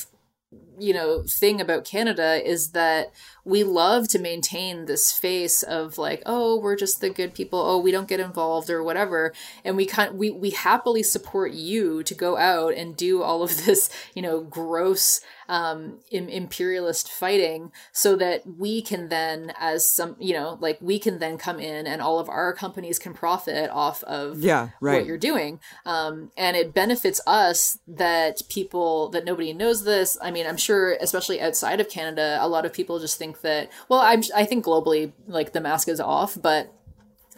you 0.79 0.93
know 0.93 1.23
thing 1.29 1.61
about 1.61 1.85
canada 1.85 2.41
is 2.45 2.71
that 2.71 3.13
we 3.45 3.62
love 3.65 4.09
to 4.09 4.19
maintain 4.19 4.87
this 4.87 5.12
face 5.12 5.62
of 5.62 5.99
like 5.99 6.23
oh 6.27 6.59
we're 6.59 6.77
just 6.77 7.01
the 7.01 7.11
good 7.11 7.35
people. 7.35 7.61
Oh 7.61 7.79
we 7.79 7.91
don't 7.93 8.09
get 8.09 8.21
involved 8.21 8.71
or 8.71 8.83
whatever. 8.83 9.33
And 9.65 9.77
we 9.77 9.87
kind 9.87 10.19
we 10.19 10.31
we 10.31 10.51
happily 10.51 11.03
support 11.03 11.53
you 11.53 12.03
to 12.05 12.15
go 12.15 12.37
out 12.37 12.75
and 12.75 12.97
do 12.97 13.23
all 13.23 13.43
of 13.43 13.51
this 13.66 13.91
you 14.15 14.23
know 14.23 14.41
gross 14.43 15.21
um 15.47 15.99
im- 16.11 16.31
imperialist 16.31 17.11
fighting 17.12 17.71
so 17.93 18.16
that 18.16 18.41
we 18.59 18.81
can 18.81 19.11
then 19.11 19.53
as 19.61 19.87
some 19.87 20.16
you 20.19 20.33
know 20.33 20.57
like 20.61 20.79
we 20.81 20.99
can 20.99 21.19
then 21.19 21.37
come 21.37 21.61
in 21.61 21.87
and 21.87 22.01
all 22.01 22.19
of 22.19 22.31
our 22.31 22.55
companies 22.55 22.99
can 22.99 23.12
profit 23.12 23.69
off 23.71 24.03
of 24.05 24.39
Yeah, 24.43 24.71
right. 24.81 24.95
what 25.01 25.07
you're 25.07 25.19
doing. 25.19 25.61
Um, 25.85 26.31
and 26.39 26.57
it 26.57 26.73
benefits 26.73 27.21
us 27.27 27.79
that 27.87 28.41
people 28.49 29.11
that 29.11 29.27
nobody 29.27 29.53
knows 29.53 29.85
this. 29.85 30.16
I 30.23 30.31
mean 30.31 30.47
i'm 30.47 30.57
sure 30.57 30.97
especially 31.01 31.41
outside 31.43 31.79
of 31.81 31.91
canada 31.91 32.39
a 32.41 32.49
lot 32.49 32.65
of 32.65 32.73
people 32.73 32.99
just 32.99 33.19
think 33.19 33.34
that 33.43 33.70
well 33.89 34.01
i'm 34.01 34.23
i 34.35 34.44
think 34.44 34.65
globally 34.65 35.12
like 35.27 35.52
the 35.52 35.61
mask 35.61 35.89
is 35.89 36.01
off 36.01 36.36
but 36.40 36.73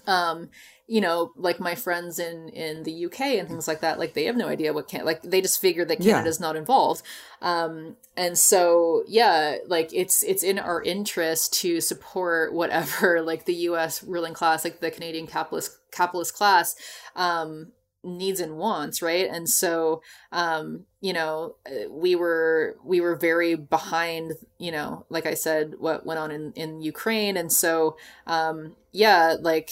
um 0.07 0.49
you 0.87 1.01
know 1.01 1.33
like 1.37 1.59
my 1.59 1.75
friends 1.75 2.19
in 2.19 2.49
in 2.51 2.85
the 2.85 3.07
uk 3.07 3.21
and 3.21 3.49
things 3.49 3.67
like 3.67 3.81
that 3.81 3.99
like 3.99 4.15
they 4.15 4.25
have 4.25 4.37
no 4.37 4.47
idea 4.47 4.73
what 4.73 4.87
can 4.87 5.05
like 5.05 5.21
they 5.23 5.41
just 5.41 5.61
figure 5.61 5.85
that 5.85 6.01
Yeah. 6.01 6.13
canada's 6.15 6.39
not 6.39 6.55
involved 6.55 7.03
um 7.43 7.97
and 8.17 8.39
so 8.39 9.03
yeah 9.09 9.57
like 9.67 9.91
it's 9.93 10.23
it's 10.23 10.45
in 10.45 10.59
our 10.61 10.81
interest 10.83 11.55
to 11.55 11.81
support 11.81 12.53
whatever 12.53 13.21
like 13.31 13.47
the 13.47 13.55
us 13.55 14.03
ruling 14.05 14.33
class 14.35 14.63
like 14.65 14.79
the 14.81 14.91
canadian 14.93 15.27
capitalist 15.27 15.77
capitalist 15.91 16.35
class 16.35 16.77
um 17.17 17.73
needs 18.07 18.41
and 18.41 18.57
wants 18.57 19.03
right? 19.03 19.29
And 19.31 19.49
so 19.49 20.03
um 20.33 20.87
you 21.01 21.13
know 21.13 21.57
uh, 21.67 21.91
we 21.91 22.15
were 22.17 22.77
we 22.85 23.01
were 23.01 23.17
very 23.17 23.55
behind 23.55 24.33
you 24.59 24.73
know 24.73 25.05
like 25.09 25.27
i 25.27 25.35
said 25.35 25.75
what 25.79 26.07
went 26.07 26.19
on 26.19 26.31
in 26.31 26.53
in 26.55 26.81
ukraine. 26.83 27.37
And 27.37 27.53
so 27.53 27.97
um 28.27 28.77
yeah 28.93 29.37
like 29.41 29.71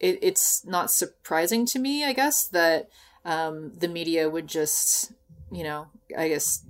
it, 0.00 0.18
it's 0.22 0.64
not 0.66 0.90
surprising 0.90 1.64
to 1.66 1.78
me 1.78 2.04
i 2.04 2.12
guess 2.12 2.48
that 2.48 2.88
um 3.24 3.72
the 3.78 3.88
media 3.88 4.28
would 4.28 4.48
just 4.48 5.12
you 5.52 5.62
know 5.62 5.86
i 6.18 6.28
guess 6.28 6.64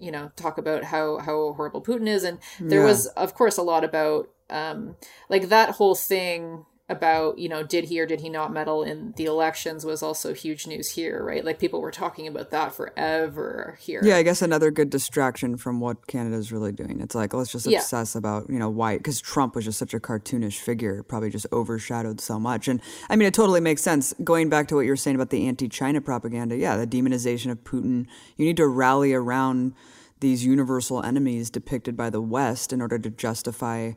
you 0.00 0.10
know 0.10 0.30
talk 0.36 0.58
about 0.58 0.84
how 0.84 1.18
how 1.18 1.52
horrible 1.54 1.82
putin 1.82 2.08
is. 2.08 2.24
And 2.24 2.38
there 2.60 2.80
Yeah. 2.80 2.86
was 2.86 3.06
of 3.08 3.34
course 3.34 3.56
a 3.58 3.62
lot 3.62 3.84
about 3.84 4.28
um 4.50 4.96
like 5.28 5.48
that 5.48 5.70
whole 5.70 5.94
thing 5.94 6.64
about 6.88 7.36
you 7.36 7.48
know 7.48 7.64
did 7.64 7.84
he 7.86 8.00
or 8.00 8.06
did 8.06 8.20
he 8.20 8.28
not 8.28 8.52
meddle 8.52 8.84
in 8.84 9.12
the 9.16 9.24
elections 9.24 9.84
was 9.84 10.04
also 10.04 10.32
huge 10.32 10.68
news 10.68 10.92
here 10.92 11.24
right 11.24 11.44
like 11.44 11.58
people 11.58 11.80
were 11.80 11.90
talking 11.90 12.28
about 12.28 12.52
that 12.52 12.72
forever 12.72 13.76
here 13.80 14.00
Yeah, 14.04 14.16
I 14.16 14.22
guess 14.22 14.40
another 14.40 14.70
good 14.70 14.88
distraction 14.88 15.56
from 15.56 15.80
what 15.80 16.06
Canada's 16.06 16.52
really 16.52 16.70
doing. 16.70 17.00
It's 17.00 17.14
like 17.14 17.34
let's 17.34 17.50
just 17.50 17.66
Yeah. 17.66 17.78
obsess 17.78 18.14
about 18.14 18.48
you 18.48 18.58
know 18.58 18.70
why 18.70 18.98
because 18.98 19.20
Trump 19.20 19.56
was 19.56 19.64
just 19.64 19.78
such 19.78 19.94
a 19.94 20.00
cartoonish 20.00 20.58
figure, 20.58 21.02
probably 21.02 21.30
just 21.30 21.46
overshadowed 21.52 22.20
so 22.20 22.38
much. 22.38 22.68
And 22.68 22.80
I 23.10 23.16
mean, 23.16 23.26
it 23.26 23.34
totally 23.34 23.60
makes 23.60 23.82
sense. 23.82 24.14
Going 24.22 24.48
back 24.48 24.68
to 24.68 24.76
what 24.76 24.82
you 24.82 24.90
were 24.92 24.96
saying 24.96 25.16
about 25.16 25.30
the 25.30 25.48
anti-China 25.48 26.00
propaganda, 26.00 26.56
yeah, 26.56 26.76
the 26.76 26.86
demonization 26.86 27.50
of 27.50 27.64
Putin. 27.64 28.06
You 28.36 28.46
need 28.46 28.56
to 28.58 28.68
rally 28.68 29.12
around 29.12 29.74
these 30.20 30.44
universal 30.46 31.02
enemies 31.02 31.50
depicted 31.50 31.96
by 31.96 32.10
the 32.10 32.22
West 32.22 32.72
in 32.72 32.80
order 32.80 32.98
to 32.98 33.10
justify 33.10 33.92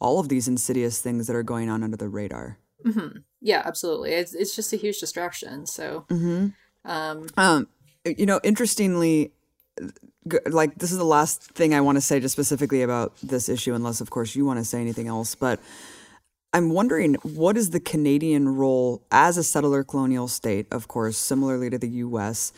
all 0.00 0.18
of 0.18 0.28
these 0.28 0.48
insidious 0.48 1.00
things 1.00 1.26
that 1.26 1.36
are 1.36 1.42
going 1.42 1.68
on 1.68 1.82
under 1.82 1.96
the 1.96 2.08
radar. 2.08 2.58
yeah 3.40 3.62
absolutely 3.64 4.12
it's, 4.12 4.34
it's 4.34 4.56
just 4.56 4.72
a 4.72 4.76
huge 4.76 4.98
distraction 5.00 5.66
so 5.66 6.06
um 6.84 7.26
Um, 7.36 7.68
you 8.04 8.24
know, 8.24 8.40
interestingly, 8.42 9.32
like 10.46 10.74
this 10.76 10.90
is 10.92 10.98
the 10.98 11.04
last 11.04 11.42
thing 11.52 11.74
I 11.74 11.80
want 11.82 11.96
to 11.96 12.00
say 12.00 12.20
just 12.20 12.32
specifically 12.32 12.82
about 12.82 13.14
this 13.22 13.48
issue, 13.48 13.74
unless 13.74 14.00
of 14.00 14.08
course 14.10 14.34
you 14.34 14.44
want 14.46 14.58
to 14.58 14.64
say 14.64 14.80
anything 14.80 15.06
else. 15.06 15.34
But 15.34 15.60
I'm 16.52 16.70
wondering 16.70 17.14
what 17.22 17.56
is 17.56 17.70
the 17.70 17.80
Canadian 17.80 18.48
role 18.48 19.02
as 19.10 19.36
a 19.36 19.44
settler 19.44 19.84
colonial 19.84 20.28
state, 20.28 20.66
of 20.70 20.88
course, 20.88 21.16
similarly 21.18 21.68
to 21.70 21.78
the 21.78 21.88
U.S., 22.08 22.52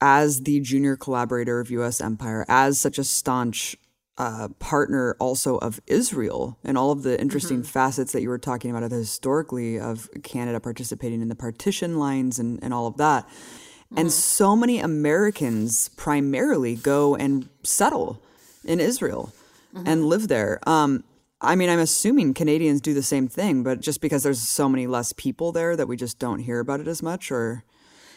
as 0.00 0.42
the 0.42 0.60
junior 0.60 0.96
collaborator 0.96 1.58
of 1.60 1.70
U.S. 1.70 2.00
empire, 2.00 2.44
as 2.48 2.78
such 2.78 2.98
a 2.98 3.04
staunch 3.04 3.76
uh, 4.18 4.48
partner 4.58 5.16
also 5.20 5.58
of 5.58 5.80
Israel 5.86 6.58
and 6.64 6.76
all 6.76 6.90
of 6.90 7.04
the 7.04 7.18
interesting 7.20 7.58
mm-hmm. 7.58 7.70
facets 7.70 8.12
that 8.12 8.20
you 8.20 8.28
were 8.28 8.38
talking 8.38 8.70
about 8.70 8.90
historically 8.90 9.78
of 9.78 10.10
Canada 10.24 10.58
participating 10.58 11.22
in 11.22 11.28
the 11.28 11.36
partition 11.36 11.98
lines 11.98 12.38
and, 12.38 12.58
and 12.62 12.74
all 12.74 12.88
of 12.88 12.96
that. 12.96 13.26
Mm-hmm. 13.28 13.98
And 13.98 14.12
so 14.12 14.56
many 14.56 14.80
Americans 14.80 15.88
primarily 15.90 16.74
go 16.74 17.14
and 17.14 17.48
settle 17.62 18.20
in 18.64 18.80
Israel 18.80 19.32
mm-hmm. 19.72 19.86
and 19.86 20.06
live 20.06 20.26
there. 20.26 20.58
Um, 20.66 21.04
I 21.40 21.54
mean, 21.54 21.68
I'm 21.68 21.78
assuming 21.78 22.34
Canadians 22.34 22.80
do 22.80 22.94
the 22.94 23.02
same 23.02 23.28
thing, 23.28 23.62
but 23.62 23.80
just 23.80 24.00
because 24.00 24.24
there's 24.24 24.40
so 24.40 24.68
many 24.68 24.88
less 24.88 25.12
people 25.12 25.52
there 25.52 25.76
that 25.76 25.86
we 25.86 25.96
just 25.96 26.18
don't 26.18 26.40
hear 26.40 26.58
about 26.58 26.80
it 26.80 26.88
as 26.88 27.00
much, 27.04 27.30
or 27.30 27.62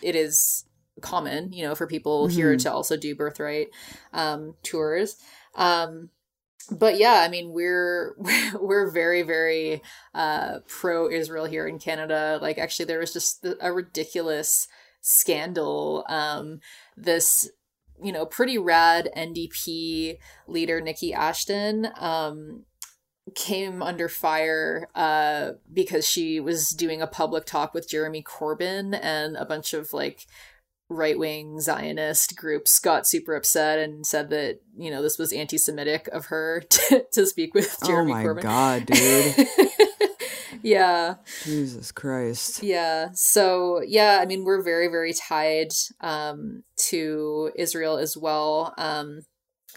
it 0.02 0.16
is 0.16 0.66
common, 1.02 1.54
you 1.54 1.64
know, 1.64 1.76
for 1.76 1.86
people 1.86 2.28
mm-hmm. 2.28 2.36
here 2.36 2.58
to 2.58 2.74
also 2.74 2.98
do 2.98 3.16
birthright 3.16 3.68
um, 4.14 4.56
tours. 4.64 5.18
Um, 5.56 6.10
but 6.70 6.98
yeah, 6.98 7.22
I 7.26 7.28
mean, 7.28 7.52
we're 7.52 8.16
we're 8.60 8.92
very 8.92 9.24
very 9.24 9.82
uh, 10.14 10.60
pro 10.68 11.10
Israel 11.10 11.46
here 11.46 11.68
in 11.68 11.80
Canada. 11.80 12.40
Like, 12.42 12.58
actually, 12.58 12.86
there 12.86 13.00
was 13.00 13.14
just 13.14 13.46
a 13.60 13.74
ridiculous 13.74 14.68
scandal. 15.02 16.06
Um, 16.08 16.60
this 16.96 17.50
you 18.02 18.12
know 18.12 18.26
pretty 18.26 18.58
rad 18.58 19.10
NDP 19.16 20.18
leader 20.48 20.82
Niki 20.82 21.14
Ashton 21.14 21.90
um, 21.98 22.66
came 23.36 23.82
under 23.82 24.10
fire 24.10 24.90
uh, 24.96 25.52
because 25.72 26.08
she 26.08 26.40
was 26.40 26.70
doing 26.70 27.02
a 27.02 27.08
public 27.08 27.46
talk 27.46 27.74
with 27.74 27.90
Jeremy 27.90 28.24
Corbyn 28.24 28.98
and 29.02 29.36
a 29.36 29.46
bunch 29.46 29.74
of 29.74 29.94
like 29.94 30.26
right 30.92 31.18
wing 31.18 31.60
Zionist 31.62 32.36
groups 32.36 32.78
got 32.80 33.08
super 33.08 33.36
upset 33.36 33.80
and 33.80 34.06
said 34.06 34.30
that 34.30 34.60
you 34.78 34.92
know 34.92 35.02
this 35.02 35.18
was 35.18 35.32
anti 35.32 35.58
Semitic 35.58 36.08
of 36.10 36.26
her 36.28 36.62
to, 36.70 37.06
to 37.14 37.26
speak 37.26 37.54
with 37.54 37.78
oh 37.84 37.88
Jeremy 37.88 38.12
oh 38.12 38.16
my 38.16 38.24
Corbyn. 38.24 38.42
god, 38.42 38.86
dude. 38.86 39.48
yeah. 40.62 41.16
Jesus 41.44 41.92
Christ. 41.92 42.62
Yeah. 42.62 43.10
So 43.14 43.82
yeah, 43.82 44.20
I 44.22 44.26
mean 44.26 44.44
we're 44.44 44.62
very 44.62 44.88
very 44.88 45.14
tied 45.14 45.72
um, 46.02 46.64
to 46.90 47.52
Israel 47.56 47.98
as 47.98 48.18
well, 48.18 48.74
um, 48.78 49.22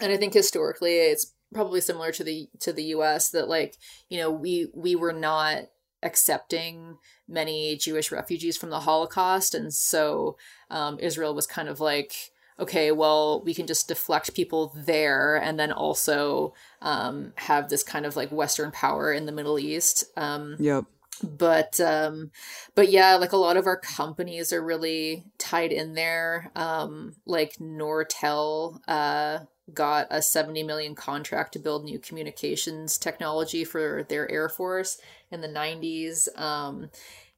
and 0.01 0.11
I 0.11 0.17
think 0.17 0.33
historically 0.33 0.97
it's 0.97 1.31
probably 1.53 1.79
similar 1.79 2.11
to 2.11 2.23
the 2.23 2.49
to 2.59 2.73
the 2.73 2.83
U.S. 2.85 3.29
that 3.29 3.47
like 3.47 3.77
you 4.09 4.19
know 4.19 4.29
we 4.31 4.67
we 4.73 4.95
were 4.95 5.13
not 5.13 5.63
accepting 6.05 6.97
many 7.27 7.75
Jewish 7.75 8.11
refugees 8.11 8.55
from 8.55 8.69
the 8.69 8.81
Holocaust. 8.81 9.55
And 9.55 9.73
so 9.73 10.37
um, 10.69 10.99
Israel 10.99 11.33
was 11.33 11.47
kind 11.47 11.67
of 11.67 11.79
like, 11.79 12.31
okay, 12.59 12.91
well, 12.91 13.41
we 13.43 13.53
can 13.53 13.67
just 13.67 13.87
deflect 13.87 14.33
people 14.33 14.73
there 14.75 15.35
and 15.35 15.59
then 15.59 15.71
also 15.71 16.53
um, 16.81 17.33
have 17.35 17.69
this 17.69 17.83
kind 17.83 18.05
of 18.05 18.15
like 18.15 18.31
Western 18.31 18.71
power 18.71 19.11
in 19.11 19.25
the 19.25 19.31
Middle 19.31 19.59
East. 19.59 20.05
Um, 20.15 20.55
yep. 20.59 20.85
But 21.23 21.79
um, 21.79 22.31
but 22.75 22.89
yeah, 22.89 23.15
like 23.15 23.31
a 23.31 23.37
lot 23.37 23.55
of 23.55 23.67
our 23.67 23.77
companies 23.77 24.51
are 24.51 24.61
really 24.61 25.23
tied 25.37 25.71
in 25.71 25.93
there. 25.93 26.51
Um, 26.57 27.15
like 27.25 27.55
Nortel, 27.55 28.81
uh, 28.85 29.39
got 29.73 30.07
a 30.11 30.21
70 30.21 30.63
million 30.63 30.95
contract 30.95 31.53
to 31.53 31.59
build 31.59 31.83
new 31.83 31.99
communications 31.99 32.97
technology 32.97 33.63
for 33.63 34.05
their 34.09 34.29
air 34.31 34.47
force 34.47 34.99
in 35.31 35.41
the 35.41 35.47
90s 35.47 36.27
um, 36.39 36.89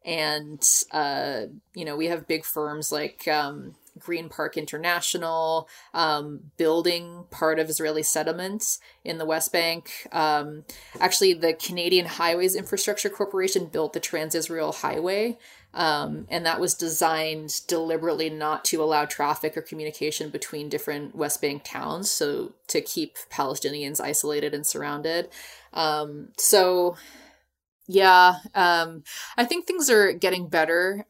and 0.05 0.67
uh, 0.91 1.43
you 1.73 1.85
know 1.85 1.95
we 1.95 2.07
have 2.07 2.27
big 2.27 2.43
firms 2.43 2.91
like 2.91 3.27
um, 3.27 3.75
green 3.99 4.29
park 4.29 4.57
international 4.57 5.67
um, 5.93 6.51
building 6.57 7.25
part 7.29 7.59
of 7.59 7.69
israeli 7.69 8.03
settlements 8.03 8.79
in 9.03 9.17
the 9.17 9.25
west 9.25 9.51
bank 9.51 10.07
um, 10.11 10.63
actually 10.99 11.33
the 11.33 11.53
canadian 11.53 12.05
highways 12.05 12.55
infrastructure 12.55 13.09
corporation 13.09 13.65
built 13.65 13.93
the 13.93 13.99
trans-israel 13.99 14.71
highway 14.71 15.37
um, 15.73 16.25
and 16.29 16.45
that 16.45 16.59
was 16.59 16.73
designed 16.73 17.61
deliberately 17.67 18.31
not 18.31 18.65
to 18.65 18.81
allow 18.81 19.05
traffic 19.05 19.55
or 19.55 19.61
communication 19.61 20.29
between 20.29 20.69
different 20.69 21.15
West 21.15 21.39
Bank 21.39 21.63
towns, 21.63 22.09
so 22.09 22.53
to 22.67 22.81
keep 22.81 23.17
Palestinians 23.31 24.01
isolated 24.01 24.55
and 24.55 24.65
surrounded. 24.65 25.29
Um, 25.73 26.29
so, 26.35 26.95
yeah, 27.87 28.37
um, 28.55 29.03
I 29.37 29.45
think 29.45 29.67
things 29.67 29.87
are 29.89 30.13
getting 30.13 30.47
better. 30.47 31.05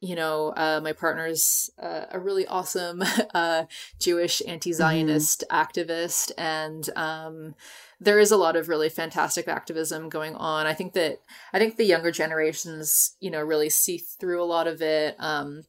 You 0.00 0.14
know, 0.14 0.52
uh, 0.56 0.80
my 0.82 0.92
partner's 0.92 1.70
uh, 1.82 2.04
a 2.10 2.20
really 2.20 2.46
awesome 2.46 3.02
uh, 3.34 3.64
Jewish 3.98 4.40
anti 4.46 4.72
Zionist 4.72 5.44
mm-hmm. 5.50 5.56
activist, 5.56 6.30
and 6.38 6.88
um, 6.96 7.54
there 8.00 8.18
is 8.18 8.30
a 8.30 8.36
lot 8.36 8.56
of 8.56 8.68
really 8.68 8.88
fantastic 8.88 9.48
activism 9.48 10.08
going 10.08 10.36
on. 10.36 10.66
I 10.66 10.74
think 10.74 10.92
that 10.92 11.20
I 11.52 11.58
think 11.58 11.76
the 11.76 11.84
younger 11.84 12.12
generations, 12.12 13.16
you 13.20 13.30
know, 13.30 13.40
really 13.40 13.70
see 13.70 13.98
through 13.98 14.42
a 14.42 14.46
lot 14.46 14.66
of 14.66 14.80
it. 14.82 15.16
Um, 15.18 15.64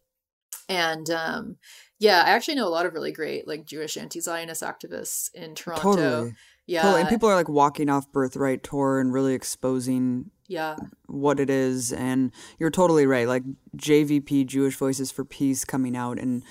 and 0.68 1.10
um, 1.10 1.58
yeah, 1.98 2.24
I 2.26 2.30
actually 2.30 2.56
know 2.56 2.68
a 2.68 2.70
lot 2.70 2.86
of 2.86 2.94
really 2.94 3.12
great 3.12 3.48
like 3.48 3.66
Jewish 3.66 3.98
anti-Zionist 3.98 4.62
activists 4.62 5.34
in 5.34 5.56
Toronto. 5.56 5.96
Totally. 5.96 6.36
Yeah. 6.70 6.84
Totally. 6.84 7.02
And 7.02 7.10
people 7.10 7.30
are 7.30 7.36
like 7.36 7.50
walking 7.50 7.90
off 7.90 8.12
birthright 8.12 8.64
tour 8.64 9.00
and 9.00 9.12
really 9.12 9.34
exposing 9.34 10.32
yeah 10.48 10.76
what 11.06 11.40
it 11.40 11.48
is 11.48 11.94
and 11.94 12.32
you're 12.58 12.72
totally 12.72 13.06
right 13.06 13.28
like 13.28 13.44
JVP 13.78 14.48
Jewish 14.48 14.76
Voices 14.76 15.12
for 15.12 15.24
Peace 15.24 15.64
coming 15.64 15.96
out 15.96 16.20
and 16.20 16.44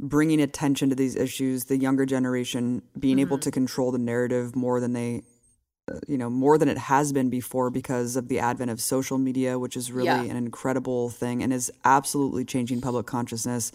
bringing 0.00 0.40
attention 0.40 0.88
to 0.88 0.96
these 0.96 1.14
issues, 1.14 1.66
the 1.66 1.76
younger 1.76 2.06
generation 2.06 2.82
being 2.98 3.16
mm-hmm. 3.16 3.20
able 3.20 3.38
to 3.38 3.50
control 3.50 3.92
the 3.92 3.98
narrative 3.98 4.56
more 4.56 4.80
than 4.80 4.94
they 4.94 5.22
uh, 5.90 5.98
you 6.08 6.18
know 6.18 6.30
more 6.30 6.58
than 6.58 6.68
it 6.68 6.78
has 6.78 7.12
been 7.12 7.30
before 7.30 7.70
because 7.70 8.16
of 8.16 8.28
the 8.28 8.38
advent 8.38 8.70
of 8.70 8.80
social 8.80 9.18
media 9.18 9.58
which 9.58 9.76
is 9.76 9.92
really 9.92 10.06
yeah. 10.06 10.22
an 10.22 10.36
incredible 10.36 11.10
thing 11.10 11.42
and 11.42 11.52
is 11.52 11.70
absolutely 11.84 12.44
changing 12.44 12.80
public 12.80 13.06
consciousness 13.06 13.72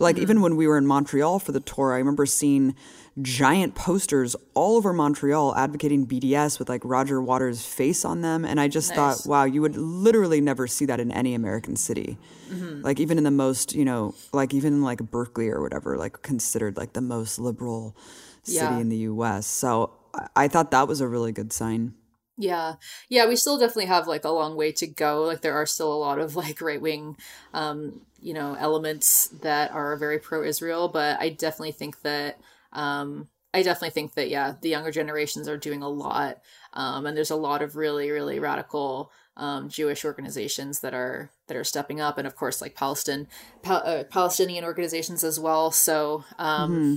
but 0.00 0.04
like 0.04 0.16
mm-hmm. 0.16 0.22
even 0.22 0.40
when 0.40 0.56
we 0.56 0.66
were 0.66 0.78
in 0.78 0.86
Montreal 0.86 1.38
for 1.40 1.52
the 1.52 1.60
tour, 1.60 1.92
I 1.92 1.98
remember 1.98 2.24
seeing 2.24 2.74
giant 3.20 3.74
posters 3.74 4.34
all 4.54 4.78
over 4.78 4.94
Montreal 4.94 5.54
advocating 5.54 6.06
BDS 6.06 6.58
with 6.58 6.70
like 6.70 6.80
Roger 6.84 7.20
Waters' 7.20 7.66
face 7.66 8.02
on 8.02 8.22
them. 8.22 8.46
And 8.46 8.58
I 8.58 8.66
just 8.66 8.88
nice. 8.88 8.96
thought, 8.96 9.28
wow, 9.28 9.44
you 9.44 9.60
would 9.60 9.76
literally 9.76 10.40
never 10.40 10.66
see 10.66 10.86
that 10.86 11.00
in 11.00 11.12
any 11.12 11.34
American 11.34 11.76
city. 11.76 12.16
Mm-hmm. 12.48 12.80
Like 12.80 12.98
even 12.98 13.18
in 13.18 13.24
the 13.24 13.30
most, 13.30 13.74
you 13.74 13.84
know, 13.84 14.14
like 14.32 14.54
even 14.54 14.80
like 14.80 15.02
Berkeley 15.10 15.50
or 15.50 15.60
whatever, 15.60 15.98
like 15.98 16.22
considered 16.22 16.78
like 16.78 16.94
the 16.94 17.02
most 17.02 17.38
liberal 17.38 17.94
city 18.42 18.56
yeah. 18.56 18.78
in 18.78 18.88
the 18.88 18.96
US. 18.96 19.46
So 19.46 19.92
I 20.34 20.48
thought 20.48 20.70
that 20.70 20.88
was 20.88 21.02
a 21.02 21.08
really 21.08 21.32
good 21.32 21.52
sign. 21.52 21.92
Yeah. 22.40 22.76
Yeah, 23.10 23.26
we 23.26 23.36
still 23.36 23.58
definitely 23.58 23.86
have 23.86 24.08
like 24.08 24.24
a 24.24 24.30
long 24.30 24.56
way 24.56 24.72
to 24.72 24.86
go. 24.86 25.24
Like 25.24 25.42
there 25.42 25.54
are 25.54 25.66
still 25.66 25.92
a 25.92 25.94
lot 25.94 26.18
of 26.18 26.36
like 26.36 26.62
right 26.62 26.80
wing 26.80 27.16
um, 27.52 28.00
you 28.22 28.32
know, 28.32 28.56
elements 28.58 29.28
that 29.42 29.72
are 29.72 29.96
very 29.96 30.18
pro 30.18 30.42
Israel, 30.42 30.88
but 30.88 31.20
I 31.20 31.28
definitely 31.28 31.72
think 31.72 32.00
that 32.02 32.40
um 32.72 33.28
I 33.52 33.62
definitely 33.62 33.90
think 33.90 34.14
that 34.14 34.30
yeah, 34.30 34.54
the 34.60 34.70
younger 34.70 34.90
generations 34.90 35.48
are 35.48 35.58
doing 35.58 35.82
a 35.82 35.88
lot. 35.88 36.40
Um 36.72 37.04
and 37.04 37.14
there's 37.14 37.30
a 37.30 37.36
lot 37.36 37.60
of 37.60 37.76
really, 37.76 38.10
really 38.10 38.38
radical 38.38 39.12
um, 39.36 39.68
Jewish 39.68 40.04
organizations 40.04 40.80
that 40.80 40.94
are 40.94 41.30
that 41.46 41.56
are 41.56 41.64
stepping 41.64 42.00
up, 42.00 42.18
and 42.18 42.26
of 42.26 42.36
course, 42.36 42.60
like 42.60 42.74
Palestine, 42.74 43.26
pa- 43.62 43.76
uh, 43.76 44.04
Palestinian 44.04 44.64
organizations 44.64 45.24
as 45.24 45.40
well. 45.40 45.70
So, 45.70 46.24
um, 46.38 46.70
mm-hmm. 46.72 46.94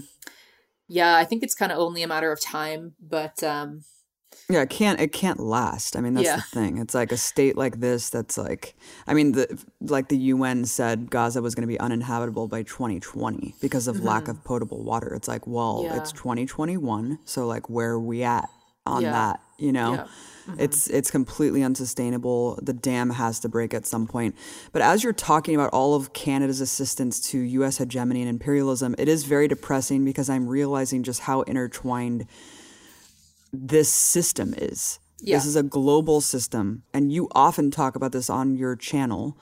yeah, 0.88 1.16
I 1.16 1.24
think 1.24 1.44
it's 1.44 1.56
kind 1.56 1.72
of 1.72 1.80
only 1.80 2.04
a 2.04 2.08
matter 2.08 2.32
of 2.32 2.42
time. 2.42 2.96
But 3.00 3.42
um, 3.44 3.84
yeah, 4.54 4.62
it 4.62 4.70
can't 4.70 5.00
it 5.02 5.12
can't 5.12 5.40
last. 5.40 5.96
I 5.96 6.02
mean, 6.02 6.14
that's 6.14 6.28
yeah. 6.28 6.36
the 6.36 6.42
thing. 6.44 6.78
It's 6.78 6.94
like 6.94 7.12
a 7.12 7.18
state 7.18 7.58
like 7.58 7.80
this 7.80 8.12
that's 8.12 8.38
like 8.38 8.76
I 9.08 9.16
mean, 9.16 9.32
the 9.32 9.64
like 9.82 10.10
the 10.10 10.18
UN 10.18 10.66
said 10.66 11.10
Gaza 11.10 11.42
was 11.42 11.56
going 11.56 11.64
to 11.64 11.68
be 11.68 11.80
uninhabitable 11.80 12.48
by 12.48 12.62
2020 12.62 13.56
because 13.62 13.88
of 13.88 13.98
mm-hmm. 13.98 14.06
lack 14.06 14.28
of 14.28 14.44
potable 14.44 14.84
water. 14.84 15.16
It's 15.16 15.28
like, 15.28 15.48
well, 15.48 15.82
yeah. 15.86 15.98
it's 15.98 16.12
2021, 16.12 17.18
so 17.26 17.48
like 17.48 17.68
where 17.68 17.94
are 17.94 18.00
we 18.00 18.22
at 18.22 18.48
on 18.86 19.02
yeah. 19.02 19.12
that, 19.12 19.40
you 19.58 19.72
know? 19.72 20.06
Mm-hmm. 20.48 20.60
It's 20.60 20.88
it's 20.88 21.10
completely 21.10 21.64
unsustainable. 21.64 22.60
The 22.62 22.74
dam 22.74 23.10
has 23.12 23.40
to 23.40 23.50
break 23.50 23.74
at 23.74 23.88
some 23.88 24.06
point. 24.06 24.36
But 24.72 24.84
as 24.84 25.04
you're 25.04 25.14
talking 25.14 25.56
about 25.56 25.72
all 25.72 25.96
of 25.96 26.14
Canada's 26.14 26.62
assistance 26.62 27.20
to 27.32 27.40
US 27.40 27.78
hegemony 27.78 28.22
and 28.22 28.30
imperialism, 28.30 28.94
it 29.00 29.08
is 29.08 29.24
very 29.24 29.48
depressing 29.48 30.06
because 30.06 30.30
I'm 30.30 30.48
realizing 30.48 31.02
just 31.02 31.22
how 31.22 31.42
intertwined 31.42 32.28
this 33.54 33.94
system 33.94 34.54
is. 34.58 35.00
Yeah. 35.22 35.38
This 35.38 35.46
is 35.46 35.56
a 35.56 35.64
global 35.64 36.20
system. 36.20 36.84
And 36.94 37.12
you 37.12 37.30
often 37.34 37.72
talk 37.72 37.96
about 37.96 38.12
this 38.12 38.30
on 38.30 38.56
your 38.56 38.76
channel 38.76 39.40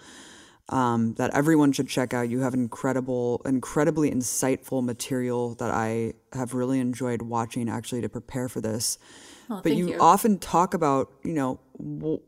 um, 0.69 1.15
that 1.15 1.33
everyone 1.33 1.71
should 1.71 1.88
check 1.88 2.13
out. 2.13 2.29
You 2.29 2.41
have 2.41 2.53
incredible, 2.53 3.41
incredibly 3.45 4.11
insightful 4.11 4.83
material 4.83 5.55
that 5.55 5.71
I 5.71 6.13
have 6.33 6.53
really 6.53 6.79
enjoyed 6.79 7.23
watching 7.23 7.69
actually 7.69 8.01
to 8.01 8.09
prepare 8.09 8.47
for 8.47 8.61
this. 8.61 8.99
Oh, 9.49 9.61
but 9.63 9.73
you, 9.73 9.89
you, 9.89 9.97
often 9.99 10.38
talk 10.38 10.73
about, 10.73 11.11
you 11.23 11.33
know, 11.33 11.59
w- 11.77 12.21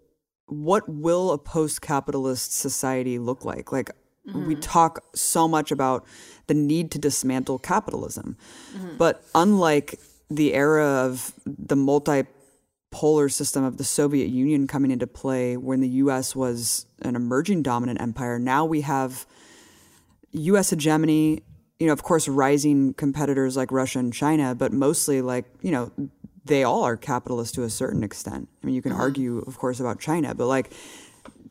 what 0.47 0.88
will 0.89 1.31
a 1.31 1.38
post 1.38 1.81
capitalist 1.81 2.57
society 2.57 3.19
look 3.19 3.45
like? 3.45 3.72
Like, 3.72 3.91
mm-hmm. 4.27 4.47
we 4.47 4.55
talk 4.55 5.03
so 5.15 5.47
much 5.47 5.72
about 5.72 6.05
the 6.47 6.53
need 6.53 6.91
to 6.91 6.99
dismantle 6.99 7.60
capitalism. 7.60 8.35
Mm-hmm. 8.76 8.97
But 8.97 9.23
unlike 9.35 9.99
the 10.35 10.53
era 10.53 10.85
of 10.85 11.34
the 11.45 11.76
multipolar 11.76 13.31
system 13.31 13.64
of 13.64 13.77
the 13.77 13.84
Soviet 13.84 14.27
Union 14.27 14.68
coming 14.68 14.91
into 14.91 15.07
play 15.07 15.57
when 15.57 15.80
the 15.81 15.89
US 15.89 16.35
was 16.35 16.85
an 17.01 17.15
emerging 17.15 17.64
dominant 17.64 18.01
empire. 18.01 18.39
Now 18.39 18.65
we 18.65 18.81
have 18.81 19.26
US 20.31 20.72
hegemony, 20.72 21.43
you 21.80 21.88
know, 21.88 21.93
of 21.93 22.03
course, 22.03 22.27
rising 22.27 22.93
competitors 22.93 23.55
like 23.55 23.72
Russia 23.72 23.99
and 23.99 24.14
China, 24.14 24.55
but 24.55 24.73
mostly 24.73 25.22
like, 25.22 25.45
you 25.61 25.72
know, 25.72 25.91
they 26.45 26.64
all 26.64 26.84
are 26.84 26.97
capitalist 26.97 27.55
to 27.55 27.64
a 27.64 27.69
certain 27.69 28.03
extent. 28.03 28.49
I 28.61 28.65
mean, 28.65 28.76
you 28.76 28.81
can 28.81 28.91
mm-hmm. 28.91 29.01
argue, 29.01 29.39
of 29.47 29.57
course, 29.57 29.80
about 29.80 29.99
China, 29.99 30.35
but 30.35 30.47
like 30.47 30.73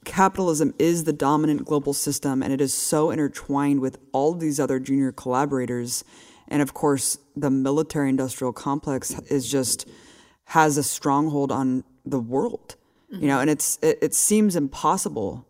capitalism 0.05 0.75
is 0.79 1.05
the 1.05 1.13
dominant 1.13 1.65
global 1.65 1.93
system 1.93 2.43
and 2.43 2.53
it 2.53 2.61
is 2.61 2.75
so 2.75 3.11
intertwined 3.11 3.81
with 3.81 3.99
all 4.13 4.35
these 4.35 4.59
other 4.59 4.79
junior 4.79 5.13
collaborators. 5.13 6.05
And 6.53 6.61
of 6.61 6.75
course, 6.75 7.17
the 7.35 7.51
military 7.51 8.11
industrial 8.11 8.53
complex 8.53 9.19
is 9.31 9.51
just 9.51 9.89
has 10.45 10.77
a 10.77 10.83
stronghold 10.83 11.51
on 11.51 11.83
the 12.05 12.21
world, 12.21 12.77
mm-hmm. 13.11 13.23
you 13.23 13.29
know, 13.29 13.41
and 13.41 13.49
it's, 13.49 13.79
it, 13.81 13.99
it 14.03 14.15
seems 14.15 14.55
impossible 14.55 15.49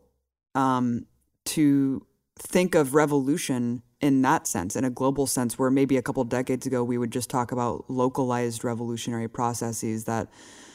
um, 0.54 1.06
to 1.46 2.06
think 2.38 2.76
of 2.76 2.94
revolution 2.94 3.82
in 4.00 4.22
that 4.22 4.46
sense, 4.46 4.76
in 4.76 4.84
a 4.84 4.90
global 4.90 5.26
sense, 5.26 5.58
where 5.58 5.72
maybe 5.72 5.96
a 5.96 6.02
couple 6.02 6.22
decades 6.22 6.66
ago 6.66 6.84
we 6.84 6.98
would 6.98 7.10
just 7.10 7.28
talk 7.28 7.50
about 7.50 7.84
localized 7.90 8.62
revolutionary 8.62 9.28
processes 9.28 10.04
that 10.04 10.28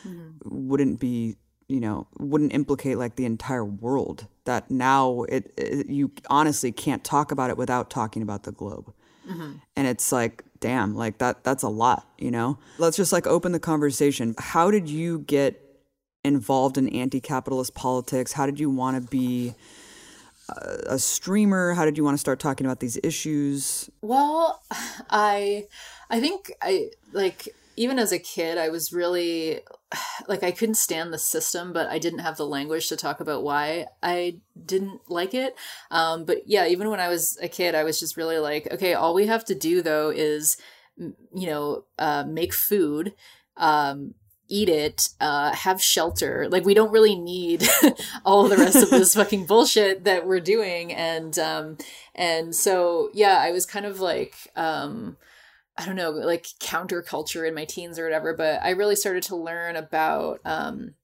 mm-hmm. 0.06 0.32
wouldn't 0.44 1.00
be, 1.00 1.38
you 1.70 1.80
know, 1.80 2.06
wouldn't 2.20 2.54
implicate 2.54 2.98
like 2.98 3.16
the 3.16 3.26
entire 3.26 3.64
world. 3.64 4.28
That 4.44 4.70
now 4.70 5.24
it, 5.24 5.54
it 5.56 5.88
you 5.88 6.12
honestly 6.30 6.74
can't 6.74 7.04
talk 7.06 7.32
about 7.32 7.50
it 7.50 7.56
without 7.56 7.90
talking 7.90 8.22
about 8.22 8.44
the 8.44 8.52
globe. 8.52 8.94
Mm-hmm. 9.28 9.52
And 9.76 9.88
it's 9.88 10.12
like, 10.12 10.44
damn, 10.60 10.96
like 10.96 11.18
that 11.20 11.44
that's 11.44 11.64
a 11.64 11.70
lot, 11.70 12.08
you 12.18 12.32
know? 12.32 12.58
Let's 12.78 12.98
just 12.98 13.14
like 13.14 13.28
open 13.28 13.52
the 13.52 13.60
conversation. 13.60 14.36
How 14.38 14.72
did 14.72 14.90
you 14.90 15.20
get 15.20 15.62
involved 16.24 16.78
in 16.78 16.90
anti-capitalist 16.90 17.74
politics? 17.74 18.34
How 18.34 18.46
did 18.46 18.60
you 18.60 18.70
want 18.70 19.02
to 19.02 19.10
be 19.10 19.54
a 20.88 20.98
streamer? 20.98 21.74
How 21.74 21.86
did 21.86 21.98
you 21.98 22.04
want 22.04 22.16
to 22.16 22.20
start 22.20 22.40
talking 22.40 22.66
about 22.66 22.80
these 22.80 22.98
issues? 23.04 23.90
Well, 24.02 24.62
I 25.10 25.68
I 26.10 26.20
think 26.20 26.52
I 26.62 26.90
like 27.12 27.50
even 27.76 28.00
as 28.00 28.12
a 28.12 28.20
kid 28.20 28.58
I 28.58 28.70
was 28.70 28.94
really 28.94 29.62
like 30.28 30.44
I 30.44 30.52
couldn't 30.52 30.76
stand 30.76 31.14
the 31.14 31.20
system, 31.20 31.74
but 31.74 31.88
I 31.88 32.00
didn't 32.00 32.20
have 32.20 32.38
the 32.38 32.48
language 32.48 32.90
to 32.90 32.98
talk 32.98 33.20
about 33.20 33.44
why 33.44 33.88
I 34.02 34.38
didn't 34.66 35.02
like 35.10 35.34
it. 35.34 35.56
Um, 35.92 36.26
but 36.26 36.48
yeah, 36.48 36.68
even 36.68 36.90
when 36.90 37.00
I 37.00 37.10
was 37.10 37.38
a 37.42 37.48
kid, 37.48 37.76
I 37.76 37.84
was 37.84 38.00
just 38.00 38.18
really 38.18 38.40
like, 38.40 38.68
okay, 38.72 38.94
all 38.94 39.14
we 39.14 39.28
have 39.28 39.46
to 39.46 39.56
do 39.56 39.82
though 39.82 40.10
is 40.10 40.58
you 40.98 41.46
know 41.46 41.84
uh, 42.00 42.24
make 42.28 42.54
food 42.54 43.14
um, 43.56 44.14
eat 44.48 44.70
it, 44.70 45.10
uh, 45.20 45.54
have 45.54 45.82
shelter. 45.82 46.48
Like 46.50 46.66
we 46.66 46.74
don't 46.74 46.92
really 46.92 47.16
need 47.16 47.68
all 48.26 48.48
the 48.48 48.58
rest 48.58 48.82
of 48.82 48.90
this 48.90 49.16
fucking 49.16 49.46
bullshit 49.46 50.04
that 50.06 50.26
we're 50.26 50.40
doing. 50.40 50.94
And 50.94 51.38
um, 51.38 51.78
and 52.16 52.56
so 52.56 53.10
yeah, 53.14 53.38
I 53.40 53.52
was 53.52 53.66
kind 53.66 53.86
of 53.86 54.00
like 54.00 54.36
um, 54.56 55.18
I 55.78 55.86
don't 55.86 55.96
know, 55.96 56.12
like 56.12 56.48
counterculture 56.60 57.48
in 57.48 57.54
my 57.54 57.66
teens 57.66 58.00
or 58.00 58.04
whatever. 58.04 58.34
But 58.36 58.62
I 58.64 58.72
really 58.72 58.96
started 58.96 59.24
to 59.24 59.36
learn 59.36 59.76
about 59.76 60.40
um, 60.44 60.96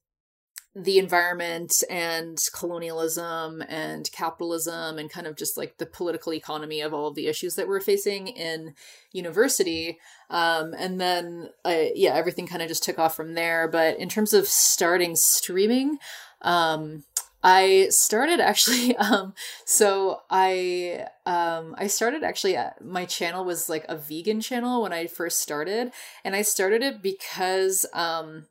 the 0.75 0.97
environment 0.97 1.83
and 1.89 2.39
colonialism 2.51 3.61
and 3.69 4.11
capitalism 4.11 4.97
and 4.97 5.09
kind 5.09 5.27
of 5.27 5.35
just 5.35 5.55
like 5.55 5.77
the 5.77 5.85
political 5.85 6.33
economy 6.33 6.81
of 6.81 6.93
all 6.93 7.07
of 7.07 7.15
the 7.15 7.27
issues 7.27 7.53
that 7.55 7.67
we're 7.67 7.79
facing 7.79 8.27
in 8.27 8.73
university 9.11 9.99
um, 10.31 10.73
and 10.75 10.99
then 10.99 11.49
uh, 11.63 11.85
yeah 11.93 12.15
everything 12.15 12.47
kind 12.47 12.63
of 12.63 12.67
just 12.67 12.81
took 12.81 12.97
off 12.97 13.15
from 13.15 13.35
there 13.35 13.67
but 13.67 13.99
in 13.99 14.09
terms 14.09 14.33
of 14.33 14.47
starting 14.47 15.15
streaming 15.15 15.99
um, 16.41 17.03
I 17.43 17.87
started 17.89 18.39
actually 18.39 18.95
um 18.97 19.33
so 19.65 20.21
I 20.29 21.07
um 21.25 21.75
I 21.77 21.87
started 21.87 22.23
actually 22.23 22.57
uh, 22.57 22.71
my 22.81 23.05
channel 23.05 23.45
was 23.45 23.69
like 23.69 23.85
a 23.89 23.97
vegan 23.97 24.41
channel 24.41 24.81
when 24.81 24.93
I 24.93 25.07
first 25.07 25.39
started 25.39 25.91
and 26.23 26.35
I 26.35 26.41
started 26.41 26.81
it 26.81 27.01
because 27.01 27.85
um 27.93 28.47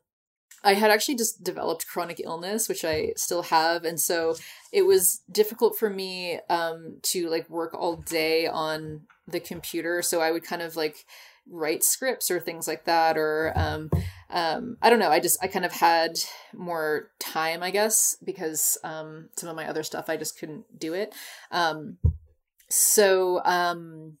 I 0.63 0.75
had 0.75 0.91
actually 0.91 1.15
just 1.15 1.43
developed 1.43 1.87
chronic 1.87 2.21
illness, 2.23 2.69
which 2.69 2.85
I 2.85 3.13
still 3.17 3.43
have, 3.43 3.83
and 3.83 3.99
so 3.99 4.35
it 4.71 4.83
was 4.83 5.21
difficult 5.29 5.77
for 5.77 5.89
me 5.89 6.39
um, 6.49 6.99
to 7.03 7.29
like 7.29 7.49
work 7.49 7.73
all 7.73 7.97
day 7.97 8.47
on 8.47 9.01
the 9.27 9.41
computer. 9.41 10.01
So 10.01 10.21
I 10.21 10.31
would 10.31 10.45
kind 10.45 10.61
of 10.61 10.77
like 10.77 11.05
write 11.49 11.83
scripts 11.83 12.31
or 12.31 12.39
things 12.39 12.67
like 12.67 12.85
that, 12.85 13.17
or 13.17 13.53
um, 13.55 13.89
um, 14.29 14.77
I 14.81 14.89
don't 14.89 14.99
know. 14.99 15.09
I 15.09 15.19
just 15.19 15.37
I 15.43 15.47
kind 15.47 15.65
of 15.65 15.73
had 15.73 16.19
more 16.53 17.11
time, 17.19 17.63
I 17.63 17.71
guess, 17.71 18.17
because 18.23 18.77
um, 18.83 19.29
some 19.35 19.49
of 19.49 19.55
my 19.55 19.67
other 19.67 19.83
stuff 19.83 20.09
I 20.09 20.17
just 20.17 20.39
couldn't 20.39 20.79
do 20.79 20.93
it. 20.93 21.13
Um, 21.51 21.97
so 22.69 23.41
um, 23.45 24.17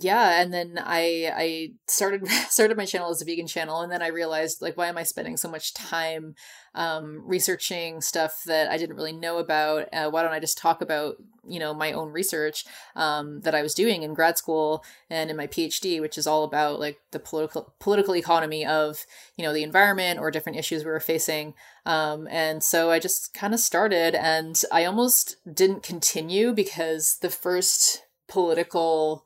yeah 0.00 0.40
and 0.40 0.52
then 0.52 0.80
i 0.84 1.32
i 1.36 1.70
started 1.86 2.26
started 2.48 2.76
my 2.76 2.84
channel 2.84 3.10
as 3.10 3.22
a 3.22 3.24
vegan 3.24 3.46
channel 3.46 3.80
and 3.80 3.92
then 3.92 4.02
i 4.02 4.08
realized 4.08 4.60
like 4.60 4.76
why 4.76 4.88
am 4.88 4.98
i 4.98 5.04
spending 5.04 5.36
so 5.36 5.48
much 5.48 5.72
time 5.72 6.34
um, 6.76 7.22
researching 7.24 8.00
stuff 8.00 8.42
that 8.46 8.68
i 8.68 8.76
didn't 8.76 8.96
really 8.96 9.12
know 9.12 9.38
about? 9.38 9.88
Uh, 9.92 10.10
why 10.10 10.22
don't 10.22 10.32
i 10.32 10.40
just 10.40 10.58
talk 10.58 10.82
about 10.82 11.14
you 11.46 11.60
know 11.60 11.72
my 11.72 11.92
own 11.92 12.10
research 12.10 12.64
um, 12.96 13.40
that 13.42 13.54
i 13.54 13.62
was 13.62 13.74
doing 13.74 14.02
in 14.02 14.14
grad 14.14 14.36
school 14.36 14.84
and 15.08 15.30
in 15.30 15.36
my 15.36 15.46
phd 15.46 16.00
which 16.00 16.18
is 16.18 16.26
all 16.26 16.42
about 16.42 16.80
like 16.80 16.98
the 17.12 17.20
political 17.20 17.72
political 17.78 18.16
economy 18.16 18.66
of 18.66 19.06
you 19.36 19.44
know 19.44 19.52
the 19.52 19.62
environment 19.62 20.18
or 20.18 20.32
different 20.32 20.58
issues 20.58 20.84
we 20.84 20.90
were 20.90 20.98
facing. 20.98 21.54
Um, 21.86 22.26
and 22.28 22.64
so 22.64 22.90
i 22.90 22.98
just 22.98 23.32
kind 23.32 23.54
of 23.54 23.60
started 23.60 24.16
and 24.16 24.60
i 24.72 24.84
almost 24.84 25.36
didn't 25.54 25.84
continue 25.84 26.52
because 26.52 27.18
the 27.20 27.30
first 27.30 28.02
political 28.26 29.24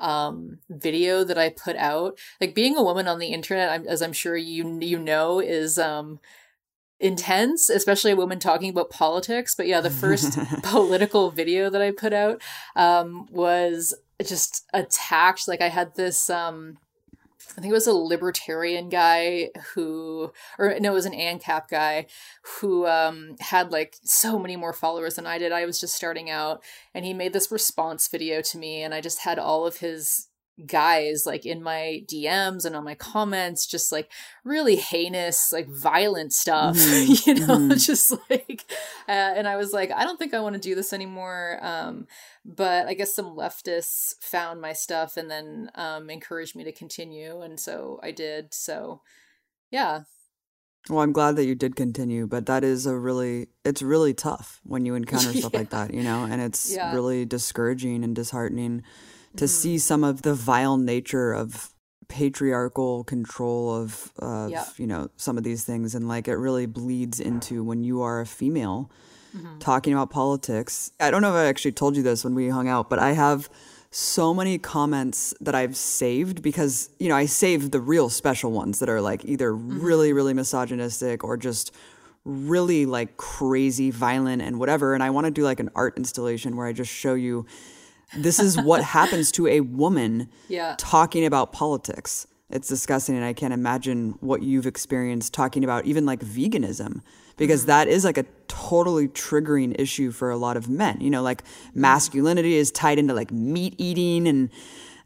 um, 0.00 0.58
video 0.68 1.24
that 1.24 1.38
I 1.38 1.50
put 1.50 1.76
out. 1.76 2.18
Like 2.40 2.54
being 2.54 2.76
a 2.76 2.82
woman 2.82 3.08
on 3.08 3.18
the 3.18 3.28
internet, 3.28 3.70
I'm, 3.70 3.86
as 3.86 4.02
I'm 4.02 4.12
sure 4.12 4.36
you 4.36 4.78
you 4.80 4.98
know, 4.98 5.40
is 5.40 5.78
um, 5.78 6.20
intense, 7.00 7.68
especially 7.68 8.12
a 8.12 8.16
woman 8.16 8.38
talking 8.38 8.70
about 8.70 8.90
politics. 8.90 9.54
But 9.54 9.66
yeah, 9.66 9.80
the 9.80 9.90
first 9.90 10.38
political 10.62 11.30
video 11.30 11.70
that 11.70 11.82
I 11.82 11.90
put 11.90 12.12
out 12.12 12.42
um, 12.76 13.28
was 13.30 13.94
just 14.24 14.66
attacked. 14.72 15.48
Like 15.48 15.60
I 15.60 15.68
had 15.68 15.94
this 15.94 16.30
um, 16.30 16.78
I 17.58 17.60
think 17.60 17.72
it 17.72 17.74
was 17.74 17.88
a 17.88 17.92
libertarian 17.92 18.88
guy 18.88 19.50
who, 19.74 20.32
or 20.60 20.78
no, 20.78 20.92
it 20.92 20.94
was 20.94 21.06
an 21.06 21.12
ANCAP 21.12 21.68
guy 21.68 22.06
who 22.60 22.86
um, 22.86 23.34
had 23.40 23.72
like 23.72 23.96
so 24.04 24.38
many 24.38 24.54
more 24.54 24.72
followers 24.72 25.16
than 25.16 25.26
I 25.26 25.38
did. 25.38 25.50
I 25.50 25.66
was 25.66 25.80
just 25.80 25.96
starting 25.96 26.30
out, 26.30 26.62
and 26.94 27.04
he 27.04 27.12
made 27.12 27.32
this 27.32 27.50
response 27.50 28.06
video 28.06 28.42
to 28.42 28.58
me, 28.58 28.84
and 28.84 28.94
I 28.94 29.00
just 29.00 29.22
had 29.22 29.40
all 29.40 29.66
of 29.66 29.78
his 29.78 30.27
guys 30.66 31.24
like 31.24 31.46
in 31.46 31.62
my 31.62 32.02
DMs 32.06 32.64
and 32.64 32.74
on 32.74 32.84
my 32.84 32.94
comments, 32.94 33.66
just 33.66 33.92
like 33.92 34.10
really 34.44 34.76
heinous, 34.76 35.52
like 35.52 35.68
violent 35.68 36.32
stuff, 36.32 36.76
mm-hmm. 36.76 37.30
you 37.30 37.46
know, 37.46 37.56
mm-hmm. 37.56 37.72
just 37.76 38.12
like, 38.30 38.64
uh, 39.08 39.34
and 39.36 39.46
I 39.46 39.56
was 39.56 39.72
like, 39.72 39.90
I 39.90 40.04
don't 40.04 40.18
think 40.18 40.34
I 40.34 40.40
want 40.40 40.54
to 40.54 40.60
do 40.60 40.74
this 40.74 40.92
anymore. 40.92 41.58
Um, 41.62 42.06
but 42.44 42.86
I 42.86 42.94
guess 42.94 43.14
some 43.14 43.36
leftists 43.36 44.14
found 44.20 44.60
my 44.60 44.72
stuff 44.72 45.16
and 45.16 45.30
then 45.30 45.70
um, 45.74 46.10
encouraged 46.10 46.56
me 46.56 46.64
to 46.64 46.72
continue, 46.72 47.40
and 47.40 47.60
so 47.60 48.00
I 48.02 48.10
did. 48.10 48.54
So, 48.54 49.02
yeah. 49.70 50.02
Well, 50.88 51.00
I'm 51.00 51.12
glad 51.12 51.36
that 51.36 51.44
you 51.44 51.54
did 51.54 51.76
continue, 51.76 52.26
but 52.26 52.46
that 52.46 52.64
is 52.64 52.86
a 52.86 52.96
really 52.96 53.48
it's 53.64 53.82
really 53.82 54.14
tough 54.14 54.60
when 54.62 54.86
you 54.86 54.94
encounter 54.94 55.32
stuff 55.34 55.52
yeah. 55.52 55.58
like 55.58 55.70
that, 55.70 55.92
you 55.92 56.02
know, 56.02 56.24
and 56.24 56.40
it's 56.40 56.74
yeah. 56.74 56.94
really 56.94 57.26
discouraging 57.26 58.02
and 58.04 58.16
disheartening 58.16 58.82
to 59.36 59.44
mm-hmm. 59.44 59.46
see 59.46 59.78
some 59.78 60.04
of 60.04 60.22
the 60.22 60.34
vile 60.34 60.76
nature 60.76 61.32
of 61.32 61.74
patriarchal 62.08 63.04
control 63.04 63.74
of, 63.74 64.10
of 64.18 64.50
yep. 64.50 64.66
you 64.78 64.86
know 64.86 65.08
some 65.16 65.36
of 65.36 65.44
these 65.44 65.64
things 65.64 65.94
and 65.94 66.08
like 66.08 66.26
it 66.26 66.36
really 66.36 66.66
bleeds 66.66 67.20
into 67.20 67.62
when 67.62 67.84
you 67.84 68.00
are 68.00 68.20
a 68.20 68.26
female 68.26 68.90
mm-hmm. 69.36 69.58
talking 69.58 69.92
about 69.92 70.08
politics 70.10 70.90
i 71.00 71.10
don't 71.10 71.20
know 71.20 71.30
if 71.30 71.36
i 71.36 71.44
actually 71.44 71.70
told 71.70 71.96
you 71.96 72.02
this 72.02 72.24
when 72.24 72.34
we 72.34 72.48
hung 72.48 72.66
out 72.66 72.88
but 72.88 72.98
i 72.98 73.12
have 73.12 73.50
so 73.90 74.32
many 74.32 74.56
comments 74.56 75.34
that 75.40 75.54
i've 75.54 75.76
saved 75.76 76.40
because 76.40 76.88
you 76.98 77.10
know 77.10 77.16
i 77.16 77.26
saved 77.26 77.72
the 77.72 77.80
real 77.80 78.08
special 78.08 78.50
ones 78.50 78.78
that 78.78 78.88
are 78.88 79.02
like 79.02 79.22
either 79.26 79.52
mm-hmm. 79.52 79.80
really 79.80 80.14
really 80.14 80.32
misogynistic 80.32 81.22
or 81.22 81.36
just 81.36 81.74
really 82.24 82.86
like 82.86 83.18
crazy 83.18 83.90
violent 83.90 84.40
and 84.40 84.58
whatever 84.58 84.94
and 84.94 85.02
i 85.02 85.10
want 85.10 85.26
to 85.26 85.30
do 85.30 85.42
like 85.42 85.60
an 85.60 85.68
art 85.74 85.96
installation 85.98 86.56
where 86.56 86.66
i 86.66 86.72
just 86.72 86.90
show 86.90 87.12
you 87.12 87.44
this 88.16 88.38
is 88.38 88.60
what 88.60 88.82
happens 88.98 89.32
to 89.32 89.46
a 89.46 89.60
woman 89.60 90.28
yeah. 90.48 90.74
talking 90.78 91.24
about 91.24 91.52
politics. 91.52 92.26
It's 92.50 92.68
disgusting, 92.68 93.14
and 93.14 93.24
I 93.24 93.34
can't 93.34 93.52
imagine 93.52 94.16
what 94.20 94.42
you've 94.42 94.66
experienced 94.66 95.34
talking 95.34 95.64
about 95.64 95.84
even 95.84 96.06
like 96.06 96.20
veganism, 96.20 97.02
because 97.36 97.62
mm-hmm. 97.62 97.68
that 97.68 97.88
is 97.88 98.04
like 98.04 98.16
a 98.16 98.24
totally 98.48 99.06
triggering 99.06 99.78
issue 99.78 100.10
for 100.10 100.30
a 100.30 100.36
lot 100.36 100.56
of 100.56 100.68
men. 100.68 100.98
You 101.00 101.10
know, 101.10 101.22
like 101.22 101.42
masculinity 101.74 102.56
is 102.56 102.70
tied 102.70 102.98
into 102.98 103.12
like 103.12 103.30
meat 103.30 103.74
eating 103.76 104.26
and 104.26 104.50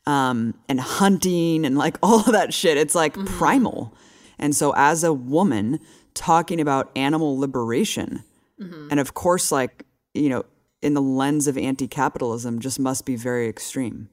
um, 0.06 0.54
and 0.68 0.80
hunting 0.80 1.64
and 1.64 1.76
like 1.76 1.98
all 2.02 2.20
of 2.20 2.32
that 2.32 2.54
shit. 2.54 2.76
It's 2.76 2.94
like 2.94 3.14
mm-hmm. 3.14 3.26
primal. 3.36 3.94
And 4.38 4.54
so, 4.54 4.72
as 4.76 5.04
a 5.04 5.12
woman 5.12 5.80
talking 6.14 6.60
about 6.60 6.90
animal 6.96 7.38
liberation, 7.38 8.24
mm-hmm. 8.60 8.88
and 8.90 9.00
of 9.00 9.14
course, 9.14 9.52
like, 9.52 9.84
you 10.14 10.28
know, 10.28 10.44
in 10.82 10.94
the 10.94 11.02
lens 11.02 11.46
of 11.46 11.56
anti 11.56 11.88
capitalism, 11.88 12.58
just 12.58 12.78
must 12.78 13.06
be 13.06 13.16
very 13.16 13.48
extreme. 13.48 14.08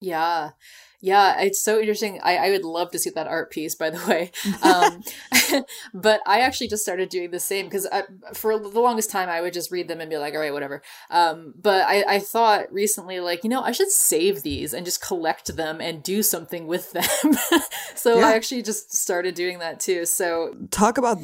Yeah. 0.00 0.50
Yeah, 1.00 1.40
it's 1.40 1.62
so 1.62 1.78
interesting. 1.78 2.18
I, 2.24 2.36
I 2.36 2.50
would 2.50 2.64
love 2.64 2.90
to 2.90 2.98
see 2.98 3.10
that 3.10 3.28
art 3.28 3.52
piece, 3.52 3.76
by 3.76 3.90
the 3.90 4.04
way. 4.06 4.32
Um, 4.60 5.02
but 5.94 6.20
I 6.26 6.40
actually 6.40 6.68
just 6.68 6.82
started 6.82 7.08
doing 7.08 7.30
the 7.30 7.40
same 7.40 7.66
because 7.66 7.86
for 8.34 8.58
the 8.58 8.80
longest 8.80 9.10
time 9.10 9.28
I 9.28 9.40
would 9.40 9.52
just 9.52 9.70
read 9.70 9.86
them 9.86 10.00
and 10.00 10.10
be 10.10 10.18
like, 10.18 10.34
all 10.34 10.40
right, 10.40 10.52
whatever. 10.52 10.82
Um, 11.10 11.54
but 11.60 11.86
I, 11.86 12.16
I 12.16 12.18
thought 12.18 12.72
recently, 12.72 13.20
like, 13.20 13.44
you 13.44 13.50
know, 13.50 13.62
I 13.62 13.72
should 13.72 13.90
save 13.90 14.42
these 14.42 14.74
and 14.74 14.84
just 14.84 15.00
collect 15.00 15.56
them 15.56 15.80
and 15.80 16.02
do 16.02 16.22
something 16.22 16.66
with 16.66 16.92
them. 16.92 17.34
so 17.94 18.18
yeah. 18.18 18.26
I 18.26 18.32
actually 18.34 18.62
just 18.62 18.94
started 18.94 19.34
doing 19.34 19.60
that 19.60 19.80
too. 19.80 20.06
So 20.06 20.54
talk 20.70 20.98
about 20.98 21.18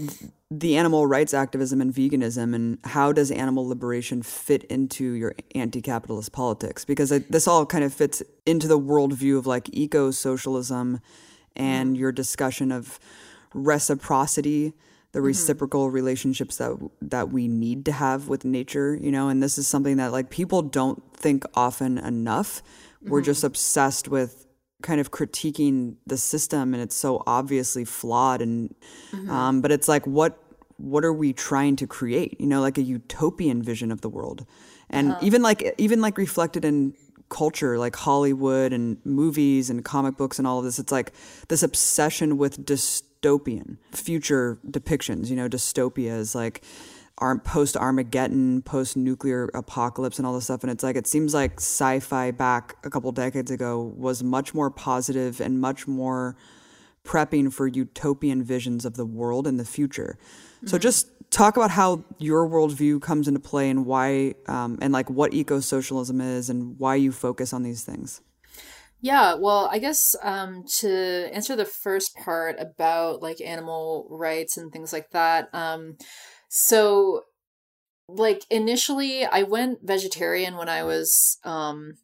the 0.61 0.77
animal 0.77 1.07
rights 1.07 1.35
activism 1.35 1.81
and 1.81 1.93
veganism 1.93 2.55
and 2.55 2.79
how 2.85 3.13
does 3.13 3.31
animal 3.31 3.67
liberation 3.67 4.23
fit 4.23 4.65
into 4.65 5.13
your 5.13 5.35
anti-capitalist 5.55 6.33
politics 6.33 6.85
because 6.85 7.11
this 7.11 7.49
all 7.49 7.67
kind 7.67 7.83
of 7.83 7.93
fits 7.93 8.23
into 8.47 8.69
the 8.69 8.79
worldview 8.79 9.37
of 9.37 9.47
like 9.47 9.69
eco-socialism 9.73 11.01
and 11.57 11.91
mm-hmm. 11.91 12.01
your 12.01 12.13
discussion 12.13 12.71
of 12.71 12.99
reciprocity 13.53 14.73
the 15.13 15.19
mm-hmm. 15.19 15.27
reciprocal 15.27 15.91
relationships 15.91 16.57
that 16.57 16.77
that 17.01 17.31
we 17.31 17.49
need 17.49 17.85
to 17.85 17.93
have 17.93 18.29
with 18.29 18.45
nature 18.45 18.97
you 19.01 19.11
know 19.11 19.29
and 19.29 19.43
this 19.43 19.59
is 19.59 19.67
something 19.67 19.97
that 19.97 20.13
like 20.13 20.31
people 20.31 20.63
don't 20.63 21.03
think 21.17 21.45
often 21.55 21.99
enough 21.99 22.63
mm-hmm. 22.63 23.11
we're 23.11 23.23
just 23.23 23.43
obsessed 23.43 24.09
with 24.09 24.47
kind 24.83 25.01
of 25.01 25.11
critiquing 25.11 25.97
the 26.07 26.19
system 26.19 26.75
and 26.75 26.83
it's 26.83 26.95
so 26.95 27.23
obviously 27.27 27.85
flawed 27.85 28.43
and 28.43 28.75
mm-hmm. 29.13 29.31
um, 29.31 29.63
but 29.63 29.73
it's 29.73 29.89
like 29.89 30.07
what 30.07 30.39
what 30.77 31.05
are 31.05 31.13
we 31.13 31.33
trying 31.33 31.77
to 31.77 31.87
create 31.87 32.39
you 32.41 32.47
know 32.47 32.61
like 32.61 32.79
a 32.79 32.83
utopian 32.83 33.63
vision 33.63 33.91
of 33.93 34.01
the 34.01 34.09
world 34.09 34.47
and 34.91 35.13
uh-huh. 35.13 35.21
even 35.23 35.43
like 35.43 35.75
even 35.79 36.01
like 36.01 36.19
reflected 36.19 36.65
in 36.65 36.95
culture 37.29 37.79
like 37.79 37.97
hollywood 37.97 38.73
and 38.73 38.99
movies 39.05 39.71
and 39.71 39.85
comic 39.85 40.17
books 40.17 40.39
and 40.39 40.47
all 40.47 40.59
of 40.59 40.65
this 40.65 40.79
it's 40.79 40.93
like 40.93 41.13
this 41.49 41.63
obsession 41.63 42.37
with 42.37 42.65
dystopian 42.65 43.79
future 43.93 44.59
depictions 44.67 45.29
you 45.31 45.37
know 45.37 45.49
dystopia 45.49 46.19
is 46.19 46.35
like 46.35 46.63
post 47.45 47.77
Armageddon, 47.77 48.63
post 48.63 48.97
nuclear 48.97 49.51
apocalypse, 49.55 50.19
and 50.19 50.27
all 50.27 50.35
this 50.35 50.45
stuff. 50.45 50.63
And 50.63 50.71
it's 50.71 50.83
like 50.83 50.97
it 50.97 51.07
seems 51.07 51.35
like 51.35 51.55
sci-fi 51.59 52.31
back 52.31 52.77
a 52.85 52.91
couple 52.91 53.13
decades 53.13 53.51
ago 53.51 53.95
was 53.97 54.23
much 54.23 54.55
more 54.55 54.71
positive 54.71 55.41
and 55.41 55.61
much 55.61 55.87
more 55.87 56.37
prepping 57.05 57.53
for 57.53 57.67
utopian 57.67 58.43
visions 58.43 58.85
of 58.85 58.97
the 58.97 59.05
world 59.07 59.47
in 59.47 59.59
the 59.59 59.65
future. 59.65 60.19
So 60.67 60.79
just 60.79 61.11
talk 61.31 61.57
about 61.57 61.71
how 61.71 62.05
your 62.19 62.49
worldview 62.49 63.03
comes 63.03 63.29
into 63.29 63.41
play 63.41 63.69
and 63.71 63.85
why, 63.85 64.35
um, 64.47 64.79
and 64.81 64.93
like 64.93 65.11
what 65.11 65.35
eco 65.35 65.61
socialism 65.61 66.21
is 66.21 66.49
and 66.49 66.79
why 66.79 66.95
you 66.95 67.13
focus 67.13 67.53
on 67.53 67.63
these 67.63 67.83
things. 67.85 68.21
Yeah, 69.01 69.35
well, 69.35 69.69
I 69.71 69.81
guess 69.81 70.17
um, 70.23 70.65
to 70.79 71.29
answer 71.31 71.55
the 71.55 71.67
first 71.67 72.17
part 72.17 72.59
about 72.59 73.21
like 73.21 73.41
animal 73.43 74.07
rights 74.11 74.57
and 74.57 74.73
things 74.73 74.95
like 74.95 75.11
that. 75.11 75.51
Um, 75.53 75.99
so, 76.49 77.25
like 78.09 78.45
initially, 78.49 79.27
I 79.27 79.43
went 79.43 79.81
vegetarian 79.83 80.57
when 80.57 80.71
I 80.71 80.85
was 80.85 81.39
um, 81.45 81.99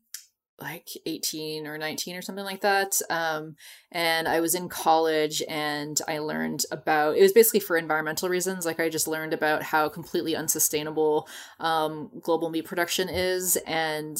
like 0.61 0.89
18 1.07 1.67
or 1.67 1.79
19 1.79 2.17
or 2.17 2.23
something 2.23 2.45
like 2.45 2.61
that. 2.61 3.01
Um, 3.09 3.57
and 3.91 4.29
I 4.29 4.41
was 4.41 4.55
in 4.55 4.69
college 4.69 5.43
and 5.49 6.01
I 6.07 6.19
learned 6.19 6.65
about 6.71 7.17
it 7.17 7.23
was 7.23 7.33
basically 7.33 7.61
for 7.61 7.77
environmental 7.77 8.29
reasons. 8.29 8.67
Like 8.67 8.81
I 8.81 8.89
just 8.89 9.09
learned 9.09 9.33
about 9.33 9.63
how 9.63 9.89
completely 9.89 10.37
unsustainable 10.37 11.29
um, 11.59 12.11
global 12.23 12.51
meat 12.51 12.67
production 12.67 13.09
is. 13.09 13.57
And 13.67 14.19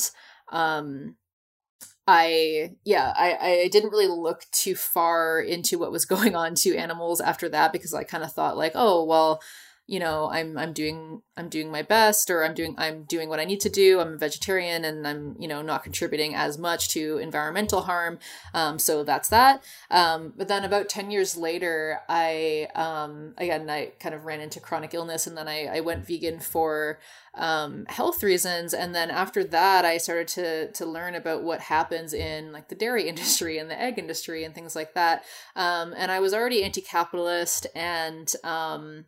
um, 0.51 1.17
I, 2.07 2.71
yeah, 2.85 3.13
I, 3.17 3.37
I 3.65 3.69
didn't 3.69 3.91
really 3.91 4.09
look 4.09 4.45
too 4.51 4.75
far 4.75 5.41
into 5.41 5.79
what 5.79 5.93
was 5.93 6.05
going 6.07 6.35
on 6.35 6.55
to 6.57 6.77
animals 6.77 7.21
after 7.21 7.49
that 7.51 7.73
because 7.73 7.95
I 7.95 8.05
kind 8.05 8.25
of 8.25 8.33
thought, 8.33 8.57
like, 8.57 8.73
oh, 8.75 9.05
well, 9.05 9.41
you 9.91 9.99
know 9.99 10.31
i'm 10.31 10.57
i'm 10.57 10.73
doing 10.73 11.21
i'm 11.37 11.49
doing 11.49 11.69
my 11.69 11.83
best 11.83 12.31
or 12.31 12.45
i'm 12.45 12.55
doing 12.55 12.77
i'm 12.79 13.03
doing 13.03 13.29
what 13.29 13.41
i 13.41 13.45
need 13.45 13.61
to 13.61 13.69
do. 13.69 13.99
I'm 13.99 14.15
a 14.15 14.17
vegetarian 14.17 14.85
and 14.85 15.07
i'm 15.07 15.35
you 15.41 15.49
know 15.49 15.63
not 15.63 15.83
contributing 15.83 16.33
as 16.33 16.57
much 16.59 16.91
to 16.91 17.19
environmental 17.19 17.83
harm. 17.83 18.21
Um, 18.55 18.79
so 18.79 19.03
that's 19.03 19.29
that. 19.31 19.65
Um, 19.91 20.33
but 20.37 20.47
then 20.47 20.65
about 20.65 20.89
10 20.89 21.11
years 21.11 21.37
later 21.37 22.03
i 22.09 22.69
um, 22.77 23.35
again 23.37 23.69
i 23.69 23.91
kind 23.99 24.15
of 24.15 24.25
ran 24.25 24.41
into 24.41 24.61
chronic 24.61 24.95
illness 24.95 25.27
and 25.27 25.37
then 25.37 25.49
i, 25.49 25.65
I 25.65 25.81
went 25.81 26.07
vegan 26.07 26.39
for 26.39 27.01
um, 27.35 27.87
health 27.89 28.23
reasons. 28.23 28.73
And 28.73 28.95
then 28.95 29.11
after 29.11 29.43
that 29.43 29.85
i 29.85 29.99
started 29.99 30.29
to 30.29 30.71
to 30.71 30.87
learn 30.87 31.17
about 31.17 31.43
what 31.43 31.63
happens 31.63 32.15
in 32.15 32.53
like 32.53 32.69
the 32.69 32.77
dairy 32.77 33.09
industry 33.13 33.59
and 33.59 33.69
the 33.69 33.81
egg 33.81 33.99
industry 33.99 34.45
and 34.45 34.55
things 34.55 34.77
like 34.77 34.95
that. 34.95 35.25
Um, 35.57 35.95
and 35.97 36.13
i 36.13 36.21
was 36.21 36.33
already 36.33 36.63
anti-capitalist 36.63 37.67
and 37.75 38.33
um, 38.45 39.07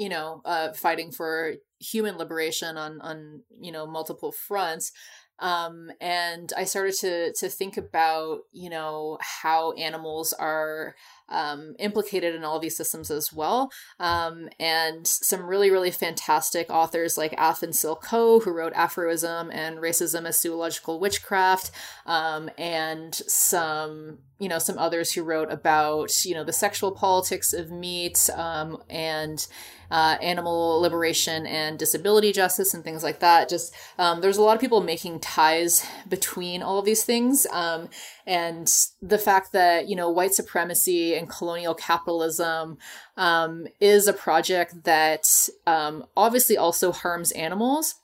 you 0.00 0.08
know, 0.08 0.40
uh, 0.46 0.72
fighting 0.72 1.12
for 1.12 1.56
human 1.78 2.16
liberation 2.16 2.78
on 2.78 3.02
on 3.02 3.42
you 3.60 3.70
know 3.70 3.86
multiple 3.86 4.32
fronts. 4.32 4.92
Um, 5.38 5.90
and 6.00 6.52
I 6.56 6.64
started 6.64 6.94
to 7.00 7.34
to 7.34 7.50
think 7.50 7.76
about 7.76 8.40
you 8.50 8.70
know 8.70 9.18
how 9.20 9.72
animals 9.72 10.32
are 10.32 10.94
um, 11.28 11.74
implicated 11.78 12.34
in 12.34 12.44
all 12.44 12.58
these 12.58 12.76
systems 12.76 13.10
as 13.10 13.30
well. 13.30 13.70
Um, 13.98 14.48
and 14.58 15.06
some 15.06 15.44
really, 15.44 15.70
really 15.70 15.90
fantastic 15.90 16.70
authors 16.70 17.18
like 17.18 17.34
Aph 17.38 17.62
and 17.62 17.76
Syl 17.76 17.96
Ko, 17.96 18.40
who 18.40 18.52
wrote 18.52 18.74
Aphro-ism 18.74 19.50
and 19.52 19.78
Racism 19.78 20.26
as 20.26 20.40
Zoological 20.40 20.98
Witchcraft, 20.98 21.70
um, 22.06 22.50
and 22.56 23.14
some 23.14 24.18
you 24.38 24.48
know 24.48 24.58
some 24.58 24.78
others 24.78 25.12
who 25.12 25.22
wrote 25.22 25.52
about 25.52 26.24
you 26.24 26.34
know 26.34 26.44
the 26.44 26.54
sexual 26.54 26.92
politics 26.92 27.52
of 27.52 27.70
meat 27.70 28.30
um, 28.34 28.82
and 28.88 29.46
uh, 29.90 30.16
animal 30.22 30.80
liberation 30.80 31.46
and 31.46 31.78
disability 31.78 32.32
justice 32.32 32.74
and 32.74 32.84
things 32.84 33.02
like 33.02 33.20
that. 33.20 33.48
Just 33.48 33.74
um, 33.98 34.20
there's 34.20 34.36
a 34.36 34.42
lot 34.42 34.54
of 34.54 34.60
people 34.60 34.80
making 34.80 35.20
ties 35.20 35.84
between 36.08 36.62
all 36.62 36.78
of 36.78 36.84
these 36.84 37.04
things, 37.04 37.46
um, 37.52 37.88
and 38.26 38.72
the 39.02 39.18
fact 39.18 39.52
that 39.52 39.88
you 39.88 39.96
know 39.96 40.10
white 40.10 40.34
supremacy 40.34 41.14
and 41.14 41.28
colonial 41.28 41.74
capitalism 41.74 42.78
um, 43.16 43.66
is 43.80 44.06
a 44.06 44.12
project 44.12 44.84
that 44.84 45.48
um, 45.66 46.04
obviously 46.16 46.56
also 46.56 46.92
harms 46.92 47.32
animals 47.32 47.96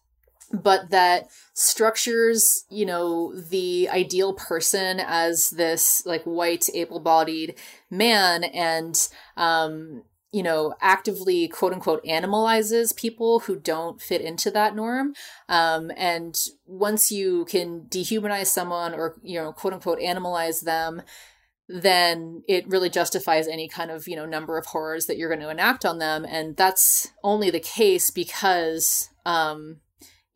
but 0.52 0.90
that 0.90 1.28
structures 1.54 2.64
you 2.70 2.86
know 2.86 3.34
the 3.34 3.88
ideal 3.90 4.32
person 4.34 5.00
as 5.00 5.50
this 5.50 6.04
like 6.06 6.22
white 6.22 6.68
able-bodied 6.72 7.54
man 7.90 8.44
and 8.44 9.08
um 9.36 10.02
you 10.32 10.42
know 10.42 10.74
actively 10.80 11.48
quote 11.48 11.72
unquote 11.72 12.04
animalizes 12.04 12.96
people 12.96 13.40
who 13.40 13.56
don't 13.56 14.00
fit 14.00 14.20
into 14.20 14.50
that 14.50 14.74
norm. 14.74 15.14
Um 15.48 15.90
and 15.96 16.36
once 16.66 17.10
you 17.10 17.44
can 17.46 17.82
dehumanize 17.88 18.46
someone 18.46 18.94
or 18.94 19.16
you 19.22 19.40
know 19.40 19.52
quote 19.52 19.72
unquote 19.72 20.00
animalize 20.00 20.64
them 20.64 21.02
then 21.68 22.44
it 22.46 22.68
really 22.68 22.88
justifies 22.88 23.48
any 23.48 23.68
kind 23.68 23.90
of 23.90 24.06
you 24.06 24.16
know 24.16 24.26
number 24.26 24.56
of 24.56 24.66
horrors 24.66 25.06
that 25.06 25.16
you're 25.16 25.28
going 25.28 25.40
to 25.40 25.50
enact 25.50 25.84
on 25.84 25.98
them. 25.98 26.24
And 26.24 26.56
that's 26.56 27.08
only 27.22 27.50
the 27.50 27.60
case 27.60 28.10
because 28.10 29.10
um 29.24 29.80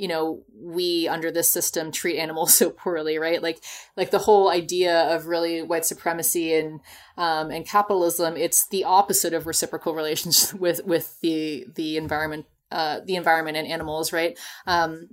you 0.01 0.09
know 0.09 0.43
we 0.59 1.06
under 1.09 1.31
this 1.31 1.52
system 1.52 1.93
treat 1.93 2.18
animals 2.18 2.55
so 2.59 2.70
poorly 2.70 3.18
right? 3.18 3.43
Like 3.43 3.62
like 3.97 4.10
the 4.10 4.18
whole 4.18 4.48
idea 4.48 5.14
of 5.14 5.27
really 5.27 5.62
white 5.62 5.85
supremacy 5.85 6.55
and 6.55 6.81
um 7.18 7.51
and 7.51 7.66
capitalism 7.66 8.36
it's 8.36 8.66
the 8.68 8.85
opposite 8.85 9.35
of 9.35 9.47
reciprocal 9.47 9.94
relations 9.94 10.55
with 10.59 10.85
with 10.85 11.20
the 11.20 11.66
the 11.74 11.98
environment 11.98 12.47
uh 12.72 13.01
the 13.05 13.16
environment 13.16 13.59
and 13.59 13.68
animals 13.68 14.12
right? 14.12 14.39
Um 14.66 15.10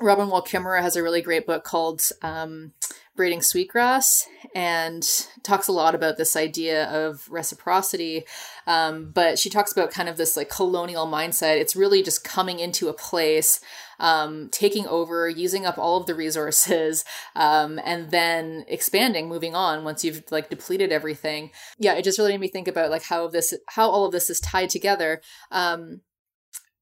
Robin 0.00 0.28
Wall 0.28 0.42
Kimmerer 0.42 0.80
has 0.80 0.96
a 0.96 1.02
really 1.02 1.20
great 1.20 1.46
book 1.46 1.62
called 1.62 2.08
um, 2.22 2.72
Braiding 3.16 3.42
Sweetgrass 3.42 4.26
and 4.54 5.06
talks 5.42 5.68
a 5.68 5.72
lot 5.72 5.94
about 5.94 6.16
this 6.16 6.36
idea 6.36 6.86
of 6.90 7.28
reciprocity. 7.30 8.24
Um, 8.66 9.10
but 9.12 9.38
she 9.38 9.50
talks 9.50 9.72
about 9.72 9.90
kind 9.90 10.08
of 10.08 10.16
this 10.16 10.36
like 10.36 10.48
colonial 10.48 11.06
mindset. 11.06 11.60
It's 11.60 11.76
really 11.76 12.02
just 12.02 12.24
coming 12.24 12.60
into 12.60 12.88
a 12.88 12.94
place 12.94 13.60
um, 14.00 14.48
taking 14.50 14.86
over 14.88 15.28
using 15.28 15.64
up 15.64 15.78
all 15.78 15.98
of 15.98 16.06
the 16.06 16.14
resources 16.14 17.04
um, 17.36 17.78
and 17.84 18.10
then 18.10 18.64
expanding 18.66 19.28
moving 19.28 19.54
on 19.54 19.84
once 19.84 20.04
you've 20.04 20.24
like 20.30 20.50
depleted 20.50 20.90
everything. 20.90 21.50
Yeah 21.78 21.94
it 21.94 22.04
just 22.04 22.18
really 22.18 22.32
made 22.32 22.40
me 22.40 22.48
think 22.48 22.66
about 22.66 22.90
like 22.90 23.04
how 23.04 23.28
this 23.28 23.54
how 23.68 23.88
all 23.88 24.06
of 24.06 24.12
this 24.12 24.28
is 24.28 24.40
tied 24.40 24.70
together 24.70 25.20
um, 25.52 26.00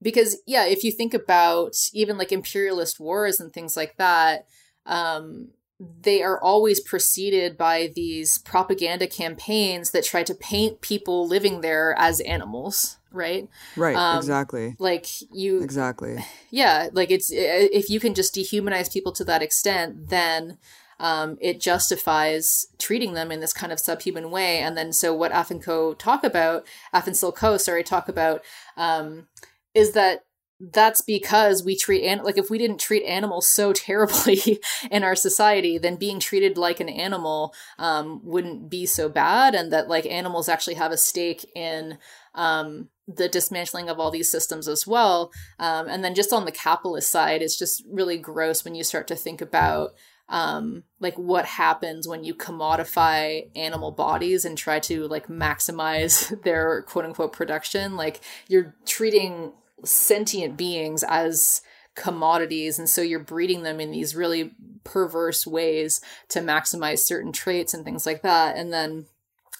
because 0.00 0.38
yeah 0.46 0.64
if 0.64 0.84
you 0.84 0.92
think 0.92 1.12
about 1.12 1.74
even 1.92 2.16
like 2.16 2.32
imperialist 2.32 3.00
wars 3.00 3.40
and 3.40 3.52
things 3.52 3.76
like 3.76 3.96
that 3.96 4.46
um 4.86 5.48
they 5.80 6.22
are 6.22 6.40
always 6.40 6.80
preceded 6.80 7.56
by 7.56 7.90
these 7.94 8.38
propaganda 8.38 9.06
campaigns 9.06 9.92
that 9.92 10.04
try 10.04 10.22
to 10.24 10.34
paint 10.34 10.80
people 10.80 11.26
living 11.26 11.60
there 11.60 11.94
as 11.98 12.20
animals 12.20 12.98
right? 13.10 13.48
Right 13.76 13.96
um, 13.96 14.18
exactly. 14.18 14.76
like 14.78 15.06
you 15.32 15.62
exactly. 15.62 16.24
Yeah 16.50 16.88
like 16.92 17.10
it's 17.10 17.30
if 17.32 17.88
you 17.88 18.00
can 18.00 18.14
just 18.14 18.34
dehumanize 18.34 18.92
people 18.92 19.12
to 19.12 19.24
that 19.24 19.42
extent 19.42 20.08
then 20.08 20.58
um, 21.00 21.38
it 21.40 21.60
justifies 21.60 22.66
treating 22.78 23.14
them 23.14 23.30
in 23.30 23.40
this 23.40 23.52
kind 23.52 23.72
of 23.72 23.78
subhuman 23.78 24.30
way. 24.30 24.58
And 24.58 24.76
then 24.76 24.92
so 24.92 25.14
what 25.14 25.32
Af 25.32 25.50
and 25.50 25.62
Co 25.62 25.94
talk 25.94 26.24
about 26.24 26.66
Af 26.92 27.06
and 27.06 27.34
Co 27.34 27.56
sorry 27.56 27.84
talk 27.84 28.08
about 28.08 28.44
um, 28.76 29.28
is 29.74 29.92
that 29.92 30.24
that's 30.60 31.00
because 31.00 31.62
we 31.62 31.76
treat 31.76 32.04
an- 32.04 32.24
like 32.24 32.36
if 32.36 32.50
we 32.50 32.58
didn't 32.58 32.80
treat 32.80 33.04
animals 33.04 33.48
so 33.48 33.72
terribly 33.88 34.60
in 34.90 35.04
our 35.04 35.14
society 35.14 35.78
then 35.78 35.96
being 35.96 36.18
treated 36.18 36.58
like 36.58 36.80
an 36.80 36.88
animal 36.88 37.54
um, 37.78 38.20
wouldn't 38.24 38.68
be 38.68 38.84
so 38.84 39.08
bad 39.08 39.54
and 39.54 39.72
that 39.72 39.88
like 39.88 40.06
animals 40.06 40.48
actually 40.48 40.74
have 40.74 40.92
a 40.92 40.96
stake 40.96 41.48
in 41.54 41.98
um, 42.34 42.88
the 43.06 43.28
dismantling 43.28 43.88
of 43.88 43.98
all 43.98 44.10
these 44.10 44.30
systems 44.30 44.68
as 44.68 44.86
well. 44.86 45.32
Um, 45.58 45.88
and 45.88 46.04
then 46.04 46.14
just 46.14 46.32
on 46.32 46.44
the 46.44 46.52
capitalist 46.52 47.10
side 47.10 47.40
it's 47.40 47.58
just 47.58 47.84
really 47.90 48.18
gross 48.18 48.64
when 48.64 48.74
you 48.74 48.84
start 48.84 49.06
to 49.08 49.16
think 49.16 49.40
about 49.40 49.92
um, 50.28 50.84
like 51.00 51.14
what 51.16 51.46
happens 51.46 52.06
when 52.06 52.22
you 52.22 52.34
commodify 52.34 53.48
animal 53.56 53.92
bodies 53.92 54.44
and 54.44 54.58
try 54.58 54.78
to 54.80 55.08
like 55.08 55.28
maximize 55.28 56.42
their 56.44 56.82
quote 56.82 57.04
unquote 57.04 57.32
production. 57.32 57.96
Like 57.96 58.20
you're 58.48 58.74
treating 58.84 59.52
sentient 59.84 60.56
beings 60.56 61.04
as 61.08 61.62
commodities 61.94 62.78
and 62.78 62.88
so 62.88 63.02
you're 63.02 63.18
breeding 63.18 63.64
them 63.64 63.80
in 63.80 63.90
these 63.90 64.14
really 64.14 64.52
perverse 64.84 65.46
ways 65.46 66.00
to 66.28 66.38
maximize 66.40 67.00
certain 67.00 67.32
traits 67.32 67.74
and 67.74 67.84
things 67.84 68.06
like 68.06 68.22
that. 68.22 68.56
And 68.56 68.72
then 68.72 69.06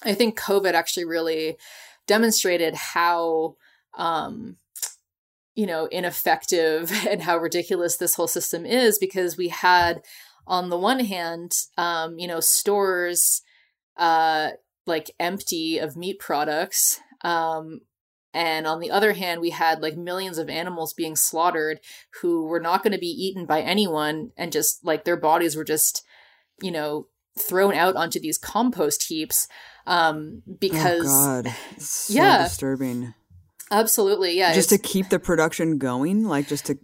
i 0.05 0.15
think 0.15 0.39
covid 0.39 0.75
actually 0.75 1.05
really 1.05 1.57
demonstrated 2.07 2.75
how 2.75 3.57
um 3.97 4.57
you 5.55 5.67
know 5.67 5.87
ineffective 5.87 6.93
and 7.09 7.23
how 7.23 7.37
ridiculous 7.37 7.97
this 7.97 8.15
whole 8.15 8.29
system 8.29 8.65
is 8.65 8.99
because 8.99 9.37
we 9.37 9.49
had 9.49 10.03
on 10.47 10.71
the 10.71 10.79
one 10.79 11.01
hand 11.01 11.53
um 11.77 12.19
you 12.19 12.27
know 12.27 12.41
stores 12.41 13.43
uh 13.97 14.51
like 14.87 15.11
empty 15.19 15.79
of 15.79 15.97
meat 15.97 16.19
products 16.19 17.01
um 17.23 17.81
and 18.35 18.67
on 18.67 18.81
the 18.81 18.91
other 18.91 19.15
hand, 19.15 19.41
we 19.41 19.51
had 19.51 19.81
like 19.81 19.97
millions 19.97 20.39
of 20.39 20.49
animals 20.49 20.93
being 20.93 21.17
slaughtered 21.17 21.81
who 22.21 22.47
were 22.47 22.61
not 22.61 22.83
going 22.83 22.93
to 22.93 22.99
be 22.99 23.07
eaten 23.07 23.47
by 23.47 23.63
anyone 23.63 24.33
and 24.37 24.53
just 24.53 24.85
like 24.85 25.05
their 25.05 25.17
bodies 25.17 25.57
were 25.57 25.65
just, 25.65 26.05
you 26.61 26.71
know, 26.71 27.07
thrown 27.39 27.75
out 27.75 27.97
onto 27.97 28.21
these 28.21 28.39
compost 28.39 29.05
heaps. 29.05 29.49
Um, 29.87 30.43
because, 30.61 31.07
oh 31.07 31.43
God. 31.43 31.55
So 31.79 32.13
yeah, 32.13 32.45
disturbing. 32.45 33.15
Absolutely. 33.71 34.37
Yeah. 34.37 34.53
Just 34.53 34.71
to 34.71 34.79
keep 34.79 35.09
the 35.09 35.19
production 35.19 35.79
going, 35.79 36.25
like 36.25 36.49
just 36.49 36.67
to, 36.67 36.79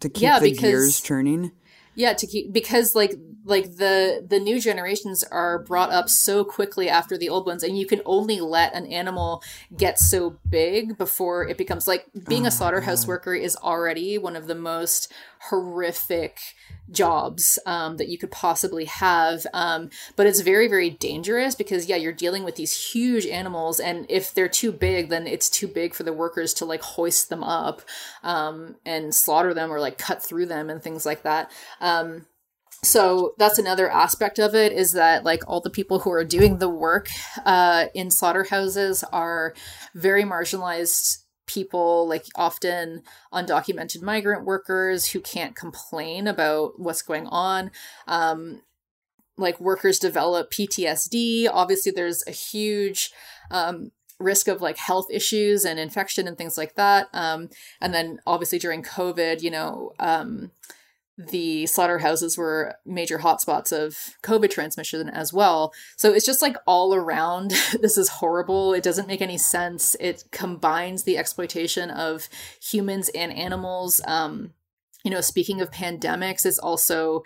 to 0.00 0.08
keep 0.08 0.22
yeah, 0.22 0.38
the 0.38 0.50
because, 0.50 0.62
gears 0.62 1.00
turning. 1.00 1.52
Yeah. 1.96 2.12
To 2.12 2.26
keep, 2.26 2.52
because 2.52 2.94
like 2.94 3.14
like 3.46 3.76
the 3.76 4.26
the 4.28 4.40
new 4.40 4.60
generations 4.60 5.22
are 5.24 5.60
brought 5.60 5.90
up 5.90 6.08
so 6.08 6.44
quickly 6.44 6.88
after 6.88 7.16
the 7.16 7.28
old 7.28 7.46
ones 7.46 7.62
and 7.62 7.78
you 7.78 7.86
can 7.86 8.02
only 8.04 8.40
let 8.40 8.74
an 8.74 8.86
animal 8.86 9.40
get 9.76 9.98
so 9.98 10.36
big 10.48 10.98
before 10.98 11.48
it 11.48 11.56
becomes 11.56 11.86
like 11.86 12.06
being 12.28 12.44
oh, 12.44 12.48
a 12.48 12.50
slaughterhouse 12.50 13.04
God. 13.04 13.08
worker 13.08 13.34
is 13.34 13.56
already 13.56 14.18
one 14.18 14.34
of 14.34 14.48
the 14.48 14.54
most 14.56 15.12
horrific 15.48 16.40
jobs 16.90 17.58
um, 17.66 17.96
that 17.96 18.08
you 18.08 18.18
could 18.18 18.30
possibly 18.30 18.84
have 18.84 19.46
um, 19.52 19.90
but 20.14 20.26
it's 20.26 20.40
very 20.40 20.68
very 20.68 20.90
dangerous 20.90 21.54
because 21.54 21.86
yeah 21.86 21.96
you're 21.96 22.12
dealing 22.12 22.44
with 22.44 22.56
these 22.56 22.92
huge 22.92 23.26
animals 23.26 23.80
and 23.80 24.06
if 24.08 24.32
they're 24.32 24.48
too 24.48 24.72
big 24.72 25.08
then 25.08 25.26
it's 25.26 25.50
too 25.50 25.66
big 25.66 25.94
for 25.94 26.02
the 26.02 26.12
workers 26.12 26.54
to 26.54 26.64
like 26.64 26.82
hoist 26.82 27.28
them 27.28 27.42
up 27.42 27.82
um, 28.22 28.76
and 28.84 29.14
slaughter 29.14 29.54
them 29.54 29.72
or 29.72 29.80
like 29.80 29.98
cut 29.98 30.22
through 30.22 30.46
them 30.46 30.70
and 30.70 30.82
things 30.82 31.06
like 31.06 31.22
that. 31.22 31.50
Um, 31.80 32.26
so 32.82 33.34
that's 33.38 33.58
another 33.58 33.90
aspect 33.90 34.38
of 34.38 34.54
it 34.54 34.72
is 34.72 34.92
that 34.92 35.24
like 35.24 35.42
all 35.46 35.60
the 35.60 35.70
people 35.70 36.00
who 36.00 36.12
are 36.12 36.24
doing 36.24 36.58
the 36.58 36.68
work 36.68 37.08
uh, 37.44 37.86
in 37.94 38.10
slaughterhouses 38.10 39.02
are 39.12 39.54
very 39.94 40.24
marginalized 40.24 41.18
people 41.46 42.08
like 42.08 42.24
often 42.34 43.02
undocumented 43.32 44.02
migrant 44.02 44.44
workers 44.44 45.06
who 45.06 45.20
can't 45.20 45.56
complain 45.56 46.26
about 46.26 46.78
what's 46.78 47.02
going 47.02 47.26
on. 47.28 47.70
Um, 48.06 48.62
like 49.38 49.60
workers 49.60 49.98
develop 49.98 50.50
ptsd 50.50 51.46
obviously 51.52 51.92
there's 51.92 52.26
a 52.26 52.30
huge 52.30 53.12
um, 53.50 53.90
risk 54.18 54.48
of 54.48 54.62
like 54.62 54.78
health 54.78 55.08
issues 55.10 55.66
and 55.66 55.78
infection 55.78 56.26
and 56.26 56.38
things 56.38 56.56
like 56.56 56.74
that. 56.76 57.08
Um, 57.12 57.50
and 57.80 57.92
then 57.92 58.18
obviously 58.26 58.58
during 58.58 58.82
covid 58.82 59.42
you 59.42 59.50
know 59.50 59.92
um, 59.98 60.50
the 61.18 61.66
slaughterhouses 61.66 62.36
were 62.36 62.74
major 62.84 63.18
hotspots 63.18 63.72
of 63.72 64.16
COVID 64.22 64.50
transmission 64.50 65.08
as 65.08 65.32
well. 65.32 65.72
So 65.96 66.12
it's 66.12 66.26
just 66.26 66.42
like 66.42 66.56
all 66.66 66.94
around, 66.94 67.50
this 67.80 67.96
is 67.96 68.08
horrible. 68.08 68.74
It 68.74 68.82
doesn't 68.82 69.08
make 69.08 69.22
any 69.22 69.38
sense. 69.38 69.96
It 69.98 70.24
combines 70.30 71.04
the 71.04 71.16
exploitation 71.16 71.90
of 71.90 72.28
humans 72.60 73.08
and 73.14 73.32
animals. 73.32 74.00
Um, 74.06 74.52
you 75.04 75.10
know, 75.10 75.20
speaking 75.20 75.60
of 75.60 75.70
pandemics, 75.70 76.44
it's 76.44 76.58
also, 76.58 77.22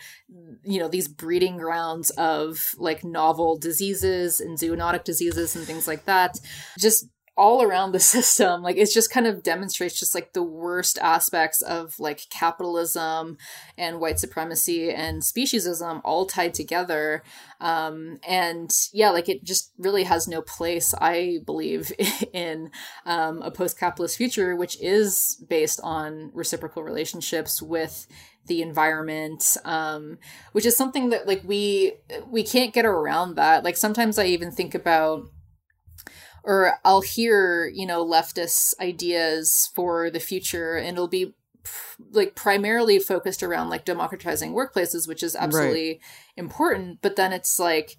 you 0.63 0.79
know, 0.79 0.89
these 0.89 1.09
breeding 1.09 1.57
grounds 1.57 2.11
of 2.11 2.75
like 2.77 3.03
novel 3.05 3.57
diseases 3.57 4.39
and 4.39 4.59
zoonotic 4.59 5.03
diseases 5.03 5.57
and 5.57 5.65
things 5.65 5.89
like 5.89 6.05
that. 6.05 6.39
Just 6.79 7.07
all 7.41 7.63
around 7.63 7.93
the 7.93 8.01
system 8.17 8.61
like 8.63 8.77
it 8.77 8.91
just 8.93 9.11
kind 9.11 9.27
of 9.27 9.43
demonstrates 9.43 9.99
just 9.99 10.15
like 10.15 10.35
the 10.35 10.43
worst 10.43 10.99
aspects 10.99 11.63
of 11.63 11.99
like 11.99 12.29
capitalism 12.29 13.39
and 13.79 13.99
white 13.99 14.21
supremacy 14.21 14.91
and 14.91 15.23
speciesism 15.23 16.03
all 16.05 16.27
tied 16.27 16.53
together. 16.53 17.23
Um 17.59 18.21
and 18.29 18.71
yeah 18.93 19.09
like 19.09 19.31
it 19.31 19.43
just 19.43 19.73
really 19.79 20.05
has 20.05 20.29
no 20.29 20.43
place 20.43 20.95
i 21.01 21.39
believe 21.47 21.93
in 22.33 22.71
um, 23.07 23.41
a 23.43 23.51
post-capitalist 23.51 24.19
future 24.19 24.55
which 24.55 24.79
is 24.81 25.43
based 25.49 25.81
on 25.83 26.31
reciprocal 26.35 26.83
relationships 26.83 27.63
with 27.63 28.07
the 28.47 28.61
environment 28.63 29.57
um 29.65 30.19
which 30.53 30.67
is 30.67 30.77
something 30.77 31.11
that 31.11 31.27
like 31.27 31.43
we 31.45 31.93
we 32.29 32.43
can't 32.43 32.75
get 32.75 32.85
around 32.85 33.37
that. 33.37 33.65
Like 33.65 33.77
sometimes 33.77 34.19
i 34.19 34.27
even 34.27 34.51
think 34.51 34.75
about 34.75 35.25
or 36.43 36.75
I'll 36.85 37.03
hear, 37.03 37.67
you 37.67 37.87
know, 37.87 38.05
leftist 38.05 38.79
ideas 38.81 39.71
for 39.75 40.11
the 40.11 40.21
future 40.21 40.77
and 40.77 40.97
it'll 40.97 41.09
be 41.09 41.35
like 42.13 42.35
primarily 42.35 42.99
focused 42.99 43.43
around 43.43 43.69
like 43.69 43.85
democratizing 43.85 44.53
workplaces, 44.53 45.07
which 45.07 45.23
is 45.23 45.37
absolutely 45.37 45.89
right. 45.89 46.01
important. 46.37 47.01
But 47.03 47.17
then 47.17 47.33
it's 47.33 47.59
like, 47.59 47.97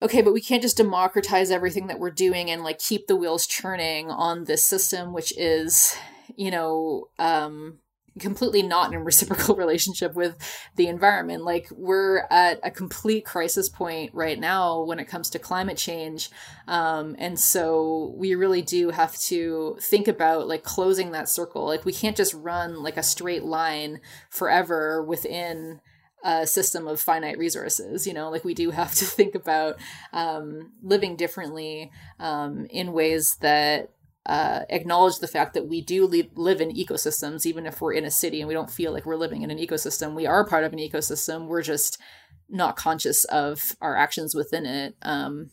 okay, 0.00 0.22
but 0.22 0.32
we 0.32 0.40
can't 0.40 0.62
just 0.62 0.76
democratize 0.78 1.50
everything 1.50 1.86
that 1.86 1.98
we're 1.98 2.10
doing 2.10 2.50
and 2.50 2.64
like 2.64 2.78
keep 2.78 3.06
the 3.06 3.16
wheels 3.16 3.46
churning 3.46 4.10
on 4.10 4.44
this 4.44 4.64
system, 4.64 5.12
which 5.12 5.36
is, 5.38 5.96
you 6.34 6.50
know, 6.50 7.08
um, 7.18 7.78
completely 8.18 8.62
not 8.62 8.92
in 8.92 8.98
a 8.98 9.02
reciprocal 9.02 9.56
relationship 9.56 10.14
with 10.14 10.36
the 10.76 10.88
environment. 10.88 11.44
Like 11.44 11.68
we're 11.70 12.26
at 12.30 12.60
a 12.62 12.70
complete 12.70 13.24
crisis 13.24 13.68
point 13.68 14.14
right 14.14 14.38
now 14.38 14.82
when 14.82 14.98
it 14.98 15.08
comes 15.08 15.30
to 15.30 15.38
climate 15.38 15.78
change. 15.78 16.30
Um, 16.68 17.16
and 17.18 17.38
so 17.38 18.14
we 18.16 18.34
really 18.34 18.62
do 18.62 18.90
have 18.90 19.16
to 19.18 19.76
think 19.80 20.08
about 20.08 20.48
like 20.48 20.62
closing 20.62 21.12
that 21.12 21.28
circle. 21.28 21.64
Like 21.64 21.84
we 21.84 21.92
can't 21.92 22.16
just 22.16 22.34
run 22.34 22.82
like 22.82 22.96
a 22.96 23.02
straight 23.02 23.44
line 23.44 24.00
forever 24.30 25.02
within 25.02 25.80
a 26.24 26.46
system 26.46 26.86
of 26.86 27.00
finite 27.00 27.36
resources 27.36 28.06
you 28.06 28.14
know 28.14 28.30
like 28.30 28.44
we 28.44 28.54
do 28.54 28.70
have 28.70 28.94
to 28.94 29.04
think 29.18 29.34
about 29.34 29.76
um, 30.12 30.70
living 30.80 31.16
differently 31.16 31.90
um, 32.20 32.64
in 32.70 32.92
ways 32.92 33.36
that 33.40 33.90
uh, 34.26 34.60
acknowledge 34.70 35.18
the 35.18 35.26
fact 35.26 35.54
that 35.54 35.66
we 35.66 35.80
do 35.80 36.06
live, 36.06 36.28
live 36.36 36.60
in 36.60 36.70
ecosystems, 36.70 37.44
even 37.44 37.66
if 37.66 37.80
we're 37.80 37.92
in 37.92 38.04
a 38.04 38.10
city 38.10 38.40
and 38.40 38.48
we 38.48 38.54
don't 38.54 38.70
feel 38.70 38.92
like 38.92 39.04
we're 39.04 39.16
living 39.16 39.42
in 39.42 39.50
an 39.50 39.58
ecosystem. 39.58 40.14
We 40.14 40.26
are 40.26 40.46
part 40.46 40.64
of 40.64 40.72
an 40.72 40.78
ecosystem. 40.78 41.46
We're 41.46 41.62
just 41.62 41.98
not 42.48 42.76
conscious 42.76 43.24
of 43.24 43.74
our 43.80 43.96
actions 43.96 44.34
within 44.34 44.64
it. 44.64 44.94
Um, 45.02 45.50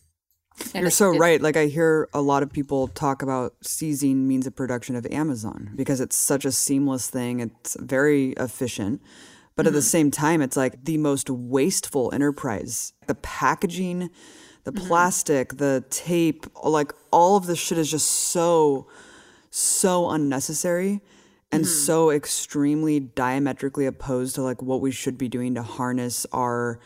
You're 0.75 0.91
so 0.91 1.09
right. 1.17 1.41
Like 1.41 1.57
I 1.57 1.65
hear 1.65 2.09
a 2.13 2.21
lot 2.21 2.43
of 2.43 2.51
people 2.51 2.89
talk 2.89 3.21
about 3.21 3.55
seizing 3.63 4.27
means 4.27 4.45
of 4.45 4.55
production 4.55 4.95
of 4.95 5.05
Amazon 5.07 5.71
because 5.75 5.99
it's 5.99 6.17
such 6.17 6.45
a 6.45 6.51
seamless 6.51 7.09
thing. 7.09 7.39
It's 7.39 7.75
very 7.79 8.31
efficient. 8.33 9.01
But 9.55 9.63
mm-hmm. 9.63 9.67
at 9.67 9.73
the 9.73 9.79
mm-hmm. 9.79 9.87
same 9.87 10.11
time, 10.11 10.41
it's 10.41 10.57
like 10.57 10.85
the 10.85 10.97
most 10.97 11.29
wasteful 11.29 12.11
enterprise. 12.13 12.93
The 13.07 13.15
packaging, 13.15 14.09
the 14.69 14.79
mm-hmm. 14.79 14.87
plastic, 14.87 15.57
the 15.57 15.83
tape, 15.89 16.45
like 16.63 16.93
all 17.11 17.35
of 17.35 17.47
this 17.47 17.57
shit 17.57 17.77
is 17.79 17.89
just 17.89 18.07
so, 18.07 18.87
so 19.49 20.11
unnecessary 20.11 21.01
and 21.51 21.63
mm-hmm. 21.63 21.71
so 21.71 22.11
extremely 22.11 22.99
diametrically 22.99 23.87
opposed 23.87 24.35
to 24.35 24.43
like 24.43 24.61
what 24.61 24.79
we 24.79 24.91
should 24.91 25.17
be 25.17 25.27
doing 25.27 25.55
to 25.55 25.63
harness 25.63 26.27
our 26.31 26.79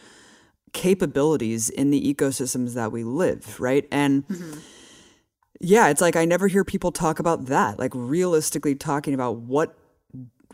capabilities 0.72 1.70
in 1.70 1.92
the 1.92 2.14
ecosystems 2.14 2.74
that 2.74 2.92
we 2.94 3.04
live, 3.04 3.60
right? 3.60 3.86
And 3.92 4.26
mm-hmm. 4.28 4.60
yeah, 5.60 5.90
it's 5.90 6.00
like 6.00 6.16
I 6.16 6.24
never 6.24 6.48
hear 6.48 6.64
people 6.64 6.94
talk 6.94 7.20
about 7.20 7.48
that, 7.48 7.78
like 7.80 7.92
realistically 7.94 8.76
talking 8.76 9.14
about 9.14 9.38
what 9.38 9.78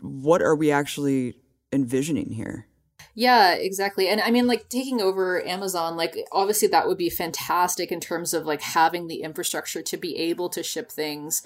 what 0.00 0.42
are 0.42 0.56
we 0.56 0.72
actually 0.72 1.36
envisioning 1.72 2.30
here? 2.30 2.66
Yeah, 3.14 3.54
exactly. 3.54 4.08
And 4.08 4.20
I 4.20 4.30
mean, 4.30 4.46
like 4.46 4.68
taking 4.68 5.00
over 5.00 5.44
Amazon, 5.46 5.96
like 5.96 6.16
obviously 6.32 6.68
that 6.68 6.86
would 6.86 6.98
be 6.98 7.10
fantastic 7.10 7.90
in 7.90 8.00
terms 8.00 8.32
of 8.32 8.46
like 8.46 8.62
having 8.62 9.06
the 9.06 9.22
infrastructure 9.22 9.82
to 9.82 9.96
be 9.96 10.16
able 10.16 10.48
to 10.50 10.62
ship 10.62 10.90
things 10.90 11.42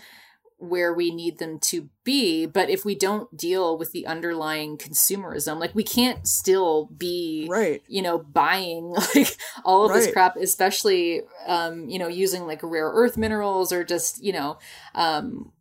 where 0.59 0.95
we 0.95 1.11
need 1.11 1.39
them 1.39 1.59
to 1.59 1.89
be 2.05 2.47
but 2.47 2.71
if 2.71 2.85
we 2.85 2.95
don't 2.95 3.37
deal 3.37 3.77
with 3.77 3.93
the 3.93 4.07
underlying 4.07 4.79
consumerism 4.79 5.59
like 5.59 5.75
we 5.75 5.83
can't 5.83 6.27
still 6.27 6.87
be 6.97 7.47
right 7.51 7.83
you 7.89 8.01
know 8.01 8.19
buying 8.19 8.85
like 9.15 9.37
all 9.65 9.85
of 9.85 9.91
right. 9.91 10.01
this 10.01 10.13
crap 10.13 10.37
especially 10.37 11.23
um 11.47 11.89
you 11.89 11.99
know 11.99 12.09
using 12.09 12.47
like 12.47 12.61
rare 12.63 12.89
earth 12.89 13.17
minerals 13.17 13.73
or 13.73 13.85
just 13.85 14.23
you 14.23 14.33
know 14.33 14.57
um 14.95 15.53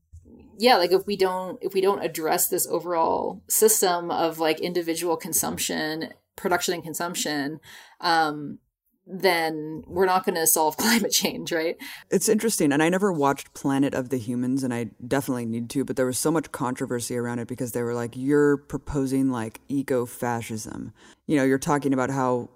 yeah 0.63 0.77
like 0.77 0.91
if 0.91 1.05
we 1.05 1.17
don't 1.17 1.59
if 1.61 1.73
we 1.73 1.81
don't 1.81 2.03
address 2.03 2.47
this 2.47 2.65
overall 2.67 3.43
system 3.49 4.09
of 4.09 4.39
like 4.39 4.59
individual 4.61 5.17
consumption 5.17 6.09
production 6.37 6.73
and 6.73 6.83
consumption 6.83 7.59
um 7.99 8.57
then 9.05 9.83
we're 9.85 10.05
not 10.05 10.25
going 10.25 10.35
to 10.35 10.47
solve 10.47 10.77
climate 10.83 11.11
change, 11.11 11.51
right? 11.51 11.75
It's 12.09 12.29
interesting. 12.29 12.71
And 12.71 12.81
I 12.81 12.87
never 12.87 13.11
watched 13.11 13.53
Planet 13.53 13.93
of 13.93 14.07
the 14.07 14.17
Humans, 14.17 14.63
and 14.63 14.73
I 14.73 14.91
definitely 15.05 15.45
need 15.45 15.69
to, 15.71 15.83
but 15.83 15.97
there 15.97 16.05
was 16.05 16.17
so 16.17 16.31
much 16.31 16.53
controversy 16.53 17.17
around 17.17 17.39
it 17.39 17.49
because 17.49 17.73
they 17.73 17.83
were 17.83 17.93
like, 17.93 18.15
you're 18.15 18.55
proposing 18.55 19.29
like 19.29 19.59
eco 19.67 20.05
fascism. 20.05 20.93
You 21.27 21.35
know, 21.35 21.43
you're 21.43 21.59
talking 21.59 21.93
about 21.93 22.11
how 22.11 22.49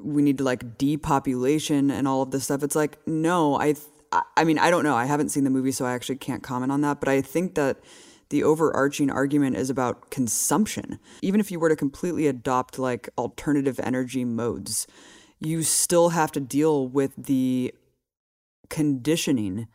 we 0.00 0.22
need 0.22 0.38
to 0.38 0.44
like 0.44 0.78
depopulation 0.78 1.90
and 1.90 2.06
all 2.06 2.22
of 2.22 2.30
this 2.30 2.44
stuff. 2.44 2.62
It's 2.62 2.76
like, 2.76 2.98
no, 3.06 3.60
I, 3.60 3.74
I 4.12 4.44
mean, 4.44 4.58
I 4.58 4.70
don't 4.70 4.84
know. 4.84 4.96
I 4.96 5.04
haven't 5.04 5.30
seen 5.30 5.44
the 5.44 5.50
movie, 5.50 5.72
so 5.72 5.84
I 5.84 5.92
actually 5.92 6.16
can't 6.16 6.42
comment 6.42 6.72
on 6.72 6.80
that. 6.82 7.00
But 7.00 7.08
I 7.08 7.20
think 7.20 7.54
that 7.56 7.78
the 8.30 8.42
overarching 8.42 9.10
argument 9.10 9.56
is 9.56 9.70
about 9.70 10.10
consumption. 10.10 10.98
Even 11.22 11.40
if 11.40 11.50
you 11.50 11.58
were 11.58 11.68
to 11.68 11.76
completely 11.76 12.26
adopt 12.26 12.78
like 12.78 13.08
alternative 13.18 13.80
energy 13.82 14.24
modes, 14.24 14.86
you 15.40 15.62
still 15.62 16.10
have 16.10 16.32
to 16.32 16.40
deal 16.40 16.88
with 16.88 17.12
the 17.16 17.74
conditioning 18.68 19.68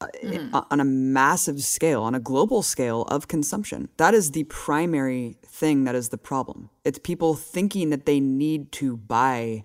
mm. 0.00 0.66
on 0.70 0.80
a 0.80 0.84
massive 0.84 1.62
scale, 1.62 2.02
on 2.02 2.14
a 2.14 2.20
global 2.20 2.62
scale 2.62 3.02
of 3.02 3.28
consumption. 3.28 3.88
That 3.96 4.14
is 4.14 4.32
the 4.32 4.44
primary 4.44 5.36
thing 5.44 5.84
that 5.84 5.94
is 5.94 6.08
the 6.08 6.18
problem. 6.18 6.70
It's 6.84 6.98
people 6.98 7.34
thinking 7.34 7.90
that 7.90 8.06
they 8.06 8.20
need 8.20 8.72
to 8.72 8.96
buy 8.96 9.64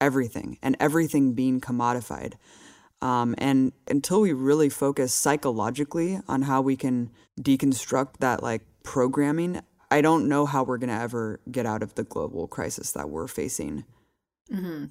everything 0.00 0.58
and 0.62 0.76
everything 0.80 1.34
being 1.34 1.60
commodified. 1.60 2.34
Um, 3.02 3.34
and 3.38 3.72
until 3.88 4.20
we 4.20 4.32
really 4.32 4.68
focus 4.68 5.14
psychologically 5.14 6.20
on 6.28 6.42
how 6.42 6.60
we 6.60 6.76
can 6.76 7.10
deconstruct 7.40 8.18
that 8.20 8.42
like 8.42 8.62
programming, 8.82 9.62
I 9.90 10.00
don't 10.00 10.28
know 10.28 10.46
how 10.46 10.62
we're 10.62 10.78
going 10.78 10.90
to 10.90 11.02
ever 11.02 11.40
get 11.50 11.66
out 11.66 11.82
of 11.82 11.94
the 11.94 12.04
global 12.04 12.46
crisis 12.46 12.92
that 12.92 13.10
we're 13.10 13.26
facing. 13.26 13.84
Mm-hmm. 14.52 14.86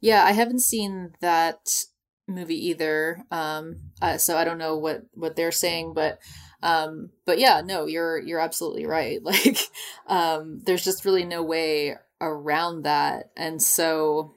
Yeah, 0.00 0.24
I 0.24 0.32
haven't 0.32 0.60
seen 0.60 1.12
that 1.20 1.84
movie 2.26 2.68
either, 2.68 3.24
um, 3.30 3.76
uh, 4.02 4.18
so 4.18 4.36
I 4.36 4.44
don't 4.44 4.58
know 4.58 4.76
what 4.76 5.02
what 5.14 5.34
they're 5.34 5.50
saying, 5.50 5.94
but 5.94 6.18
um, 6.62 7.10
but 7.24 7.38
yeah, 7.38 7.62
no, 7.64 7.86
you're 7.86 8.18
you're 8.18 8.40
absolutely 8.40 8.86
right. 8.86 9.20
Like, 9.22 9.58
um, 10.06 10.60
there's 10.64 10.84
just 10.84 11.04
really 11.04 11.24
no 11.24 11.42
way 11.42 11.96
around 12.20 12.82
that, 12.82 13.30
and 13.36 13.62
so 13.62 14.34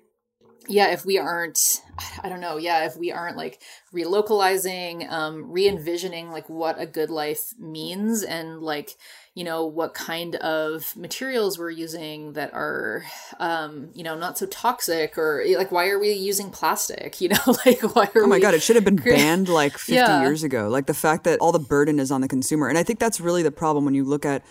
yeah, 0.68 0.92
if 0.92 1.06
we 1.06 1.18
aren't, 1.18 1.82
I 2.24 2.30
don't 2.30 2.40
know, 2.40 2.58
yeah, 2.58 2.86
if 2.86 2.96
we 2.96 3.12
aren't 3.12 3.38
like 3.38 3.62
relocalizing, 3.94 5.10
um, 5.12 5.52
re 5.52 5.68
envisioning 5.68 6.32
like 6.32 6.50
what 6.50 6.80
a 6.80 6.86
good 6.86 7.10
life 7.10 7.54
means 7.60 8.24
and 8.24 8.62
like 8.62 8.96
you 9.34 9.46
know 9.46 9.66
what 9.66 9.94
kind 9.94 10.36
of 10.36 10.96
materials 10.98 11.58
we're 11.58 11.70
using 11.70 12.34
that 12.34 12.54
are 12.54 13.04
um 13.40 13.90
you 13.94 14.04
know 14.04 14.16
not 14.16 14.38
so 14.38 14.46
toxic 14.48 15.18
or 15.18 15.44
like 15.56 15.72
why 15.72 15.88
are 15.88 16.00
we 16.00 16.12
using 16.12 16.50
plastic 16.50 17.22
you 17.22 17.30
know 17.30 17.38
like 17.66 17.82
why 17.96 18.04
are 18.04 18.12
we? 18.16 18.22
oh 18.22 18.28
my 18.28 18.40
god 18.40 18.54
it 18.54 18.62
should 18.62 18.76
have 18.76 18.86
been 18.86 18.98
banned 18.98 19.48
like 19.48 19.72
50 19.78 19.94
yeah. 19.94 20.22
years 20.22 20.44
ago 20.44 20.68
like 20.68 20.86
the 20.86 20.94
fact 20.94 21.24
that 21.24 21.40
all 21.40 21.52
the 21.52 21.60
burden 21.60 22.00
is 22.00 22.12
on 22.12 22.22
the 22.22 22.28
consumer 22.28 22.68
and 22.68 22.78
i 22.78 22.84
think 22.84 23.00
that's 23.00 23.20
really 23.22 23.44
the 23.44 23.52
problem 23.52 23.86
when 23.86 23.94
you 23.94 24.04
look 24.04 24.26
at 24.26 24.44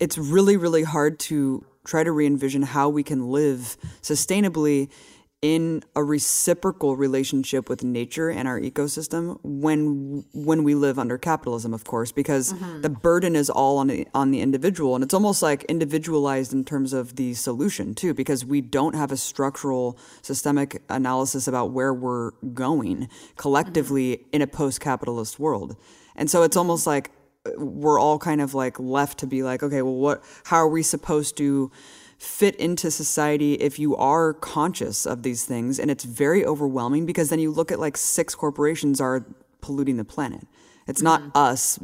it's 0.00 0.16
really 0.16 0.56
really 0.56 0.84
hard 0.84 1.18
to 1.18 1.64
try 1.84 2.02
to 2.02 2.12
re-envision 2.12 2.62
how 2.62 2.88
we 2.88 3.02
can 3.02 3.28
live 3.28 3.76
sustainably 4.00 4.88
in 5.42 5.82
a 5.96 6.04
reciprocal 6.04 6.96
relationship 6.96 7.68
with 7.68 7.82
nature 7.82 8.30
and 8.30 8.46
our 8.46 8.60
ecosystem 8.60 9.40
when 9.42 10.24
when 10.32 10.62
we 10.62 10.72
live 10.76 11.00
under 11.00 11.18
capitalism 11.18 11.74
of 11.74 11.82
course 11.82 12.12
because 12.12 12.52
mm-hmm. 12.52 12.80
the 12.80 12.88
burden 12.88 13.34
is 13.34 13.50
all 13.50 13.78
on 13.78 13.88
the 13.88 14.06
on 14.14 14.30
the 14.30 14.40
individual 14.40 14.94
and 14.94 15.02
it's 15.02 15.12
almost 15.12 15.42
like 15.42 15.64
individualized 15.64 16.52
in 16.52 16.64
terms 16.64 16.92
of 16.92 17.16
the 17.16 17.34
solution 17.34 17.92
too 17.92 18.14
because 18.14 18.44
we 18.44 18.60
don't 18.60 18.94
have 18.94 19.10
a 19.10 19.16
structural 19.16 19.98
systemic 20.22 20.80
analysis 20.88 21.48
about 21.48 21.72
where 21.72 21.92
we're 21.92 22.30
going 22.54 23.08
collectively 23.36 24.18
mm-hmm. 24.18 24.28
in 24.32 24.42
a 24.42 24.46
post-capitalist 24.46 25.40
world 25.40 25.76
and 26.14 26.30
so 26.30 26.44
it's 26.44 26.56
almost 26.56 26.86
like 26.86 27.10
uh, 27.44 27.50
we're 27.58 27.98
all 27.98 28.16
kind 28.16 28.40
of 28.40 28.54
like 28.54 28.78
left 28.78 29.18
to 29.18 29.26
be 29.26 29.42
like 29.42 29.64
okay 29.64 29.82
well 29.82 29.96
what 29.96 30.22
how 30.44 30.58
are 30.58 30.68
we 30.68 30.84
supposed 30.84 31.36
to 31.36 31.68
fit 32.22 32.54
into 32.54 32.88
society 32.88 33.54
if 33.54 33.80
you 33.80 33.96
are 33.96 34.32
conscious 34.32 35.06
of 35.06 35.24
these 35.24 35.44
things 35.44 35.80
and 35.80 35.90
it's 35.90 36.04
very 36.04 36.46
overwhelming 36.46 37.04
because 37.04 37.30
then 37.30 37.40
you 37.40 37.50
look 37.50 37.72
at 37.72 37.80
like 37.80 37.96
six 37.96 38.32
corporations 38.32 39.00
are 39.00 39.26
polluting 39.60 39.96
the 39.96 40.04
planet 40.04 40.46
it's 40.86 41.02
not 41.02 41.20
mm-hmm. 41.20 41.36
us 41.36 41.80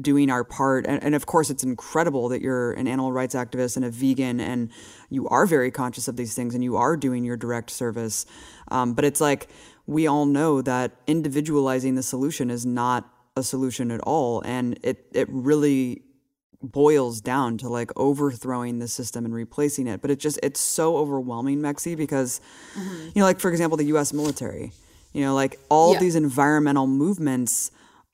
doing 0.00 0.30
our 0.30 0.44
part 0.44 0.86
and, 0.86 1.02
and, 1.04 1.14
of 1.14 1.26
course 1.26 1.50
it's 1.50 1.62
incredible 1.62 2.30
that 2.30 2.40
you're 2.40 2.72
an 2.72 2.88
animal 2.88 3.12
rights 3.12 3.34
activist 3.34 3.76
and 3.76 3.84
a 3.84 3.90
vegan 3.90 4.40
and 4.40 4.70
you 5.10 5.28
are 5.28 5.44
very 5.44 5.70
conscious 5.70 6.08
of 6.08 6.16
these 6.16 6.34
things 6.34 6.54
and 6.54 6.64
you 6.64 6.76
are 6.76 6.96
doing 6.96 7.22
your 7.22 7.36
direct 7.36 7.68
service 7.68 8.24
um, 8.68 8.94
but 8.94 9.04
it's 9.04 9.20
like 9.20 9.46
we 9.86 10.06
all 10.06 10.24
know 10.24 10.62
that 10.62 10.92
individualizing 11.06 11.96
the 11.96 12.02
solution 12.02 12.50
is 12.50 12.64
not 12.64 13.12
a 13.36 13.42
solution 13.42 13.90
at 13.90 14.00
all 14.00 14.40
and 14.46 14.78
it 14.82 15.06
it 15.12 15.28
really 15.30 16.00
boils 16.62 17.20
down 17.20 17.58
to 17.58 17.68
like 17.68 17.90
overthrowing 17.96 18.78
the 18.78 18.88
system 18.88 19.24
and 19.24 19.34
replacing 19.34 19.86
it. 19.86 20.00
But 20.00 20.10
it 20.10 20.18
just 20.18 20.38
it's 20.42 20.60
so 20.60 20.96
overwhelming, 20.96 21.60
Mexie, 21.60 21.96
because 21.96 22.40
mm-hmm. 22.74 23.06
you 23.14 23.20
know, 23.20 23.24
like 23.24 23.40
for 23.40 23.50
example, 23.50 23.76
the 23.76 23.86
U.S. 23.86 24.12
military. 24.12 24.72
You 25.12 25.22
know, 25.22 25.34
like 25.34 25.58
all 25.70 25.94
yeah. 25.94 26.00
these 26.00 26.14
environmental 26.14 26.86
movements 26.86 27.70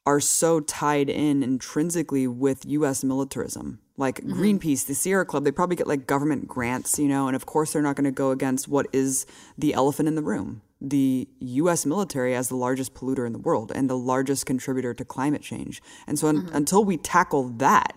are 0.07 0.21
so 0.21 0.61
tied 0.61 1.09
in 1.09 1.43
intrinsically 1.43 2.27
with 2.27 2.65
U.S. 2.67 3.05
militarism. 3.05 3.81
Like 3.97 4.21
mm-hmm. 4.21 4.41
Greenpeace, 4.41 4.87
the 4.87 4.95
Sierra 4.95 5.25
Club, 5.25 5.45
they 5.45 5.53
probably 5.53 5.77
get 5.77 5.87
like 5.87 6.07
government 6.07 6.49
grants, 6.49 6.99
you 6.99 7.09
know, 7.09 7.27
and 7.27 7.37
of 7.37 7.47
course 7.47 7.73
they're 7.73 7.83
not 7.83 7.97
going 7.97 8.05
to 8.05 8.11
go 8.11 8.31
against 8.31 8.69
what 8.69 8.87
is 8.93 9.27
the 9.57 9.75
elephant 9.75 10.09
in 10.09 10.15
the 10.15 10.23
room. 10.23 10.63
The 10.81 11.29
US 11.39 11.87
military 11.87 12.35
as 12.35 12.49
the 12.49 12.57
largest 12.57 12.95
polluter 12.95 13.27
in 13.27 13.33
the 13.33 13.39
world 13.39 13.71
and 13.73 13.89
the 13.89 13.97
largest 13.97 14.47
contributor 14.47 14.93
to 14.95 15.05
climate 15.05 15.43
change. 15.43 15.81
And 16.07 16.19
so 16.19 16.27
mm-hmm. 16.27 16.49
un- 16.49 16.55
until 16.55 16.85
we 16.85 16.97
tackle 16.97 17.51
that, 17.59 17.93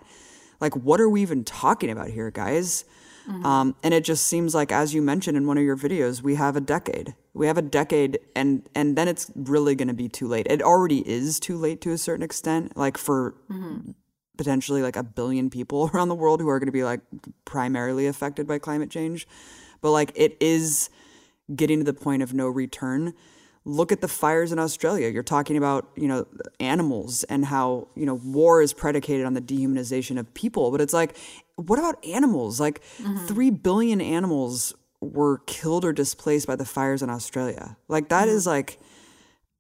like 0.59 0.75
what 0.75 0.99
are 1.01 1.09
we 1.09 1.21
even 1.21 1.43
talking 1.43 1.89
about 1.89 2.09
here 2.09 2.31
guys? 2.31 2.85
Mm-hmm. 3.27 3.43
um, 3.43 3.75
and 3.81 3.91
it 3.91 4.03
just 4.03 4.27
seems 4.27 4.53
like 4.53 4.71
as 4.71 4.93
you 4.93 5.01
mentioned 5.01 5.35
in 5.35 5.47
one 5.47 5.57
of 5.57 5.63
your 5.63 5.75
videos 5.75 6.21
we 6.21 6.35
have 6.35 6.55
a 6.55 6.61
decade. 6.61 7.15
We 7.33 7.47
have 7.47 7.57
a 7.57 7.61
decade 7.63 8.19
and 8.35 8.69
and 8.75 8.95
then 8.95 9.07
it's 9.07 9.31
really 9.35 9.73
going 9.73 9.87
to 9.87 9.95
be 9.95 10.07
too 10.07 10.27
late. 10.27 10.45
It 10.47 10.61
already 10.61 11.07
is 11.07 11.39
too 11.39 11.57
late 11.57 11.81
to 11.81 11.91
a 11.91 11.97
certain 11.97 12.23
extent 12.23 12.77
like 12.77 12.97
for 12.97 13.35
mm-hmm. 13.49 13.91
potentially 14.37 14.83
like 14.83 14.95
a 14.95 15.03
billion 15.03 15.49
people 15.49 15.89
around 15.93 16.09
the 16.09 16.15
world 16.15 16.39
who 16.39 16.49
are 16.49 16.59
going 16.59 16.67
to 16.67 16.71
be 16.71 16.83
like 16.83 17.01
primarily 17.45 18.05
affected 18.05 18.47
by 18.47 18.59
climate 18.59 18.91
change. 18.91 19.27
But 19.81 19.91
like 19.91 20.11
it 20.15 20.37
is 20.39 20.89
getting 21.55 21.79
to 21.79 21.85
the 21.85 21.93
point 21.93 22.21
of 22.21 22.33
no 22.33 22.47
return 22.47 23.13
look 23.65 23.91
at 23.91 23.99
the 23.99 24.07
fires 24.07 24.51
in 24.51 24.59
Australia. 24.59 25.09
You're 25.09 25.23
talking 25.23 25.57
about, 25.57 25.89
you 25.95 26.07
know, 26.07 26.27
animals 26.59 27.23
and 27.25 27.43
how, 27.43 27.87
you 27.95 28.05
know, 28.05 28.13
war 28.13 28.61
is 28.61 28.73
predicated 28.73 29.25
on 29.25 29.33
the 29.33 29.41
dehumanization 29.41 30.19
of 30.19 30.31
people. 30.35 30.71
But 30.71 30.81
it's 30.81 30.93
like, 30.93 31.17
what 31.55 31.79
about 31.79 32.03
animals? 32.05 32.59
Like 32.59 32.81
mm-hmm. 32.99 33.25
3 33.25 33.49
billion 33.49 34.01
animals 34.01 34.75
were 35.01 35.39
killed 35.47 35.83
or 35.83 35.93
displaced 35.93 36.47
by 36.47 36.55
the 36.55 36.65
fires 36.65 37.01
in 37.01 37.09
Australia. 37.09 37.75
Like 37.87 38.09
that 38.09 38.27
mm-hmm. 38.27 38.37
is 38.37 38.47
like 38.47 38.79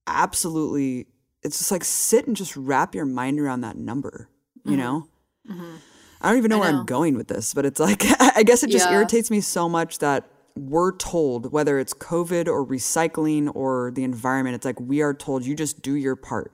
absolutely 0.07 1.07
it's 1.41 1.59
just 1.59 1.71
like 1.71 1.83
sit 1.83 2.27
and 2.27 2.35
just 2.35 2.55
wrap 2.55 2.95
your 2.95 3.05
mind 3.05 3.39
around 3.39 3.61
that 3.61 3.75
number, 3.75 4.29
you 4.63 4.71
mm-hmm. 4.71 4.79
know? 4.79 5.07
Mm-hmm. 5.49 5.75
I 6.21 6.29
don't 6.29 6.37
even 6.39 6.49
know, 6.49 6.57
know, 6.57 6.61
where 6.61 6.69
I'm 6.69 6.85
going 6.85 7.15
with 7.15 7.27
this, 7.27 7.53
but 7.53 7.65
it's 7.65 7.79
like 7.79 8.03
I 8.19 8.43
guess 8.43 8.63
it 8.63 8.69
just 8.69 8.87
yeah. 8.87 8.95
irritates 8.95 9.31
me 9.31 9.41
so 9.41 9.67
much 9.67 9.99
that 9.99 10.27
we're 10.55 10.95
told, 10.95 11.51
whether 11.51 11.79
it's 11.79 11.93
COVID 11.93 12.47
or 12.47 12.65
recycling 12.65 13.53
or 13.53 13.91
the 13.91 14.03
environment, 14.03 14.55
it's 14.55 14.65
like 14.65 14.79
we 14.79 15.01
are 15.01 15.13
told 15.13 15.45
you 15.45 15.55
just 15.55 15.81
do 15.81 15.95
your 15.95 16.15
part. 16.15 16.51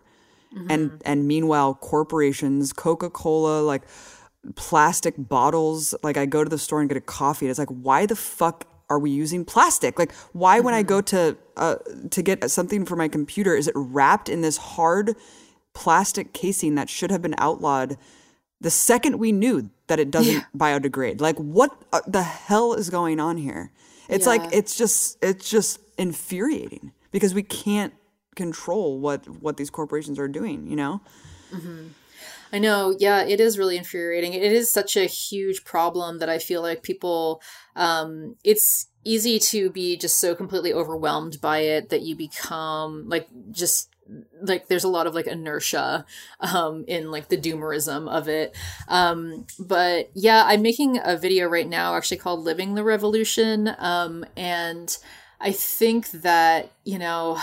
Mm-hmm. 0.55 0.71
And 0.71 1.01
and 1.05 1.27
meanwhile, 1.27 1.75
corporations, 1.75 2.73
Coca-Cola, 2.73 3.61
like 3.61 3.83
plastic 4.55 5.13
bottles, 5.17 5.93
like 6.03 6.17
I 6.17 6.25
go 6.25 6.43
to 6.43 6.49
the 6.49 6.57
store 6.57 6.81
and 6.81 6.89
get 6.89 6.97
a 6.97 7.01
coffee, 7.01 7.45
and 7.45 7.51
it's 7.51 7.59
like, 7.59 7.69
why 7.69 8.05
the 8.05 8.15
fuck 8.15 8.67
are 8.89 8.99
we 8.99 9.11
using 9.11 9.45
plastic? 9.45 9.97
Like, 9.97 10.13
why 10.33 10.59
when 10.59 10.73
I 10.73 10.83
go 10.83 10.99
to 10.99 11.37
uh, 11.55 11.75
to 12.09 12.21
get 12.21 12.51
something 12.51 12.85
for 12.85 12.95
my 12.95 13.07
computer, 13.07 13.55
is 13.55 13.67
it 13.67 13.73
wrapped 13.75 14.27
in 14.27 14.41
this 14.41 14.57
hard 14.57 15.15
plastic 15.73 16.33
casing 16.33 16.75
that 16.75 16.89
should 16.89 17.11
have 17.11 17.21
been 17.21 17.35
outlawed 17.37 17.97
the 18.59 18.69
second 18.69 19.17
we 19.17 19.31
knew 19.31 19.69
that 19.87 19.99
it 19.99 20.11
doesn't 20.11 20.33
Yeah. 20.33 20.43
biodegrade? 20.57 21.21
Like, 21.21 21.37
what 21.37 21.71
uh, 21.93 22.01
the 22.05 22.23
hell 22.23 22.73
is 22.73 22.89
going 22.89 23.19
on 23.19 23.37
here? 23.37 23.71
It's 24.09 24.25
like 24.25 24.41
it's 24.53 24.75
just 24.75 25.17
it's 25.23 25.49
just 25.49 25.79
infuriating 25.97 26.91
because 27.11 27.33
we 27.33 27.43
can't 27.43 27.93
control 28.35 28.99
what 28.99 29.27
what 29.41 29.57
these 29.57 29.69
corporations 29.69 30.19
are 30.19 30.27
doing. 30.27 30.67
You 30.67 30.75
know? 30.75 31.01
I 32.53 32.59
know, 32.59 32.95
yeah, 32.99 33.23
it 33.23 33.39
is 33.39 33.57
really 33.57 33.77
infuriating. 33.77 34.33
It 34.33 34.51
is 34.51 34.71
such 34.71 34.97
a 34.97 35.05
huge 35.05 35.63
problem 35.63 36.19
that 36.19 36.29
I 36.29 36.37
feel 36.37 36.61
like 36.61 36.83
people, 36.83 37.41
um, 37.77 38.35
it's 38.43 38.87
easy 39.05 39.39
to 39.39 39.69
be 39.69 39.97
just 39.97 40.19
so 40.19 40.35
completely 40.35 40.73
overwhelmed 40.73 41.39
by 41.39 41.59
it 41.59 41.89
that 41.89 42.01
you 42.01 42.15
become 42.15 43.07
like 43.07 43.27
just 43.51 43.89
like 44.41 44.67
there's 44.67 44.83
a 44.83 44.89
lot 44.89 45.07
of 45.07 45.15
like 45.15 45.27
inertia 45.27 46.05
um 46.39 46.83
in 46.87 47.11
like 47.11 47.29
the 47.29 47.37
doomerism 47.37 48.09
of 48.09 48.27
it. 48.27 48.55
Um 48.87 49.45
but 49.59 50.09
yeah 50.13 50.43
i'm 50.45 50.61
making 50.61 50.99
a 51.03 51.17
video 51.17 51.47
right 51.47 51.67
now 51.67 51.95
actually 51.95 52.17
called 52.17 52.41
living 52.41 52.75
the 52.75 52.83
revolution 52.83 53.73
um 53.79 54.25
and 54.35 54.97
i 55.39 55.51
think 55.51 56.11
that 56.11 56.71
you 56.83 56.97
know 56.99 57.37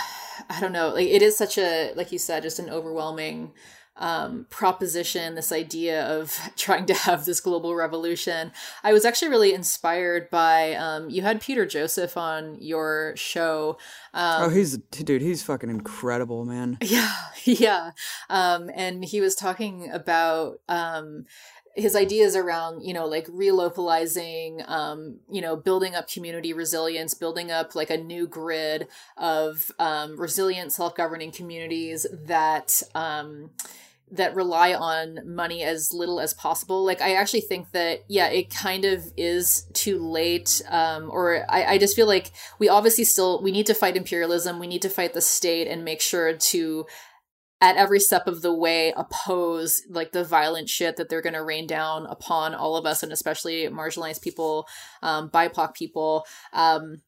i 0.49 0.59
don't 0.59 0.71
know 0.71 0.89
like 0.89 1.07
it 1.07 1.21
is 1.21 1.37
such 1.37 1.57
a 1.57 1.93
like 1.95 2.11
you 2.11 2.19
said 2.19 2.43
just 2.43 2.59
an 2.59 2.69
overwhelming 2.69 3.51
um, 3.99 4.47
proposition, 4.49 5.35
this 5.35 5.51
idea 5.51 6.05
of 6.07 6.35
trying 6.55 6.85
to 6.87 6.93
have 6.93 7.25
this 7.25 7.39
global 7.39 7.75
revolution. 7.75 8.51
I 8.83 8.93
was 8.93 9.05
actually 9.05 9.29
really 9.29 9.53
inspired 9.53 10.29
by 10.29 10.73
um, 10.73 11.09
you 11.09 11.21
had 11.21 11.41
Peter 11.41 11.65
Joseph 11.65 12.17
on 12.17 12.57
your 12.59 13.13
show. 13.15 13.77
Um, 14.13 14.43
oh, 14.43 14.49
he's 14.49 14.77
dude. 14.77 15.21
He's 15.21 15.43
fucking 15.43 15.69
incredible, 15.69 16.45
man. 16.45 16.77
yeah, 16.81 17.15
yeah, 17.43 17.91
um, 18.29 18.71
and 18.73 19.05
he 19.05 19.21
was 19.21 19.35
talking 19.35 19.91
about. 19.91 20.61
Um, 20.67 21.25
his 21.75 21.95
ideas 21.95 22.35
around 22.35 22.81
you 22.81 22.93
know 22.93 23.05
like 23.05 23.27
relocalizing 23.27 24.67
um 24.67 25.17
you 25.31 25.39
know 25.39 25.55
building 25.55 25.95
up 25.95 26.09
community 26.09 26.51
resilience 26.51 27.13
building 27.13 27.51
up 27.51 27.75
like 27.75 27.89
a 27.89 27.97
new 27.97 28.27
grid 28.27 28.87
of 29.17 29.71
um 29.79 30.19
resilient 30.19 30.73
self-governing 30.73 31.31
communities 31.31 32.07
that 32.11 32.81
um 32.95 33.51
that 34.11 34.35
rely 34.35 34.73
on 34.73 35.19
money 35.25 35.63
as 35.63 35.93
little 35.93 36.19
as 36.19 36.33
possible. 36.33 36.85
Like 36.85 37.01
I 37.01 37.13
actually 37.13 37.41
think 37.41 37.71
that 37.71 37.99
yeah, 38.07 38.27
it 38.27 38.53
kind 38.53 38.85
of 38.85 39.03
is 39.17 39.67
too 39.73 39.99
late. 39.99 40.61
Um, 40.69 41.09
or 41.11 41.45
I, 41.49 41.65
I 41.65 41.77
just 41.77 41.95
feel 41.95 42.07
like 42.07 42.31
we 42.59 42.69
obviously 42.69 43.03
still 43.03 43.41
we 43.41 43.51
need 43.51 43.67
to 43.67 43.73
fight 43.73 43.95
imperialism. 43.95 44.59
We 44.59 44.67
need 44.67 44.81
to 44.83 44.89
fight 44.89 45.13
the 45.13 45.21
state 45.21 45.67
and 45.67 45.85
make 45.85 46.01
sure 46.01 46.33
to 46.33 46.85
at 47.61 47.75
every 47.75 47.99
step 47.99 48.27
of 48.27 48.41
the 48.41 48.53
way 48.53 48.93
oppose 48.95 49.81
like 49.89 50.11
the 50.11 50.23
violent 50.23 50.69
shit 50.69 50.95
that 50.95 51.09
they're 51.09 51.21
going 51.21 51.33
to 51.33 51.43
rain 51.43 51.67
down 51.67 52.05
upon 52.05 52.55
all 52.55 52.75
of 52.75 52.85
us 52.85 53.03
and 53.03 53.11
especially 53.11 53.67
marginalized 53.67 54.21
people 54.21 54.67
um, 55.03 55.29
bipoc 55.29 55.73
people 55.73 56.25
um, 56.53 57.01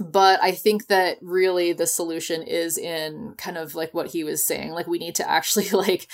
but 0.00 0.42
i 0.42 0.50
think 0.50 0.88
that 0.88 1.16
really 1.22 1.72
the 1.72 1.86
solution 1.86 2.42
is 2.42 2.76
in 2.76 3.34
kind 3.38 3.56
of 3.56 3.74
like 3.74 3.94
what 3.94 4.08
he 4.08 4.24
was 4.24 4.46
saying 4.46 4.72
like 4.72 4.86
we 4.86 4.98
need 4.98 5.14
to 5.14 5.28
actually 5.28 5.68
like 5.72 6.08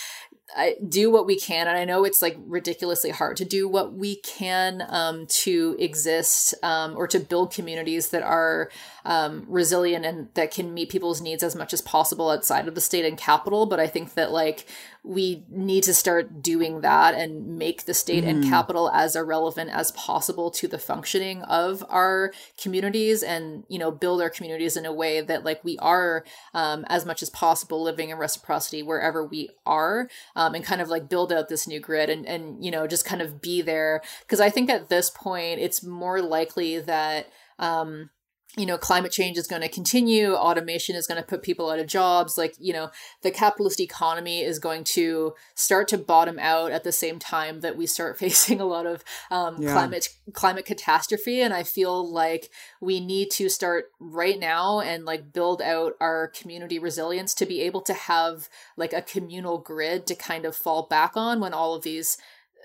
do 0.88 1.10
what 1.10 1.26
we 1.26 1.38
can 1.38 1.68
and 1.68 1.76
i 1.76 1.84
know 1.84 2.04
it's 2.04 2.22
like 2.22 2.36
ridiculously 2.46 3.10
hard 3.10 3.36
to 3.36 3.44
do 3.44 3.68
what 3.68 3.92
we 3.92 4.16
can 4.16 4.84
um, 4.88 5.26
to 5.26 5.76
exist 5.78 6.54
um, 6.62 6.96
or 6.96 7.06
to 7.06 7.18
build 7.18 7.52
communities 7.52 8.10
that 8.10 8.22
are 8.22 8.70
um, 9.04 9.44
resilient 9.48 10.04
and 10.04 10.28
that 10.34 10.50
can 10.50 10.74
meet 10.74 10.90
people's 10.90 11.20
needs 11.20 11.42
as 11.42 11.54
much 11.54 11.72
as 11.72 11.80
possible 11.80 12.30
outside 12.30 12.68
of 12.68 12.74
the 12.74 12.80
state 12.80 13.04
and 13.04 13.18
capital. 13.18 13.66
But 13.66 13.80
i 13.80 13.86
think 13.86 14.14
that 14.14 14.30
like 14.30 14.66
we 15.02 15.44
need 15.48 15.82
to 15.84 15.94
start 15.94 16.42
doing 16.42 16.82
that 16.82 17.14
and 17.14 17.58
make 17.58 17.84
the 17.84 17.94
state 17.94 18.22
and 18.22 18.44
capital 18.44 18.90
as 18.90 19.16
irrelevant 19.16 19.70
as 19.70 19.92
possible 19.92 20.50
to 20.50 20.68
the 20.68 20.78
functioning 20.78 21.42
of 21.44 21.82
our 21.88 22.32
communities 22.60 23.22
and 23.22 23.64
you 23.68 23.78
know 23.78 23.90
build 23.90 24.20
our 24.20 24.28
communities 24.28 24.76
in 24.76 24.84
a 24.84 24.92
way 24.92 25.22
that 25.22 25.42
like 25.42 25.64
we 25.64 25.78
are 25.78 26.24
um, 26.52 26.84
as 26.88 27.06
much 27.06 27.22
as 27.22 27.30
possible 27.30 27.82
living 27.82 28.10
in 28.10 28.18
reciprocity 28.18 28.82
wherever 28.82 29.24
we 29.24 29.48
are 29.64 30.08
um, 30.36 30.54
and 30.54 30.64
kind 30.64 30.82
of 30.82 30.88
like 30.88 31.08
build 31.08 31.32
out 31.32 31.48
this 31.48 31.66
new 31.66 31.80
grid 31.80 32.10
and 32.10 32.26
and 32.26 32.62
you 32.62 32.70
know 32.70 32.86
just 32.86 33.04
kind 33.04 33.22
of 33.22 33.40
be 33.40 33.62
there. 33.62 34.02
Because 34.20 34.40
i 34.40 34.50
think 34.50 34.68
at 34.68 34.88
this 34.88 35.10
point 35.10 35.60
it's 35.60 35.82
more 35.82 36.20
likely 36.20 36.78
that 36.78 37.30
um 37.58 38.10
you 38.56 38.66
know 38.66 38.76
climate 38.76 39.12
change 39.12 39.38
is 39.38 39.46
going 39.46 39.62
to 39.62 39.68
continue 39.68 40.34
automation 40.34 40.96
is 40.96 41.06
going 41.06 41.20
to 41.20 41.26
put 41.26 41.42
people 41.42 41.70
out 41.70 41.78
of 41.78 41.86
jobs 41.86 42.36
like 42.36 42.54
you 42.58 42.72
know 42.72 42.90
the 43.22 43.30
capitalist 43.30 43.80
economy 43.80 44.40
is 44.42 44.58
going 44.58 44.82
to 44.82 45.34
start 45.54 45.86
to 45.86 45.96
bottom 45.96 46.36
out 46.40 46.72
at 46.72 46.82
the 46.82 46.90
same 46.90 47.18
time 47.18 47.60
that 47.60 47.76
we 47.76 47.86
start 47.86 48.18
facing 48.24 48.60
a 48.60 48.64
lot 48.64 48.86
of 48.86 49.04
um, 49.30 49.62
Yeah. 49.62 49.72
climate 49.72 50.08
climate 50.32 50.64
catastrophe 50.64 51.40
and 51.40 51.54
i 51.54 51.62
feel 51.62 52.10
like 52.12 52.50
we 52.80 52.98
need 52.98 53.30
to 53.32 53.48
start 53.48 53.86
right 54.00 54.38
now 54.38 54.80
and 54.80 55.04
like 55.04 55.32
build 55.32 55.62
out 55.62 55.92
our 56.00 56.28
community 56.28 56.78
resilience 56.78 57.34
to 57.34 57.46
be 57.46 57.60
able 57.60 57.82
to 57.82 57.94
have 57.94 58.48
like 58.76 58.92
a 58.92 59.02
communal 59.02 59.58
grid 59.58 60.06
to 60.08 60.14
kind 60.16 60.44
of 60.44 60.56
fall 60.56 60.86
back 60.88 61.12
on 61.16 61.38
when 61.40 61.54
all 61.54 61.74
of 61.74 61.84
these 61.84 62.18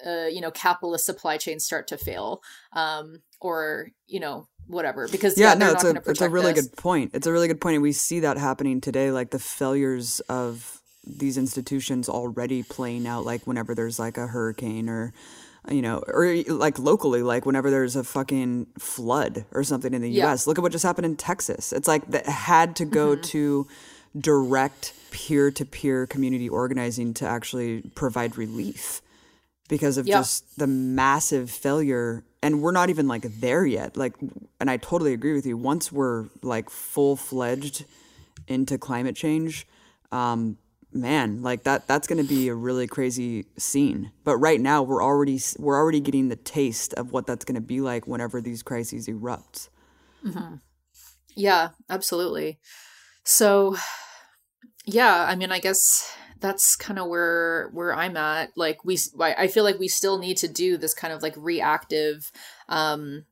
uh, 0.05 0.27
you 0.27 0.41
know 0.41 0.51
capitalist 0.51 1.05
supply 1.05 1.37
chains 1.37 1.63
start 1.63 1.87
to 1.87 1.97
fail 1.97 2.41
um, 2.73 3.21
or 3.41 3.89
you 4.07 4.19
know 4.19 4.47
whatever 4.67 5.07
because 5.07 5.37
yeah, 5.37 5.53
no, 5.53 5.71
it's 5.71 5.83
a 5.83 6.01
it's 6.07 6.21
a 6.21 6.29
really 6.29 6.51
us. 6.51 6.61
good 6.61 6.75
point. 6.77 7.11
It's 7.13 7.27
a 7.27 7.31
really 7.31 7.47
good 7.47 7.61
point, 7.61 7.75
and 7.75 7.83
we 7.83 7.91
see 7.91 8.19
that 8.21 8.37
happening 8.37 8.81
today. 8.81 9.11
Like 9.11 9.31
the 9.31 9.39
failures 9.39 10.19
of 10.21 10.81
these 11.05 11.37
institutions 11.37 12.09
already 12.09 12.63
playing 12.63 13.07
out. 13.07 13.25
Like 13.25 13.45
whenever 13.45 13.75
there's 13.75 13.99
like 13.99 14.17
a 14.17 14.27
hurricane 14.27 14.89
or 14.89 15.13
you 15.69 15.81
know, 15.81 16.03
or 16.07 16.35
like 16.47 16.79
locally, 16.79 17.23
like 17.23 17.45
whenever 17.45 17.71
there's 17.71 17.95
a 17.95 18.03
fucking 18.03 18.67
flood 18.79 19.45
or 19.51 19.63
something 19.63 19.93
in 19.93 20.01
the 20.01 20.09
Yeah. 20.09 20.25
U.S. 20.27 20.47
Look 20.47 20.57
at 20.57 20.61
what 20.61 20.71
just 20.71 20.83
happened 20.85 21.05
in 21.05 21.15
Texas. 21.15 21.73
It's 21.73 21.87
like 21.87 22.07
that 22.11 22.27
had 22.27 22.75
to 22.77 22.85
go 22.85 23.15
Mm-hmm. 23.15 23.21
to 23.21 23.67
direct 24.17 24.93
peer-to-peer 25.11 26.07
community 26.07 26.47
organizing 26.49 27.13
to 27.15 27.27
actually 27.27 27.81
provide 27.95 28.37
relief 28.37 29.01
because 29.67 29.97
of 29.97 30.07
Yeah. 30.07 30.19
just 30.19 30.57
the 30.57 30.67
massive 30.67 31.49
failure. 31.49 32.23
And 32.43 32.61
we're 32.61 32.71
not 32.71 32.89
even 32.89 33.07
like 33.07 33.23
there 33.39 33.65
yet. 33.65 33.97
Like 33.97 34.13
and 34.59 34.69
i 34.69 34.77
totally 34.77 35.13
agree 35.13 35.33
with 35.33 35.45
you. 35.45 35.57
Once 35.57 35.91
we're 35.91 36.25
like 36.41 36.69
full-fledged 36.69 37.85
into 38.47 38.77
climate 38.77 39.15
change 39.15 39.65
um 40.11 40.55
man 40.93 41.41
like 41.41 41.63
that 41.63 41.87
that's 41.87 42.07
going 42.07 42.21
to 42.21 42.29
be 42.29 42.47
a 42.47 42.53
really 42.55 42.87
crazy 42.87 43.45
scene. 43.57 44.11
But 44.23 44.37
right 44.37 44.61
now 44.61 44.83
we're 44.83 45.03
already 45.03 45.39
we're 45.57 45.75
already 45.77 45.99
getting 45.99 46.29
the 46.29 46.35
taste 46.35 46.93
of 46.93 47.11
what 47.11 47.25
that's 47.27 47.43
going 47.43 47.55
to 47.55 47.61
be 47.61 47.81
like 47.81 48.07
whenever 48.07 48.39
these 48.41 48.61
crises 48.63 49.07
erupt. 49.07 49.69
Yeah, 51.35 51.69
absolutely. 51.89 52.59
So, 53.25 53.75
yeah, 54.85 55.25
I 55.27 55.35
mean, 55.35 55.51
I 55.51 55.59
guess 55.59 56.15
that's 56.39 56.75
kind 56.75 56.99
of 56.99 57.07
where 57.07 57.69
where 57.73 57.93
I'm 57.93 58.17
at. 58.17 58.51
Like 58.55 58.83
we, 58.83 58.97
I 59.19 59.47
feel 59.47 59.63
like 59.63 59.79
we 59.79 59.87
still 59.87 60.17
need 60.17 60.37
to 60.37 60.47
do 60.47 60.77
this 60.77 60.93
kind 60.93 61.13
of 61.13 61.21
like 61.21 61.33
reactive 61.37 62.31
um, 62.69 63.25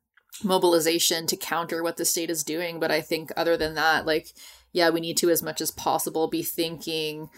mobilization 0.44 1.28
to 1.28 1.36
counter 1.36 1.84
what 1.84 1.98
the 1.98 2.06
state 2.06 2.30
is 2.30 2.44
doing. 2.44 2.80
But 2.80 2.92
I 2.92 3.02
think 3.02 3.32
other 3.36 3.58
than 3.58 3.76
that, 3.76 4.06
like, 4.06 4.34
yeah, 4.72 4.90
we 4.90 5.02
need 5.02 5.18
to 5.18 5.30
as 5.30 5.44
much 5.44 5.62
as 5.62 5.72
possible 5.72 6.28
be 6.28 6.44
thinking 6.44 7.30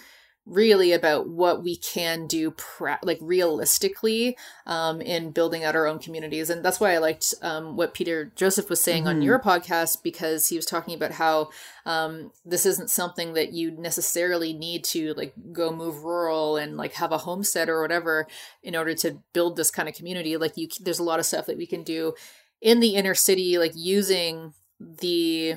really 0.46 0.92
about 0.92 1.28
what 1.28 1.64
we 1.64 1.76
can 1.76 2.28
do 2.28 2.52
pra- 2.52 3.00
like 3.02 3.18
realistically 3.20 4.38
um, 4.68 5.02
in 5.02 5.32
building 5.32 5.64
out 5.64 5.76
our 5.76 5.88
own 5.88 5.98
communities. 5.98 6.50
And 6.50 6.64
that's 6.64 6.80
why 6.80 6.94
i 6.94 6.98
liked 7.00 7.34
um, 7.42 7.76
what 7.76 7.94
peter 7.94 8.32
joseph 8.36 8.70
was 8.70 8.80
saying 8.80 9.08
on 9.08 9.22
your 9.22 9.40
podcast 9.40 10.04
because 10.04 10.48
he 10.50 10.56
was 10.56 10.66
talking 10.66 10.94
about 10.94 11.14
how 11.14 11.50
um, 11.86 12.32
this 12.46 12.66
isn't 12.66 12.90
something 12.90 13.34
that 13.34 13.54
you 13.54 13.72
necessarily 13.72 14.54
need 14.54 14.84
to 14.84 15.14
like 15.16 15.34
go 15.52 15.72
move 15.72 16.04
rural 16.04 16.58
and 16.58 16.78
like 16.78 16.94
have 16.94 17.12
a 17.12 17.20
homestead 17.20 17.70
or 17.70 17.82
whatever 17.82 18.28
in 18.62 18.76
order 18.76 18.94
to 18.94 19.20
build 19.34 19.56
this 19.56 19.72
kind 19.72 19.90
of 19.90 19.96
community. 19.96 20.38
Like 20.38 20.58
you 20.58 20.68
there's 20.80 21.00
a 21.00 21.04
lot 21.04 21.20
of 21.20 21.26
stuff 21.26 21.46
that 21.48 21.58
we 21.58 21.66
can 21.66 21.84
do 21.84 22.14
in 22.62 22.80
the 22.80 22.96
inner 22.96 23.14
city 23.14 23.58
like 23.58 23.74
using 23.76 24.54
the 24.80 25.56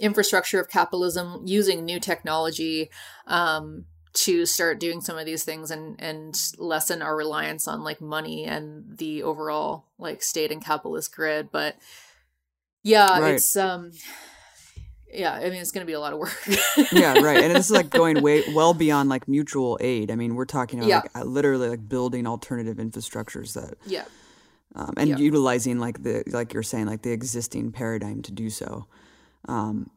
infrastructure 0.00 0.60
of 0.60 0.68
capitalism 0.68 1.42
using 1.44 1.84
new 1.84 2.00
technology 2.00 2.90
um, 3.26 3.84
to 4.14 4.44
start 4.44 4.78
doing 4.78 5.00
some 5.00 5.16
of 5.16 5.24
these 5.26 5.42
things 5.44 5.70
and 5.70 5.96
and 6.00 6.38
lessen 6.58 7.00
our 7.02 7.16
reliance 7.16 7.66
on 7.66 7.82
like 7.82 8.00
money 8.00 8.44
and 8.44 8.98
the 8.98 9.22
overall 9.22 9.86
like 9.98 10.22
state 10.22 10.52
and 10.52 10.62
capitalist 10.64 11.14
grid 11.14 11.48
but 11.50 11.76
yeah 12.82 13.18
Right. 13.18 13.34
it's 13.36 13.56
um 13.56 13.92
yeah 15.12 15.32
i 15.34 15.44
mean 15.44 15.54
it's 15.60 15.72
gonna 15.72 15.86
be 15.86 15.92
a 15.94 16.00
lot 16.00 16.12
of 16.12 16.18
work 16.18 16.36
yeah 16.92 17.20
right 17.20 17.42
and 17.42 17.54
this 17.54 17.66
is 17.66 17.70
like 17.72 17.90
going 17.90 18.20
way 18.26 18.42
well 18.54 18.74
beyond 18.74 19.08
like 19.08 19.28
mutual 19.28 19.78
aid 19.80 20.10
i 20.10 20.14
mean 20.14 20.34
we're 20.34 20.44
talking 20.44 20.78
about 20.80 20.88
Yeah. 20.88 20.96
like 21.00 21.10
uh, 21.16 21.24
literally 21.24 21.68
like 21.68 21.88
building 21.88 22.26
alternative 22.26 22.76
infrastructures 22.78 23.54
that 23.54 23.78
yeah 23.86 24.04
um, 24.74 24.94
and 24.96 25.18
utilizing 25.18 25.78
like 25.78 26.02
the 26.02 26.22
like 26.28 26.54
you're 26.54 26.62
saying 26.62 26.86
like 26.86 27.02
the 27.02 27.12
existing 27.12 27.72
paradigm 27.72 28.22
to 28.22 28.32
do 28.32 28.48
so. 28.48 28.86
Um, 29.46 29.90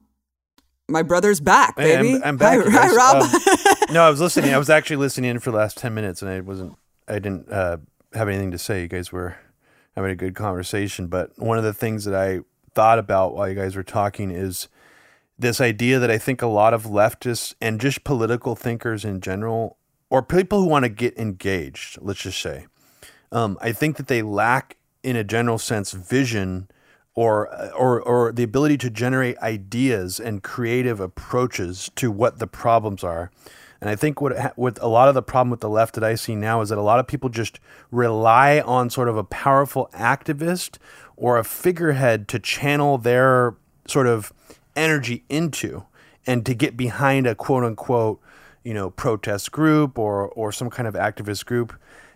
my 0.89 1.01
brother's 1.01 1.39
back, 1.39 1.77
baby. 1.77 2.09
Hey, 2.09 2.15
I'm, 2.17 2.23
I'm 2.25 2.37
back. 2.37 2.59
Hi, 2.67 2.87
hi 2.87 2.93
Rob. 2.93 3.23
Um, 3.23 3.29
no, 3.91 4.03
I 4.03 4.09
was 4.09 4.21
listening. 4.21 4.53
I 4.53 4.57
was 4.57 4.69
actually 4.69 4.97
listening 4.97 5.31
in 5.31 5.39
for 5.39 5.51
the 5.51 5.57
last 5.57 5.77
ten 5.77 5.93
minutes, 5.93 6.21
and 6.21 6.31
I 6.31 6.39
wasn't. 6.39 6.77
I 7.07 7.19
didn't 7.19 7.51
uh, 7.51 7.77
have 8.13 8.27
anything 8.27 8.51
to 8.51 8.57
say. 8.57 8.81
You 8.81 8.87
guys 8.87 9.11
were 9.11 9.37
having 9.95 10.11
a 10.11 10.15
good 10.15 10.35
conversation, 10.35 11.07
but 11.07 11.31
one 11.37 11.57
of 11.57 11.63
the 11.63 11.73
things 11.73 12.05
that 12.05 12.15
I 12.15 12.41
thought 12.73 12.99
about 12.99 13.33
while 13.33 13.47
you 13.47 13.55
guys 13.55 13.75
were 13.75 13.83
talking 13.83 14.31
is 14.31 14.67
this 15.37 15.61
idea 15.61 15.99
that 15.99 16.11
I 16.11 16.17
think 16.17 16.41
a 16.41 16.47
lot 16.47 16.73
of 16.73 16.83
leftists 16.83 17.55
and 17.61 17.79
just 17.79 18.03
political 18.03 18.55
thinkers 18.55 19.05
in 19.05 19.21
general, 19.21 19.77
or 20.09 20.21
people 20.21 20.61
who 20.61 20.67
want 20.67 20.83
to 20.83 20.89
get 20.89 21.17
engaged, 21.17 21.97
let's 22.01 22.21
just 22.21 22.41
say, 22.41 22.67
um, 23.31 23.57
I 23.61 23.71
think 23.71 23.97
that 23.97 24.07
they 24.07 24.21
lack, 24.21 24.77
in 25.03 25.15
a 25.15 25.23
general 25.23 25.57
sense, 25.57 25.91
vision 25.91 26.69
or 27.15 27.47
or 27.73 28.01
or 28.01 28.31
the 28.31 28.43
ability 28.43 28.77
to 28.77 28.89
generate 28.89 29.37
ideas 29.37 30.19
and 30.19 30.43
creative 30.43 30.99
approaches 30.99 31.89
to 31.95 32.11
what 32.11 32.39
the 32.39 32.47
problems 32.47 33.03
are. 33.03 33.31
And 33.85 33.91
I 33.91 33.95
think 33.95 34.19
what 34.19 34.57
with 34.57 34.81
a 34.81 34.87
lot 34.87 35.09
of 35.09 35.13
the 35.13 35.21
problem 35.21 35.51
with 35.51 35.59
the 35.59 35.69
left 35.69 35.93
that 35.93 36.03
I 36.03 36.15
see 36.15 36.33
now 36.33 36.61
is 36.61 36.69
that 36.69 36.79
a 36.79 36.81
lot 36.81 36.99
of 36.99 37.05
people 37.05 37.29
just 37.29 37.59
rely 37.91 38.59
on 38.59 38.89
sort 38.89 39.07
of 39.07 39.15
a 39.15 39.23
powerful 39.23 39.91
activist 39.93 40.79
or 41.15 41.37
a 41.37 41.43
figurehead 41.43 42.27
to 42.29 42.39
channel 42.39 42.97
their 42.97 43.53
sort 43.87 44.07
of 44.07 44.33
energy 44.75 45.23
into 45.29 45.83
and 46.25 46.43
to 46.47 46.55
get 46.55 46.75
behind 46.75 47.27
a 47.27 47.35
quote 47.35 47.63
unquote, 47.63 48.19
you 48.63 48.73
know, 48.73 48.89
protest 48.89 49.51
group 49.51 49.99
or 49.99 50.29
or 50.29 50.51
some 50.51 50.71
kind 50.71 50.87
of 50.87 50.95
activist 50.95 51.45
group. 51.45 51.71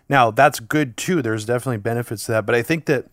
Now 0.08 0.32
that's 0.32 0.58
good 0.58 0.96
too. 0.96 1.22
There's 1.22 1.44
definitely 1.44 1.76
benefits 1.76 2.26
to 2.26 2.32
that, 2.32 2.46
but 2.46 2.56
I 2.56 2.62
think 2.62 2.86
that 2.86 3.06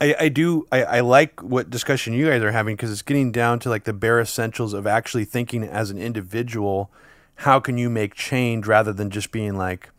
I, 0.00 0.16
I 0.18 0.28
do 0.30 0.66
I, 0.72 0.82
I 0.82 1.00
like 1.00 1.40
what 1.44 1.70
discussion 1.70 2.12
you 2.12 2.26
guys 2.26 2.42
are 2.42 2.50
having 2.50 2.74
because 2.74 2.90
it's 2.90 3.02
getting 3.02 3.30
down 3.30 3.60
to 3.60 3.68
like 3.68 3.84
the 3.84 3.92
bare 3.92 4.18
essentials 4.18 4.72
of 4.72 4.84
actually 4.84 5.26
thinking 5.26 5.62
as 5.62 5.90
an 5.90 5.98
individual. 5.98 6.90
How 7.36 7.60
can 7.60 7.78
you 7.78 7.90
make 7.90 8.14
change 8.14 8.66
rather 8.66 8.92
than 8.92 9.10
just 9.10 9.32
being 9.32 9.56
like, 9.56 9.90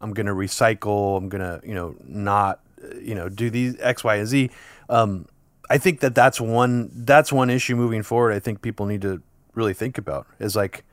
I'm 0.00 0.12
gonna 0.12 0.34
recycle, 0.34 1.16
I'm 1.16 1.28
gonna 1.28 1.60
you 1.64 1.74
know 1.74 1.96
not 2.04 2.60
you 3.00 3.14
know 3.14 3.28
do 3.28 3.50
these 3.50 3.76
X 3.80 4.04
Y 4.04 4.16
and 4.16 4.26
Z. 4.26 4.50
Um, 4.88 5.26
I 5.70 5.78
think 5.78 6.00
that 6.00 6.14
that's 6.14 6.40
one 6.40 6.90
that's 6.92 7.32
one 7.32 7.50
issue 7.50 7.76
moving 7.76 8.02
forward. 8.02 8.32
I 8.32 8.38
think 8.38 8.62
people 8.62 8.86
need 8.86 9.02
to 9.02 9.22
really 9.54 9.74
think 9.74 9.98
about 9.98 10.26
is 10.38 10.56
like 10.56 10.84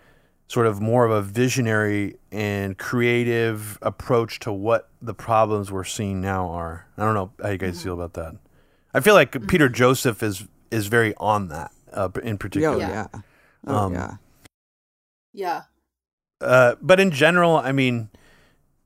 sort 0.48 0.68
of 0.68 0.80
more 0.80 1.06
of 1.06 1.12
a 1.12 1.22
visionary 1.22 2.18
and 2.32 2.78
creative 2.78 3.80
approach 3.82 4.40
to 4.40 4.52
what 4.52 4.90
the 5.02 5.14
problems 5.14 5.72
we're 5.72 5.84
seeing 5.84 6.22
now 6.22 6.50
are. 6.50 6.88
I 6.98 7.04
don't 7.04 7.14
know 7.14 7.32
how 7.42 7.50
you 7.50 7.58
guys 7.58 7.82
feel 7.82 7.94
about 7.94 8.14
that. 8.14 8.36
I 8.94 9.00
feel 9.00 9.14
like 9.14 9.32
mm-hmm. 9.32 9.48
Peter 9.48 9.70
Joseph 9.70 10.22
is 10.22 10.48
is 10.72 10.88
very 10.88 11.14
on 11.18 11.48
that 11.50 11.72
uh, 11.94 12.10
in 12.24 12.38
particular. 12.38 12.76
Oh, 12.76 12.80
yeah. 12.80 13.08
Oh, 13.68 13.76
um, 13.76 13.94
yeah. 13.94 14.16
Yeah. 15.34 15.64
Uh, 16.42 16.76
but 16.82 17.00
in 17.00 17.12
general, 17.12 17.58
I 17.58 17.72
mean, 17.72 18.10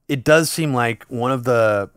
it 0.07 0.23
does 0.23 0.49
seem 0.49 0.73
like 0.73 1.05
one 1.05 1.31
of 1.31 1.43
the 1.43 1.89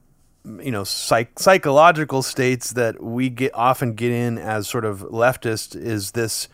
you 0.61 0.73
know 0.73 0.83
psych- 0.83 1.39
psychological 1.39 2.23
states 2.23 2.73
that 2.73 3.03
we 3.03 3.29
get 3.29 3.55
often 3.55 3.95
get 3.95 4.11
in 4.11 4.39
as 4.39 4.69
sort 4.69 4.85
of 4.85 5.01
leftist 5.01 5.77
is 5.77 6.13
this 6.13 6.49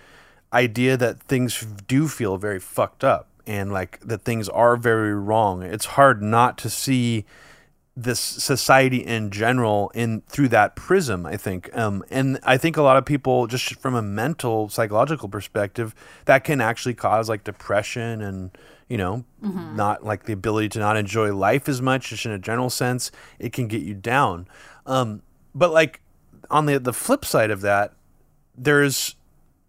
idea 0.53 0.97
that 0.97 1.21
things 1.23 1.67
do 1.87 2.07
feel 2.07 2.37
very 2.37 2.61
fucked 2.61 3.03
up 3.03 3.29
and 3.47 3.73
like 3.73 3.99
that 4.01 4.23
things 4.23 4.49
are 4.49 4.77
very 4.77 5.15
wrong. 5.15 5.63
It's 5.63 5.87
hard 5.87 6.23
not 6.23 6.59
to 6.59 6.71
see 6.71 7.25
this 7.97 8.21
society 8.21 8.99
in 8.99 9.29
general 9.31 9.91
in 9.93 10.21
through 10.29 10.47
that 10.47 10.77
prism 10.77 11.27
i 11.27 11.37
think 11.37 11.69
um, 11.77 12.05
and 12.11 12.39
i 12.45 12.57
think 12.57 12.77
a 12.77 12.83
lot 12.83 12.97
of 12.97 13.05
people 13.05 13.49
just 13.49 13.75
from 13.81 13.97
a 13.97 14.03
mental 14.03 14.69
psychological 14.69 15.29
perspective 15.29 15.97
that 16.27 16.45
can 16.45 16.61
actually 16.61 16.95
cause 16.95 17.29
like 17.29 17.43
depression 17.43 18.23
and 18.23 18.57
you 18.89 18.97
know 18.97 19.25
mm-hmm. 19.43 19.77
not 19.77 20.05
like 20.05 20.25
the 20.25 20.33
ability 20.33 20.69
to 20.69 20.79
not 20.79 20.97
enjoy 20.97 21.35
life 21.35 21.69
as 21.69 21.83
much 21.83 22.11
just 22.11 22.27
in 22.27 22.33
a 22.33 22.39
general 22.39 22.71
sense 22.71 23.11
it 23.39 23.53
can 23.53 23.69
get 23.69 23.83
you 23.83 23.95
down 23.95 24.47
um, 24.87 25.23
but 25.55 25.71
like 25.71 26.01
on 26.51 26.67
the 26.67 26.79
the 26.79 26.93
flip 26.93 27.25
side 27.25 27.51
of 27.51 27.61
that 27.61 27.95
there's 28.57 29.17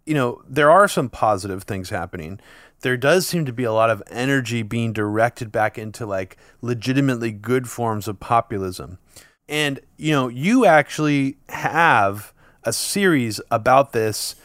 you 0.05 0.13
know 0.13 0.41
there 0.47 0.71
are 0.71 0.87
some 0.87 1.09
positive 1.09 1.63
things 1.63 1.89
happening 1.89 2.39
there 2.81 2.97
does 2.97 3.27
seem 3.27 3.45
to 3.45 3.53
be 3.53 3.63
a 3.63 3.73
lot 3.73 3.89
of 3.89 4.03
energy 4.07 4.61
being 4.61 4.93
directed 4.93 5.51
back 5.51 5.77
into 5.77 6.05
like 6.05 6.37
legitimately 6.61 7.31
good 7.31 7.69
forms 7.69 8.07
of 8.07 8.19
populism. 8.19 8.99
And, 9.47 9.79
you 9.97 10.11
know, 10.11 10.27
you 10.27 10.65
actually 10.65 11.37
have 11.49 12.33
a 12.63 12.71
series 12.71 13.41
about 13.51 13.93
this, 13.93 14.35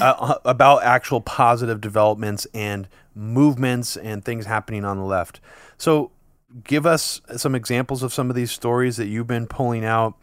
uh, 0.00 0.14
uh, 0.18 0.38
about 0.44 0.82
actual 0.82 1.20
positive 1.20 1.80
developments 1.80 2.46
and 2.52 2.88
movements 3.14 3.96
and 3.96 4.24
things 4.24 4.46
happening 4.46 4.84
on 4.84 4.98
the 4.98 5.04
left. 5.04 5.40
So, 5.78 6.10
give 6.64 6.86
us 6.86 7.20
some 7.36 7.54
examples 7.54 8.02
of 8.02 8.12
some 8.12 8.30
of 8.30 8.36
these 8.36 8.50
stories 8.50 8.96
that 8.96 9.06
you've 9.06 9.26
been 9.26 9.46
pulling 9.46 9.84
out 9.84 10.14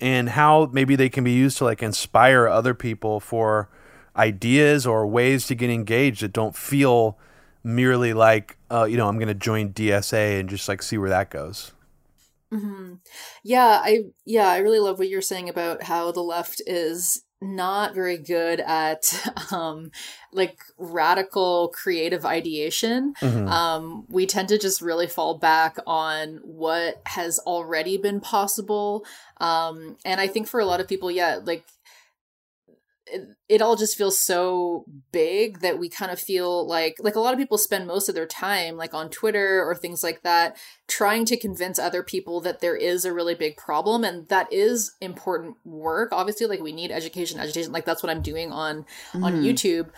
and 0.00 0.30
how 0.30 0.68
maybe 0.72 0.96
they 0.96 1.08
can 1.08 1.24
be 1.24 1.32
used 1.32 1.58
to 1.58 1.64
like 1.64 1.82
inspire 1.82 2.48
other 2.48 2.74
people 2.74 3.20
for 3.20 3.68
ideas 4.16 4.86
or 4.86 5.06
ways 5.06 5.46
to 5.46 5.54
get 5.54 5.70
engaged 5.70 6.22
that 6.22 6.32
don't 6.32 6.56
feel 6.56 7.18
merely 7.62 8.12
like 8.12 8.56
uh, 8.70 8.84
you 8.84 8.96
know 8.96 9.06
i'm 9.06 9.16
going 9.16 9.28
to 9.28 9.34
join 9.34 9.72
dsa 9.72 10.40
and 10.40 10.48
just 10.48 10.68
like 10.68 10.82
see 10.82 10.98
where 10.98 11.10
that 11.10 11.30
goes 11.30 11.72
mm-hmm. 12.52 12.94
yeah 13.44 13.80
i 13.84 14.00
yeah 14.24 14.48
i 14.48 14.58
really 14.58 14.80
love 14.80 14.98
what 14.98 15.08
you're 15.08 15.22
saying 15.22 15.48
about 15.48 15.84
how 15.84 16.10
the 16.10 16.22
left 16.22 16.60
is 16.66 17.22
not 17.42 17.94
very 17.94 18.18
good 18.18 18.60
at 18.60 19.12
um 19.52 19.90
like 20.32 20.58
radical 20.76 21.68
creative 21.68 22.26
ideation 22.26 23.14
mm-hmm. 23.20 23.48
um 23.48 24.04
we 24.10 24.26
tend 24.26 24.48
to 24.48 24.58
just 24.58 24.82
really 24.82 25.06
fall 25.06 25.38
back 25.38 25.78
on 25.86 26.38
what 26.42 27.00
has 27.06 27.38
already 27.40 27.96
been 27.96 28.20
possible 28.20 29.04
um 29.38 29.96
and 30.04 30.20
i 30.20 30.26
think 30.26 30.46
for 30.46 30.60
a 30.60 30.66
lot 30.66 30.80
of 30.80 30.88
people 30.88 31.10
yeah 31.10 31.38
like 31.42 31.64
it, 33.12 33.28
it 33.48 33.62
all 33.62 33.76
just 33.76 33.96
feels 33.96 34.18
so 34.18 34.84
big 35.12 35.60
that 35.60 35.78
we 35.78 35.88
kind 35.88 36.10
of 36.10 36.20
feel 36.20 36.66
like 36.66 36.96
like 37.00 37.16
a 37.16 37.20
lot 37.20 37.32
of 37.32 37.38
people 37.38 37.58
spend 37.58 37.86
most 37.86 38.08
of 38.08 38.14
their 38.14 38.26
time 38.26 38.76
like 38.76 38.94
on 38.94 39.10
Twitter 39.10 39.62
or 39.64 39.74
things 39.74 40.02
like 40.02 40.22
that 40.22 40.56
trying 40.88 41.24
to 41.26 41.36
convince 41.36 41.78
other 41.78 42.02
people 42.02 42.40
that 42.40 42.60
there 42.60 42.76
is 42.76 43.04
a 43.04 43.12
really 43.12 43.34
big 43.34 43.56
problem 43.56 44.04
and 44.04 44.28
that 44.28 44.52
is 44.52 44.92
important 45.00 45.56
work 45.64 46.10
obviously 46.12 46.46
like 46.46 46.60
we 46.60 46.72
need 46.72 46.90
education 46.90 47.40
education 47.40 47.72
like 47.72 47.84
that's 47.84 48.02
what 48.02 48.10
I'm 48.10 48.22
doing 48.22 48.52
on 48.52 48.84
mm. 49.12 49.24
on 49.24 49.42
YouTube 49.42 49.90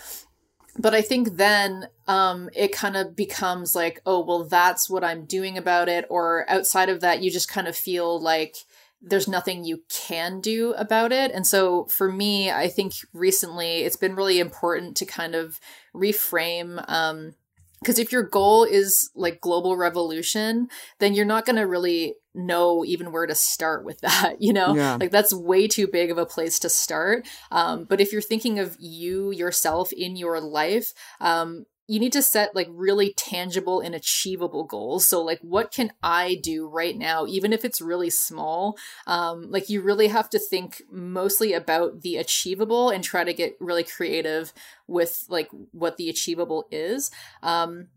but 0.78 0.94
I 0.94 1.02
think 1.02 1.36
then 1.36 1.88
um, 2.08 2.48
it 2.54 2.72
kind 2.72 2.96
of 2.96 3.14
becomes 3.14 3.74
like, 3.74 4.00
oh, 4.06 4.24
well, 4.24 4.44
that's 4.44 4.88
what 4.88 5.04
I'm 5.04 5.26
doing 5.26 5.58
about 5.58 5.88
it. 5.88 6.06
Or 6.08 6.46
outside 6.48 6.88
of 6.88 7.00
that, 7.00 7.22
you 7.22 7.30
just 7.30 7.48
kind 7.48 7.68
of 7.68 7.76
feel 7.76 8.18
like 8.18 8.56
there's 9.02 9.28
nothing 9.28 9.64
you 9.64 9.82
can 9.88 10.40
do 10.40 10.72
about 10.74 11.12
it. 11.12 11.32
And 11.32 11.46
so 11.46 11.86
for 11.86 12.10
me, 12.10 12.50
I 12.50 12.68
think 12.68 12.92
recently 13.12 13.78
it's 13.78 13.96
been 13.96 14.14
really 14.14 14.38
important 14.38 14.96
to 14.98 15.06
kind 15.06 15.34
of 15.34 15.58
reframe 15.94 16.82
um 16.88 17.34
because 17.82 17.98
if 17.98 18.12
your 18.12 18.22
goal 18.22 18.62
is 18.62 19.10
like 19.16 19.40
global 19.40 19.76
revolution, 19.76 20.68
then 21.00 21.14
you're 21.14 21.24
not 21.24 21.44
going 21.44 21.56
to 21.56 21.66
really 21.66 22.14
know 22.32 22.84
even 22.84 23.10
where 23.10 23.26
to 23.26 23.34
start 23.34 23.84
with 23.84 24.00
that, 24.02 24.36
you 24.40 24.52
know? 24.52 24.74
Yeah. 24.74 24.98
Like 25.00 25.10
that's 25.10 25.34
way 25.34 25.66
too 25.66 25.88
big 25.88 26.10
of 26.10 26.16
a 26.18 26.24
place 26.24 26.60
to 26.60 26.68
start. 26.68 27.26
Um, 27.50 27.84
but 27.84 28.00
if 28.00 28.12
you're 28.12 28.22
thinking 28.22 28.60
of 28.60 28.76
you 28.78 29.32
yourself 29.32 29.92
in 29.92 30.16
your 30.16 30.40
life, 30.40 30.92
um, 31.20 31.66
you 31.88 31.98
need 31.98 32.12
to 32.12 32.22
set 32.22 32.54
like 32.54 32.68
really 32.70 33.12
tangible 33.16 33.80
and 33.80 33.94
achievable 33.94 34.64
goals. 34.64 35.06
So 35.06 35.20
like 35.20 35.40
what 35.40 35.72
can 35.72 35.92
i 36.02 36.38
do 36.42 36.68
right 36.68 36.96
now 36.96 37.26
even 37.26 37.52
if 37.52 37.64
it's 37.64 37.80
really 37.80 38.10
small? 38.10 38.76
Um 39.06 39.50
like 39.50 39.68
you 39.68 39.82
really 39.82 40.08
have 40.08 40.30
to 40.30 40.38
think 40.38 40.82
mostly 40.90 41.52
about 41.52 42.02
the 42.02 42.16
achievable 42.16 42.90
and 42.90 43.02
try 43.02 43.24
to 43.24 43.34
get 43.34 43.56
really 43.60 43.84
creative 43.84 44.52
with 44.86 45.24
like 45.28 45.48
what 45.72 45.96
the 45.96 46.08
achievable 46.08 46.66
is. 46.70 47.10
Um 47.42 47.88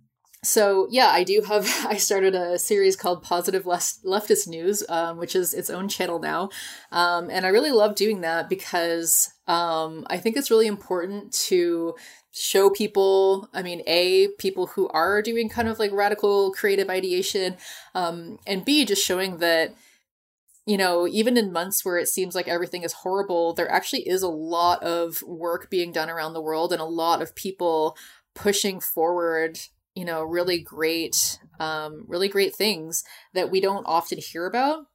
so 0.43 0.87
yeah 0.91 1.07
i 1.07 1.23
do 1.23 1.41
have 1.47 1.67
i 1.87 1.97
started 1.97 2.35
a 2.35 2.59
series 2.59 2.95
called 2.95 3.23
positive 3.23 3.65
left, 3.65 4.03
leftist 4.03 4.47
news 4.47 4.83
um, 4.89 5.17
which 5.17 5.35
is 5.35 5.53
its 5.53 5.69
own 5.69 5.87
channel 5.87 6.19
now. 6.19 6.49
Um, 6.91 7.29
and 7.29 7.45
i 7.45 7.49
really 7.49 7.71
love 7.71 7.95
doing 7.95 8.21
that 8.21 8.49
because 8.49 9.31
um, 9.47 10.05
i 10.09 10.17
think 10.17 10.37
it's 10.37 10.51
really 10.51 10.67
important 10.67 11.31
to 11.47 11.95
show 12.37 12.69
people 12.69 13.49
i 13.53 13.63
mean 13.63 13.81
a 13.87 14.27
people 14.37 14.67
who 14.67 14.89
are 14.89 15.21
doing 15.21 15.47
kind 15.47 15.69
of 15.69 15.79
like 15.79 15.91
radical 15.93 16.51
creative 16.51 16.89
ideation 16.89 17.55
um 17.93 18.37
and 18.45 18.65
b 18.65 18.83
just 18.83 19.05
showing 19.05 19.37
that 19.37 19.73
you 20.65 20.75
know 20.75 21.07
even 21.07 21.37
in 21.37 21.53
months 21.53 21.85
where 21.85 21.97
it 21.97 22.09
seems 22.09 22.35
like 22.35 22.49
everything 22.49 22.83
is 22.83 22.91
horrible 22.91 23.53
there 23.53 23.71
actually 23.71 24.01
is 24.01 24.21
a 24.21 24.27
lot 24.27 24.83
of 24.83 25.21
work 25.23 25.69
being 25.69 25.93
done 25.93 26.09
around 26.09 26.33
the 26.33 26.41
world 26.41 26.73
and 26.73 26.81
a 26.81 26.85
lot 26.85 27.21
of 27.21 27.33
people 27.35 27.95
pushing 28.33 28.81
forward 28.81 29.57
you 29.95 30.03
know 30.03 30.21
really 30.21 30.59
great 30.59 31.39
um 31.61 32.03
really 32.05 32.27
great 32.27 32.53
things 32.53 33.05
that 33.33 33.49
we 33.49 33.61
don't 33.61 33.85
often 33.85 34.17
hear 34.17 34.45
about 34.45 34.87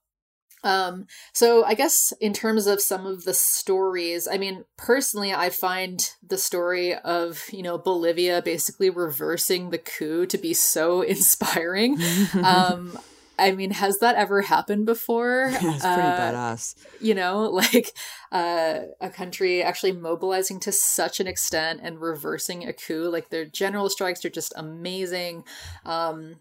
Um, 0.63 1.07
so 1.33 1.65
I 1.65 1.75
guess 1.75 2.13
in 2.21 2.33
terms 2.33 2.67
of 2.67 2.81
some 2.81 3.07
of 3.07 3.25
the 3.25 3.35
stories, 3.35 4.29
I 4.31 4.39
mean, 4.39 4.65
personally, 4.77 5.33
I 5.33 5.51
find 5.51 6.09
the 6.27 6.39
story 6.39 6.95
of, 6.95 7.45
you 7.53 7.63
know, 7.63 7.79
Bolivia 7.79 8.43
basically 8.43 8.91
reversing 8.91 9.71
the 9.71 9.79
coup 9.79 10.27
to 10.27 10.39
be 10.39 10.55
so 10.55 11.01
inspiring. 11.03 11.99
um, 12.45 12.99
I 13.41 13.53
mean, 13.53 13.71
has 13.71 13.99
that 13.99 14.17
ever 14.17 14.43
happened 14.43 14.85
before? 14.85 15.49
Yeah, 15.51 15.75
it's 15.75 15.85
pretty 15.85 16.03
uh, 16.03 16.19
badass. 16.19 16.75
You 17.01 17.15
know, 17.15 17.45
like 17.51 17.93
uh, 18.31 18.81
a 19.01 19.09
country 19.09 19.63
actually 19.63 19.93
mobilizing 19.93 20.61
to 20.61 20.73
such 20.73 21.21
an 21.21 21.27
extent 21.27 21.81
and 21.83 22.01
reversing 22.01 22.69
a 22.69 22.75
coup. 22.75 23.09
Like 23.09 23.31
their 23.31 23.47
general 23.47 23.89
strikes 23.89 24.25
are 24.25 24.31
just 24.31 24.53
amazing. 24.57 25.45
Um, 25.87 26.37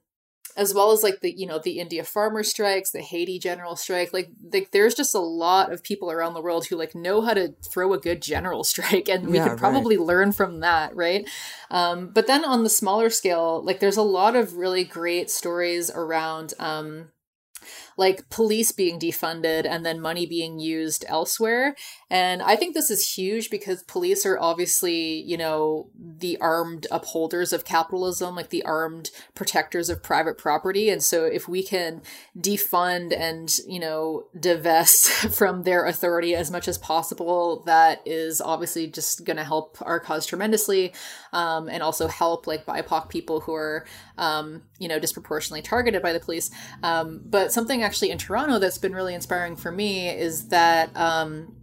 as 0.59 0.73
well 0.73 0.91
as 0.91 1.03
like 1.03 1.21
the 1.21 1.31
you 1.31 1.47
know 1.47 1.57
the 1.57 1.79
India 1.79 2.03
farmer 2.03 2.43
strikes, 2.43 2.91
the 2.91 3.01
Haiti 3.01 3.39
general 3.39 3.77
strike. 3.77 4.11
Like 4.11 4.29
like 4.51 4.71
there's 4.71 4.93
just 4.93 5.15
a 5.15 5.19
lot 5.19 5.71
of 5.71 5.81
people 5.81 6.11
around 6.11 6.33
the 6.33 6.41
world 6.41 6.67
who 6.67 6.75
like 6.75 6.93
know 6.93 7.21
how 7.21 7.33
to 7.33 7.55
throw 7.71 7.93
a 7.93 7.97
good 7.97 8.21
general 8.21 8.63
strike, 8.65 9.07
and 9.07 9.29
we 9.29 9.37
yeah, 9.37 9.47
could 9.47 9.57
probably 9.57 9.95
right. 9.95 10.05
learn 10.05 10.33
from 10.33 10.59
that, 10.59 10.93
right? 10.95 11.27
Um, 11.71 12.09
but 12.13 12.27
then 12.27 12.43
on 12.43 12.63
the 12.63 12.69
smaller 12.69 13.09
scale, 13.09 13.63
like 13.63 13.79
there's 13.79 13.97
a 13.97 14.01
lot 14.01 14.35
of 14.35 14.57
really 14.57 14.83
great 14.83 15.31
stories 15.31 15.89
around. 15.89 16.53
Um, 16.59 17.11
like 17.99 18.29
police 18.29 18.71
being 18.71 18.97
defunded 18.97 19.65
and 19.65 19.85
then 19.85 19.99
money 19.99 20.25
being 20.25 20.57
used 20.57 21.03
elsewhere. 21.09 21.75
And 22.09 22.41
I 22.41 22.55
think 22.55 22.73
this 22.73 22.89
is 22.89 23.15
huge 23.15 23.49
because 23.49 23.83
police 23.83 24.25
are 24.25 24.39
obviously, 24.39 25.21
you 25.23 25.35
know, 25.35 25.89
the 25.99 26.37
armed 26.37 26.87
upholders 26.91 27.51
of 27.51 27.65
capitalism, 27.65 28.37
like 28.37 28.51
the 28.51 28.63
armed 28.63 29.11
protectors 29.35 29.89
of 29.89 30.01
private 30.01 30.37
property. 30.37 30.89
And 30.89 31.03
so 31.03 31.25
if 31.25 31.49
we 31.49 31.61
can 31.61 32.01
defund 32.37 33.13
and, 33.13 33.53
you 33.67 33.81
know, 33.81 34.27
divest 34.39 35.09
from 35.37 35.63
their 35.63 35.85
authority 35.85 36.33
as 36.33 36.49
much 36.49 36.69
as 36.69 36.77
possible, 36.77 37.63
that 37.65 38.01
is 38.05 38.39
obviously 38.39 38.87
just 38.87 39.25
going 39.25 39.35
to 39.35 39.43
help 39.43 39.77
our 39.81 39.99
cause 39.99 40.25
tremendously. 40.25 40.93
Um, 41.33 41.67
and 41.67 41.83
also 41.83 42.07
help 42.07 42.47
like 42.47 42.65
BIPOC 42.65 43.09
people 43.09 43.41
who 43.41 43.53
are, 43.53 43.85
um, 44.17 44.63
you 44.79 44.87
know, 44.87 44.99
disproportionately 44.99 45.61
targeted 45.61 46.01
by 46.01 46.13
the 46.13 46.19
police. 46.21 46.49
Um, 46.81 47.19
but 47.25 47.51
something 47.51 47.83
actually 47.89 48.11
in 48.11 48.19
Toronto 48.19 48.59
that's 48.59 48.77
been 48.77 48.93
really 48.93 49.15
inspiring 49.15 49.55
for 49.55 49.71
me 49.71 50.09
is 50.09 50.49
that 50.49 50.95
um, 50.95 51.55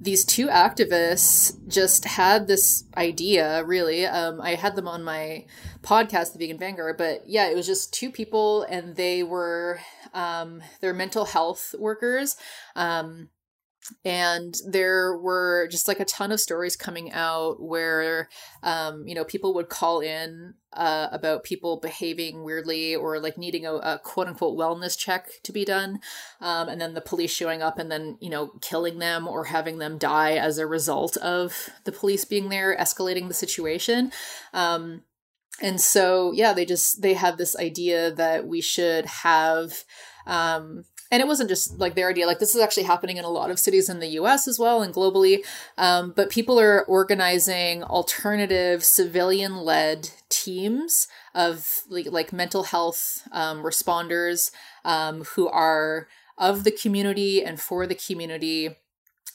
these 0.00 0.24
two 0.24 0.46
activists 0.46 1.56
just 1.66 2.04
had 2.04 2.46
this 2.46 2.84
idea 2.96 3.64
really. 3.64 4.06
Um, 4.06 4.40
i 4.40 4.54
had 4.54 4.76
them 4.76 4.86
on 4.86 5.02
my 5.02 5.46
podcast 5.82 6.32
the 6.34 6.38
vegan 6.38 6.58
vanguard 6.58 6.96
but 6.96 7.22
yeah 7.26 7.48
it 7.48 7.56
was 7.56 7.66
just 7.66 7.92
two 7.92 8.12
people 8.12 8.62
and 8.64 8.94
they 8.94 9.24
were 9.24 9.80
um, 10.14 10.62
they're 10.80 10.94
mental 10.94 11.24
health 11.24 11.74
workers. 11.78 12.36
Um, 12.76 13.28
and 14.04 14.54
there 14.66 15.16
were 15.16 15.68
just 15.70 15.88
like 15.88 16.00
a 16.00 16.04
ton 16.04 16.32
of 16.32 16.40
stories 16.40 16.76
coming 16.76 17.12
out 17.12 17.62
where 17.62 18.28
um, 18.62 19.06
you 19.06 19.14
know 19.14 19.24
people 19.24 19.54
would 19.54 19.68
call 19.68 20.00
in 20.00 20.54
uh, 20.72 21.08
about 21.12 21.44
people 21.44 21.78
behaving 21.78 22.44
weirdly 22.44 22.94
or 22.94 23.18
like 23.18 23.36
needing 23.36 23.66
a, 23.66 23.74
a 23.74 24.00
quote 24.02 24.28
unquote 24.28 24.58
wellness 24.58 24.96
check 24.96 25.28
to 25.42 25.52
be 25.52 25.64
done 25.64 26.00
um, 26.40 26.68
and 26.68 26.80
then 26.80 26.94
the 26.94 27.00
police 27.00 27.32
showing 27.32 27.62
up 27.62 27.78
and 27.78 27.90
then 27.90 28.16
you 28.20 28.30
know 28.30 28.52
killing 28.60 28.98
them 28.98 29.26
or 29.26 29.44
having 29.44 29.78
them 29.78 29.98
die 29.98 30.32
as 30.32 30.58
a 30.58 30.66
result 30.66 31.16
of 31.18 31.70
the 31.84 31.92
police 31.92 32.24
being 32.24 32.48
there 32.48 32.76
escalating 32.76 33.28
the 33.28 33.34
situation. 33.34 34.12
Um, 34.52 35.02
and 35.62 35.78
so 35.80 36.32
yeah 36.32 36.54
they 36.54 36.64
just 36.64 37.02
they 37.02 37.14
have 37.14 37.36
this 37.36 37.54
idea 37.56 38.10
that 38.12 38.46
we 38.46 38.60
should 38.60 39.04
have 39.04 39.84
um, 40.26 40.84
and 41.10 41.20
it 41.20 41.26
wasn't 41.26 41.48
just 41.48 41.78
like 41.78 41.94
their 41.94 42.08
idea. 42.08 42.26
Like 42.26 42.38
this 42.38 42.54
is 42.54 42.60
actually 42.60 42.84
happening 42.84 43.16
in 43.16 43.24
a 43.24 43.30
lot 43.30 43.50
of 43.50 43.58
cities 43.58 43.88
in 43.88 44.00
the 44.00 44.08
us 44.08 44.46
as 44.46 44.58
well 44.58 44.82
and 44.82 44.94
globally. 44.94 45.44
Um, 45.76 46.12
but 46.14 46.30
people 46.30 46.60
are 46.60 46.84
organizing 46.84 47.82
alternative 47.82 48.84
civilian-led 48.84 50.10
teams 50.28 51.08
of 51.34 51.82
like, 51.88 52.06
like 52.10 52.32
mental 52.32 52.64
health 52.64 53.26
um, 53.32 53.62
responders 53.62 54.50
um, 54.84 55.24
who 55.34 55.48
are 55.48 56.08
of 56.38 56.64
the 56.64 56.70
community 56.70 57.44
and 57.44 57.60
for 57.60 57.86
the 57.86 57.94
community 57.94 58.76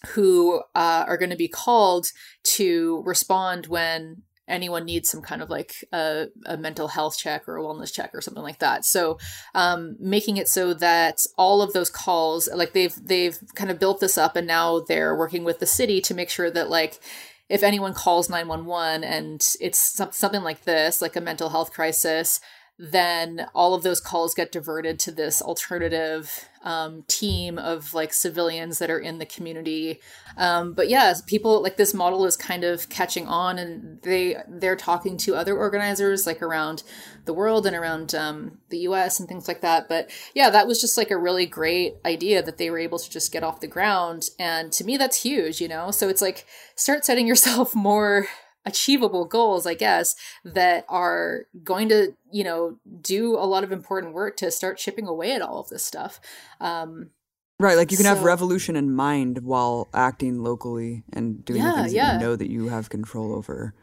who 0.09 0.61
uh, 0.75 1.05
are 1.07 1.17
going 1.17 1.29
to 1.29 1.35
be 1.35 1.47
called 1.47 2.07
to 2.43 3.01
respond 3.05 3.67
when 3.67 4.23
anyone 4.47 4.85
needs 4.85 5.09
some 5.09 5.21
kind 5.21 5.41
of 5.41 5.49
like 5.49 5.73
a, 5.91 6.27
a 6.45 6.57
mental 6.57 6.87
health 6.87 7.17
check 7.17 7.47
or 7.47 7.57
a 7.57 7.61
wellness 7.61 7.93
check 7.93 8.11
or 8.13 8.21
something 8.21 8.43
like 8.43 8.59
that. 8.59 8.85
So 8.85 9.17
um, 9.53 9.95
making 9.99 10.37
it 10.37 10.47
so 10.47 10.73
that 10.75 11.25
all 11.37 11.61
of 11.61 11.73
those 11.73 11.89
calls 11.89 12.47
like 12.53 12.73
they've 12.73 12.95
they've 13.03 13.37
kind 13.55 13.71
of 13.71 13.79
built 13.79 13.99
this 13.99 14.17
up 14.17 14.35
and 14.35 14.47
now 14.47 14.81
they're 14.81 15.15
working 15.15 15.43
with 15.43 15.59
the 15.59 15.65
city 15.65 16.01
to 16.01 16.13
make 16.13 16.29
sure 16.29 16.51
that 16.51 16.69
like 16.69 16.99
if 17.47 17.63
anyone 17.63 17.93
calls 17.93 18.29
911 18.29 19.03
and 19.03 19.55
it's 19.59 20.01
something 20.11 20.41
like 20.41 20.63
this 20.63 21.01
like 21.01 21.15
a 21.15 21.21
mental 21.21 21.49
health 21.49 21.71
crisis 21.71 22.39
then 22.77 23.47
all 23.55 23.73
of 23.73 23.83
those 23.83 24.01
calls 24.01 24.33
get 24.33 24.51
diverted 24.51 24.99
to 24.99 25.11
this 25.11 25.41
alternative 25.41 26.49
um, 26.61 27.03
team 27.07 27.57
of 27.57 27.93
like 27.93 28.11
civilians 28.11 28.79
that 28.79 28.89
are 28.89 28.99
in 28.99 29.17
the 29.17 29.25
community. 29.25 30.01
Um, 30.35 30.73
but 30.73 30.89
yeah, 30.89 31.13
people 31.25 31.61
like 31.61 31.77
this 31.77 31.93
model 31.93 32.25
is 32.25 32.35
kind 32.35 32.65
of 32.65 32.89
catching 32.89 33.27
on, 33.27 33.57
and 33.57 34.01
they 34.01 34.35
they're 34.49 34.75
talking 34.75 35.15
to 35.17 35.35
other 35.35 35.55
organizers 35.55 36.27
like 36.27 36.41
around 36.41 36.83
the 37.23 37.33
world 37.33 37.65
and 37.65 37.75
around 37.75 38.13
um, 38.13 38.57
the 38.69 38.79
U.S. 38.79 39.19
and 39.21 39.29
things 39.29 39.47
like 39.47 39.61
that. 39.61 39.87
But 39.87 40.09
yeah, 40.33 40.49
that 40.49 40.67
was 40.67 40.81
just 40.81 40.97
like 40.97 41.11
a 41.11 41.17
really 41.17 41.45
great 41.45 41.95
idea 42.03 42.43
that 42.43 42.57
they 42.57 42.69
were 42.69 42.79
able 42.79 42.99
to 42.99 43.09
just 43.09 43.31
get 43.31 43.43
off 43.43 43.61
the 43.61 43.67
ground, 43.67 44.29
and 44.37 44.73
to 44.73 44.83
me, 44.83 44.97
that's 44.97 45.21
huge. 45.23 45.61
You 45.61 45.69
know, 45.69 45.91
so 45.91 46.09
it's 46.09 46.21
like 46.21 46.45
start 46.75 47.05
setting 47.05 47.27
yourself 47.27 47.73
more 47.75 48.27
achievable 48.65 49.25
goals, 49.25 49.65
I 49.65 49.73
guess, 49.73 50.15
that 50.43 50.85
are 50.89 51.45
going 51.63 51.89
to, 51.89 52.15
you 52.31 52.43
know, 52.43 52.77
do 53.01 53.35
a 53.35 53.45
lot 53.45 53.63
of 53.63 53.71
important 53.71 54.13
work 54.13 54.37
to 54.37 54.51
start 54.51 54.77
chipping 54.77 55.07
away 55.07 55.33
at 55.33 55.41
all 55.41 55.59
of 55.59 55.69
this 55.69 55.83
stuff. 55.83 56.19
Um, 56.59 57.11
right, 57.59 57.77
like 57.77 57.91
you 57.91 57.97
can 57.97 58.05
so, 58.05 58.15
have 58.15 58.23
revolution 58.23 58.75
in 58.75 58.93
mind 58.93 59.39
while 59.39 59.87
acting 59.93 60.43
locally 60.43 61.03
and 61.13 61.45
doing 61.45 61.61
yeah, 61.61 61.71
the 61.71 61.77
things 61.81 61.93
yeah. 61.93 62.05
that 62.05 62.13
you 62.13 62.19
know 62.19 62.35
that 62.35 62.49
you 62.49 62.69
have 62.69 62.89
control 62.89 63.33
over. 63.33 63.73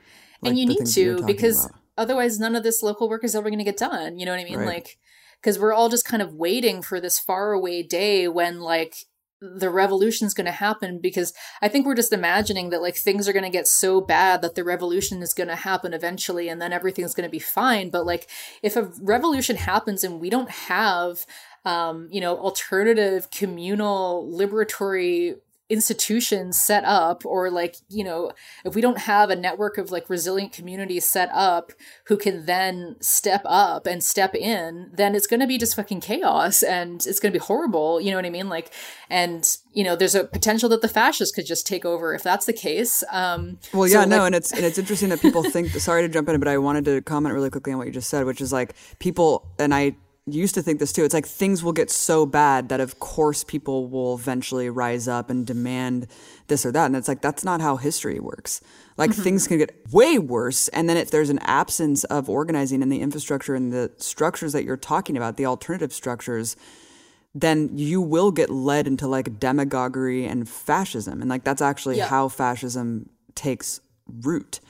Like 0.40 0.50
and 0.50 0.58
you 0.58 0.66
need 0.66 0.86
to 0.86 1.24
because 1.24 1.66
about. 1.66 1.78
otherwise 1.96 2.40
none 2.40 2.56
of 2.56 2.64
this 2.64 2.82
local 2.82 3.08
work 3.08 3.22
is 3.22 3.34
ever 3.34 3.48
going 3.48 3.58
to 3.58 3.64
get 3.64 3.76
done. 3.76 4.18
You 4.18 4.26
know 4.26 4.32
what 4.32 4.40
I 4.40 4.44
mean? 4.44 4.58
Right. 4.58 4.66
Like 4.66 4.98
because 5.40 5.58
we're 5.58 5.72
all 5.72 5.88
just 5.88 6.04
kind 6.04 6.22
of 6.22 6.34
waiting 6.34 6.82
for 6.82 7.00
this 7.00 7.18
faraway 7.18 7.82
day 7.82 8.28
when 8.28 8.60
like 8.60 9.06
the 9.42 9.70
revolution's 9.70 10.34
going 10.34 10.46
to 10.46 10.52
happen 10.52 11.00
because 11.00 11.34
I 11.60 11.68
think 11.68 11.84
we're 11.84 11.96
just 11.96 12.12
imagining 12.12 12.70
that 12.70 12.80
like 12.80 12.96
things 12.96 13.28
are 13.28 13.32
going 13.32 13.44
to 13.44 13.50
get 13.50 13.66
so 13.66 14.00
bad 14.00 14.40
that 14.42 14.54
the 14.54 14.62
revolution 14.62 15.20
is 15.20 15.34
going 15.34 15.48
to 15.48 15.56
happen 15.56 15.92
eventually 15.92 16.48
and 16.48 16.62
then 16.62 16.72
everything's 16.72 17.14
going 17.14 17.28
to 17.28 17.30
be 17.30 17.40
fine. 17.40 17.90
But 17.90 18.06
like 18.06 18.30
if 18.62 18.76
a 18.76 18.90
revolution 19.00 19.56
happens 19.56 20.04
and 20.04 20.20
we 20.20 20.30
don't 20.30 20.50
have 20.50 21.26
um, 21.64 22.08
you 22.10 22.20
know, 22.20 22.36
alternative 22.38 23.30
communal 23.30 24.28
liberatory 24.32 25.36
institutions 25.72 26.60
set 26.60 26.84
up 26.84 27.24
or 27.24 27.50
like 27.50 27.76
you 27.88 28.04
know 28.04 28.30
if 28.62 28.74
we 28.74 28.82
don't 28.82 28.98
have 28.98 29.30
a 29.30 29.36
network 29.36 29.78
of 29.78 29.90
like 29.90 30.10
resilient 30.10 30.52
communities 30.52 31.06
set 31.06 31.30
up 31.32 31.72
who 32.08 32.16
can 32.18 32.44
then 32.44 32.94
step 33.00 33.40
up 33.46 33.86
and 33.86 34.04
step 34.04 34.34
in 34.34 34.90
then 34.92 35.14
it's 35.14 35.26
going 35.26 35.40
to 35.40 35.46
be 35.46 35.56
just 35.56 35.74
fucking 35.74 35.98
chaos 35.98 36.62
and 36.62 37.06
it's 37.06 37.18
going 37.18 37.32
to 37.32 37.38
be 37.38 37.42
horrible 37.42 38.02
you 38.02 38.10
know 38.10 38.16
what 38.16 38.26
i 38.26 38.30
mean? 38.30 38.50
Like 38.50 38.70
and 39.08 39.56
you 39.72 39.82
know 39.82 39.96
there's 39.96 40.14
a 40.14 40.24
potential 40.24 40.68
that 40.68 40.82
the 40.82 40.88
fascists 40.88 41.34
could 41.34 41.46
just 41.46 41.66
take 41.66 41.86
over 41.86 42.14
if 42.14 42.22
that's 42.22 42.44
the 42.44 42.52
case 42.52 43.02
um 43.10 43.58
well 43.72 43.88
yeah 43.88 44.02
so, 44.02 44.08
no 44.08 44.18
like, 44.18 44.26
and 44.26 44.34
it's 44.34 44.52
and 44.52 44.64
it's 44.64 44.76
interesting 44.76 45.08
that 45.08 45.22
people 45.22 45.42
think 45.42 45.70
sorry 45.70 46.02
to 46.02 46.08
jump 46.08 46.28
in 46.28 46.38
but 46.38 46.48
i 46.48 46.58
wanted 46.58 46.84
to 46.84 47.00
comment 47.00 47.34
really 47.34 47.48
quickly 47.48 47.72
on 47.72 47.78
what 47.78 47.86
you 47.86 47.92
just 47.92 48.10
said 48.10 48.26
which 48.26 48.42
is 48.42 48.52
like 48.52 48.74
people 48.98 49.46
and 49.58 49.72
i 49.72 49.94
used 50.26 50.54
to 50.54 50.62
think 50.62 50.78
this 50.78 50.92
too. 50.92 51.04
It's 51.04 51.14
like 51.14 51.26
things 51.26 51.64
will 51.64 51.72
get 51.72 51.90
so 51.90 52.26
bad 52.26 52.68
that 52.68 52.80
of 52.80 53.00
course 53.00 53.42
people 53.42 53.88
will 53.88 54.14
eventually 54.14 54.70
rise 54.70 55.08
up 55.08 55.30
and 55.30 55.46
demand 55.46 56.06
this 56.46 56.64
or 56.64 56.72
that. 56.72 56.86
And 56.86 56.96
it's 56.96 57.08
like 57.08 57.20
that's 57.20 57.44
not 57.44 57.60
how 57.60 57.76
history 57.76 58.20
works. 58.20 58.60
Like 58.96 59.10
mm-hmm. 59.10 59.22
things 59.22 59.48
can 59.48 59.58
get 59.58 59.74
way 59.92 60.18
worse. 60.18 60.68
And 60.68 60.88
then 60.88 60.96
if 60.96 61.10
there's 61.10 61.30
an 61.30 61.40
absence 61.40 62.04
of 62.04 62.28
organizing 62.28 62.82
and 62.82 62.92
the 62.92 63.00
infrastructure 63.00 63.54
and 63.54 63.72
the 63.72 63.90
structures 63.96 64.52
that 64.52 64.64
you're 64.64 64.76
talking 64.76 65.16
about, 65.16 65.36
the 65.36 65.46
alternative 65.46 65.92
structures, 65.92 66.56
then 67.34 67.70
you 67.76 68.00
will 68.00 68.30
get 68.30 68.50
led 68.50 68.86
into 68.86 69.08
like 69.08 69.40
demagoguery 69.40 70.26
and 70.26 70.48
fascism. 70.48 71.20
And 71.20 71.30
like 71.30 71.42
that's 71.42 71.62
actually 71.62 71.96
yeah. 71.96 72.06
how 72.06 72.28
fascism 72.28 73.08
takes 73.34 73.80
root. 74.20 74.60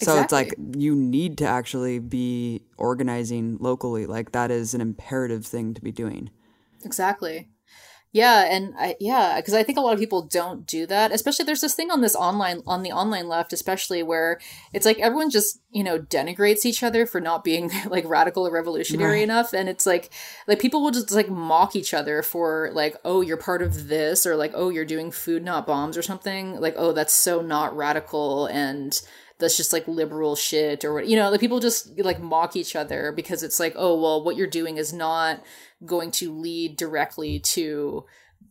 So 0.00 0.12
exactly. 0.12 0.22
it's 0.22 0.32
like 0.32 0.76
you 0.78 0.94
need 0.94 1.38
to 1.38 1.46
actually 1.46 1.98
be 1.98 2.62
organizing 2.78 3.58
locally. 3.60 4.06
Like 4.06 4.32
that 4.32 4.50
is 4.50 4.74
an 4.74 4.80
imperative 4.80 5.44
thing 5.44 5.74
to 5.74 5.80
be 5.80 5.92
doing. 5.92 6.30
Exactly. 6.84 7.48
Yeah, 8.12 8.44
and 8.50 8.74
I 8.76 8.96
yeah, 8.98 9.36
because 9.36 9.54
I 9.54 9.62
think 9.62 9.78
a 9.78 9.80
lot 9.80 9.92
of 9.92 10.00
people 10.00 10.22
don't 10.22 10.66
do 10.66 10.84
that. 10.86 11.12
Especially 11.12 11.44
there's 11.44 11.60
this 11.60 11.74
thing 11.74 11.92
on 11.92 12.00
this 12.00 12.16
online 12.16 12.60
on 12.66 12.82
the 12.82 12.90
online 12.90 13.28
left, 13.28 13.52
especially 13.52 14.02
where 14.02 14.40
it's 14.72 14.84
like 14.84 14.98
everyone 14.98 15.30
just 15.30 15.60
you 15.70 15.84
know 15.84 16.00
denigrates 16.00 16.64
each 16.64 16.82
other 16.82 17.06
for 17.06 17.20
not 17.20 17.44
being 17.44 17.70
like 17.88 18.04
radical 18.08 18.48
or 18.48 18.50
revolutionary 18.50 19.18
right. 19.18 19.22
enough, 19.22 19.52
and 19.52 19.68
it's 19.68 19.86
like 19.86 20.10
like 20.48 20.58
people 20.58 20.82
will 20.82 20.90
just 20.90 21.12
like 21.12 21.30
mock 21.30 21.76
each 21.76 21.94
other 21.94 22.20
for 22.20 22.70
like 22.72 22.96
oh 23.04 23.20
you're 23.20 23.36
part 23.36 23.62
of 23.62 23.86
this 23.86 24.26
or 24.26 24.34
like 24.34 24.50
oh 24.56 24.70
you're 24.70 24.84
doing 24.84 25.12
food 25.12 25.44
not 25.44 25.64
bombs 25.64 25.96
or 25.96 26.02
something 26.02 26.58
like 26.58 26.74
oh 26.76 26.92
that's 26.92 27.14
so 27.14 27.40
not 27.40 27.76
radical 27.76 28.46
and 28.46 29.02
that's 29.40 29.56
just 29.56 29.72
like 29.72 29.88
liberal 29.88 30.36
shit 30.36 30.84
or 30.84 30.94
what 30.94 31.08
you 31.08 31.16
know 31.16 31.30
like 31.30 31.40
people 31.40 31.58
just 31.58 31.98
like 31.98 32.20
mock 32.20 32.54
each 32.54 32.76
other 32.76 33.12
because 33.12 33.42
it's 33.42 33.58
like 33.58 33.72
oh 33.76 34.00
well 34.00 34.22
what 34.22 34.36
you're 34.36 34.46
doing 34.46 34.76
is 34.76 34.92
not 34.92 35.42
going 35.84 36.10
to 36.10 36.32
lead 36.32 36.76
directly 36.76 37.38
to 37.40 38.04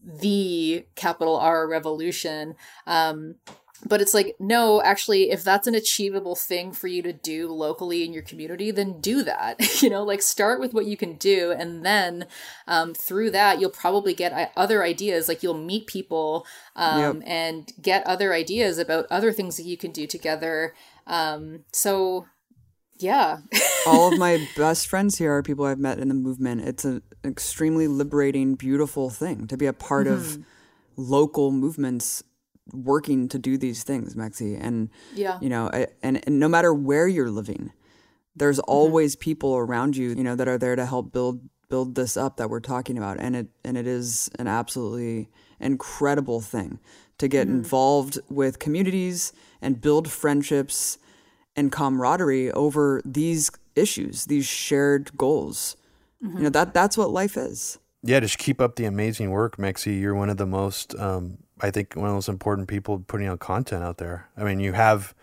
the 0.03 0.86
capital 0.95 1.38
R 1.38 1.68
revolution. 1.68 2.56
Um, 2.88 3.36
but 3.85 4.01
it's 4.01 4.14
like, 4.14 4.35
no, 4.39 4.81
actually, 4.81 5.31
if 5.31 5.43
that's 5.43 5.68
an 5.68 5.76
achievable 5.76 6.35
thing 6.35 6.72
for 6.72 6.88
you 6.88 7.01
to 7.01 7.14
do 7.14 7.47
locally 7.47 8.03
in 8.03 8.11
your 8.11 8.23
community, 8.23 8.72
then 8.72 8.99
do 8.99 9.23
that. 9.23 9.60
you 9.81 9.89
know, 9.89 10.03
like 10.03 10.22
start 10.22 10.60
with 10.60 10.73
what 10.73 10.85
you 10.85 10.97
can 10.97 11.14
do. 11.14 11.51
And 11.51 11.85
then 11.85 12.26
um, 12.68 12.93
through 12.93 13.31
that, 13.31 13.60
you'll 13.60 13.69
probably 13.69 14.14
get 14.14 14.34
uh, 14.34 14.47
other 14.57 14.84
ideas. 14.84 15.27
Like 15.27 15.43
you'll 15.43 15.57
meet 15.57 15.88
people 15.88 16.45
um, 16.76 17.22
yep. 17.22 17.27
and 17.27 17.72
get 17.81 18.06
other 18.06 18.34
ideas 18.34 18.77
about 18.77 19.06
other 19.10 19.31
things 19.31 19.56
that 19.57 19.65
you 19.65 19.77
can 19.77 19.91
do 19.91 20.06
together. 20.06 20.73
Um, 21.07 21.64
so 21.72 22.26
yeah. 22.97 23.38
All 23.88 24.11
of 24.11 24.19
my 24.19 24.45
best 24.57 24.88
friends 24.88 25.18
here 25.18 25.31
are 25.31 25.41
people 25.41 25.65
I've 25.65 25.80
met 25.80 25.99
in 25.99 26.10
the 26.10 26.14
movement. 26.14 26.68
It's 26.68 26.84
an 26.84 27.01
extremely 27.23 27.88
liberating, 27.88 28.56
beautiful 28.56 29.10
thing 29.10 29.47
to 29.47 29.56
be 29.56 29.65
a 29.65 29.73
part 29.73 30.07
mm-hmm. 30.07 30.15
of 30.15 30.45
local 30.97 31.51
movements 31.51 32.23
working 32.74 33.28
to 33.30 33.40
do 33.40 33.58
these 33.58 33.84
things, 33.84 34.16
Mexie. 34.16 34.58
And, 34.62 34.90
yeah. 35.14 35.38
you 35.41 35.50
know, 35.50 35.70
and, 36.02 36.22
and 36.26 36.40
no 36.40 36.48
matter 36.48 36.74
where 36.74 37.08
you're 37.08 37.30
living, 37.30 37.72
there's 38.36 38.58
mm-hmm. 38.58 38.72
always 38.72 39.16
people 39.16 39.56
around 39.58 39.98
you, 39.98 40.10
you 40.10 40.24
know, 40.24 40.36
that 40.36 40.48
are 40.48 40.58
there 40.58 40.76
to 40.76 40.86
help 40.86 41.12
build 41.12 41.41
build 41.70 41.94
this 41.94 42.18
up 42.18 42.38
that 42.38 42.50
we're 42.50 42.60
talking 42.60 42.98
about. 42.98 43.20
And 43.20 43.36
it 43.36 43.48
and 43.64 43.78
it 43.78 43.86
is 43.86 44.30
an 44.40 44.48
absolutely 44.48 45.30
incredible 45.60 46.41
thing 46.41 46.80
to 47.20 47.28
get 47.28 47.48
mm-hmm. 47.48 47.58
involved 47.58 48.18
with 48.30 48.60
communities 48.60 49.34
and 49.62 49.80
build 49.80 50.10
friendships 50.10 50.98
and 51.56 51.72
camaraderie 51.72 52.52
over 52.54 53.02
these 53.06 53.52
issues, 53.76 54.26
these 54.26 54.46
shared 54.46 55.16
goals. 55.18 55.76
Mm-hmm. 56.24 56.38
You 56.38 56.44
know 56.44 56.50
that 56.50 56.74
that's 56.74 56.98
what 56.98 57.12
life 57.12 57.38
is. 57.38 57.78
Yeah, 58.02 58.22
just 58.22 58.38
keep 58.38 58.62
up 58.62 58.78
the 58.78 58.86
amazing 58.86 59.32
work, 59.32 59.58
Mexie. 59.58 60.00
You're 60.00 60.16
one 60.16 60.30
of 60.30 60.38
the 60.38 60.46
most, 60.46 60.96
um, 60.96 61.38
I 61.61 61.72
think, 61.72 61.95
one 61.95 62.06
of 62.06 62.11
the 62.11 62.15
most 62.15 62.30
important 62.30 62.68
people 62.68 62.99
putting 62.99 63.27
out 63.27 63.40
content 63.40 63.84
out 63.84 63.98
there. 63.98 64.30
I 64.38 64.44
mean, 64.44 64.60
you 64.60 64.73
have 64.73 65.14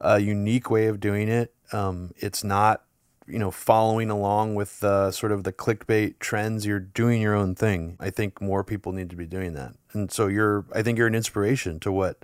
a 0.00 0.18
unique 0.20 0.70
way 0.70 0.86
of 0.86 1.00
doing 1.00 1.28
it. 1.28 1.52
Um, 1.72 2.12
it's 2.16 2.42
not, 2.42 2.84
you 3.26 3.38
know, 3.38 3.50
following 3.50 4.10
along 4.10 4.54
with 4.54 4.80
the 4.80 5.10
sort 5.12 5.32
of 5.32 5.44
the 5.44 5.52
clickbait 5.52 6.18
trends. 6.18 6.66
You're 6.66 6.80
doing 6.80 7.20
your 7.20 7.34
own 7.34 7.54
thing. 7.54 7.96
I 8.00 8.10
think 8.10 8.40
more 8.40 8.64
people 8.64 8.92
need 8.92 9.10
to 9.10 9.16
be 9.16 9.26
doing 9.26 9.54
that. 9.54 9.74
And 9.92 10.10
so 10.10 10.26
you're, 10.26 10.64
I 10.74 10.82
think 10.82 10.98
you're 10.98 11.06
an 11.06 11.14
inspiration 11.14 11.80
to 11.80 11.92
what, 11.92 12.22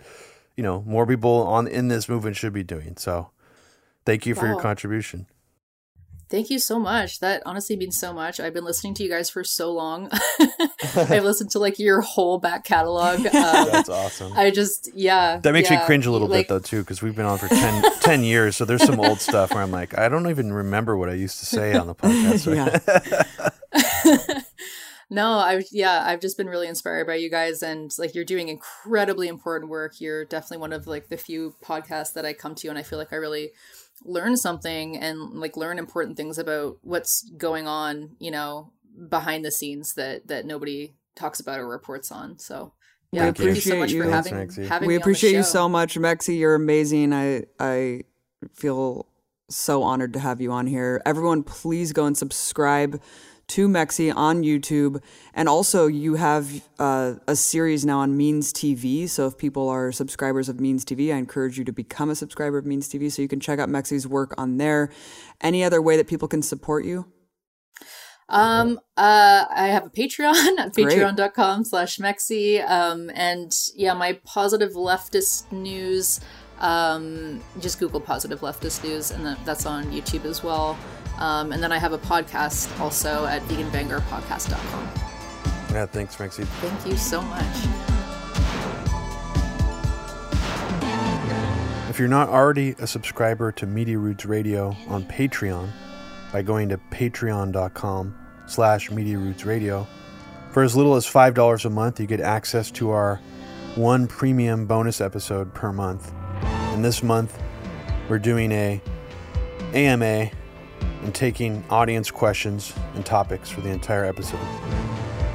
you 0.56 0.62
know, 0.62 0.82
more 0.86 1.06
people 1.06 1.43
on 1.47 1.68
in 1.68 1.88
this 1.88 2.09
movement 2.09 2.36
should 2.36 2.52
be 2.52 2.62
doing. 2.64 2.97
So 2.97 3.30
Thank 4.06 4.24
you 4.24 4.36
for 4.36 4.44
wow. 4.44 4.52
your 4.52 4.60
contribution. 4.60 5.26
Thank 6.28 6.51
you 6.51 6.59
so 6.59 6.81
much. 6.81 7.20
That 7.20 7.43
honestly 7.47 7.77
means 7.77 8.01
so 8.01 8.12
much. 8.12 8.40
I've 8.40 8.53
been 8.53 8.65
listening 8.65 8.94
to 8.94 9.05
you 9.05 9.09
guys 9.09 9.31
for 9.31 9.44
so 9.44 9.73
long. 9.73 10.11
I've 10.97 11.23
listened 11.23 11.51
to 11.53 11.61
like 11.61 11.78
your 11.78 12.01
whole 12.01 12.39
back 12.39 12.65
catalog. 12.65 13.24
Um, 13.36 13.69
That's 13.70 13.89
awesome. 13.89 14.32
I 14.35 14.51
just, 14.51 14.90
yeah. 14.94 15.39
That 15.39 15.53
makes 15.53 15.70
yeah, 15.70 15.81
me 15.81 15.86
cringe 15.86 16.07
a 16.07 16.11
little 16.11 16.27
like, 16.27 16.48
bit 16.48 16.55
though, 16.55 16.59
too, 16.59 16.81
because 16.81 17.03
we've 17.03 17.15
been 17.15 17.27
on 17.27 17.39
for 17.39 17.48
10, 17.48 17.93
10, 18.01 18.24
years. 18.24 18.57
So 18.57 18.65
there's 18.65 18.82
some 18.82 18.98
old 18.98 19.20
stuff 19.20 19.53
where 19.53 19.62
I'm 19.62 19.70
like, 19.70 19.97
I 19.98 20.09
don't 20.09 20.28
even 20.28 20.53
remember 20.53 20.97
what 20.97 21.09
I 21.09 21.12
used 21.12 21.39
to 21.40 21.47
say 21.47 21.74
on 21.74 21.86
the 21.86 21.94
podcast. 21.94 22.47
yeah. 23.74 24.40
no, 25.11 25.32
I've, 25.32 25.66
yeah, 25.70 26.03
I've 26.07 26.20
just 26.20 26.36
been 26.36 26.48
really 26.48 26.66
inspired 26.66 27.07
by 27.07 27.16
you 27.16 27.31
guys 27.31 27.62
and 27.62 27.93
like 27.98 28.15
you're 28.15 28.24
doing 28.24 28.48
incredibly 28.48 29.28
important 29.28 29.70
work. 29.70 30.01
You're 30.01 30.24
definitely 30.24 30.59
one 30.59 30.73
of 30.73 30.86
like 30.86 31.09
the 31.09 31.19
few 31.19 31.55
podcasts 31.62 32.15
that 32.15 32.24
I 32.24 32.32
come 32.32 32.55
to 32.57 32.69
and 32.69 32.78
I 32.78 32.82
feel 32.82 32.98
like 32.98 33.12
I 33.12 33.16
really 33.16 33.53
learn 34.05 34.36
something 34.36 34.97
and 34.97 35.18
like 35.40 35.56
learn 35.56 35.78
important 35.78 36.16
things 36.16 36.39
about 36.39 36.78
what's 36.82 37.28
going 37.36 37.66
on, 37.66 38.16
you 38.18 38.31
know, 38.31 38.73
behind 39.09 39.44
the 39.44 39.51
scenes 39.51 39.94
that 39.94 40.28
that 40.28 40.47
nobody 40.47 40.94
talks 41.14 41.40
about 41.40 41.60
or 41.60 41.68
reports 41.68 42.12
on. 42.12 42.39
So 42.39 42.73
yeah, 43.12 43.24
we 43.24 43.28
appreciate 43.28 43.64
you 43.64 43.73
so 43.73 43.78
much 43.78 43.93
you. 43.93 44.02
for 44.02 44.10
having, 44.10 44.51
having 44.68 44.89
We 44.89 44.97
appreciate 44.97 45.32
you 45.32 45.43
so 45.43 45.68
much, 45.68 45.97
Mexie. 45.97 46.39
You're 46.39 46.55
amazing. 46.55 47.12
I 47.12 47.44
I 47.59 48.02
feel 48.55 49.06
so 49.48 49.82
honored 49.82 50.12
to 50.14 50.18
have 50.18 50.40
you 50.40 50.52
on 50.52 50.66
here. 50.66 51.01
Everyone, 51.06 51.43
please 51.43 51.93
go 51.93 52.05
and 52.06 52.16
subscribe 52.16 53.01
to 53.48 53.68
Mexie 53.68 54.14
on 54.14 54.43
YouTube. 54.43 55.02
And 55.35 55.48
also, 55.48 55.86
you 55.86 56.14
have 56.14 56.62
uh, 56.78 57.14
a 57.27 57.36
series 57.36 57.85
now 57.85 58.01
on 58.01 58.16
Means 58.16 58.52
TV. 58.52 59.09
So, 59.09 59.27
if 59.27 59.39
people 59.39 59.68
are 59.68 59.93
subscribers 59.93 60.48
of 60.48 60.60
Means 60.60 60.85
TV, 60.85 61.14
I 61.14 61.16
encourage 61.18 61.59
you 61.59 61.64
to 61.64 61.73
become 61.73 62.10
a 62.10 62.16
subscriber 62.16 62.59
of 62.59 62.66
Means 62.66 62.89
TV 62.89 63.10
so 63.10 63.23
you 63.23 63.28
can 63.28 63.40
check 63.40 63.59
out 63.59 63.68
Mexie's 63.68 64.06
work 64.06 64.35
on 64.39 64.59
there. 64.59 64.90
Any 65.40 65.62
other 65.62 65.81
way 65.81 65.97
that 65.97 66.09
people 66.09 66.28
can 66.28 66.43
support 66.43 66.85
you? 66.85 67.06
Um, 68.28 68.81
uh, 68.97 69.44
I 69.48 69.68
have 69.68 69.86
a 69.86 69.90
Patreon 69.90 70.35
at 70.59 70.74
patreon.com 70.74 71.64
slash 71.64 71.98
Mexie. 71.98 72.68
Um, 72.68 73.10
and 73.14 73.52
yeah, 73.74 73.94
my 73.94 74.14
positive 74.24 74.73
leftist 74.73 75.51
news, 75.52 76.20
um, 76.59 77.43
just 77.60 77.78
Google 77.78 78.01
positive 78.01 78.40
leftist 78.40 78.82
news, 78.82 79.10
and 79.10 79.36
that's 79.44 79.66
on 79.66 79.93
YouTube 79.93 80.24
as 80.24 80.43
well. 80.43 80.77
Um, 81.18 81.52
and 81.52 81.62
then 81.62 81.72
I 81.72 81.78
have 81.78 81.93
a 81.93 81.98
podcast 81.98 82.78
also 82.80 83.24
at 83.26 83.43
veganvanguardpodcast.com. 83.43 84.88
Yeah, 85.72 85.86
thanks, 85.86 86.16
Mexie. 86.16 86.44
Thank 86.44 86.86
you 86.86 86.97
so 86.97 87.22
much. 87.22 87.56
If 91.88 91.98
you're 91.98 92.09
not 92.09 92.28
already 92.28 92.74
a 92.78 92.86
subscriber 92.86 93.52
to 93.52 93.66
Media 93.66 93.98
Roots 93.98 94.26
Radio 94.26 94.76
on 94.88 95.05
Patreon, 95.05 95.70
by 96.32 96.43
going 96.43 96.68
to 96.68 96.78
patreon.com 96.90 98.14
slash 98.47 98.90
Media 98.90 99.16
Roots 99.16 99.47
Radio, 99.47 99.86
for 100.51 100.62
as 100.62 100.76
little 100.76 100.94
as 100.94 101.06
$5 101.06 101.64
a 101.64 101.70
month, 101.70 101.98
you 101.98 102.06
get 102.06 102.20
access 102.20 102.70
to 102.72 102.90
our 102.90 103.20
one 103.76 104.06
premium 104.06 104.66
bonus 104.66 105.01
episode 105.01 105.52
per 105.55 105.72
month. 105.72 106.12
And 106.43 106.84
this 106.84 107.02
month, 107.02 107.38
we're 108.09 108.18
doing 108.18 108.52
a 108.52 108.80
AMA 109.72 110.30
and 111.02 111.14
taking 111.14 111.64
audience 111.70 112.10
questions 112.10 112.72
and 112.94 113.04
topics 113.04 113.48
for 113.48 113.60
the 113.60 113.70
entire 113.70 114.04
episode. 114.04 114.40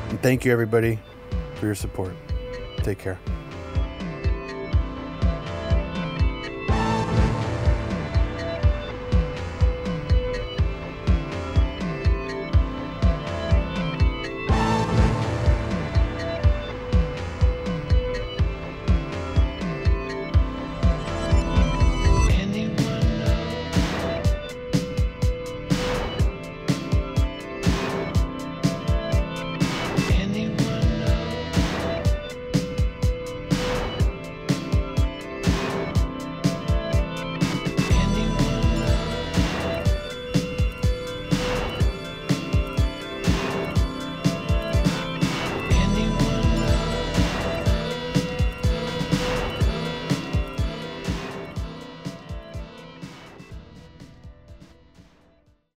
And 0.09 0.21
thank 0.21 0.45
you, 0.45 0.51
everybody, 0.51 0.99
for 1.55 1.65
your 1.65 1.75
support. 1.75 2.13
Take 2.83 2.99
care. 2.99 3.19